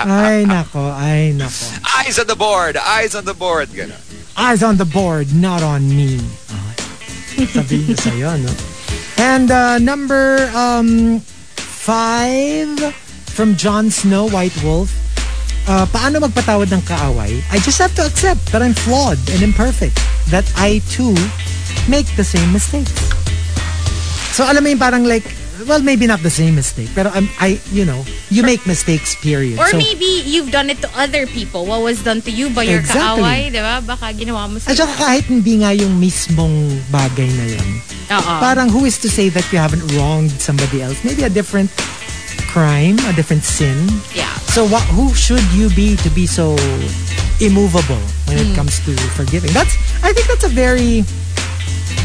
ay, 0.05 0.37
nako. 0.45 0.83
Ay, 0.93 1.33
nako. 1.33 1.65
Eyes 1.99 2.17
on 2.21 2.27
the 2.29 2.37
board! 2.37 2.77
Eyes 2.77 3.15
on 3.17 3.25
the 3.25 3.33
board! 3.33 3.69
Ganun. 3.73 3.97
Eyes 4.37 4.61
on 4.63 4.77
the 4.77 4.85
board, 4.85 5.33
not 5.33 5.61
on 5.61 5.85
me. 5.89 6.21
Ah, 6.49 6.73
Sabihin 7.53 7.89
niyo 7.89 7.97
sa'yo, 7.97 8.31
no? 8.37 8.53
And 9.17 9.49
uh, 9.49 9.77
number 9.77 10.49
um, 10.53 11.21
five 11.57 12.77
from 13.33 13.57
Jon 13.57 13.89
Snow, 13.89 14.29
White 14.29 14.55
Wolf. 14.63 14.93
Uh, 15.65 15.89
paano 15.89 16.21
magpatawad 16.21 16.69
ng 16.69 16.83
kaaway? 16.85 17.41
I 17.49 17.57
just 17.65 17.81
have 17.81 17.95
to 17.97 18.05
accept 18.05 18.53
that 18.53 18.61
I'm 18.61 18.77
flawed 18.77 19.17
and 19.33 19.41
imperfect. 19.41 19.97
That 20.29 20.45
I 20.53 20.85
too 20.91 21.17
make 21.89 22.05
the 22.15 22.23
same 22.23 22.53
mistakes. 22.53 22.93
So 24.37 24.45
alam 24.45 24.61
mo 24.61 24.69
yung 24.69 24.81
parang 24.81 25.03
like, 25.07 25.25
well, 25.65 25.81
maybe 25.81 26.05
not 26.05 26.19
the 26.21 26.29
same 26.29 26.55
mistake, 26.55 26.89
pero 26.93 27.09
I'm, 27.13 27.29
I, 27.39 27.61
you 27.71 27.85
know, 27.85 28.03
you 28.29 28.43
make 28.43 28.65
mistakes, 28.65 29.15
period. 29.15 29.59
Or 29.59 29.69
so, 29.69 29.77
maybe 29.77 30.25
you've 30.25 30.51
done 30.51 30.69
it 30.69 30.81
to 30.81 30.89
other 30.97 31.25
people. 31.27 31.65
What 31.65 31.81
was 31.81 32.03
done 32.03 32.21
to 32.27 32.31
you 32.31 32.49
by 32.49 32.63
your 32.63 32.79
Exactly. 32.79 33.23
kaaway, 33.23 33.39
di 33.53 33.61
ba? 33.61 33.79
Baka 33.81 34.11
ginawa 34.13 34.49
mo 34.49 34.57
At 34.57 34.75
sa... 34.75 34.85
saka 34.85 34.93
kahit 34.99 35.25
hindi 35.29 35.63
nga 35.63 35.71
yung 35.71 35.95
mismong 36.01 36.81
bagay 36.91 37.29
na 37.29 37.45
yun, 37.55 37.67
Oo. 38.11 38.33
parang 38.41 38.67
who 38.67 38.83
is 38.85 38.97
to 38.99 39.07
say 39.07 39.29
that 39.29 39.45
you 39.53 39.57
haven't 39.61 39.85
wronged 39.95 40.33
somebody 40.41 40.81
else? 40.81 40.99
Maybe 41.05 41.23
a 41.23 41.31
different 41.31 41.71
crime, 42.53 43.01
a 43.09 43.13
different 43.13 43.41
sin. 43.43 43.75
Yeah. 44.13 44.29
So 44.53 44.63
what, 44.63 44.85
who 44.93 45.09
should 45.13 45.41
you 45.51 45.73
be 45.73 45.97
to 46.05 46.09
be 46.11 46.29
so 46.29 46.53
immovable 47.41 47.99
when 48.29 48.37
Hmm. 48.37 48.45
it 48.45 48.55
comes 48.55 48.77
to 48.85 48.93
forgiving? 49.17 49.49
That's, 49.51 49.73
I 50.05 50.13
think 50.13 50.29
that's 50.29 50.45
a 50.45 50.53
very, 50.53 51.01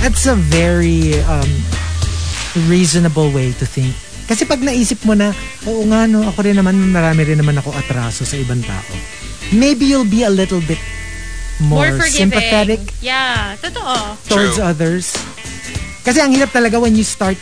that's 0.01 0.25
a 0.25 0.35
very 0.35 1.21
um, 1.29 1.49
reasonable 2.67 3.31
way 3.31 3.53
to 3.61 3.67
think. 3.69 3.93
Kasi 4.25 4.45
pag 4.45 4.61
naisip 4.61 5.05
mo 5.05 5.13
na, 5.13 5.33
oo 5.65 5.85
nga 5.89 6.05
no, 6.05 6.25
ako 6.25 6.45
rin 6.45 6.57
naman, 6.57 6.77
marami 6.89 7.25
rin 7.25 7.39
naman 7.41 7.57
ako 7.57 7.73
atraso 7.73 8.25
sa 8.25 8.37
ibang 8.37 8.61
tao. 8.61 8.93
Maybe 9.53 9.89
you'll 9.89 10.09
be 10.09 10.25
a 10.25 10.33
little 10.33 10.61
bit 10.61 10.81
more, 11.61 11.89
More 11.89 12.01
forgiving. 12.01 12.29
sympathetic 12.33 12.81
Yeah, 13.01 13.57
totoo. 13.61 14.17
towards 14.29 14.57
True. 14.57 14.65
others. 14.65 15.17
Kasi 16.05 16.21
ang 16.21 16.33
hirap 16.33 16.53
talaga 16.53 16.77
when 16.77 16.93
you 16.93 17.05
start 17.05 17.37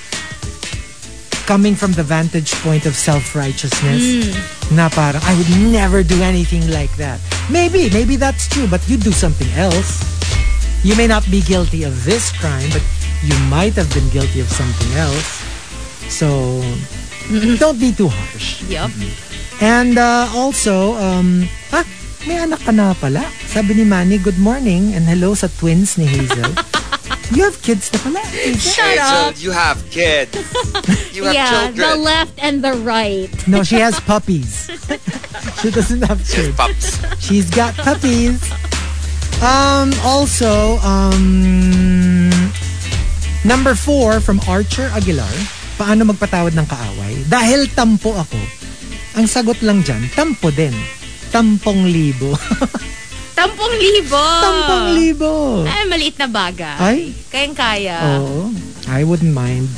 coming 1.46 1.78
from 1.78 1.94
the 1.94 2.02
vantage 2.02 2.52
point 2.66 2.84
of 2.86 2.98
self-righteousness 2.98 4.34
na 4.74 4.90
parang, 4.90 5.22
I 5.22 5.32
would 5.38 5.50
never 5.70 6.02
do 6.02 6.18
anything 6.20 6.66
like 6.74 6.90
that. 6.98 7.22
Maybe, 7.48 7.88
maybe 7.94 8.18
that's 8.18 8.50
true, 8.50 8.66
but 8.66 8.82
you 8.90 8.98
do 8.98 9.14
something 9.14 9.48
else. 9.54 10.02
You 10.82 10.98
may 10.98 11.06
not 11.06 11.22
be 11.30 11.40
guilty 11.40 11.86
of 11.86 11.94
this 12.04 12.34
crime, 12.34 12.66
but 12.74 12.82
you 13.22 13.38
might 13.46 13.78
have 13.78 13.86
been 13.94 14.10
guilty 14.10 14.42
of 14.42 14.50
something 14.50 14.90
else. 14.98 15.42
So, 16.10 16.60
don't 17.62 17.78
be 17.78 17.94
too 17.94 18.10
harsh. 18.10 18.66
Yup. 18.66 18.90
And 19.62 19.96
uh, 19.96 20.28
also, 20.34 20.98
um, 20.98 21.48
ah, 21.72 21.86
may 22.26 22.42
anak 22.42 22.66
ka 22.66 22.74
na 22.74 22.92
pala. 22.92 23.22
Sabi 23.46 23.78
ni 23.78 23.84
Manny, 23.86 24.18
good 24.18 24.38
morning 24.38 24.92
and 24.98 25.06
hello 25.06 25.32
sa 25.38 25.46
twins 25.46 25.94
ni 25.96 26.10
Hazel. 26.10 26.50
you 27.32 27.42
have 27.44 27.58
kids 27.62 27.92
na 27.92 27.98
pala. 28.00 28.22
Shut 28.56 28.96
Hazel, 28.96 29.30
up. 29.30 29.34
you 29.38 29.50
have 29.50 29.78
kids. 29.90 30.34
You 31.14 31.24
have 31.24 31.34
Yeah, 31.34 31.50
children. 31.70 31.76
the 31.76 31.96
left 31.96 32.34
and 32.38 32.56
the 32.62 32.74
right. 32.84 33.30
No, 33.48 33.62
she 33.62 33.76
has 33.76 33.98
puppies. 34.00 34.70
she 35.62 35.70
doesn't 35.70 36.02
have 36.04 36.20
kids. 36.26 36.56
Pups. 36.56 37.00
She's 37.18 37.48
got 37.50 37.74
puppies. 37.74 38.40
Um, 39.42 39.92
also, 40.00 40.80
um, 40.80 42.30
number 43.44 43.74
four 43.74 44.20
from 44.20 44.40
Archer 44.48 44.88
Aguilar, 44.96 45.28
paano 45.76 46.08
magpatawad 46.08 46.56
ng 46.56 46.64
kaaway? 46.64 47.20
Dahil 47.28 47.68
tampo 47.76 48.16
ako, 48.16 48.40
ang 49.16 49.28
sagot 49.28 49.60
lang 49.60 49.84
dyan, 49.84 50.08
tampo 50.16 50.48
din. 50.48 50.72
Tampong 51.28 51.84
libo. 51.84 52.32
Tampong 53.36 53.74
libo. 53.76 54.16
Tampong 54.16 54.86
libo. 54.96 55.32
Ay, 55.62 55.84
maliit 55.84 56.16
na 56.16 56.24
bagay. 56.24 56.78
Ay. 56.80 56.98
Kayang-kaya. 57.28 58.16
Oo. 58.16 58.48
I 58.88 59.04
wouldn't 59.04 59.30
mind. 59.30 59.68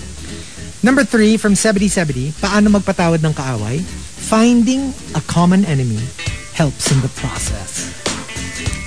Number 0.78 1.02
three, 1.02 1.34
from 1.34 1.58
7070, 1.58 2.38
paano 2.38 2.70
magpatawad 2.70 3.18
ng 3.18 3.34
kaaway? 3.34 3.82
Finding 4.30 4.94
a 5.12 5.22
common 5.26 5.66
enemy 5.66 5.98
helps 6.54 6.94
in 6.94 7.02
the 7.02 7.10
process. 7.18 7.90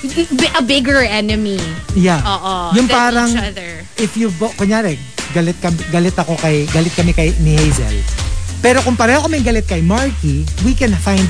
B- 0.07 0.56
a 0.56 0.64
bigger 0.64 1.03
enemy. 1.03 1.60
Yeah. 1.91 2.23
Oo. 2.23 2.72
Yung 2.73 2.88
parang, 2.88 3.27
each 3.27 3.43
other. 3.43 3.84
if 3.99 4.15
you, 4.15 4.31
bo- 4.39 4.56
kunyari, 4.56 4.95
galit, 5.31 5.60
ka, 5.60 5.68
galit 5.91 6.15
ako 6.15 6.39
kay, 6.39 6.64
galit 6.72 6.95
kami 6.95 7.11
kay, 7.11 7.35
ni 7.38 7.60
Hazel. 7.60 7.99
Pero 8.61 8.80
kung 8.81 8.95
pareho 8.95 9.19
kami 9.19 9.43
galit 9.43 9.68
kay 9.68 9.84
Marky, 9.84 10.48
we 10.64 10.72
can 10.72 10.95
find 10.95 11.27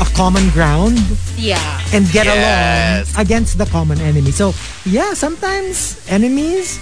a 0.00 0.06
common 0.16 0.48
ground 0.50 0.98
Yeah. 1.36 1.60
and 1.92 2.08
get 2.10 2.24
Yes. 2.26 3.12
along 3.12 3.20
against 3.26 3.58
the 3.58 3.66
common 3.66 4.00
enemy. 4.00 4.32
So, 4.32 4.54
yeah, 4.84 5.12
sometimes 5.14 5.96
enemies 6.08 6.78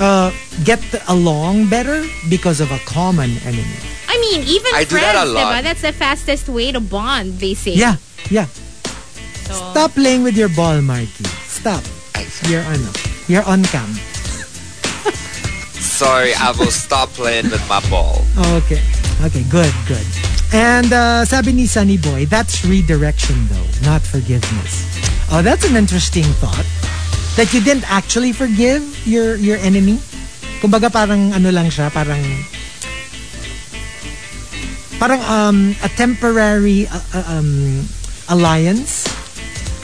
uh, 0.00 0.30
get 0.64 0.80
along 1.08 1.68
better 1.70 2.04
because 2.28 2.60
of 2.60 2.70
a 2.70 2.78
common 2.84 3.38
enemy. 3.46 3.78
I 4.08 4.18
mean, 4.18 4.42
even 4.46 4.70
I 4.74 4.84
do 4.84 4.96
friends, 4.98 5.06
that 5.14 5.16
a 5.16 5.30
lot. 5.30 5.40
diba? 5.46 5.62
That's 5.62 5.82
the 5.82 5.92
fastest 5.92 6.48
way 6.48 6.72
to 6.72 6.80
bond, 6.80 7.38
they 7.40 7.54
say. 7.54 7.74
Yeah, 7.74 7.96
yeah. 8.30 8.46
So, 9.46 9.54
Stop 9.72 9.94
playing 9.94 10.22
with 10.22 10.36
your 10.36 10.48
ball, 10.50 10.80
Marky. 10.82 11.24
Stop. 11.46 11.82
You're 12.50 12.62
ano. 12.66 12.90
You're 13.28 13.44
on 13.44 13.62
cam. 13.72 13.88
Sorry, 15.80 16.34
I 16.34 16.52
will 16.58 16.70
stop 16.70 17.08
playing 17.16 17.48
with 17.50 17.62
my 17.68 17.80
ball. 17.88 18.20
Okay. 18.60 18.82
Okay, 19.24 19.42
good, 19.48 19.72
good. 19.88 20.04
And 20.54 20.92
uh, 20.92 21.24
sabi 21.26 21.52
ni 21.52 21.66
Sunny 21.66 21.98
Boy, 21.98 22.26
that's 22.26 22.62
redirection 22.64 23.34
though, 23.50 23.68
not 23.82 24.00
forgiveness. 24.00 24.86
Oh, 25.32 25.42
that's 25.42 25.66
an 25.66 25.74
interesting 25.74 26.24
thought. 26.38 26.66
That 27.34 27.52
you 27.52 27.60
didn't 27.60 27.84
actually 27.90 28.32
forgive 28.32 28.80
your 29.04 29.36
your 29.36 29.58
enemy. 29.58 29.98
Kumbaga 30.62 30.88
parang 30.88 31.34
ano 31.36 31.50
lang 31.52 31.68
siya, 31.68 31.92
parang 31.92 32.22
parang 34.96 35.20
um, 35.28 35.58
a 35.84 35.90
temporary 35.92 36.88
uh, 36.88 37.04
uh, 37.12 37.36
um, 37.36 37.84
alliance. 38.32 39.04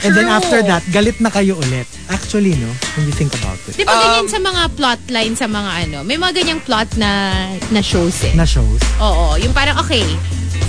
And 0.03 0.11
then 0.11 0.27
True. 0.27 0.35
after 0.35 0.59
that, 0.67 0.83
galit 0.91 1.23
na 1.23 1.31
kayo 1.31 1.55
ulit. 1.55 1.87
Actually, 2.11 2.59
no? 2.59 2.67
When 2.99 3.07
you 3.07 3.15
think 3.15 3.31
about 3.39 3.55
it. 3.71 3.79
Di 3.79 3.87
ba 3.87 3.95
ganyan 3.95 4.27
Um, 4.27 4.27
sa 4.27 4.39
mga 4.43 4.61
plot 4.75 5.01
line 5.07 5.31
sa 5.31 5.47
mga 5.47 5.71
ano? 5.87 5.97
May 6.03 6.19
mga 6.19 6.43
ganyang 6.43 6.59
plot 6.59 6.99
na 6.99 7.39
na 7.71 7.79
shows 7.79 8.19
eh. 8.27 8.35
Na 8.35 8.43
shows. 8.43 8.83
Oo, 8.99 9.39
yung 9.39 9.55
parang 9.55 9.79
okay, 9.79 10.03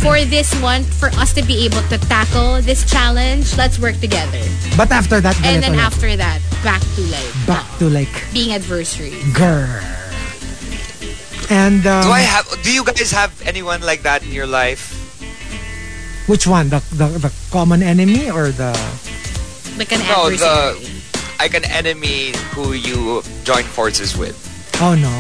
for 0.02 0.20
this 0.24 0.52
one, 0.60 0.82
for 0.84 1.08
us 1.20 1.32
to 1.34 1.42
be 1.42 1.64
able 1.64 1.82
to 1.88 1.98
tackle 1.98 2.60
this 2.62 2.84
challenge, 2.88 3.56
let's 3.56 3.78
work 3.78 3.98
together. 4.00 4.40
But 4.76 4.90
after 4.92 5.20
that, 5.20 5.36
And 5.44 5.62
then 5.62 5.72
ulit. 5.74 5.80
after 5.84 6.16
that, 6.16 6.40
back 6.62 6.82
to 6.96 7.02
like 7.08 7.30
Back 7.46 7.66
to 7.78 7.88
like, 7.88 8.12
being 8.32 8.52
adversary. 8.52 9.16
grr. 9.32 9.80
And 11.50 11.86
um, 11.86 12.02
Do 12.04 12.10
I 12.10 12.20
have? 12.24 12.48
Do 12.62 12.72
you 12.72 12.84
guys 12.84 13.10
have 13.12 13.30
anyone 13.44 13.82
like 13.82 14.02
that 14.02 14.22
in 14.24 14.32
your 14.32 14.46
life? 14.46 14.92
which 16.26 16.46
one? 16.46 16.70
The, 16.72 16.80
the 16.96 17.28
the 17.28 17.32
common 17.52 17.82
enemy 17.82 18.30
or 18.30 18.48
the 18.48 18.72
Like 19.76 19.92
an 19.92 20.00
No, 20.08 20.32
adversary. 20.32 20.80
the 20.80 20.90
like 21.38 21.52
an 21.54 21.64
enemy 21.68 22.32
who 22.56 22.72
you 22.72 23.20
join 23.44 23.64
forces 23.64 24.16
with. 24.16 24.32
oh 24.80 24.94
no 24.96 25.12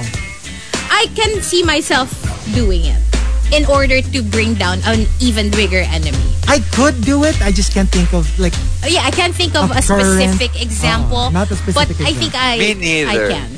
I 0.88 1.06
can 1.14 1.42
see 1.44 1.60
myself 1.62 2.08
doing 2.56 2.84
it 2.88 3.02
in 3.52 3.66
order 3.66 4.00
to 4.00 4.22
bring 4.22 4.54
down 4.54 4.80
an 4.84 5.06
even 5.20 5.50
bigger 5.50 5.84
enemy. 5.90 6.18
I 6.48 6.60
could 6.72 7.00
do 7.02 7.24
it 7.24 7.40
I 7.40 7.50
just 7.52 7.72
can't 7.72 7.88
think 7.88 8.12
of 8.12 8.28
like 8.38 8.52
Oh, 8.84 8.88
yeah, 8.88 9.02
I 9.04 9.10
can't 9.10 9.34
think 9.34 9.54
of 9.56 9.70
A 9.70 9.78
a, 9.78 9.82
specific 9.82 10.60
example. 10.60 11.28
Oh, 11.28 11.30
not 11.30 11.50
a 11.50 11.56
specific 11.56 11.98
But 11.98 12.06
I 12.06 12.12
think 12.12 12.32
I, 12.36 12.58
Me 12.58 12.74
neither. 12.74 13.26
I 13.26 13.32
can. 13.32 13.50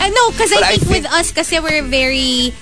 Uh, 0.00 0.08
no, 0.08 0.30
because 0.30 0.52
I 0.52 0.60
I 0.64 0.76
think 0.76 1.04
with 1.04 1.12
us, 1.12 1.30
kasi 1.30 1.60
we're 1.60 1.84
very, 1.84 2.54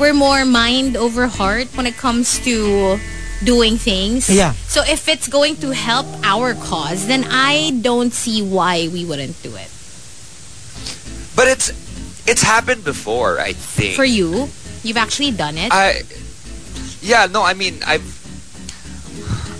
we're 0.00 0.14
more 0.14 0.46
mind 0.46 0.96
over 0.96 1.26
heart 1.26 1.68
when 1.76 1.84
it 1.84 1.96
comes 1.98 2.40
to 2.48 2.96
doing 3.44 3.76
things. 3.76 4.30
Yeah. 4.32 4.52
So 4.64 4.80
if 4.80 5.06
it's 5.06 5.28
going 5.28 5.56
to 5.56 5.76
help 5.76 6.06
our 6.24 6.54
cause, 6.54 7.06
then 7.06 7.28
I 7.28 7.76
don't 7.82 8.14
see 8.14 8.40
why 8.40 8.88
we 8.88 9.04
wouldn't 9.04 9.36
do 9.42 9.52
it. 9.56 9.68
But 11.36 11.52
it's 11.52 11.68
it's 12.26 12.42
happened 12.42 12.82
before, 12.82 13.38
I 13.38 13.52
think. 13.52 13.94
For 13.94 14.08
you, 14.08 14.48
you've 14.86 14.96
actually 14.96 15.32
done 15.32 15.58
it. 15.58 15.72
I 15.72 16.02
yeah, 17.02 17.26
no, 17.26 17.42
I 17.42 17.54
mean 17.54 17.82
I've 17.86 18.06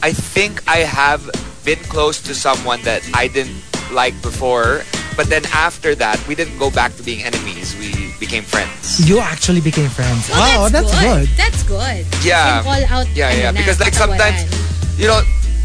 I 0.03 0.13
think 0.13 0.63
I 0.69 0.87
have 0.87 1.29
been 1.65 1.83
close 1.91 2.23
to 2.23 2.35
someone 2.35 2.83
that 2.83 3.03
I 3.13 3.29
didn't 3.29 3.59
like 3.91 4.15
before, 4.23 4.83
but 5.17 5.27
then 5.27 5.43
after 5.53 5.95
that 5.97 6.23
we 6.29 6.35
didn't 6.35 6.59
go 6.59 6.71
back 6.71 6.95
to 6.97 7.03
being 7.03 7.23
enemies. 7.23 7.75
We 7.79 8.15
became 8.19 8.45
friends. 8.45 9.07
you 9.09 9.19
actually 9.19 9.61
became 9.61 9.91
friends 9.91 10.31
Well, 10.31 10.67
oh 10.67 10.69
that's 10.71 10.89
good, 10.89 11.29
That's 11.37 11.63
good. 11.65 12.07
Yeah. 12.25 12.65
Yung 12.65 12.89
out, 12.89 13.07
Yeah, 13.15 13.33
yeah, 13.33 13.51
na, 13.51 13.61
because 13.61 13.81
like 13.81 13.93
sometimes 13.93 14.47
you 14.97 15.07
know, 15.07 15.21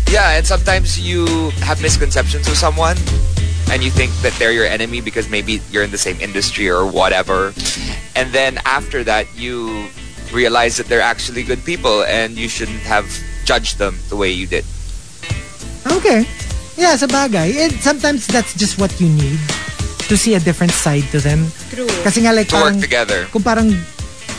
yeah, 0.09 0.35
and 0.35 0.45
sometimes 0.45 0.99
you 0.99 1.51
have 1.63 1.81
misconceptions 1.81 2.49
with 2.49 2.57
someone 2.57 2.97
and 3.71 3.81
you 3.81 3.89
think 3.89 4.11
that 4.21 4.35
they're 4.37 4.51
your 4.51 4.67
enemy 4.67 4.99
because 4.99 5.31
maybe 5.31 5.63
you're 5.71 5.83
in 5.87 5.91
the 5.91 5.97
same 5.97 6.19
industry 6.19 6.69
or 6.69 6.85
whatever. 6.85 7.53
And 8.15 8.29
then 8.35 8.59
after 8.67 9.03
that, 9.07 9.31
you 9.33 9.87
realize 10.31 10.75
that 10.77 10.87
they're 10.87 11.01
actually 11.03 11.43
good 11.43 11.63
people 11.63 12.03
and 12.03 12.35
you 12.35 12.47
shouldn't 12.47 12.83
have 12.83 13.07
judged 13.45 13.77
them 13.79 13.95
the 14.09 14.15
way 14.15 14.31
you 14.31 14.47
did. 14.47 14.63
okay 15.91 16.23
yeah 16.77 16.93
sa 16.95 17.09
bagay 17.09 17.51
it, 17.51 17.71
sometimes 17.81 18.27
that's 18.29 18.53
just 18.53 18.77
what 18.79 18.93
you 19.01 19.09
need 19.09 19.39
to 20.07 20.15
see 20.15 20.35
a 20.35 20.39
different 20.39 20.71
side 20.71 21.03
to 21.09 21.19
them 21.19 21.49
True. 21.73 21.89
kasi 22.05 22.21
nga 22.21 22.31
like 22.31 22.47
To 22.53 22.55
work 22.55 22.77
parang 22.77 22.79
together. 22.79 23.19
kung 23.33 23.43
parang 23.43 23.67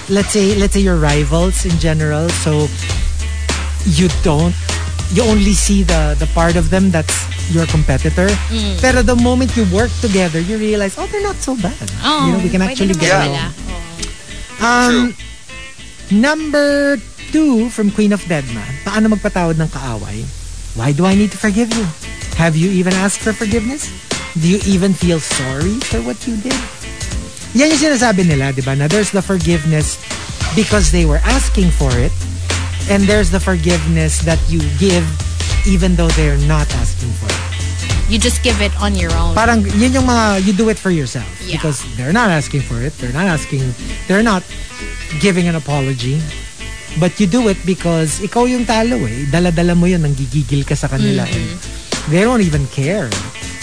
let's 0.08 0.30
say 0.30 0.54
let's 0.54 0.72
say 0.72 0.80
you're 0.80 0.96
rivals 1.02 1.66
in 1.66 1.74
general 1.82 2.30
so 2.46 2.70
you 3.84 4.06
don't 4.22 4.54
you 5.10 5.22
only 5.26 5.52
see 5.52 5.82
the 5.82 6.14
the 6.18 6.28
part 6.30 6.54
of 6.54 6.70
them 6.70 6.90
that's 6.94 7.12
your 7.50 7.66
competitor 7.66 8.30
Mm. 8.48 8.78
pero 8.80 9.02
the 9.02 9.18
moment 9.18 9.52
you 9.58 9.66
work 9.74 9.90
together 10.00 10.38
you 10.40 10.56
realize 10.56 10.94
oh 10.96 11.04
they're 11.10 11.24
not 11.26 11.36
so 11.36 11.58
bad 11.58 11.74
Oh, 12.00 12.26
you 12.26 12.30
know 12.32 12.40
we 12.40 12.48
can 12.48 12.62
actually 12.62 12.94
get 12.94 13.10
along 13.12 13.50
Oh. 14.62 14.62
um 14.62 14.94
number 16.10 16.96
two 17.32 17.68
from 17.70 17.90
Queen 17.90 18.12
of 18.12 18.20
Deadma 18.28 18.62
paano 18.86 19.10
magpatawad 19.12 19.58
ng 19.58 19.68
kaaway 19.72 20.22
why 20.78 20.92
do 20.92 21.04
I 21.04 21.16
need 21.18 21.32
to 21.32 21.40
forgive 21.40 21.72
you 21.74 21.84
have 22.38 22.54
you 22.56 22.70
even 22.70 22.92
asked 22.94 23.20
for 23.20 23.32
forgiveness 23.32 23.90
do 24.38 24.48
you 24.48 24.60
even 24.64 24.94
feel 24.96 25.20
sorry 25.20 25.76
for 25.92 26.00
what 26.04 26.16
you 26.24 26.36
did 26.40 26.56
yan 27.52 27.68
yung 27.68 27.76
sinasabi 27.84 28.24
nila, 28.24 28.48
di 28.56 28.64
ba? 28.64 28.72
Na 28.72 28.88
there's 28.88 29.12
the 29.12 29.20
forgiveness 29.20 30.00
because 30.56 30.88
they 30.88 31.04
were 31.04 31.20
asking 31.20 31.68
for 31.68 31.92
it. 32.00 32.08
And 32.90 33.04
there's 33.04 33.30
the 33.30 33.40
forgiveness 33.40 34.20
that 34.22 34.40
you 34.48 34.60
give 34.78 35.06
even 35.66 35.94
though 35.94 36.08
they're 36.18 36.38
not 36.48 36.66
asking 36.76 37.10
for 37.18 37.30
it. 37.30 38.10
You 38.10 38.18
just 38.18 38.42
give 38.42 38.60
it 38.60 38.74
on 38.80 38.94
your 38.94 39.12
own. 39.14 39.34
Parang 39.34 39.62
yun 39.62 39.92
yung 39.92 40.04
mga, 40.04 40.44
you 40.44 40.52
do 40.52 40.68
it 40.68 40.78
for 40.78 40.90
yourself. 40.90 41.28
Yeah. 41.46 41.56
Because 41.56 41.80
they're 41.96 42.12
not 42.12 42.30
asking 42.30 42.62
for 42.62 42.82
it. 42.82 42.92
They're 42.98 43.14
not 43.14 43.26
asking, 43.26 43.62
they're 44.08 44.22
not 44.22 44.42
giving 45.20 45.48
an 45.48 45.54
apology. 45.54 46.20
But 47.00 47.18
you 47.20 47.26
do 47.26 47.48
it 47.48 47.56
because 47.64 48.20
ikaw 48.20 48.44
yung 48.44 48.66
talo 48.66 49.00
eh. 49.08 49.24
Dala-dala 49.30 49.74
mo 49.74 49.86
yun, 49.86 50.02
nanggigigil 50.04 50.66
ka 50.66 50.74
sa 50.74 50.88
kanila. 50.88 51.24
And 51.24 51.56
they 52.10 52.20
don't 52.20 52.42
even 52.42 52.66
care. 52.68 53.08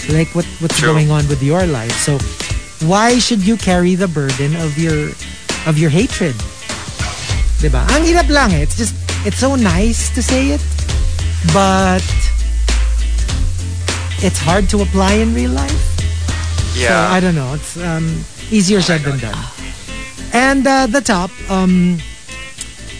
Like 0.08 0.34
what 0.34 0.48
what's 0.58 0.80
True. 0.80 0.90
going 0.90 1.10
on 1.10 1.28
with 1.28 1.42
your 1.42 1.62
life. 1.66 1.92
So 1.92 2.18
why 2.88 3.18
should 3.20 3.46
you 3.46 3.56
carry 3.56 3.94
the 3.94 4.08
burden 4.08 4.56
of 4.56 4.74
your 4.78 5.12
of 5.68 5.78
your 5.78 5.90
hatred? 5.92 6.34
'Di 7.60 7.68
ba? 7.68 7.84
Ang 7.94 8.08
hirap 8.08 8.26
lang 8.32 8.50
eh. 8.56 8.64
It's 8.64 8.74
just 8.74 8.96
it's 9.24 9.38
so 9.38 9.54
nice 9.54 10.10
to 10.14 10.22
say 10.22 10.48
it, 10.56 10.62
but 11.52 12.02
it's 14.24 14.38
hard 14.38 14.68
to 14.70 14.82
apply 14.82 15.14
in 15.14 15.34
real 15.34 15.50
life. 15.50 15.80
So 16.72 16.80
Yeah. 16.88 17.10
I 17.10 17.20
don't 17.20 17.34
know. 17.34 17.54
It's 17.54 17.76
um, 17.76 18.24
easier 18.50 18.80
said 18.80 19.02
than 19.02 19.18
done. 19.18 19.36
And 20.32 20.66
uh, 20.66 20.86
the 20.86 21.00
top, 21.00 21.30
um, 21.50 21.98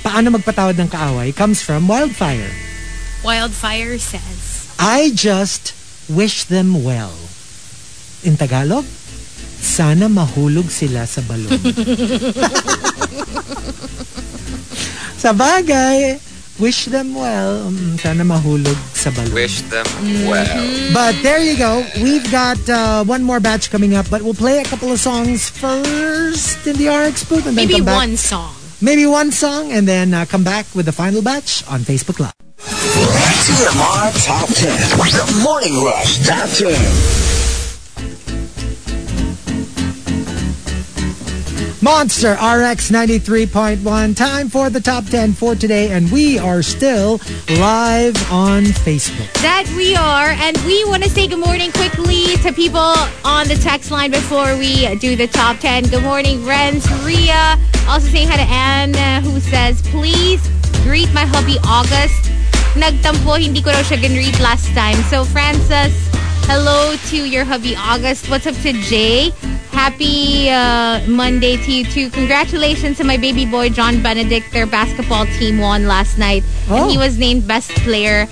paano 0.03 0.35
magpatawad 0.35 0.79
ng 0.81 0.89
kaaway 0.89 1.35
comes 1.35 1.63
from 1.63 1.87
Wildfire. 1.87 2.51
Wildfire 3.23 3.99
says, 3.99 4.75
I 4.79 5.13
just 5.15 5.73
wish 6.09 6.45
them 6.45 6.83
well. 6.83 7.15
In 8.25 8.37
Tagalog, 8.37 8.85
sana 9.61 10.09
mahulog 10.09 10.69
sila 10.69 11.07
sa 11.07 11.21
balon. 11.25 11.57
sa 15.21 15.37
bagay, 15.37 16.17
wish 16.59 16.89
them 16.89 17.13
well. 17.15 17.69
Mm, 17.69 18.01
Sana 18.01 18.25
mahulog 18.25 18.77
sa 18.97 19.13
balon. 19.13 19.33
Wish 19.37 19.61
them 19.69 19.85
well. 20.25 20.65
But 20.97 21.21
there 21.21 21.45
you 21.45 21.57
go. 21.61 21.85
We've 22.01 22.25
got 22.33 22.57
uh, 22.69 23.05
one 23.05 23.23
more 23.23 23.41
batch 23.41 23.69
coming 23.71 23.93
up, 23.95 24.09
but 24.09 24.23
we'll 24.25 24.37
play 24.39 24.61
a 24.61 24.65
couple 24.65 24.89
of 24.91 24.99
songs 24.99 25.49
first 25.53 26.65
in 26.67 26.77
the 26.81 26.89
RX 26.89 27.25
booth 27.29 27.45
and 27.47 27.53
then 27.57 27.69
maybe 27.69 27.77
come 27.85 27.85
back. 27.93 27.97
one 28.09 28.17
song. 28.17 28.55
Maybe 28.81 29.05
one 29.05 29.29
song 29.31 29.73
and 29.73 29.85
then 29.87 30.15
uh, 30.17 30.25
come 30.25 30.41
back 30.43 30.65
with 30.75 30.87
the 30.89 30.93
final 30.97 31.21
batch 31.21 31.61
on 31.69 31.81
Facebook 31.85 32.17
Live. 32.19 32.33
TMR 33.45 34.09
Top 34.25 34.49
10. 34.49 34.69
The 34.73 35.41
Morning 35.45 35.85
Rush 35.85 36.25
Top 36.25 36.49
10. 36.49 36.73
Monster 41.83 42.33
RX 42.33 42.91
93.1. 42.91 44.15
Time 44.15 44.51
for 44.51 44.69
the 44.69 44.81
top 44.81 45.07
10 45.07 45.33
for 45.33 45.55
today, 45.55 45.91
and 45.91 46.13
we 46.13 46.39
are 46.39 46.63
still 46.63 47.21
live 47.57 48.15
on 48.31 48.65
Facebook. 48.65 49.33
That 49.41 49.67
we 49.75 49.97
are, 49.97 50.29
and 50.29 50.59
we 50.67 50.85
want 50.85 51.03
to 51.05 51.09
say 51.09 51.27
good 51.27 51.39
morning 51.39 51.73
quickly 51.73 52.37
to 52.45 52.53
people 52.53 52.93
on 53.25 53.49
the 53.49 53.59
text 53.63 53.91
line 53.91 54.11
before 54.11 54.59
we 54.59 54.95
do 54.97 55.17
the 55.17 55.27
top 55.27 55.57
10. 55.59 55.85
Good 55.85 56.03
morning, 56.03 56.41
Renz, 56.41 56.85
Ria. 57.03 57.57
Also 57.89 58.09
saying 58.09 58.29
hi 58.29 58.37
to 58.37 58.43
Anne, 58.43 58.95
uh, 58.95 59.23
who 59.23 59.41
says, 59.41 59.81
please 59.89 60.47
greet 60.85 61.11
my 61.15 61.25
hubby 61.25 61.57
August. 61.65 62.31
Nagtampo, 62.77 63.41
hindi 63.41 63.63
ko 63.63 63.71
raw 63.71 63.81
siya 63.81 63.97
ginreet 63.97 64.39
last 64.41 64.69
time. 64.77 65.01
So, 65.09 65.25
Francis, 65.25 65.97
hello 66.51 66.97
to 67.07 67.17
your 67.31 67.45
hubby 67.45 67.77
August. 67.77 68.29
What's 68.29 68.47
up 68.47 68.57
to 68.67 68.73
Jay? 68.73 69.31
Happy 69.71 70.51
uh, 70.51 70.99
Monday 71.07 71.57
to 71.57 71.71
you 71.73 71.85
too. 71.85 72.11
Congratulations 72.11 72.97
to 72.99 73.05
my 73.05 73.17
baby 73.17 73.47
boy 73.47 73.69
John 73.71 74.03
Benedict. 74.03 74.51
Their 74.53 74.67
basketball 74.67 75.27
team 75.39 75.59
won 75.59 75.87
last 75.87 76.19
night, 76.19 76.43
Oh. 76.69 76.83
and 76.83 76.91
he 76.91 76.99
was 76.99 77.19
named 77.19 77.47
best 77.47 77.71
player 77.87 78.27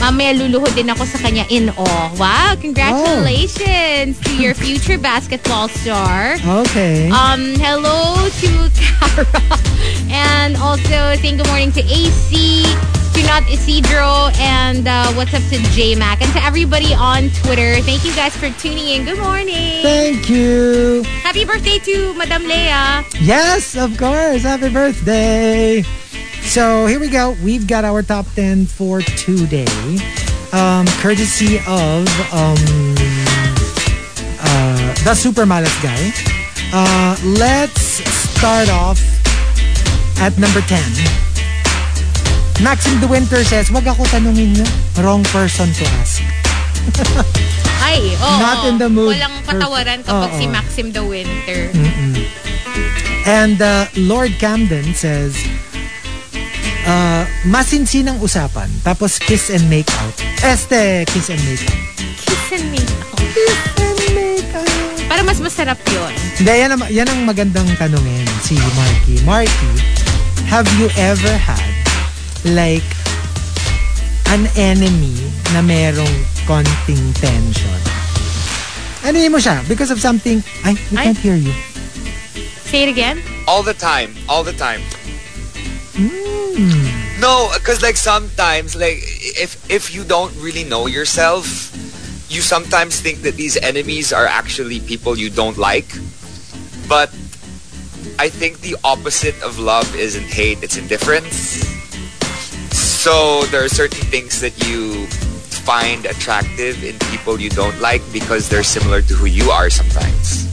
Mamaya 0.00 0.32
luluhod 0.32 0.72
din 0.72 0.88
ako 0.88 1.04
sa 1.04 1.20
kanya 1.20 1.44
in 1.52 1.68
awe. 1.76 2.08
Wow, 2.16 2.56
congratulations 2.56 4.16
to 4.24 4.32
your 4.32 4.56
future 4.56 4.96
basketball 4.96 5.68
star. 5.68 6.40
Okay. 6.64 7.12
Um, 7.12 7.52
hello 7.60 8.16
to 8.40 8.50
Kara. 8.80 9.28
And 10.08 10.56
also 10.56 11.12
saying 11.20 11.36
good 11.36 11.52
morning 11.52 11.68
to 11.76 11.84
AC, 11.84 12.64
to 13.14 13.22
Not 13.24 13.48
Isidro, 13.50 14.30
and 14.38 14.86
uh, 14.86 15.12
what's 15.14 15.34
up 15.34 15.42
to 15.50 15.58
J-Mac. 15.72 16.22
And 16.22 16.32
to 16.32 16.44
everybody 16.44 16.94
on 16.94 17.30
Twitter, 17.30 17.80
thank 17.82 18.04
you 18.04 18.14
guys 18.14 18.36
for 18.36 18.50
tuning 18.58 18.86
in. 18.86 19.04
Good 19.04 19.18
morning. 19.18 19.82
Thank 19.82 20.28
you. 20.28 21.02
Happy 21.22 21.44
birthday 21.44 21.78
to 21.78 22.14
Madame 22.14 22.42
Leia. 22.44 23.04
Yes, 23.20 23.76
of 23.76 23.96
course. 23.98 24.42
Happy 24.42 24.68
birthday. 24.72 25.82
So 26.42 26.86
here 26.86 27.00
we 27.00 27.08
go. 27.08 27.36
We've 27.42 27.66
got 27.66 27.84
our 27.84 28.02
top 28.02 28.26
10 28.34 28.66
for 28.66 29.00
today. 29.02 29.66
Um, 30.52 30.86
courtesy 30.98 31.58
of 31.66 32.06
um, 32.32 32.58
uh, 34.40 34.94
the 35.04 35.14
Super 35.14 35.44
Malas 35.44 35.74
guy. 35.82 36.10
Uh, 36.72 37.16
let's 37.24 38.02
start 38.36 38.68
off 38.68 39.00
at 40.18 40.36
number 40.38 40.60
10. 40.60 41.29
Maxim 42.60 43.00
De 43.00 43.08
Winter 43.08 43.40
says, 43.42 43.72
wag 43.72 43.88
ako 43.88 44.04
tanungin 44.12 44.52
nyo. 44.52 44.66
Wrong 45.00 45.24
person 45.32 45.72
to 45.72 45.84
ask. 46.00 46.20
Ay, 47.80 48.12
oo. 48.20 48.36
Not 48.36 48.68
in 48.68 48.76
the 48.76 48.88
mood 48.88 49.16
Walang 49.16 49.40
patawaran 49.48 50.04
kapag 50.04 50.30
Oo. 50.32 50.38
si 50.38 50.44
Maxim 50.44 50.92
the 50.92 51.00
Winter. 51.00 51.72
And 53.24 53.56
uh, 53.60 53.88
Lord 53.96 54.36
Camden 54.36 54.92
says, 54.92 55.32
uh, 56.84 57.24
masinsinang 57.48 58.20
usapan, 58.20 58.68
tapos 58.84 59.16
kiss 59.16 59.48
and 59.48 59.64
make 59.72 59.88
out. 60.04 60.16
Este, 60.44 61.08
kiss 61.08 61.32
and 61.32 61.40
make 61.48 61.64
out. 61.64 61.80
Kiss 62.20 62.44
and 62.52 62.66
make 62.68 62.92
out. 62.92 63.16
Kiss 63.16 63.60
and 63.80 64.12
make 64.12 64.52
out. 64.52 64.68
Para 65.08 65.24
mas 65.24 65.40
masarap 65.40 65.80
yun. 65.88 66.12
Hindi, 66.36 66.52
yan, 66.52 66.70
ang- 66.76 66.90
yan 66.92 67.08
ang 67.08 67.20
magandang 67.24 67.68
tanungin 67.80 68.24
si 68.44 68.56
Marky. 68.76 69.16
Marky, 69.24 69.72
have 70.44 70.68
you 70.76 70.92
ever 71.00 71.32
had 71.40 71.79
like 72.44 72.86
an 74.28 74.46
enemy 74.56 75.16
na 75.52 75.60
merong 75.60 76.14
konting 76.46 77.12
tension? 77.18 77.80
Ano 79.04 79.16
mo 79.32 79.40
siya? 79.40 79.64
Because 79.66 79.90
of 79.90 80.00
something, 80.00 80.44
ay, 80.64 80.76
we 80.92 80.96
Ay. 80.96 81.04
can't 81.10 81.18
hear 81.18 81.36
you. 81.36 81.52
Say 82.68 82.84
it 82.84 82.88
again. 82.88 83.18
All 83.48 83.62
the 83.62 83.74
time. 83.74 84.14
All 84.28 84.44
the 84.44 84.52
time. 84.52 84.80
Hmm. 85.96 87.20
No, 87.20 87.50
because 87.54 87.82
like 87.82 87.96
sometimes, 87.96 88.76
like 88.76 89.02
if 89.36 89.58
if 89.68 89.94
you 89.94 90.04
don't 90.04 90.32
really 90.36 90.64
know 90.64 90.86
yourself, 90.86 91.44
you 92.30 92.40
sometimes 92.40 93.00
think 93.00 93.22
that 93.22 93.34
these 93.34 93.56
enemies 93.58 94.12
are 94.12 94.24
actually 94.24 94.80
people 94.80 95.18
you 95.18 95.28
don't 95.28 95.58
like. 95.58 95.88
But 96.88 97.10
I 98.18 98.28
think 98.28 98.60
the 98.60 98.76
opposite 98.84 99.36
of 99.42 99.58
love 99.58 99.88
isn't 99.96 100.30
hate; 100.30 100.62
it's 100.62 100.76
indifference. 100.76 101.79
So 103.00 103.46
there 103.48 103.64
are 103.64 103.68
certain 103.72 104.04
things 104.12 104.42
that 104.44 104.52
you 104.68 105.06
find 105.64 106.04
attractive 106.04 106.84
in 106.84 106.98
people 107.08 107.40
you 107.40 107.48
don't 107.48 107.80
like 107.80 108.02
because 108.12 108.50
they're 108.50 108.62
similar 108.62 109.00
to 109.00 109.14
who 109.14 109.24
you 109.24 109.48
are 109.50 109.70
sometimes. 109.70 110.44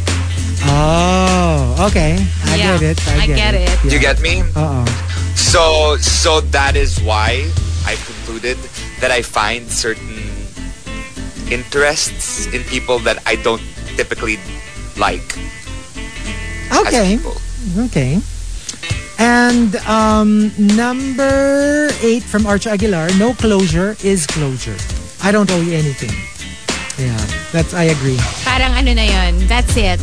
Oh, 0.64 1.76
okay. 1.92 2.16
I 2.46 2.56
Yeah, 2.56 2.80
get 2.80 2.96
it. 2.96 3.08
I, 3.10 3.24
I 3.24 3.28
get 3.28 3.54
it. 3.54 3.68
Do 3.84 3.90
you 3.92 4.00
get 4.00 4.22
me? 4.22 4.48
Uh-oh. 4.56 4.88
So 5.36 5.98
so 6.00 6.40
that 6.56 6.78
is 6.80 7.04
why 7.04 7.52
I 7.84 8.00
concluded 8.08 8.56
that 9.04 9.12
I 9.12 9.22
find 9.28 9.68
certain 9.68 10.24
interests 11.52 12.48
in 12.56 12.64
people 12.72 12.98
that 13.04 13.20
I 13.28 13.36
don't 13.44 13.62
typically 14.00 14.40
like 14.96 15.36
Okay. 16.72 17.20
as. 17.20 17.28
Okay. 17.92 18.24
And 19.18 19.76
um, 19.90 20.52
number 20.78 21.90
eight 22.02 22.22
from 22.24 22.46
Archer 22.46 22.70
Aguilar, 22.70 23.10
no 23.18 23.34
closure 23.34 23.98
is 24.04 24.28
closure. 24.28 24.78
I 25.24 25.32
don't 25.32 25.50
owe 25.50 25.62
you 25.62 25.74
anything. 25.74 26.14
Yeah, 27.02 27.18
that's, 27.52 27.74
I 27.74 27.90
agree. 27.90 28.18
Parang 28.46 28.74
ano 28.78 28.94
na 28.94 29.06
yun. 29.06 29.48
That's 29.48 29.76
it. 29.78 30.02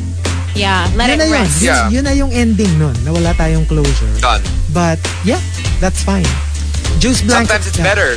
Yeah, 0.54 0.86
let 0.94 1.10
yun 1.10 1.18
it 1.18 1.18
na 1.18 1.24
yun. 1.24 1.32
rest. 1.32 1.62
Yun, 1.62 1.66
Yeah. 1.66 1.90
yun 1.90 2.04
na 2.04 2.14
yung 2.14 2.30
ending 2.30 2.70
nun, 2.78 2.94
na 3.04 3.10
wala 3.10 3.34
tayong 3.34 3.66
closure. 3.66 4.10
Done. 4.18 4.42
But, 4.74 4.98
yeah, 5.24 5.42
that's 5.78 6.02
fine. 6.02 6.26
Juice 6.98 7.22
blanket. 7.22 7.50
Sometimes 7.50 7.66
it's 7.66 7.78
yeah. 7.78 7.86
better. 7.90 8.10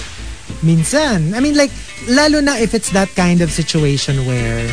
Minsan. 0.62 1.34
I 1.34 1.40
mean, 1.42 1.58
like, 1.58 1.74
lalo 2.10 2.42
na 2.42 2.58
if 2.58 2.74
it's 2.74 2.90
that 2.94 3.10
kind 3.14 3.42
of 3.42 3.50
situation 3.50 4.26
where, 4.26 4.66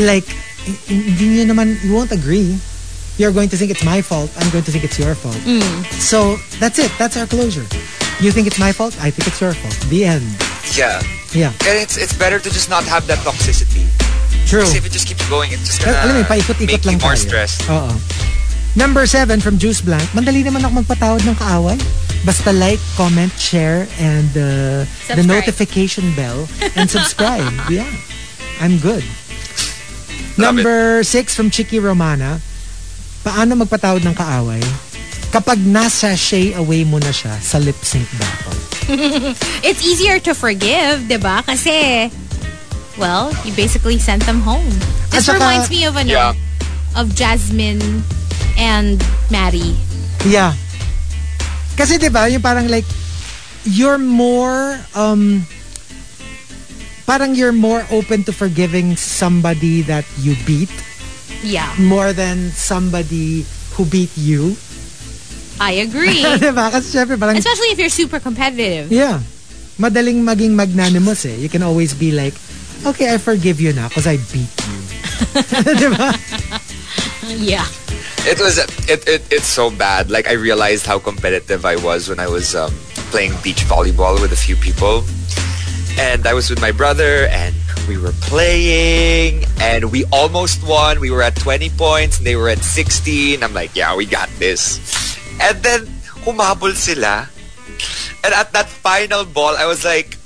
like, 0.00 0.28
hindi 0.88 1.40
nyo 1.40 1.52
naman, 1.52 1.76
you 1.84 1.92
won't 1.92 2.12
agree. 2.12 2.56
You're 3.18 3.32
going 3.32 3.48
to 3.50 3.56
think 3.58 3.70
it's 3.70 3.84
my 3.84 4.00
fault. 4.00 4.30
I'm 4.38 4.48
going 4.50 4.64
to 4.64 4.70
think 4.70 4.84
it's 4.84 4.98
your 4.98 5.14
fault. 5.14 5.34
So, 5.98 6.36
that's 6.62 6.78
it. 6.78 6.90
That's 6.98 7.16
our 7.16 7.26
closure. 7.26 7.66
You 8.22 8.30
think 8.30 8.46
it's 8.46 8.58
my 8.58 8.70
fault? 8.72 8.94
I 9.02 9.10
think 9.10 9.26
it's 9.26 9.40
your 9.40 9.52
fault. 9.54 9.74
The 9.90 10.04
end. 10.06 10.26
Yeah. 10.78 11.02
Yeah. 11.34 11.50
And 11.66 11.76
it's 11.78 11.96
it's 11.98 12.14
better 12.16 12.38
to 12.38 12.48
just 12.50 12.70
not 12.70 12.84
have 12.84 13.06
that 13.06 13.18
toxicity. 13.26 13.84
True. 14.48 14.62
Because 14.64 14.74
if 14.76 14.86
it 14.86 14.92
just 14.92 15.06
keeps 15.06 15.28
going, 15.28 15.52
it's 15.52 15.66
just 15.68 15.84
gonna 15.84 15.98
alam 15.98 16.16
mo, 16.16 16.22
paikot-ikot 16.24 16.66
make 16.66 16.84
you 16.86 16.98
more 16.98 17.14
tayo. 17.14 17.26
stressed. 17.26 17.62
Oo. 17.68 17.92
Number 18.76 19.04
seven 19.06 19.40
from 19.42 19.58
Juice 19.58 19.82
Blank. 19.82 20.08
Mandali 20.16 20.40
naman 20.46 20.62
ako 20.64 20.82
magpatawad 20.86 21.20
ng 21.26 21.34
kaaway. 21.36 21.76
Basta 22.24 22.50
like, 22.54 22.80
comment, 22.96 23.30
share, 23.36 23.86
and 23.98 24.30
uh, 24.38 24.82
the 25.14 25.22
notification 25.26 26.14
bell 26.14 26.46
and 26.78 26.88
subscribe. 26.94 27.44
yeah. 27.70 27.86
I'm 28.62 28.78
good. 28.78 29.04
Love 30.38 30.54
Number 30.58 31.02
six 31.02 31.34
from 31.34 31.50
Chicky 31.50 31.78
Romana. 31.78 32.40
Paano 33.20 33.58
magpatawad 33.58 34.02
ng 34.02 34.14
kaaway? 34.14 34.62
Kapag 35.28 35.60
nasa 35.60 36.16
shay 36.16 36.56
away 36.56 36.84
mo 36.84 36.96
na 36.96 37.12
siya 37.12 37.36
sa 37.38 37.60
lip 37.60 37.76
sync 37.82 38.08
battle. 38.16 38.56
It's 39.66 39.84
easier 39.84 40.16
to 40.24 40.32
forgive, 40.32 41.04
di 41.04 41.20
ba? 41.20 41.44
Kasi, 41.44 42.08
well, 42.96 43.28
you 43.44 43.52
basically 43.52 44.00
sent 44.00 44.24
them 44.24 44.40
home. 44.40 44.64
At 45.12 45.20
This 45.20 45.28
saka- 45.28 45.36
reminds 45.36 45.68
me 45.68 45.84
of 45.84 45.94
ano, 45.94 46.08
Yeah. 46.08 46.32
of 46.96 47.12
Jasmine 47.12 48.00
and 48.56 48.96
Maddie. 49.28 49.76
Yeah. 50.24 50.56
Kasi 51.76 51.94
'di 51.94 52.10
ba, 52.10 52.26
yung 52.26 52.42
parang 52.42 52.66
like 52.66 52.88
you're 53.62 54.00
more 54.02 54.80
um 54.98 55.46
parang 57.04 57.38
you're 57.38 57.54
more 57.54 57.86
open 57.94 58.26
to 58.26 58.32
forgiving 58.34 58.96
somebody 58.98 59.84
that 59.86 60.02
you 60.18 60.34
beat 60.42 60.72
Yeah, 61.42 61.70
more 61.78 62.12
than 62.12 62.50
somebody 62.50 63.46
who 63.74 63.84
beat 63.84 64.10
you. 64.16 64.56
I 65.60 65.82
agree. 65.82 66.22
ba? 66.54 66.70
Kasi 66.70 66.86
syempre 66.98 67.18
parang 67.18 67.34
Especially 67.34 67.74
if 67.74 67.78
you're 67.78 67.90
super 67.92 68.20
competitive. 68.20 68.90
yeah. 68.90 69.18
Madaling 69.78 70.26
maging 70.26 70.58
magnanimous 70.58 71.22
eh. 71.26 71.38
You 71.38 71.48
can 71.48 71.62
always 71.62 71.94
be 71.94 72.10
like, 72.10 72.34
okay, 72.86 73.14
I 73.14 73.18
forgive 73.18 73.60
you 73.62 73.70
na 73.72 73.86
because 73.86 74.06
I 74.06 74.18
beat 74.30 74.50
you. 74.66 74.78
ba? 75.94 76.14
Yeah. 77.26 77.66
It 78.26 78.38
was 78.42 78.58
it, 78.90 79.06
it 79.06 79.22
it's 79.30 79.46
so 79.46 79.70
bad. 79.70 80.10
Like 80.10 80.26
I 80.26 80.34
realized 80.34 80.86
how 80.86 80.98
competitive 80.98 81.64
I 81.64 81.76
was 81.78 82.08
when 82.10 82.18
I 82.18 82.26
was 82.26 82.54
um, 82.54 82.74
playing 83.14 83.32
beach 83.42 83.62
volleyball 83.70 84.20
with 84.20 84.32
a 84.34 84.36
few 84.40 84.56
people, 84.58 85.06
and 85.98 86.26
I 86.26 86.34
was 86.34 86.50
with 86.50 86.60
my 86.60 86.72
brother, 86.74 87.30
and 87.30 87.54
we 87.88 87.96
were 87.96 88.12
playing, 88.20 89.44
and 89.60 89.90
we 89.90 90.04
almost 90.12 90.62
won. 90.62 91.00
We 91.00 91.10
were 91.10 91.22
at 91.22 91.34
20 91.36 91.70
points, 91.70 92.18
and 92.18 92.26
they 92.26 92.36
were 92.36 92.48
at 92.48 92.60
16. 92.60 93.42
I'm 93.42 93.54
like, 93.54 93.74
yeah, 93.74 93.96
we 93.96 94.04
got 94.04 94.28
this. 94.38 94.78
And 95.40 95.56
then 95.62 95.86
humabol 96.22 96.74
sila, 96.74 97.28
and 98.22 98.34
at 98.34 98.52
that 98.52 98.68
final 98.68 99.24
ball, 99.24 99.56
I 99.56 99.66
was 99.66 99.84
like, 99.84 100.18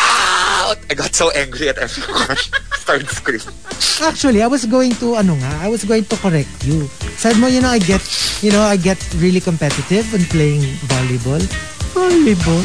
out. 0.00 0.78
I 0.88 0.94
got 0.94 1.14
so 1.14 1.30
angry 1.30 1.68
at 1.68 1.78
everyone. 1.78 2.36
Started 2.80 3.08
screaming. 3.08 3.54
Actually, 4.00 4.42
I 4.42 4.48
was 4.48 4.64
going 4.64 4.92
to 5.04 5.16
ano 5.16 5.36
nga, 5.36 5.52
I 5.60 5.68
was 5.68 5.84
going 5.84 6.04
to 6.08 6.16
correct 6.16 6.64
you. 6.64 6.88
Said 7.20 7.36
mo, 7.36 7.46
you 7.46 7.60
know, 7.60 7.68
I 7.68 7.78
get, 7.78 8.00
you 8.40 8.50
know, 8.50 8.62
I 8.62 8.76
get 8.76 8.98
really 9.20 9.40
competitive 9.40 10.08
when 10.12 10.24
playing 10.32 10.64
volleyball. 10.88 11.42
Volleyball? 11.92 12.64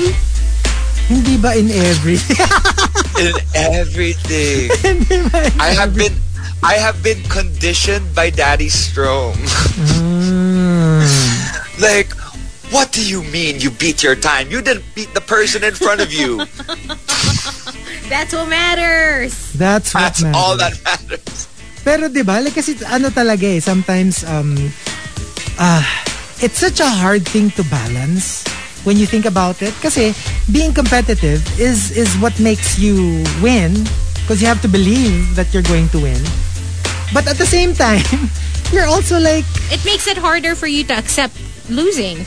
Hindi 1.06 1.38
ba 1.38 1.54
in 1.54 1.70
every? 1.70 2.18
in 3.22 3.36
everything. 3.54 4.74
Hindi 4.86 5.30
ba 5.30 5.46
in 5.46 5.54
I 5.62 5.70
have 5.78 5.94
been 5.94 6.14
I 6.66 6.82
have 6.82 6.98
been 7.06 7.22
conditioned 7.30 8.10
by 8.18 8.34
Daddy 8.34 8.70
Strom. 8.74 9.38
Mm. 10.02 11.06
like, 11.86 12.10
what 12.74 12.90
do 12.90 13.06
you 13.06 13.22
mean 13.30 13.62
you 13.62 13.70
beat 13.70 14.02
your 14.02 14.18
time? 14.18 14.50
You 14.50 14.66
didn't 14.66 14.86
beat 14.98 15.14
the 15.14 15.22
person 15.22 15.62
in 15.64 15.78
front 15.78 16.02
of 16.02 16.10
you. 16.10 16.42
That's 18.10 18.34
what 18.34 18.50
matters. 18.50 19.54
That's 19.54 19.94
what 19.94 20.02
That's 20.10 20.22
matters. 20.26 20.42
all 20.42 20.58
that 20.58 20.74
matters. 20.82 21.46
Pero 21.86 22.10
Pero 22.10 22.10
'di 22.10 22.26
ba, 22.26 22.42
like 22.42 22.58
kasi 22.58 22.74
ano 22.90 23.14
talaga 23.14 23.46
eh, 23.46 23.62
sometimes 23.62 24.26
um 24.26 24.58
ah 25.62 25.86
it's 26.42 26.58
such 26.58 26.82
a 26.82 26.90
hard 26.90 27.22
thing 27.30 27.54
to 27.54 27.62
balance 27.70 28.42
when 28.86 28.96
you 28.98 29.06
think 29.06 29.26
about 29.26 29.62
it. 29.62 29.74
Kasi 29.82 30.10
eh, 30.10 30.14
being 30.48 30.72
competitive 30.72 31.42
is 31.60 31.92
is 31.92 32.08
what 32.22 32.34
makes 32.40 32.80
you 32.80 33.26
win 33.42 33.74
because 34.24 34.40
you 34.42 34.48
have 34.48 34.62
to 34.62 34.70
believe 34.72 35.36
that 35.36 35.52
you're 35.54 35.66
going 35.66 35.90
to 35.92 36.00
win. 36.00 36.22
But 37.14 37.28
at 37.28 37.38
the 37.38 37.46
same 37.46 37.74
time, 37.76 38.06
you're 38.74 38.88
also 38.90 39.20
like 39.20 39.46
It 39.70 39.84
makes 39.86 40.08
it 40.08 40.18
harder 40.18 40.56
for 40.56 40.66
you 40.66 40.86
to 40.90 40.96
accept 40.96 41.36
losing. 41.70 42.24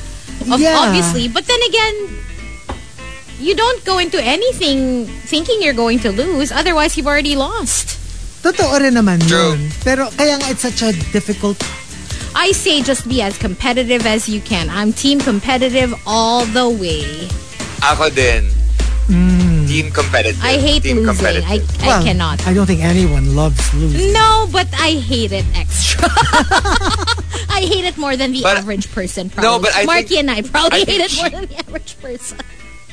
Ob- 0.51 0.61
Yeah. 0.63 0.79
Obviously. 0.87 1.27
But 1.27 1.47
then 1.47 1.59
again, 1.67 1.97
you 3.39 3.55
don't 3.55 3.83
go 3.85 3.99
into 3.99 4.19
anything 4.23 5.07
thinking 5.27 5.63
you're 5.63 5.75
going 5.77 5.99
to 6.07 6.11
lose. 6.11 6.51
Otherwise, 6.51 6.97
you've 6.99 7.07
already 7.11 7.35
lost. 7.35 7.99
totoo 8.39 8.71
rin 8.79 8.95
naman 8.95 9.19
True. 9.27 9.59
yun. 9.59 9.67
Pero 9.83 10.07
kaya 10.15 10.39
nga 10.39 10.47
it's 10.55 10.63
such 10.63 10.83
a 10.87 10.95
difficult 11.11 11.59
I 12.35 12.53
say 12.53 12.83
just 12.83 13.09
be 13.09 13.23
as 13.23 13.37
competitive 13.39 14.07
as 14.07 14.29
you 14.29 14.41
can. 14.41 14.71
I'm 14.71 14.93
team 14.93 15.19
competitive 15.21 15.93
all 16.07 16.45
the 16.47 16.69
way. 16.69 17.29
Ako 17.83 18.11
din. 18.11 18.45
Hmm. 19.09 19.67
Team 19.67 19.91
competitive. 19.91 20.43
I 20.45 20.57
hate 20.59 20.83
Team 20.83 20.99
losing. 21.03 21.15
competitive. 21.17 21.49
I, 21.49 21.59
I 21.85 21.87
well, 21.87 22.03
cannot. 22.05 22.47
I 22.47 22.53
don't 22.55 22.67
think 22.67 22.81
anyone 22.83 23.35
loves 23.35 23.61
losing. 23.75 24.13
No, 24.13 24.47
but 24.53 24.69
I 24.79 24.93
hate 25.01 25.33
it 25.33 25.45
extra. 25.57 26.09
I 27.51 27.65
hate 27.65 27.85
it 27.85 27.97
more 27.97 28.17
than 28.17 28.33
the 28.33 28.43
But- 28.43 28.59
average 28.59 28.93
person. 28.93 29.31
Probably. 29.31 29.49
No, 29.51 29.59
but 29.59 29.73
I 29.75 29.85
Marky 29.85 30.21
think- 30.21 30.21
and 30.21 30.31
I 30.31 30.43
probably 30.43 30.83
I 30.83 30.85
hate 30.85 31.01
think 31.01 31.13
it 31.13 31.17
more 31.21 31.31
than 31.41 31.49
the 31.49 31.57
average 31.59 31.99
person. 32.01 32.39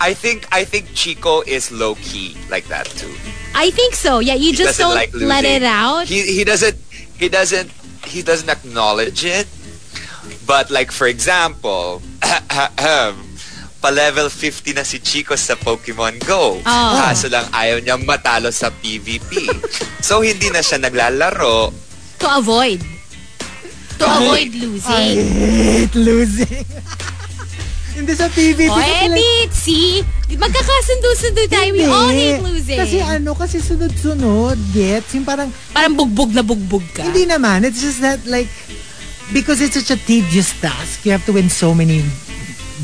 I 0.02 0.14
think 0.14 0.48
I 0.52 0.64
think 0.66 0.91
Chico 0.94 1.41
is 1.48 1.72
low 1.72 1.95
key 1.95 2.36
like 2.52 2.68
that 2.68 2.86
too. 2.99 3.12
I 3.56 3.72
think 3.72 3.95
so. 3.95 4.20
Yeah, 4.20 4.34
you 4.36 4.52
He 4.52 4.57
just 4.57 4.78
doesn't 4.80 4.84
don't 4.88 4.95
like 4.95 5.12
let 5.16 5.45
it 5.45 5.64
out. 5.64 6.07
He 6.07 6.36
he 6.36 6.44
doesn't 6.44 6.76
he 7.16 7.30
doesn't 7.30 7.72
he 8.07 8.22
doesn't 8.22 8.49
acknowledge 8.49 9.26
it. 9.26 9.48
But 10.45 10.69
like 10.69 10.91
for 10.91 11.07
example, 11.07 12.02
pa 13.82 13.90
level 13.94 14.30
50 14.34 14.73
na 14.73 14.82
si 14.82 14.98
Chico 14.98 15.38
sa 15.38 15.53
Pokemon 15.53 16.18
Go. 16.26 16.57
Oh. 16.61 16.91
Kaso 16.98 17.30
lang 17.30 17.45
ayaw 17.53 17.77
niyang 17.82 18.02
matalo 18.06 18.49
sa 18.49 18.73
PvP. 18.73 19.45
so 20.02 20.26
hindi 20.26 20.49
na 20.49 20.65
siya 20.65 20.82
naglalaro. 20.82 21.69
to 22.18 22.27
avoid. 22.32 22.82
To 24.02 24.03
avoid 24.06 24.49
I 24.52 24.60
losing. 24.60 25.15
hate 25.22 25.95
losing. 25.95 26.65
Hindi 27.95 28.11
sa 28.13 28.27
kasi 28.27 28.51
like, 28.59 29.07
edit. 29.07 29.49
See? 29.49 30.03
Magkakasundo-sundo 30.30 31.41
tayo. 31.47 31.69
We 31.72 31.85
all 31.85 32.11
hate 32.11 32.43
losing. 32.43 32.76
Kasi 32.77 32.99
ano, 32.99 33.31
kasi 33.34 33.59
sunod-sunod, 33.59 34.59
gets? 34.72 35.15
Yung 35.15 35.23
parang, 35.23 35.47
Parang 35.72 35.95
bugbog 35.95 36.31
na 36.31 36.43
bugbog 36.43 36.84
ka. 36.91 37.03
hindi 37.03 37.23
naman. 37.23 37.63
It's 37.63 37.80
just 37.80 38.01
that 38.01 38.19
like, 38.27 38.51
because 39.31 39.61
it's 39.61 39.76
such 39.76 39.89
a 39.89 39.97
tedious 39.97 40.51
task, 40.59 41.05
you 41.05 41.11
have 41.11 41.23
to 41.26 41.34
win 41.34 41.47
so 41.47 41.73
many 41.73 42.03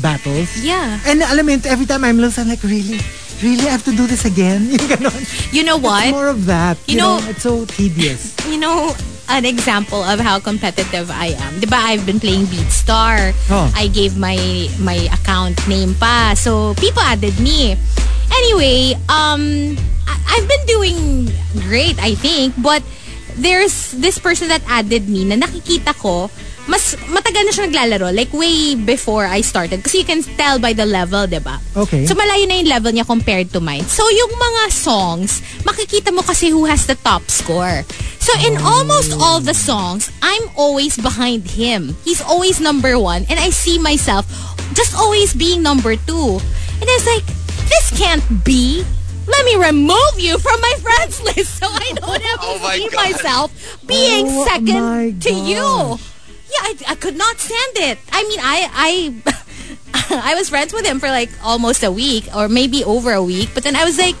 battles. 0.00 0.48
Yeah. 0.58 0.98
And 1.06 1.20
alam 1.22 1.44
mo, 1.44 1.60
every 1.64 1.86
time 1.86 2.04
I'm 2.04 2.18
lost, 2.18 2.38
I'm 2.38 2.48
like, 2.48 2.62
really? 2.64 2.98
Really? 3.42 3.66
I 3.66 3.74
have 3.74 3.84
to 3.84 3.94
do 3.94 4.06
this 4.06 4.24
again? 4.24 4.66
Yung 4.72 4.86
ganon. 4.88 5.18
You 5.52 5.62
know 5.62 5.76
what? 5.76 6.08
It's 6.08 6.14
more 6.14 6.30
of 6.30 6.46
that. 6.46 6.78
You 6.86 6.94
You, 6.94 6.98
know, 6.98 7.18
know- 7.18 7.28
it's 7.28 7.42
so 7.42 7.66
tedious. 7.66 8.32
you 8.48 8.56
know, 8.56 8.94
an 9.32 9.48
example 9.48 10.04
of 10.04 10.20
how 10.20 10.38
competitive 10.38 11.10
I 11.10 11.32
am. 11.40 11.56
Diba, 11.56 11.80
I've 11.80 12.04
been 12.04 12.20
playing 12.20 12.46
BeatStar. 12.52 13.32
Oh. 13.48 13.72
I 13.72 13.88
gave 13.88 14.20
my 14.20 14.36
my 14.76 15.08
account 15.08 15.56
name 15.64 15.96
pa. 15.96 16.36
So, 16.36 16.76
people 16.76 17.00
added 17.00 17.40
me. 17.40 17.74
Anyway, 18.28 18.92
um, 19.08 19.76
I've 20.04 20.46
been 20.48 20.64
doing 20.68 20.98
great, 21.64 21.96
I 21.96 22.14
think. 22.14 22.54
But, 22.60 22.84
there's 23.36 23.92
this 23.92 24.18
person 24.18 24.48
that 24.48 24.60
added 24.68 25.08
me 25.08 25.24
na 25.24 25.36
nakikita 25.40 25.96
ko, 25.96 26.28
mas 26.66 26.94
matagal 27.10 27.42
na 27.42 27.50
siya 27.50 27.64
naglalaro. 27.66 28.08
Like, 28.14 28.30
way 28.30 28.74
before 28.74 29.26
I 29.26 29.42
started. 29.42 29.82
Kasi 29.82 30.02
you 30.02 30.06
can 30.06 30.22
tell 30.38 30.58
by 30.58 30.72
the 30.72 30.86
level, 30.86 31.26
diba? 31.26 31.58
Okay. 31.74 32.06
So, 32.06 32.14
malayo 32.14 32.46
na 32.46 32.54
yung 32.62 32.70
level 32.70 32.92
niya 32.92 33.06
compared 33.06 33.50
to 33.52 33.60
mine. 33.60 33.82
So, 33.82 34.06
yung 34.06 34.30
mga 34.30 34.62
songs, 34.70 35.42
makikita 35.66 36.14
mo 36.14 36.22
kasi 36.22 36.50
who 36.50 36.64
has 36.66 36.86
the 36.86 36.94
top 36.94 37.26
score. 37.26 37.82
So, 38.22 38.30
in 38.46 38.62
almost 38.62 39.10
all 39.18 39.42
the 39.42 39.54
songs, 39.54 40.10
I'm 40.22 40.46
always 40.54 40.94
behind 40.94 41.50
him. 41.58 41.98
He's 42.06 42.22
always 42.22 42.62
number 42.62 42.94
one. 42.94 43.26
And 43.26 43.42
I 43.42 43.50
see 43.50 43.82
myself 43.82 44.30
just 44.78 44.94
always 44.94 45.34
being 45.34 45.62
number 45.62 45.96
two. 45.98 46.38
And 46.78 46.86
I 46.86 46.94
was 46.94 47.06
like, 47.10 47.26
this 47.66 47.90
can't 47.98 48.22
be. 48.46 48.86
Let 49.26 49.42
me 49.44 49.54
remove 49.54 50.18
you 50.18 50.38
from 50.38 50.58
my 50.60 50.74
friends 50.82 51.22
list 51.22 51.58
so 51.58 51.66
I 51.70 51.90
don't 51.94 52.22
have 52.22 52.38
to 52.42 52.46
Oh 52.46 52.58
my 52.58 52.74
see 52.78 52.88
God. 52.90 52.98
myself 52.98 53.46
being 53.86 54.26
Oh 54.26 54.38
my 54.38 54.46
second 54.50 54.82
to 55.22 55.32
you. 55.34 55.68
Yeah, 56.52 56.62
I, 56.68 56.92
I 56.92 56.94
could 56.96 57.16
not 57.16 57.38
stand 57.38 57.76
it. 57.88 57.98
I 58.12 58.22
mean, 58.28 58.40
I 58.40 58.68
I 58.72 58.90
I 60.32 60.34
was 60.34 60.50
friends 60.50 60.72
with 60.72 60.84
him 60.84 61.00
for 61.00 61.08
like 61.08 61.30
almost 61.42 61.82
a 61.82 61.90
week 61.90 62.28
or 62.36 62.48
maybe 62.48 62.84
over 62.84 63.12
a 63.12 63.22
week, 63.22 63.50
but 63.54 63.64
then 63.64 63.76
I 63.76 63.84
was 63.84 63.98
like, 63.98 64.16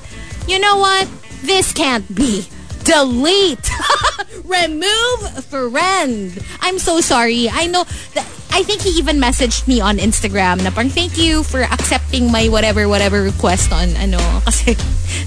you 0.48 0.58
know 0.58 0.78
what? 0.78 1.08
This 1.42 1.72
can't 1.72 2.06
be. 2.14 2.48
Delete. 2.84 3.70
Remove 4.44 5.44
friend. 5.46 6.32
I'm 6.60 6.78
so 6.78 7.00
sorry. 7.00 7.48
I 7.50 7.66
know 7.66 7.84
that 8.14 8.26
I 8.50 8.62
think 8.62 8.82
he 8.82 8.90
even 8.98 9.16
messaged 9.16 9.68
me 9.68 9.80
on 9.80 9.96
Instagram 9.96 10.62
na 10.62 10.70
parang 10.70 10.90
thank 10.90 11.16
you 11.16 11.42
for 11.42 11.62
accepting 11.62 12.30
my 12.30 12.48
whatever 12.48 12.88
whatever 12.88 13.22
request 13.22 13.72
on 13.72 13.96
ano 13.96 14.18
kasi 14.46 14.76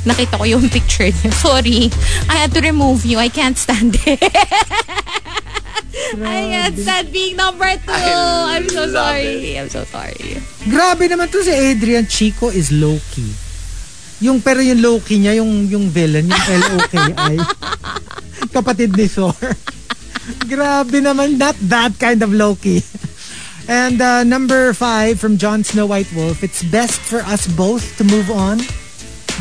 nakita 0.05 0.37
ko 0.37 0.43
yung 0.45 0.69
picture 0.69 1.09
niya. 1.09 1.31
Sorry. 1.33 1.89
I 2.29 2.35
had 2.37 2.53
to 2.53 2.61
remove 2.61 3.05
you. 3.05 3.17
I 3.17 3.29
can't 3.29 3.57
stand 3.57 3.97
it. 4.05 4.21
I 6.21 6.39
can't 6.51 6.77
stand 6.77 7.11
being 7.11 7.35
number 7.35 7.67
two. 7.83 7.91
I 7.91 8.59
I'm 8.59 8.67
so 8.69 8.87
sorry. 8.87 9.59
I'm 9.59 9.69
so 9.69 9.83
sorry. 9.83 10.39
Grabe 10.67 11.11
naman 11.11 11.31
to 11.31 11.43
si 11.43 11.51
Adrian 11.51 12.07
Chico 12.07 12.49
is 12.49 12.71
low-key. 12.71 13.31
Yung, 14.23 14.39
pero 14.39 14.63
yung 14.63 14.79
low-key 14.79 15.19
niya, 15.19 15.43
yung, 15.43 15.67
yung 15.67 15.91
villain, 15.91 16.25
yung 16.25 16.43
L-O-K-I. 16.63 17.35
kapatid 18.55 18.95
ni 18.95 19.11
Thor. 19.11 19.35
Grabe 20.47 21.03
naman, 21.03 21.35
not 21.35 21.59
that 21.67 21.91
kind 21.99 22.23
of 22.23 22.31
low-key. 22.31 22.79
And 23.67 23.99
uh, 23.99 24.23
number 24.23 24.71
five 24.71 25.19
from 25.19 25.35
Jon 25.35 25.67
Snow 25.67 25.91
White 25.91 26.07
Wolf, 26.15 26.39
it's 26.43 26.63
best 26.63 27.01
for 27.01 27.19
us 27.27 27.49
both 27.51 27.97
to 27.97 28.03
move 28.07 28.31
on, 28.31 28.63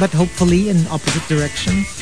but 0.00 0.10
hopefully 0.10 0.68
in 0.68 0.82
opposite 0.90 1.22
directions. 1.30 1.93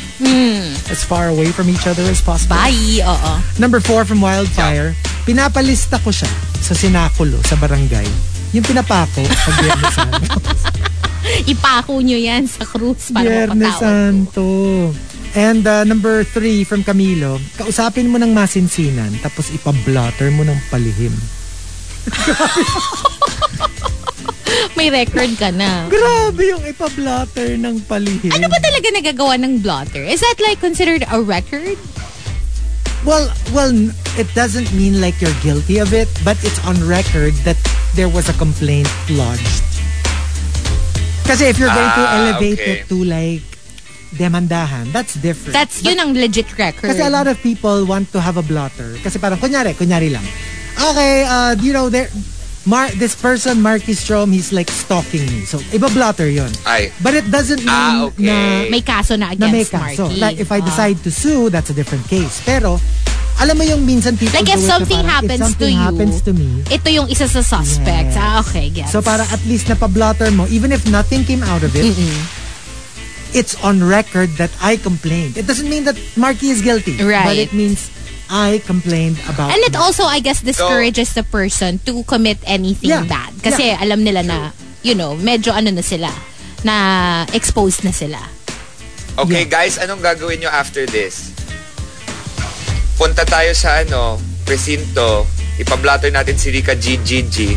As 0.90 1.02
far 1.02 1.28
away 1.28 1.50
from 1.50 1.68
each 1.68 1.86
other 1.86 2.02
as 2.06 2.22
possible. 2.22 2.54
Bye. 2.54 3.02
Oo. 3.02 3.32
Number 3.58 3.80
four 3.82 4.04
from 4.04 4.22
Wildfire, 4.22 4.94
pinapalista 5.26 5.98
ko 6.02 6.10
siya 6.14 6.30
sa 6.62 6.74
sinakulo 6.74 7.40
sa 7.42 7.58
barangay. 7.58 8.06
Yung 8.52 8.64
pinapako 8.66 9.24
pag 9.24 9.54
Biyernes 9.58 9.94
Santo. 9.96 10.38
Ipako 11.52 12.02
nyo 12.02 12.18
yan 12.18 12.44
sa 12.44 12.66
cruise 12.68 13.08
para 13.10 13.24
Biyernes. 13.24 13.76
Santo. 13.80 14.48
And 15.32 15.64
uh, 15.64 15.88
number 15.88 16.28
three 16.28 16.60
from 16.60 16.84
Camilo, 16.84 17.40
kausapin 17.56 18.12
mo 18.12 18.20
ng 18.20 18.36
masinsinan 18.36 19.16
tapos 19.24 19.48
ipablotter 19.48 20.28
mo 20.28 20.44
ng 20.44 20.58
palihim. 20.68 21.16
May 24.74 24.88
record 24.88 25.36
ka 25.36 25.52
na. 25.52 25.86
Grabe 25.88 26.48
yung 26.48 26.64
ipablotter 26.64 27.60
ng 27.60 27.84
palihim. 27.84 28.32
Ano 28.32 28.48
ba 28.48 28.56
talaga 28.56 28.88
nagagawa 28.88 29.36
ng 29.36 29.60
blotter? 29.60 30.00
Is 30.00 30.20
that 30.20 30.40
like 30.40 30.60
considered 30.60 31.04
a 31.12 31.20
record? 31.20 31.76
Well, 33.04 33.28
well, 33.52 33.74
it 34.16 34.30
doesn't 34.32 34.72
mean 34.72 35.00
like 35.02 35.20
you're 35.20 35.34
guilty 35.42 35.78
of 35.78 35.92
it, 35.92 36.08
but 36.24 36.38
it's 36.46 36.62
on 36.64 36.78
record 36.86 37.34
that 37.42 37.58
there 37.94 38.08
was 38.08 38.30
a 38.30 38.36
complaint 38.38 38.88
lodged. 39.10 39.62
Kasi 41.26 41.50
if 41.50 41.58
you're 41.58 41.72
going 41.72 41.92
to 41.92 42.04
Ah, 42.06 42.16
elevate 42.18 42.58
okay. 42.58 42.72
it 42.82 42.88
to 42.88 43.02
like 43.04 43.42
demandahan, 44.14 44.90
that's 44.92 45.14
different. 45.18 45.52
That's 45.52 45.82
yun 45.82 45.98
ang 45.98 46.14
legit 46.14 46.46
record. 46.56 46.94
Kasi 46.94 47.02
a 47.02 47.10
lot 47.10 47.26
of 47.26 47.36
people 47.42 47.84
want 47.84 48.10
to 48.12 48.20
have 48.20 48.36
a 48.38 48.42
blotter. 48.46 48.96
Kasi 49.02 49.18
parang, 49.18 49.38
kunyari, 49.38 49.74
kunyari 49.74 50.08
lang. 50.10 50.24
Okay, 50.78 51.22
uh, 51.26 51.54
you 51.60 51.72
know, 51.72 51.90
there, 51.90 52.08
Mar 52.64 52.86
this 52.94 53.18
person, 53.18 53.58
Marky 53.60 53.92
Strom, 53.92 54.30
he's 54.30 54.52
like 54.52 54.70
stalking 54.70 55.26
me. 55.26 55.42
So, 55.42 55.58
iba 55.74 55.90
blotter 55.90 56.30
yon. 56.30 56.46
Ay. 56.62 56.92
But 57.02 57.14
it 57.14 57.26
doesn't 57.26 57.58
mean 57.58 57.68
Ah, 57.68 58.06
okay. 58.06 58.22
na, 58.22 58.70
May 58.70 58.82
kaso 58.82 59.18
na 59.18 59.34
na 59.34 59.50
may 59.50 59.66
against 59.66 59.74
kaso. 59.74 60.06
Marky. 60.06 60.20
Like, 60.22 60.38
if 60.38 60.52
I 60.54 60.62
Ah. 60.62 60.66
decide 60.70 60.96
to 61.02 61.10
sue, 61.10 61.50
that's 61.50 61.70
a 61.70 61.76
different 61.76 62.06
case. 62.06 62.38
Pero, 62.46 62.78
alam 63.42 63.58
mo 63.58 63.66
yung 63.66 63.82
minsan 63.82 64.14
people 64.14 64.38
Like 64.38 64.46
if 64.46 64.62
do 64.62 64.62
it 64.62 64.70
na 64.70 64.72
something 64.78 65.02
parang, 65.02 65.10
happens 65.10 65.40
if 65.42 65.46
something 65.50 65.74
to 65.74 65.82
you, 65.82 65.88
happens 65.90 66.16
to 66.22 66.32
me, 66.32 66.48
ito 66.70 66.88
yung 66.92 67.08
isa 67.10 67.26
sa 67.26 67.42
suspects. 67.42 68.14
Yes. 68.14 68.22
Ah, 68.22 68.38
okay, 68.46 68.70
gets. 68.70 68.92
so 68.94 69.02
para 69.02 69.26
at 69.26 69.42
least 69.50 69.66
napablotter 69.66 70.30
mo, 70.30 70.46
even 70.46 70.70
if 70.70 70.86
nothing 70.86 71.26
came 71.26 71.42
out 71.42 71.66
of 71.66 71.74
it, 71.74 71.90
it's 73.34 73.58
on 73.64 73.82
record 73.82 74.30
that 74.38 74.54
I 74.62 74.76
complained. 74.76 75.34
It 75.34 75.50
doesn't 75.50 75.66
mean 75.66 75.82
that 75.90 75.98
Marky 76.14 76.54
is 76.54 76.62
guilty. 76.62 76.94
But 76.94 77.10
Right. 77.10 77.38
it 77.42 77.50
means 77.50 77.90
I 78.32 78.58
complained 78.64 79.20
about 79.28 79.52
And 79.52 79.60
it 79.60 79.72
Marky. 79.72 79.84
also, 79.84 80.04
I 80.08 80.18
guess, 80.18 80.40
discourages 80.40 81.12
the 81.12 81.22
person 81.22 81.78
to 81.84 82.02
commit 82.04 82.40
anything 82.48 82.88
Yeah. 82.88 83.04
bad. 83.04 83.36
Kasi 83.38 83.68
alam 83.70 84.00
nila 84.00 84.24
na, 84.24 84.50
you 84.80 84.96
know, 84.96 85.12
medyo 85.14 85.52
ano 85.52 85.68
na 85.68 85.84
sila, 85.84 86.08
na 86.64 86.74
exposed 87.36 87.84
na 87.84 87.92
sila. 87.92 88.16
Okay, 89.20 89.44
Yeah. 89.44 89.52
guys, 89.52 89.76
anong 89.76 90.00
gagawin 90.00 90.40
nyo 90.40 90.48
after 90.48 90.88
this? 90.88 91.36
Punta 92.96 93.28
tayo 93.28 93.52
sa 93.52 93.84
ano, 93.84 94.16
presinto, 94.42 95.28
ipablatter 95.60 96.08
natin 96.08 96.32
si 96.34 96.48
Rika 96.48 96.72
GGG. 96.72 97.52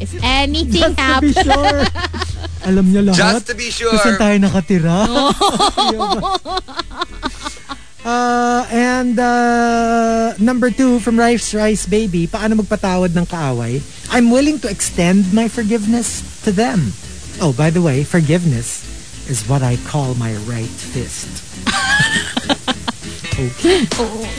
If 0.00 0.16
anything 0.20 0.80
Just 0.80 0.96
to 0.96 0.96
be 0.96 1.04
happens. 1.04 1.36
sure. 1.36 1.80
Alam 2.64 2.84
niya 2.88 3.02
lahat. 3.04 3.20
Just 3.20 3.44
to 3.44 3.54
be 3.54 3.68
sure. 3.68 3.92
Saan 4.00 4.16
tayo 4.16 4.36
nakatira. 4.40 5.04
Uh, 8.04 8.68
and 8.68 9.18
uh, 9.18 10.36
number 10.36 10.70
two 10.70 11.00
from 11.00 11.18
Rice 11.18 11.54
Rice 11.56 11.86
Baby, 11.88 12.28
paano 12.28 12.60
magpatawad 12.60 13.16
ng 13.16 13.24
kaaway? 13.24 13.80
I'm 14.12 14.28
willing 14.28 14.60
to 14.60 14.68
extend 14.68 15.32
my 15.32 15.48
forgiveness 15.48 16.20
to 16.44 16.52
them. 16.52 16.92
Oh, 17.40 17.56
by 17.56 17.72
the 17.72 17.80
way, 17.80 18.04
forgiveness 18.04 18.84
is 19.24 19.48
what 19.48 19.64
I 19.64 19.80
call 19.88 20.14
my 20.20 20.36
right 20.44 20.68
fist. 20.68 21.32
okay. 23.40 23.88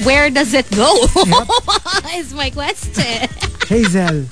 Where 0.05 0.29
does 0.29 0.53
it 0.53 0.69
go? 0.69 0.93
is 2.13 2.37
my 2.37 2.53
question. 2.53 3.27
Hazel, 3.65 4.29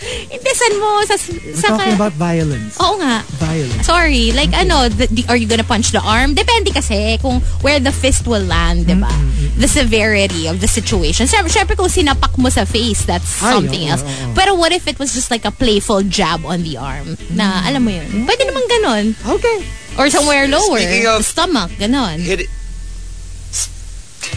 Hindi, 0.00 0.50
mo? 0.80 1.00
Sa, 1.06 1.14
we're 1.16 1.54
sa 1.56 1.68
talking 1.74 1.94
about 1.94 2.12
violence. 2.14 2.76
Oo 2.80 2.98
nga. 2.98 3.22
Violence. 3.40 3.84
Sorry, 3.86 4.32
like 4.32 4.52
ano, 4.52 4.88
the, 4.88 5.06
the- 5.08 5.26
are 5.28 5.36
you 5.36 5.46
gonna 5.46 5.64
punch 5.64 5.92
the 5.92 6.02
arm? 6.02 6.34
Depende 6.34 6.74
kasi 6.74 7.18
kung 7.22 7.40
where 7.62 7.78
the 7.80 7.92
fist 7.92 8.26
will 8.26 8.44
land, 8.44 8.86
di 8.86 8.94
ba? 8.94 9.10
The 9.56 9.68
severity 9.68 10.46
of 10.48 10.60
the 10.60 10.68
situation. 10.68 11.26
Siyempre, 11.26 11.50
syempre 11.52 11.74
kung 11.76 11.88
sinapak 11.88 12.36
mo 12.38 12.48
sa 12.50 12.64
face, 12.64 13.06
that's 13.06 13.38
Ay, 13.42 13.54
something 13.60 13.84
oo, 13.86 13.90
else. 13.94 14.02
oo, 14.02 14.10
oo. 14.10 14.34
Pero 14.34 14.54
what 14.58 14.72
if 14.72 14.88
it 14.88 14.98
was 14.98 15.14
just 15.14 15.30
like 15.30 15.44
a 15.44 15.52
playful 15.54 16.02
jab 16.02 16.42
on 16.44 16.62
the 16.66 16.76
arm? 16.76 17.16
Na, 17.32 17.62
alam 17.64 17.84
mo 17.84 17.90
yun? 17.94 18.26
Pwede 18.26 18.42
naman 18.44 18.64
ganon. 18.66 19.04
Okay. 19.38 19.58
Or 19.94 20.10
somewhere 20.10 20.50
lower. 20.50 20.82
Speaking 20.82 21.06
of- 21.06 21.22
stomach, 21.24 21.70
ganon. 21.78 22.18
Hit 22.18 22.50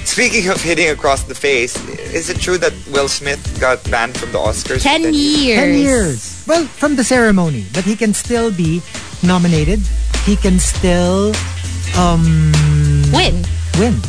Speaking 0.08 0.48
of 0.50 0.62
hitting 0.64 0.90
across 0.90 1.24
the 1.24 1.36
face, 1.36 1.76
is 2.16 2.30
it 2.32 2.40
true 2.40 2.58
that 2.58 2.72
Will 2.90 3.08
Smith 3.12 3.44
got 3.60 3.84
banned 3.92 4.18
from 4.18 4.32
the 4.32 4.40
Oscars? 4.40 4.80
for 4.82 4.88
10 5.04 5.14
years. 5.14 5.60
10 5.60 5.78
years. 5.78 6.44
Well, 6.48 6.64
from 6.66 6.96
the 6.96 7.04
ceremony, 7.04 7.66
but 7.74 7.84
he 7.84 7.96
can 7.96 8.14
still 8.16 8.50
be 8.50 8.82
nominated. 9.22 9.80
He 10.24 10.36
can 10.40 10.58
still 10.60 11.36
um, 12.00 12.24
Win. 13.14 13.44
win. 13.78 14.00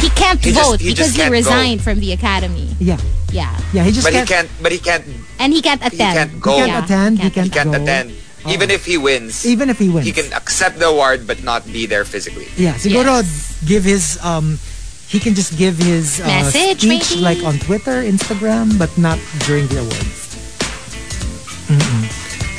He 0.00 0.08
can't 0.16 0.42
He 0.42 0.50
just- 0.50 0.64
vote 0.64 0.80
he 0.80 0.90
because 0.90 1.12
he 1.12 1.18
can't 1.20 1.30
go. 1.30 1.38
resigned 1.38 1.82
from 1.84 2.00
the 2.00 2.12
academy. 2.12 2.74
Yeah. 2.80 2.98
Yeah. 3.30 3.52
Yeah, 3.72 3.84
he 3.84 3.92
just 3.92 4.04
But 4.08 4.14
he 4.16 4.24
can't, 4.24 4.48
can't. 4.48 4.50
But 4.64 4.72
he 4.72 4.78
can't. 4.80 5.04
And 5.38 5.52
he 5.52 5.60
can't 5.62 5.80
attend. 5.84 5.92
He 5.94 6.18
can't 6.18 6.40
go. 6.40 6.50
he 6.52 6.56
can't 6.58 6.68
Yeah, 6.72 6.84
attend. 6.84 7.12
He 7.20 7.30
can't 7.30 7.34
can't, 7.34 7.46
He 7.46 7.52
can't 7.52 7.70
go. 7.70 7.82
attend. 7.82 8.08
Even 8.48 8.70
if 8.72 8.84
he 8.86 8.96
wins, 8.98 9.46
Even 9.46 9.70
if 9.70 9.78
he 9.78 9.88
wins. 9.88 10.04
he 10.06 10.10
can 10.12 10.32
accept 10.32 10.80
the 10.80 10.88
award 10.88 11.28
but 11.28 11.44
not 11.44 11.62
be 11.70 11.86
there 11.86 12.04
physically. 12.04 12.48
Yeah, 12.56 12.74
siguro 12.74 13.22
Yes. 13.22 13.54
give 13.64 13.84
his 13.84 14.18
um 14.24 14.58
he 15.08 15.18
can 15.20 15.34
just 15.34 15.58
give 15.58 15.76
his 15.76 16.20
uh, 16.20 16.26
Message, 16.26 16.82
speech 16.82 17.10
maybe? 17.16 17.22
like 17.22 17.40
on 17.44 17.58
Twitter, 17.58 18.02
Instagram, 18.02 18.78
but 18.78 18.90
not 18.96 19.18
during 19.44 19.66
the 19.68 19.78
awards. 19.80 20.20
Mm-mm. 21.68 22.04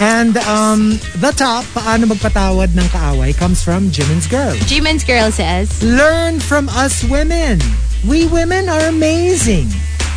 And 0.02 0.36
um 0.50 0.98
the 1.22 1.32
top, 1.32 1.64
paano 1.72 2.10
magpatawad 2.10 2.74
ng 2.76 2.88
kaaway, 2.92 3.32
comes 3.38 3.64
from 3.64 3.90
Jimin's 3.90 4.28
Girl. 4.28 4.54
Jimin's 4.68 5.04
girl 5.04 5.32
says, 5.32 5.70
Learn 5.84 6.40
from 6.40 6.68
us 6.74 7.04
women. 7.06 7.62
We 8.04 8.28
women 8.28 8.68
are 8.68 8.90
amazing. 8.90 9.70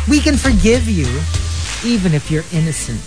We 0.09 0.19
can 0.19 0.35
forgive 0.35 0.89
you 0.89 1.07
even 1.85 2.13
if 2.17 2.27
you're 2.31 2.47
innocent. 2.51 2.99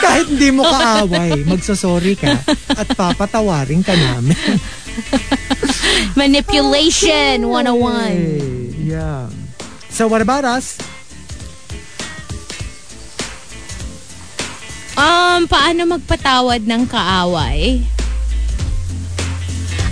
Kahit 0.00 0.32
hindi 0.32 0.50
mo 0.50 0.64
kaaway, 0.64 1.44
magsasorry 1.44 2.16
ka 2.16 2.40
at 2.72 2.88
papatawarin 2.92 3.84
ka 3.84 3.92
namin. 3.94 4.36
manipulation 6.16 7.48
101. 7.48 8.04
Hey, 8.06 8.74
yeah. 8.78 9.30
So 9.88 10.08
what 10.08 10.22
about 10.22 10.44
us? 10.44 10.78
Um, 15.00 15.48
paano 15.48 15.96
magpatawad 15.96 16.66
ng 16.66 16.84
kaaway? 16.84 17.80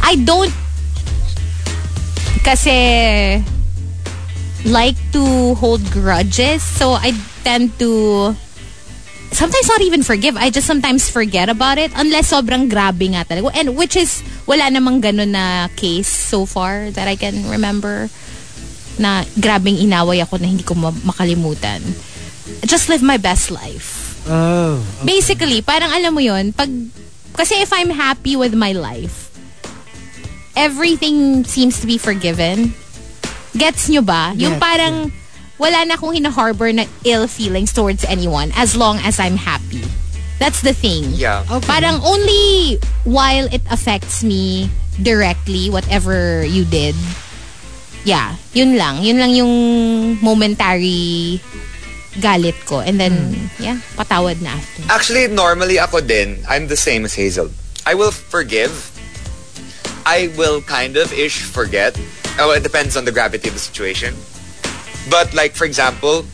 I 0.05 0.17
don't 0.21 0.53
kasi 2.45 3.41
like 4.65 4.97
to 5.13 5.55
hold 5.57 5.85
grudges. 5.93 6.65
So 6.65 6.97
I 6.97 7.13
tend 7.45 7.77
to 7.79 8.33
sometimes 9.33 9.69
not 9.69 9.83
even 9.83 10.03
forgive. 10.03 10.37
I 10.37 10.51
just 10.51 10.67
sometimes 10.67 11.09
forget 11.11 11.49
about 11.49 11.79
it 11.79 11.93
unless 11.97 12.33
sobrang 12.33 12.71
grabe 12.71 13.13
nga 13.13 13.25
talaga. 13.25 13.55
And 13.55 13.77
which 13.77 13.97
is 13.97 14.23
wala 14.47 14.71
namang 14.73 15.03
ganun 15.03 15.37
na 15.37 15.69
case 15.77 16.09
so 16.09 16.47
far 16.47 16.91
that 16.93 17.09
I 17.09 17.17
can 17.17 17.49
remember 17.49 18.09
na 18.99 19.23
grabing 19.39 19.79
inaway 19.79 20.21
ako 20.23 20.43
na 20.43 20.51
hindi 20.51 20.67
ko 20.67 20.75
ma- 20.75 21.03
makalimutan. 21.07 21.81
Just 22.67 22.89
live 22.89 23.05
my 23.05 23.17
best 23.17 23.51
life. 23.55 24.19
Oh. 24.29 24.83
Basically, 25.07 25.63
parang 25.63 25.95
alam 25.95 26.13
mo 26.13 26.21
yon 26.21 26.53
pag, 26.53 26.69
kasi 27.33 27.63
if 27.63 27.73
I'm 27.73 27.95
happy 27.95 28.35
with 28.35 28.53
my 28.53 28.75
life, 28.75 29.31
everything 30.59 31.47
seems 31.47 31.81
to 31.81 31.87
be 31.87 31.97
forgiven. 31.97 32.75
Gets 33.55 33.89
nyo 33.89 34.03
ba? 34.03 34.35
Yung 34.35 34.59
Gets, 34.59 34.65
parang, 34.67 34.95
wala 35.59 35.85
na 35.85 35.95
akong 35.95 36.15
hina-harbor 36.15 36.73
na 36.73 36.87
ill 37.05 37.27
feelings 37.27 37.75
towards 37.75 38.07
anyone 38.07 38.51
as 38.55 38.75
long 38.75 38.99
as 39.03 39.19
I'm 39.19 39.37
happy. 39.37 39.83
That's 40.39 40.63
the 40.63 40.73
thing. 40.73 41.19
Yeah. 41.19 41.43
Okay. 41.51 41.67
Parang 41.67 41.99
only 42.01 42.79
while 43.03 43.51
it 43.51 43.63
affects 43.71 44.23
me 44.23 44.71
directly, 45.03 45.69
whatever 45.69 46.47
you 46.47 46.65
did, 46.65 46.95
yeah, 48.07 48.39
yun 48.55 48.79
lang. 48.79 49.03
Yun 49.03 49.19
lang 49.19 49.35
yung 49.35 49.55
momentary 50.23 51.43
galit 52.23 52.55
ko. 52.67 52.79
And 52.79 52.99
then, 52.99 53.51
yeah, 53.59 53.83
patawad 53.99 54.41
na 54.43 54.55
after. 54.55 54.83
Actually, 54.91 55.27
normally 55.27 55.79
ako 55.79 56.01
din, 56.01 56.39
I'm 56.49 56.71
the 56.71 56.79
same 56.79 57.05
as 57.05 57.15
Hazel. 57.15 57.51
I 57.85 57.95
will 57.95 58.15
forgive. 58.15 58.95
I 60.07 60.31
will 60.39 60.63
kind 60.63 60.97
of 60.97 61.13
ish 61.13 61.43
forget. 61.43 61.99
Oh, 62.39 62.55
it 62.55 62.63
depends 62.63 62.97
on 62.97 63.05
the 63.05 63.13
gravity 63.13 63.49
of 63.49 63.55
the 63.55 63.61
situation. 63.61 64.15
But 65.11 65.33
like, 65.35 65.55
for 65.55 65.65
example, 65.65 66.25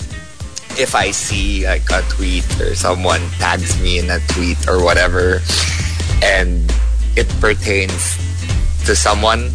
if 0.77 0.95
I 0.95 1.11
see 1.11 1.67
like 1.67 1.89
a 1.91 2.03
tweet 2.09 2.45
or 2.61 2.75
someone 2.75 3.21
tags 3.39 3.81
me 3.81 3.99
in 3.99 4.11
a 4.11 4.19
tweet 4.29 4.69
or 4.69 4.83
whatever, 4.83 5.41
and 6.23 6.73
it 7.17 7.29
pertains 7.41 8.17
to 8.87 8.97
someone 8.97 9.51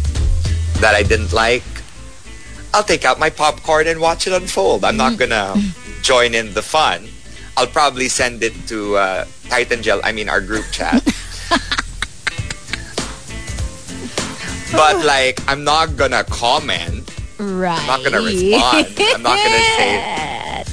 that 0.80 0.94
I 0.94 1.02
didn't 1.02 1.32
like, 1.32 1.64
I'll 2.72 2.84
take 2.84 3.04
out 3.04 3.18
my 3.18 3.30
popcorn 3.30 3.86
and 3.86 4.00
watch 4.00 4.26
it 4.26 4.32
unfold. 4.32 4.84
I'm 4.84 4.96
not 4.96 5.18
gonna 5.18 5.54
join 6.02 6.34
in 6.34 6.54
the 6.54 6.62
fun. 6.62 7.08
I'll 7.56 7.66
probably 7.66 8.08
send 8.08 8.42
it 8.42 8.54
to 8.68 8.96
uh, 8.96 9.24
Titan 9.48 9.82
Gel, 9.82 10.00
I 10.02 10.12
mean 10.12 10.28
our 10.28 10.40
group 10.40 10.64
chat. 10.70 11.04
but 14.72 15.04
like, 15.04 15.40
I'm 15.46 15.64
not 15.64 15.96
gonna 15.96 16.24
comment. 16.24 17.19
Right. 17.40 17.78
I'm 17.80 17.86
not 17.86 18.04
gonna 18.04 18.20
respond. 18.20 18.86
I'm 19.00 19.22
not 19.22 19.36
gonna 19.40 19.64
say. 19.80 20.64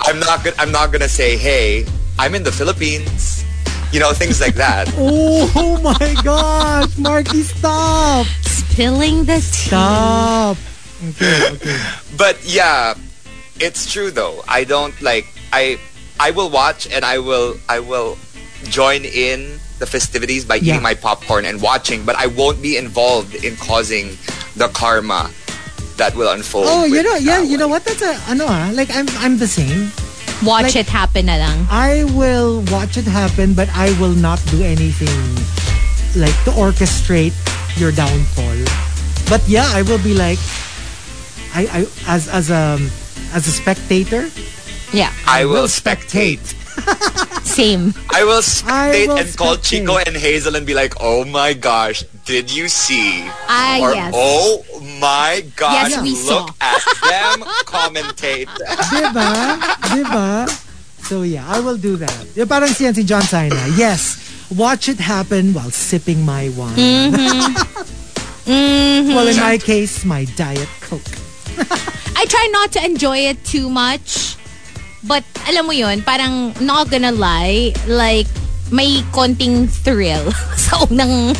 I'm 0.00 0.18
not 0.18 0.42
gonna. 0.44 0.56
I'm 0.58 0.72
not 0.72 0.90
gonna 0.90 1.08
say, 1.08 1.36
"Hey, 1.36 1.86
I'm 2.18 2.34
in 2.34 2.42
the 2.42 2.50
Philippines." 2.50 3.44
You 3.92 4.00
know, 4.00 4.12
things 4.12 4.40
like 4.40 4.54
that. 4.56 4.90
Oh 4.98 5.78
my 5.82 6.14
gosh, 6.22 6.96
Marky, 6.98 7.42
stop! 7.42 8.26
Spilling 8.42 9.24
the 9.24 9.36
tea. 9.36 9.70
Stop! 9.70 10.56
Okay, 11.10 11.42
okay. 11.54 11.78
But 12.16 12.38
yeah, 12.44 12.94
it's 13.58 13.90
true 13.90 14.10
though. 14.10 14.42
I 14.48 14.64
don't 14.64 14.94
like. 15.02 15.26
I 15.52 15.78
I 16.18 16.30
will 16.32 16.50
watch 16.50 16.86
and 16.90 17.04
I 17.04 17.18
will 17.18 17.54
I 17.68 17.78
will 17.80 18.18
join 18.68 19.04
in 19.04 19.58
the 19.78 19.86
festivities 19.86 20.44
by 20.44 20.56
Yeah. 20.56 20.74
eating 20.74 20.82
my 20.82 20.94
popcorn 20.94 21.44
and 21.46 21.62
watching, 21.62 22.04
but 22.04 22.14
I 22.16 22.26
won't 22.26 22.60
be 22.62 22.76
involved 22.76 23.34
in 23.44 23.56
causing 23.56 24.18
the 24.56 24.68
karma 24.74 25.30
that 26.00 26.16
will 26.16 26.32
unfold. 26.32 26.64
Oh, 26.66 26.84
you 26.88 27.02
know, 27.04 27.14
yeah, 27.20 27.44
you 27.44 27.60
know 27.60 27.68
what? 27.68 27.84
That's 27.84 28.00
a, 28.00 28.16
ano 28.32 28.48
ah, 28.48 28.72
like 28.72 28.88
I'm, 28.88 29.04
I'm 29.20 29.36
the 29.36 29.46
same. 29.46 29.92
Watch 30.40 30.72
Like- 30.72 30.88
it 30.88 30.88
happen 30.88 31.28
na 31.28 31.36
lang. 31.36 31.68
I 31.68 32.08
will 32.16 32.64
watch 32.72 32.96
it 32.96 33.04
happen, 33.04 33.52
but 33.52 33.68
I 33.76 33.92
will 34.00 34.16
not 34.16 34.40
do 34.48 34.64
anything 34.64 35.20
like 36.16 36.32
to 36.48 36.50
orchestrate 36.56 37.36
your 37.76 37.92
downfall. 37.92 38.56
But 39.28 39.44
yeah, 39.46 39.68
I 39.76 39.84
will 39.84 40.00
be 40.00 40.16
like, 40.16 40.40
I, 41.52 41.68
I 41.68 41.80
as 42.08 42.26
as 42.32 42.48
a 42.48 42.80
as 43.36 43.44
a 43.46 43.52
spectator, 43.52 44.32
Yeah. 44.96 45.12
I 45.28 45.44
will 45.44 45.68
will 45.68 45.70
spectate. 45.70 46.56
Same. 47.44 47.92
I 48.14 48.22
will 48.24 48.42
spectate 48.42 49.08
will 49.08 49.18
and 49.18 49.28
call 49.36 49.56
spectate. 49.56 49.82
Chico 49.84 49.96
and 49.98 50.16
Hazel 50.16 50.54
and 50.54 50.64
be 50.66 50.74
like, 50.74 50.94
"Oh 51.00 51.24
my 51.24 51.52
gosh, 51.52 52.04
did 52.24 52.50
you 52.50 52.68
see?" 52.68 53.26
Ah, 53.50 53.80
or 53.82 53.90
yes. 53.94 54.12
"Oh 54.14 54.62
my 55.02 55.42
gosh, 55.56 55.90
Yes, 55.90 56.02
we 56.02 56.14
look 56.30 56.54
saw." 56.54 56.62
at 56.62 56.82
them 57.10 57.36
commentate." 57.66 58.46
diba? 58.94 59.58
diba? 59.90 60.30
So 61.10 61.22
yeah, 61.22 61.42
I 61.48 61.58
will 61.58 61.76
do 61.76 61.96
that. 61.98 62.22
Yung 62.38 62.46
parang 62.46 62.70
siyan 62.70 62.94
si 62.94 63.02
John 63.02 63.22
Cena. 63.26 63.58
Yes, 63.74 64.20
watch 64.54 64.86
it 64.88 65.02
happen 65.02 65.50
while 65.52 65.70
sipping 65.74 66.22
my 66.24 66.48
wine. 66.54 66.76
Mm-hmm. 66.78 67.86
Well, 68.50 69.28
in 69.28 69.36
my 69.36 69.58
case, 69.58 70.04
my 70.04 70.24
Diet 70.34 70.66
Coke. 70.80 71.06
I 72.16 72.26
try 72.26 72.48
not 72.50 72.72
to 72.72 72.84
enjoy 72.84 73.30
it 73.30 73.38
too 73.44 73.70
much. 73.70 74.34
But 75.02 75.24
alam 75.48 75.64
mo 75.64 75.72
yun, 75.72 76.02
parang 76.02 76.52
not 76.60 76.90
gonna 76.90 77.12
lie, 77.12 77.72
like 77.88 78.28
may 78.68 79.00
konting 79.10 79.66
thrill 79.66 80.30
sa 80.60 80.84
unang 80.84 81.32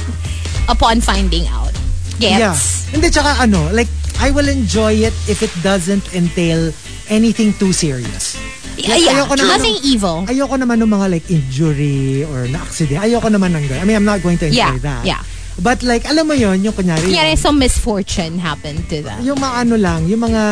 upon 0.67 1.01
finding 1.01 1.45
out. 1.49 1.73
Gets? 2.19 2.41
Yeah. 2.41 2.57
Hindi, 2.91 3.09
tsaka 3.09 3.39
ano, 3.39 3.71
like, 3.73 3.89
I 4.21 4.31
will 4.31 4.49
enjoy 4.49 5.05
it 5.05 5.15
if 5.25 5.41
it 5.41 5.53
doesn't 5.63 6.13
entail 6.13 6.73
anything 7.09 7.53
too 7.57 7.73
serious. 7.73 8.37
Yeah, 8.77 8.97
yeah. 8.97 9.13
ayoko 9.21 9.37
naman 9.37 9.49
Nothing 9.57 9.77
ng- 9.77 9.85
evil. 9.85 10.17
Ayoko 10.25 10.57
naman 10.57 10.77
ng 10.81 10.89
mga 10.89 11.07
like 11.11 11.27
injury 11.29 12.25
or 12.25 12.49
na 12.49 12.65
accident. 12.65 13.05
Ayoko 13.05 13.29
naman 13.29 13.53
ng. 13.53 13.65
I 13.77 13.85
mean, 13.85 13.97
I'm 13.97 14.09
not 14.09 14.21
going 14.21 14.41
to 14.41 14.49
enjoy 14.49 14.57
Yeah, 14.57 14.81
that. 14.81 15.05
yeah. 15.05 15.21
But 15.61 15.85
like, 15.85 16.09
alam 16.09 16.25
mo 16.25 16.33
yon 16.33 16.65
yung 16.65 16.73
kunyari, 16.73 17.05
Kunyari, 17.05 17.37
some 17.37 17.61
misfortune 17.61 18.41
happened 18.41 18.89
to 18.89 19.05
them. 19.05 19.21
yung 19.21 19.37
mga 19.37 19.55
ano 19.69 19.77
lang, 19.77 20.09
yung 20.09 20.25
mga, 20.25 20.43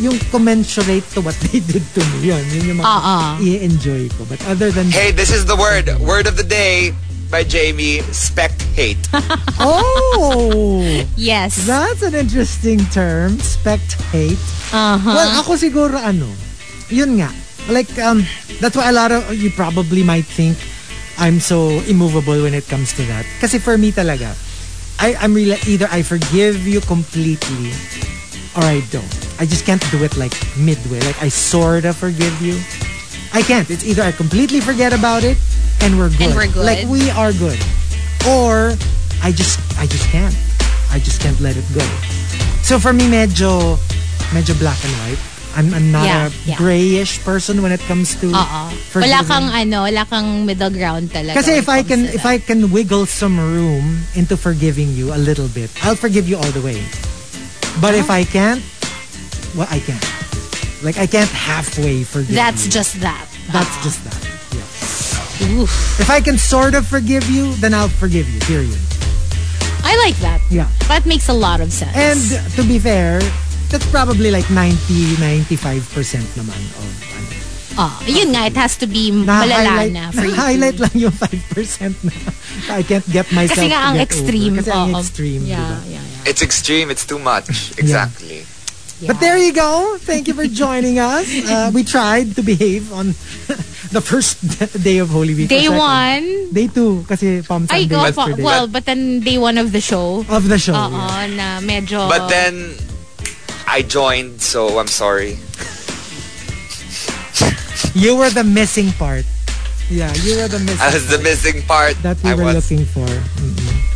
yung 0.00 0.16
commensurate 0.32 1.04
to 1.12 1.20
what 1.20 1.36
they 1.44 1.60
did 1.60 1.84
to 1.92 2.00
me. 2.16 2.32
Yun, 2.32 2.40
yun 2.48 2.64
yung 2.72 2.78
mga 2.80 2.88
Ah, 2.88 3.04
ah. 3.04 3.30
i-enjoy 3.44 4.08
ko. 4.16 4.24
But 4.24 4.40
other 4.48 4.72
than 4.72 4.88
Hey, 4.88 5.12
this 5.12 5.28
is 5.28 5.44
the 5.44 5.56
word. 5.56 5.92
Word 6.00 6.24
of 6.24 6.40
the 6.40 6.48
day 6.48 6.96
by 7.28 7.44
Jamie. 7.44 8.00
Spect 8.08 8.56
hate. 8.72 9.04
Oh! 9.60 10.80
Yes. 11.16 11.66
That's 11.66 12.02
an 12.02 12.14
interesting 12.14 12.80
term. 12.88 13.36
Spectate. 13.38 14.40
Uh-huh. 14.72 15.12
Well, 15.12 15.30
ako 15.40 15.56
siguro 15.56 15.96
ano, 15.96 16.26
yun 16.88 17.20
nga. 17.20 17.30
Like, 17.68 17.88
um, 18.00 18.24
that's 18.60 18.76
why 18.76 18.88
a 18.88 18.96
lot 18.96 19.12
of 19.12 19.24
you 19.32 19.48
probably 19.52 20.02
might 20.02 20.24
think 20.26 20.56
I'm 21.16 21.38
so 21.38 21.80
immovable 21.86 22.42
when 22.42 22.52
it 22.52 22.66
comes 22.66 22.92
to 22.98 23.02
that. 23.08 23.24
Kasi 23.40 23.58
for 23.58 23.78
me 23.78 23.88
talaga, 23.90 24.34
I, 25.04 25.14
I'm 25.20 25.34
really, 25.34 25.58
either 25.66 25.86
I 25.90 26.00
forgive 26.00 26.66
you 26.66 26.80
completely 26.80 27.72
or 28.56 28.64
I 28.64 28.80
don't. 28.90 29.04
I 29.38 29.44
just 29.44 29.66
can't 29.66 29.84
do 29.90 30.02
it 30.02 30.16
like 30.16 30.32
midway. 30.56 30.98
Like, 31.00 31.20
I 31.20 31.28
sort 31.28 31.84
of 31.84 31.94
forgive 31.94 32.40
you. 32.40 32.56
I 33.34 33.42
can't. 33.42 33.68
It's 33.68 33.84
either 33.84 34.00
I 34.00 34.12
completely 34.12 34.60
forget 34.60 34.94
about 34.94 35.22
it 35.22 35.36
and 35.82 35.98
we're 35.98 36.08
good. 36.08 36.32
And 36.32 36.34
we're 36.34 36.46
good. 36.46 36.64
Like, 36.64 36.88
we 36.88 37.10
are 37.10 37.34
good. 37.34 37.60
Or, 38.26 38.72
I 39.22 39.30
just, 39.30 39.60
I 39.76 39.86
just 39.86 40.08
can't. 40.08 40.34
I 40.90 41.00
just 41.00 41.20
can't 41.20 41.38
let 41.38 41.58
it 41.58 41.66
go. 41.74 41.84
So 42.62 42.78
for 42.78 42.94
me, 42.94 43.04
medyo, 43.04 43.76
medyo 44.32 44.58
black 44.58 44.82
and 44.86 44.94
white. 45.04 45.33
I'm, 45.56 45.72
I'm 45.72 45.92
not 45.92 46.04
Yeah, 46.04 46.26
a 46.26 46.30
yeah. 46.44 46.56
grayish 46.56 47.22
person 47.22 47.62
when 47.62 47.70
it 47.72 47.80
comes 47.86 48.14
to. 48.20 48.30
Uh-uh. 48.34 48.70
Wala 48.70 48.74
forgiving. 48.90 49.26
kang 49.26 49.46
ano, 49.50 49.82
wala 49.86 50.02
kang 50.04 50.46
middle 50.46 50.70
ground 50.70 51.10
talaga. 51.10 51.34
Kasi 51.38 51.52
if 51.58 51.68
I 51.68 51.82
can 51.82 52.04
if. 52.10 52.26
I 52.26 52.38
can 52.38 52.70
wiggle 52.72 53.06
some 53.06 53.38
room 53.38 54.02
into 54.14 54.36
forgiving 54.36 54.90
you 54.90 55.14
a 55.14 55.20
little 55.20 55.48
bit, 55.48 55.70
I'll 55.84 55.96
forgive 55.96 56.28
you 56.28 56.36
all 56.36 56.50
the 56.50 56.62
way. 56.62 56.82
But 57.80 57.94
if 57.94 58.10
uh-huh. 58.10 58.20
I 58.20 58.24
can't, 58.24 58.62
well, 59.54 59.68
I 59.70 59.78
can't. 59.78 60.02
Like 60.82 60.98
I 60.98 61.06
can't 61.06 61.30
halfway 61.30 62.02
forgive 62.04 62.34
That's 62.34 62.66
you. 62.66 62.72
just 62.72 63.00
that. 63.00 63.24
That's 63.52 63.76
just 63.82 64.02
that. 64.04 64.20
Yeah. 64.52 65.64
If 65.98 66.10
I 66.10 66.20
can 66.20 66.38
sort 66.38 66.74
of 66.74 66.86
forgive 66.86 67.28
you, 67.30 67.54
then 67.56 67.74
I'll 67.74 67.88
forgive 67.88 68.28
you. 68.28 68.40
Period. 68.40 68.78
I 69.84 69.96
like 70.00 70.16
that. 70.24 70.40
Yeah. 70.50 70.68
That 70.88 71.06
makes 71.06 71.28
a 71.28 71.34
lot 71.34 71.60
of 71.60 71.72
sense. 71.72 71.94
And 71.94 72.18
to 72.56 72.62
be 72.64 72.78
fair, 72.78 73.20
that's 73.74 73.90
probably 73.90 74.30
like 74.30 74.46
90, 74.54 75.18
95% 75.18 76.38
naman 76.38 76.54
of 76.78 76.86
ano. 77.10 77.34
Ah, 77.74 77.98
yun 78.06 78.30
nga, 78.30 78.46
it 78.46 78.54
has 78.54 78.78
to 78.78 78.86
be 78.86 79.10
malala 79.10 79.90
na 79.90 80.14
for 80.14 80.22
you. 80.22 80.30
Highlight 80.30 80.78
lang 80.78 80.94
yung 80.94 81.10
5% 81.10 82.06
na 82.06 82.14
I 82.70 82.86
can't 82.86 83.02
get 83.10 83.26
myself 83.34 83.58
Kasi 83.58 83.74
nga 83.74 83.82
to 83.82 83.86
ang 83.90 83.98
extreme. 83.98 84.54
Over. 84.54 84.62
Kasi 84.62 84.70
ang 84.70 84.94
extreme. 84.94 85.42
Yeah, 85.42 85.58
diba? 85.58 85.90
yeah, 85.90 86.04
yeah. 86.06 86.30
It's 86.30 86.38
extreme. 86.38 86.86
It's 86.94 87.02
too 87.02 87.18
much. 87.18 87.74
Exactly. 87.74 88.46
But 89.02 89.18
there 89.18 89.34
you 89.42 89.50
go. 89.50 89.98
Thank 89.98 90.30
you 90.30 90.38
for 90.38 90.46
joining 90.64 91.02
us. 91.02 91.26
Uh, 91.26 91.74
we 91.74 91.82
tried 91.82 92.38
to 92.38 92.46
behave 92.46 92.94
on 92.94 93.18
the 93.90 93.98
first 93.98 94.38
day 94.86 95.02
of 95.02 95.10
Holy 95.10 95.34
Week. 95.34 95.50
Day 95.50 95.66
one? 95.66 96.54
Day 96.54 96.70
two. 96.70 97.02
Kasi 97.10 97.42
Palm 97.42 97.66
Ay, 97.74 97.90
Sunday 97.90 97.90
go, 97.90 98.06
yesterday. 98.06 98.38
well, 98.46 98.70
but 98.70 98.86
then 98.86 99.18
day 99.18 99.34
one 99.34 99.58
of 99.58 99.74
the 99.74 99.82
show. 99.82 100.22
of 100.30 100.46
the 100.46 100.62
show. 100.62 100.78
Oo, 100.78 100.94
yeah. 100.94 101.26
na 101.34 101.46
medyo... 101.58 102.06
But 102.06 102.30
then 102.30 102.78
I 103.66 103.82
joined, 103.82 104.40
so 104.40 104.78
I'm 104.78 104.86
sorry. 104.86 105.38
You 107.94 108.16
were 108.16 108.30
the 108.30 108.44
missing 108.44 108.92
part. 108.92 109.24
Yeah, 109.90 110.12
you 110.22 110.36
were 110.36 110.48
the 110.48 110.58
missing 110.60 110.80
I 110.80 110.92
was 110.92 111.08
the 111.08 111.18
missing 111.18 111.62
part. 111.62 111.94
that 112.02 112.22
we 112.22 112.30
I 112.30 112.34
were 112.34 112.44
was. 112.44 112.54
looking 112.70 112.84
for. 112.86 113.06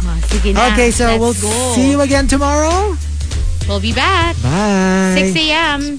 Ah, 0.07 0.19
sige 0.31 0.53
na, 0.55 0.69
Okay, 0.73 0.91
so 0.91 1.07
let's 1.07 1.21
we'll 1.21 1.35
go. 1.35 1.75
see 1.75 1.91
you 1.91 2.01
again 2.01 2.27
tomorrow. 2.29 2.97
We'll 3.69 3.81
be 3.81 3.93
back. 3.93 4.37
Bye. 4.43 5.15
6 5.33 5.37
a.m. 5.37 5.99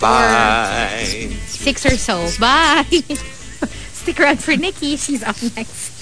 Bye. 0.00 1.04
6 1.46 1.86
or 1.86 1.96
so. 1.98 2.28
Bye. 2.40 2.86
Stick 3.92 4.20
around 4.20 4.40
for 4.40 4.56
Nikki. 4.56 4.96
She's 4.96 5.22
up 5.22 5.36
next. 5.56 5.92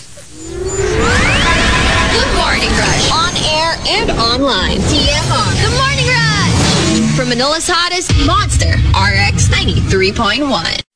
Good 0.47 2.31
Morning 2.39 2.71
Rush. 2.77 3.11
On 3.11 3.33
air 3.57 3.75
and 3.99 4.11
online. 4.15 4.79
TMR. 4.87 5.49
The 5.65 5.71
Morning 5.75 6.07
Rush. 6.07 6.26
From 7.17 7.31
Manila's 7.31 7.67
hottest 7.67 8.15
monster, 8.27 8.73
RX 8.93 9.49
93.1. 9.49 10.96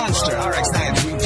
Monster. 0.00 0.32
RX-9 0.32 1.19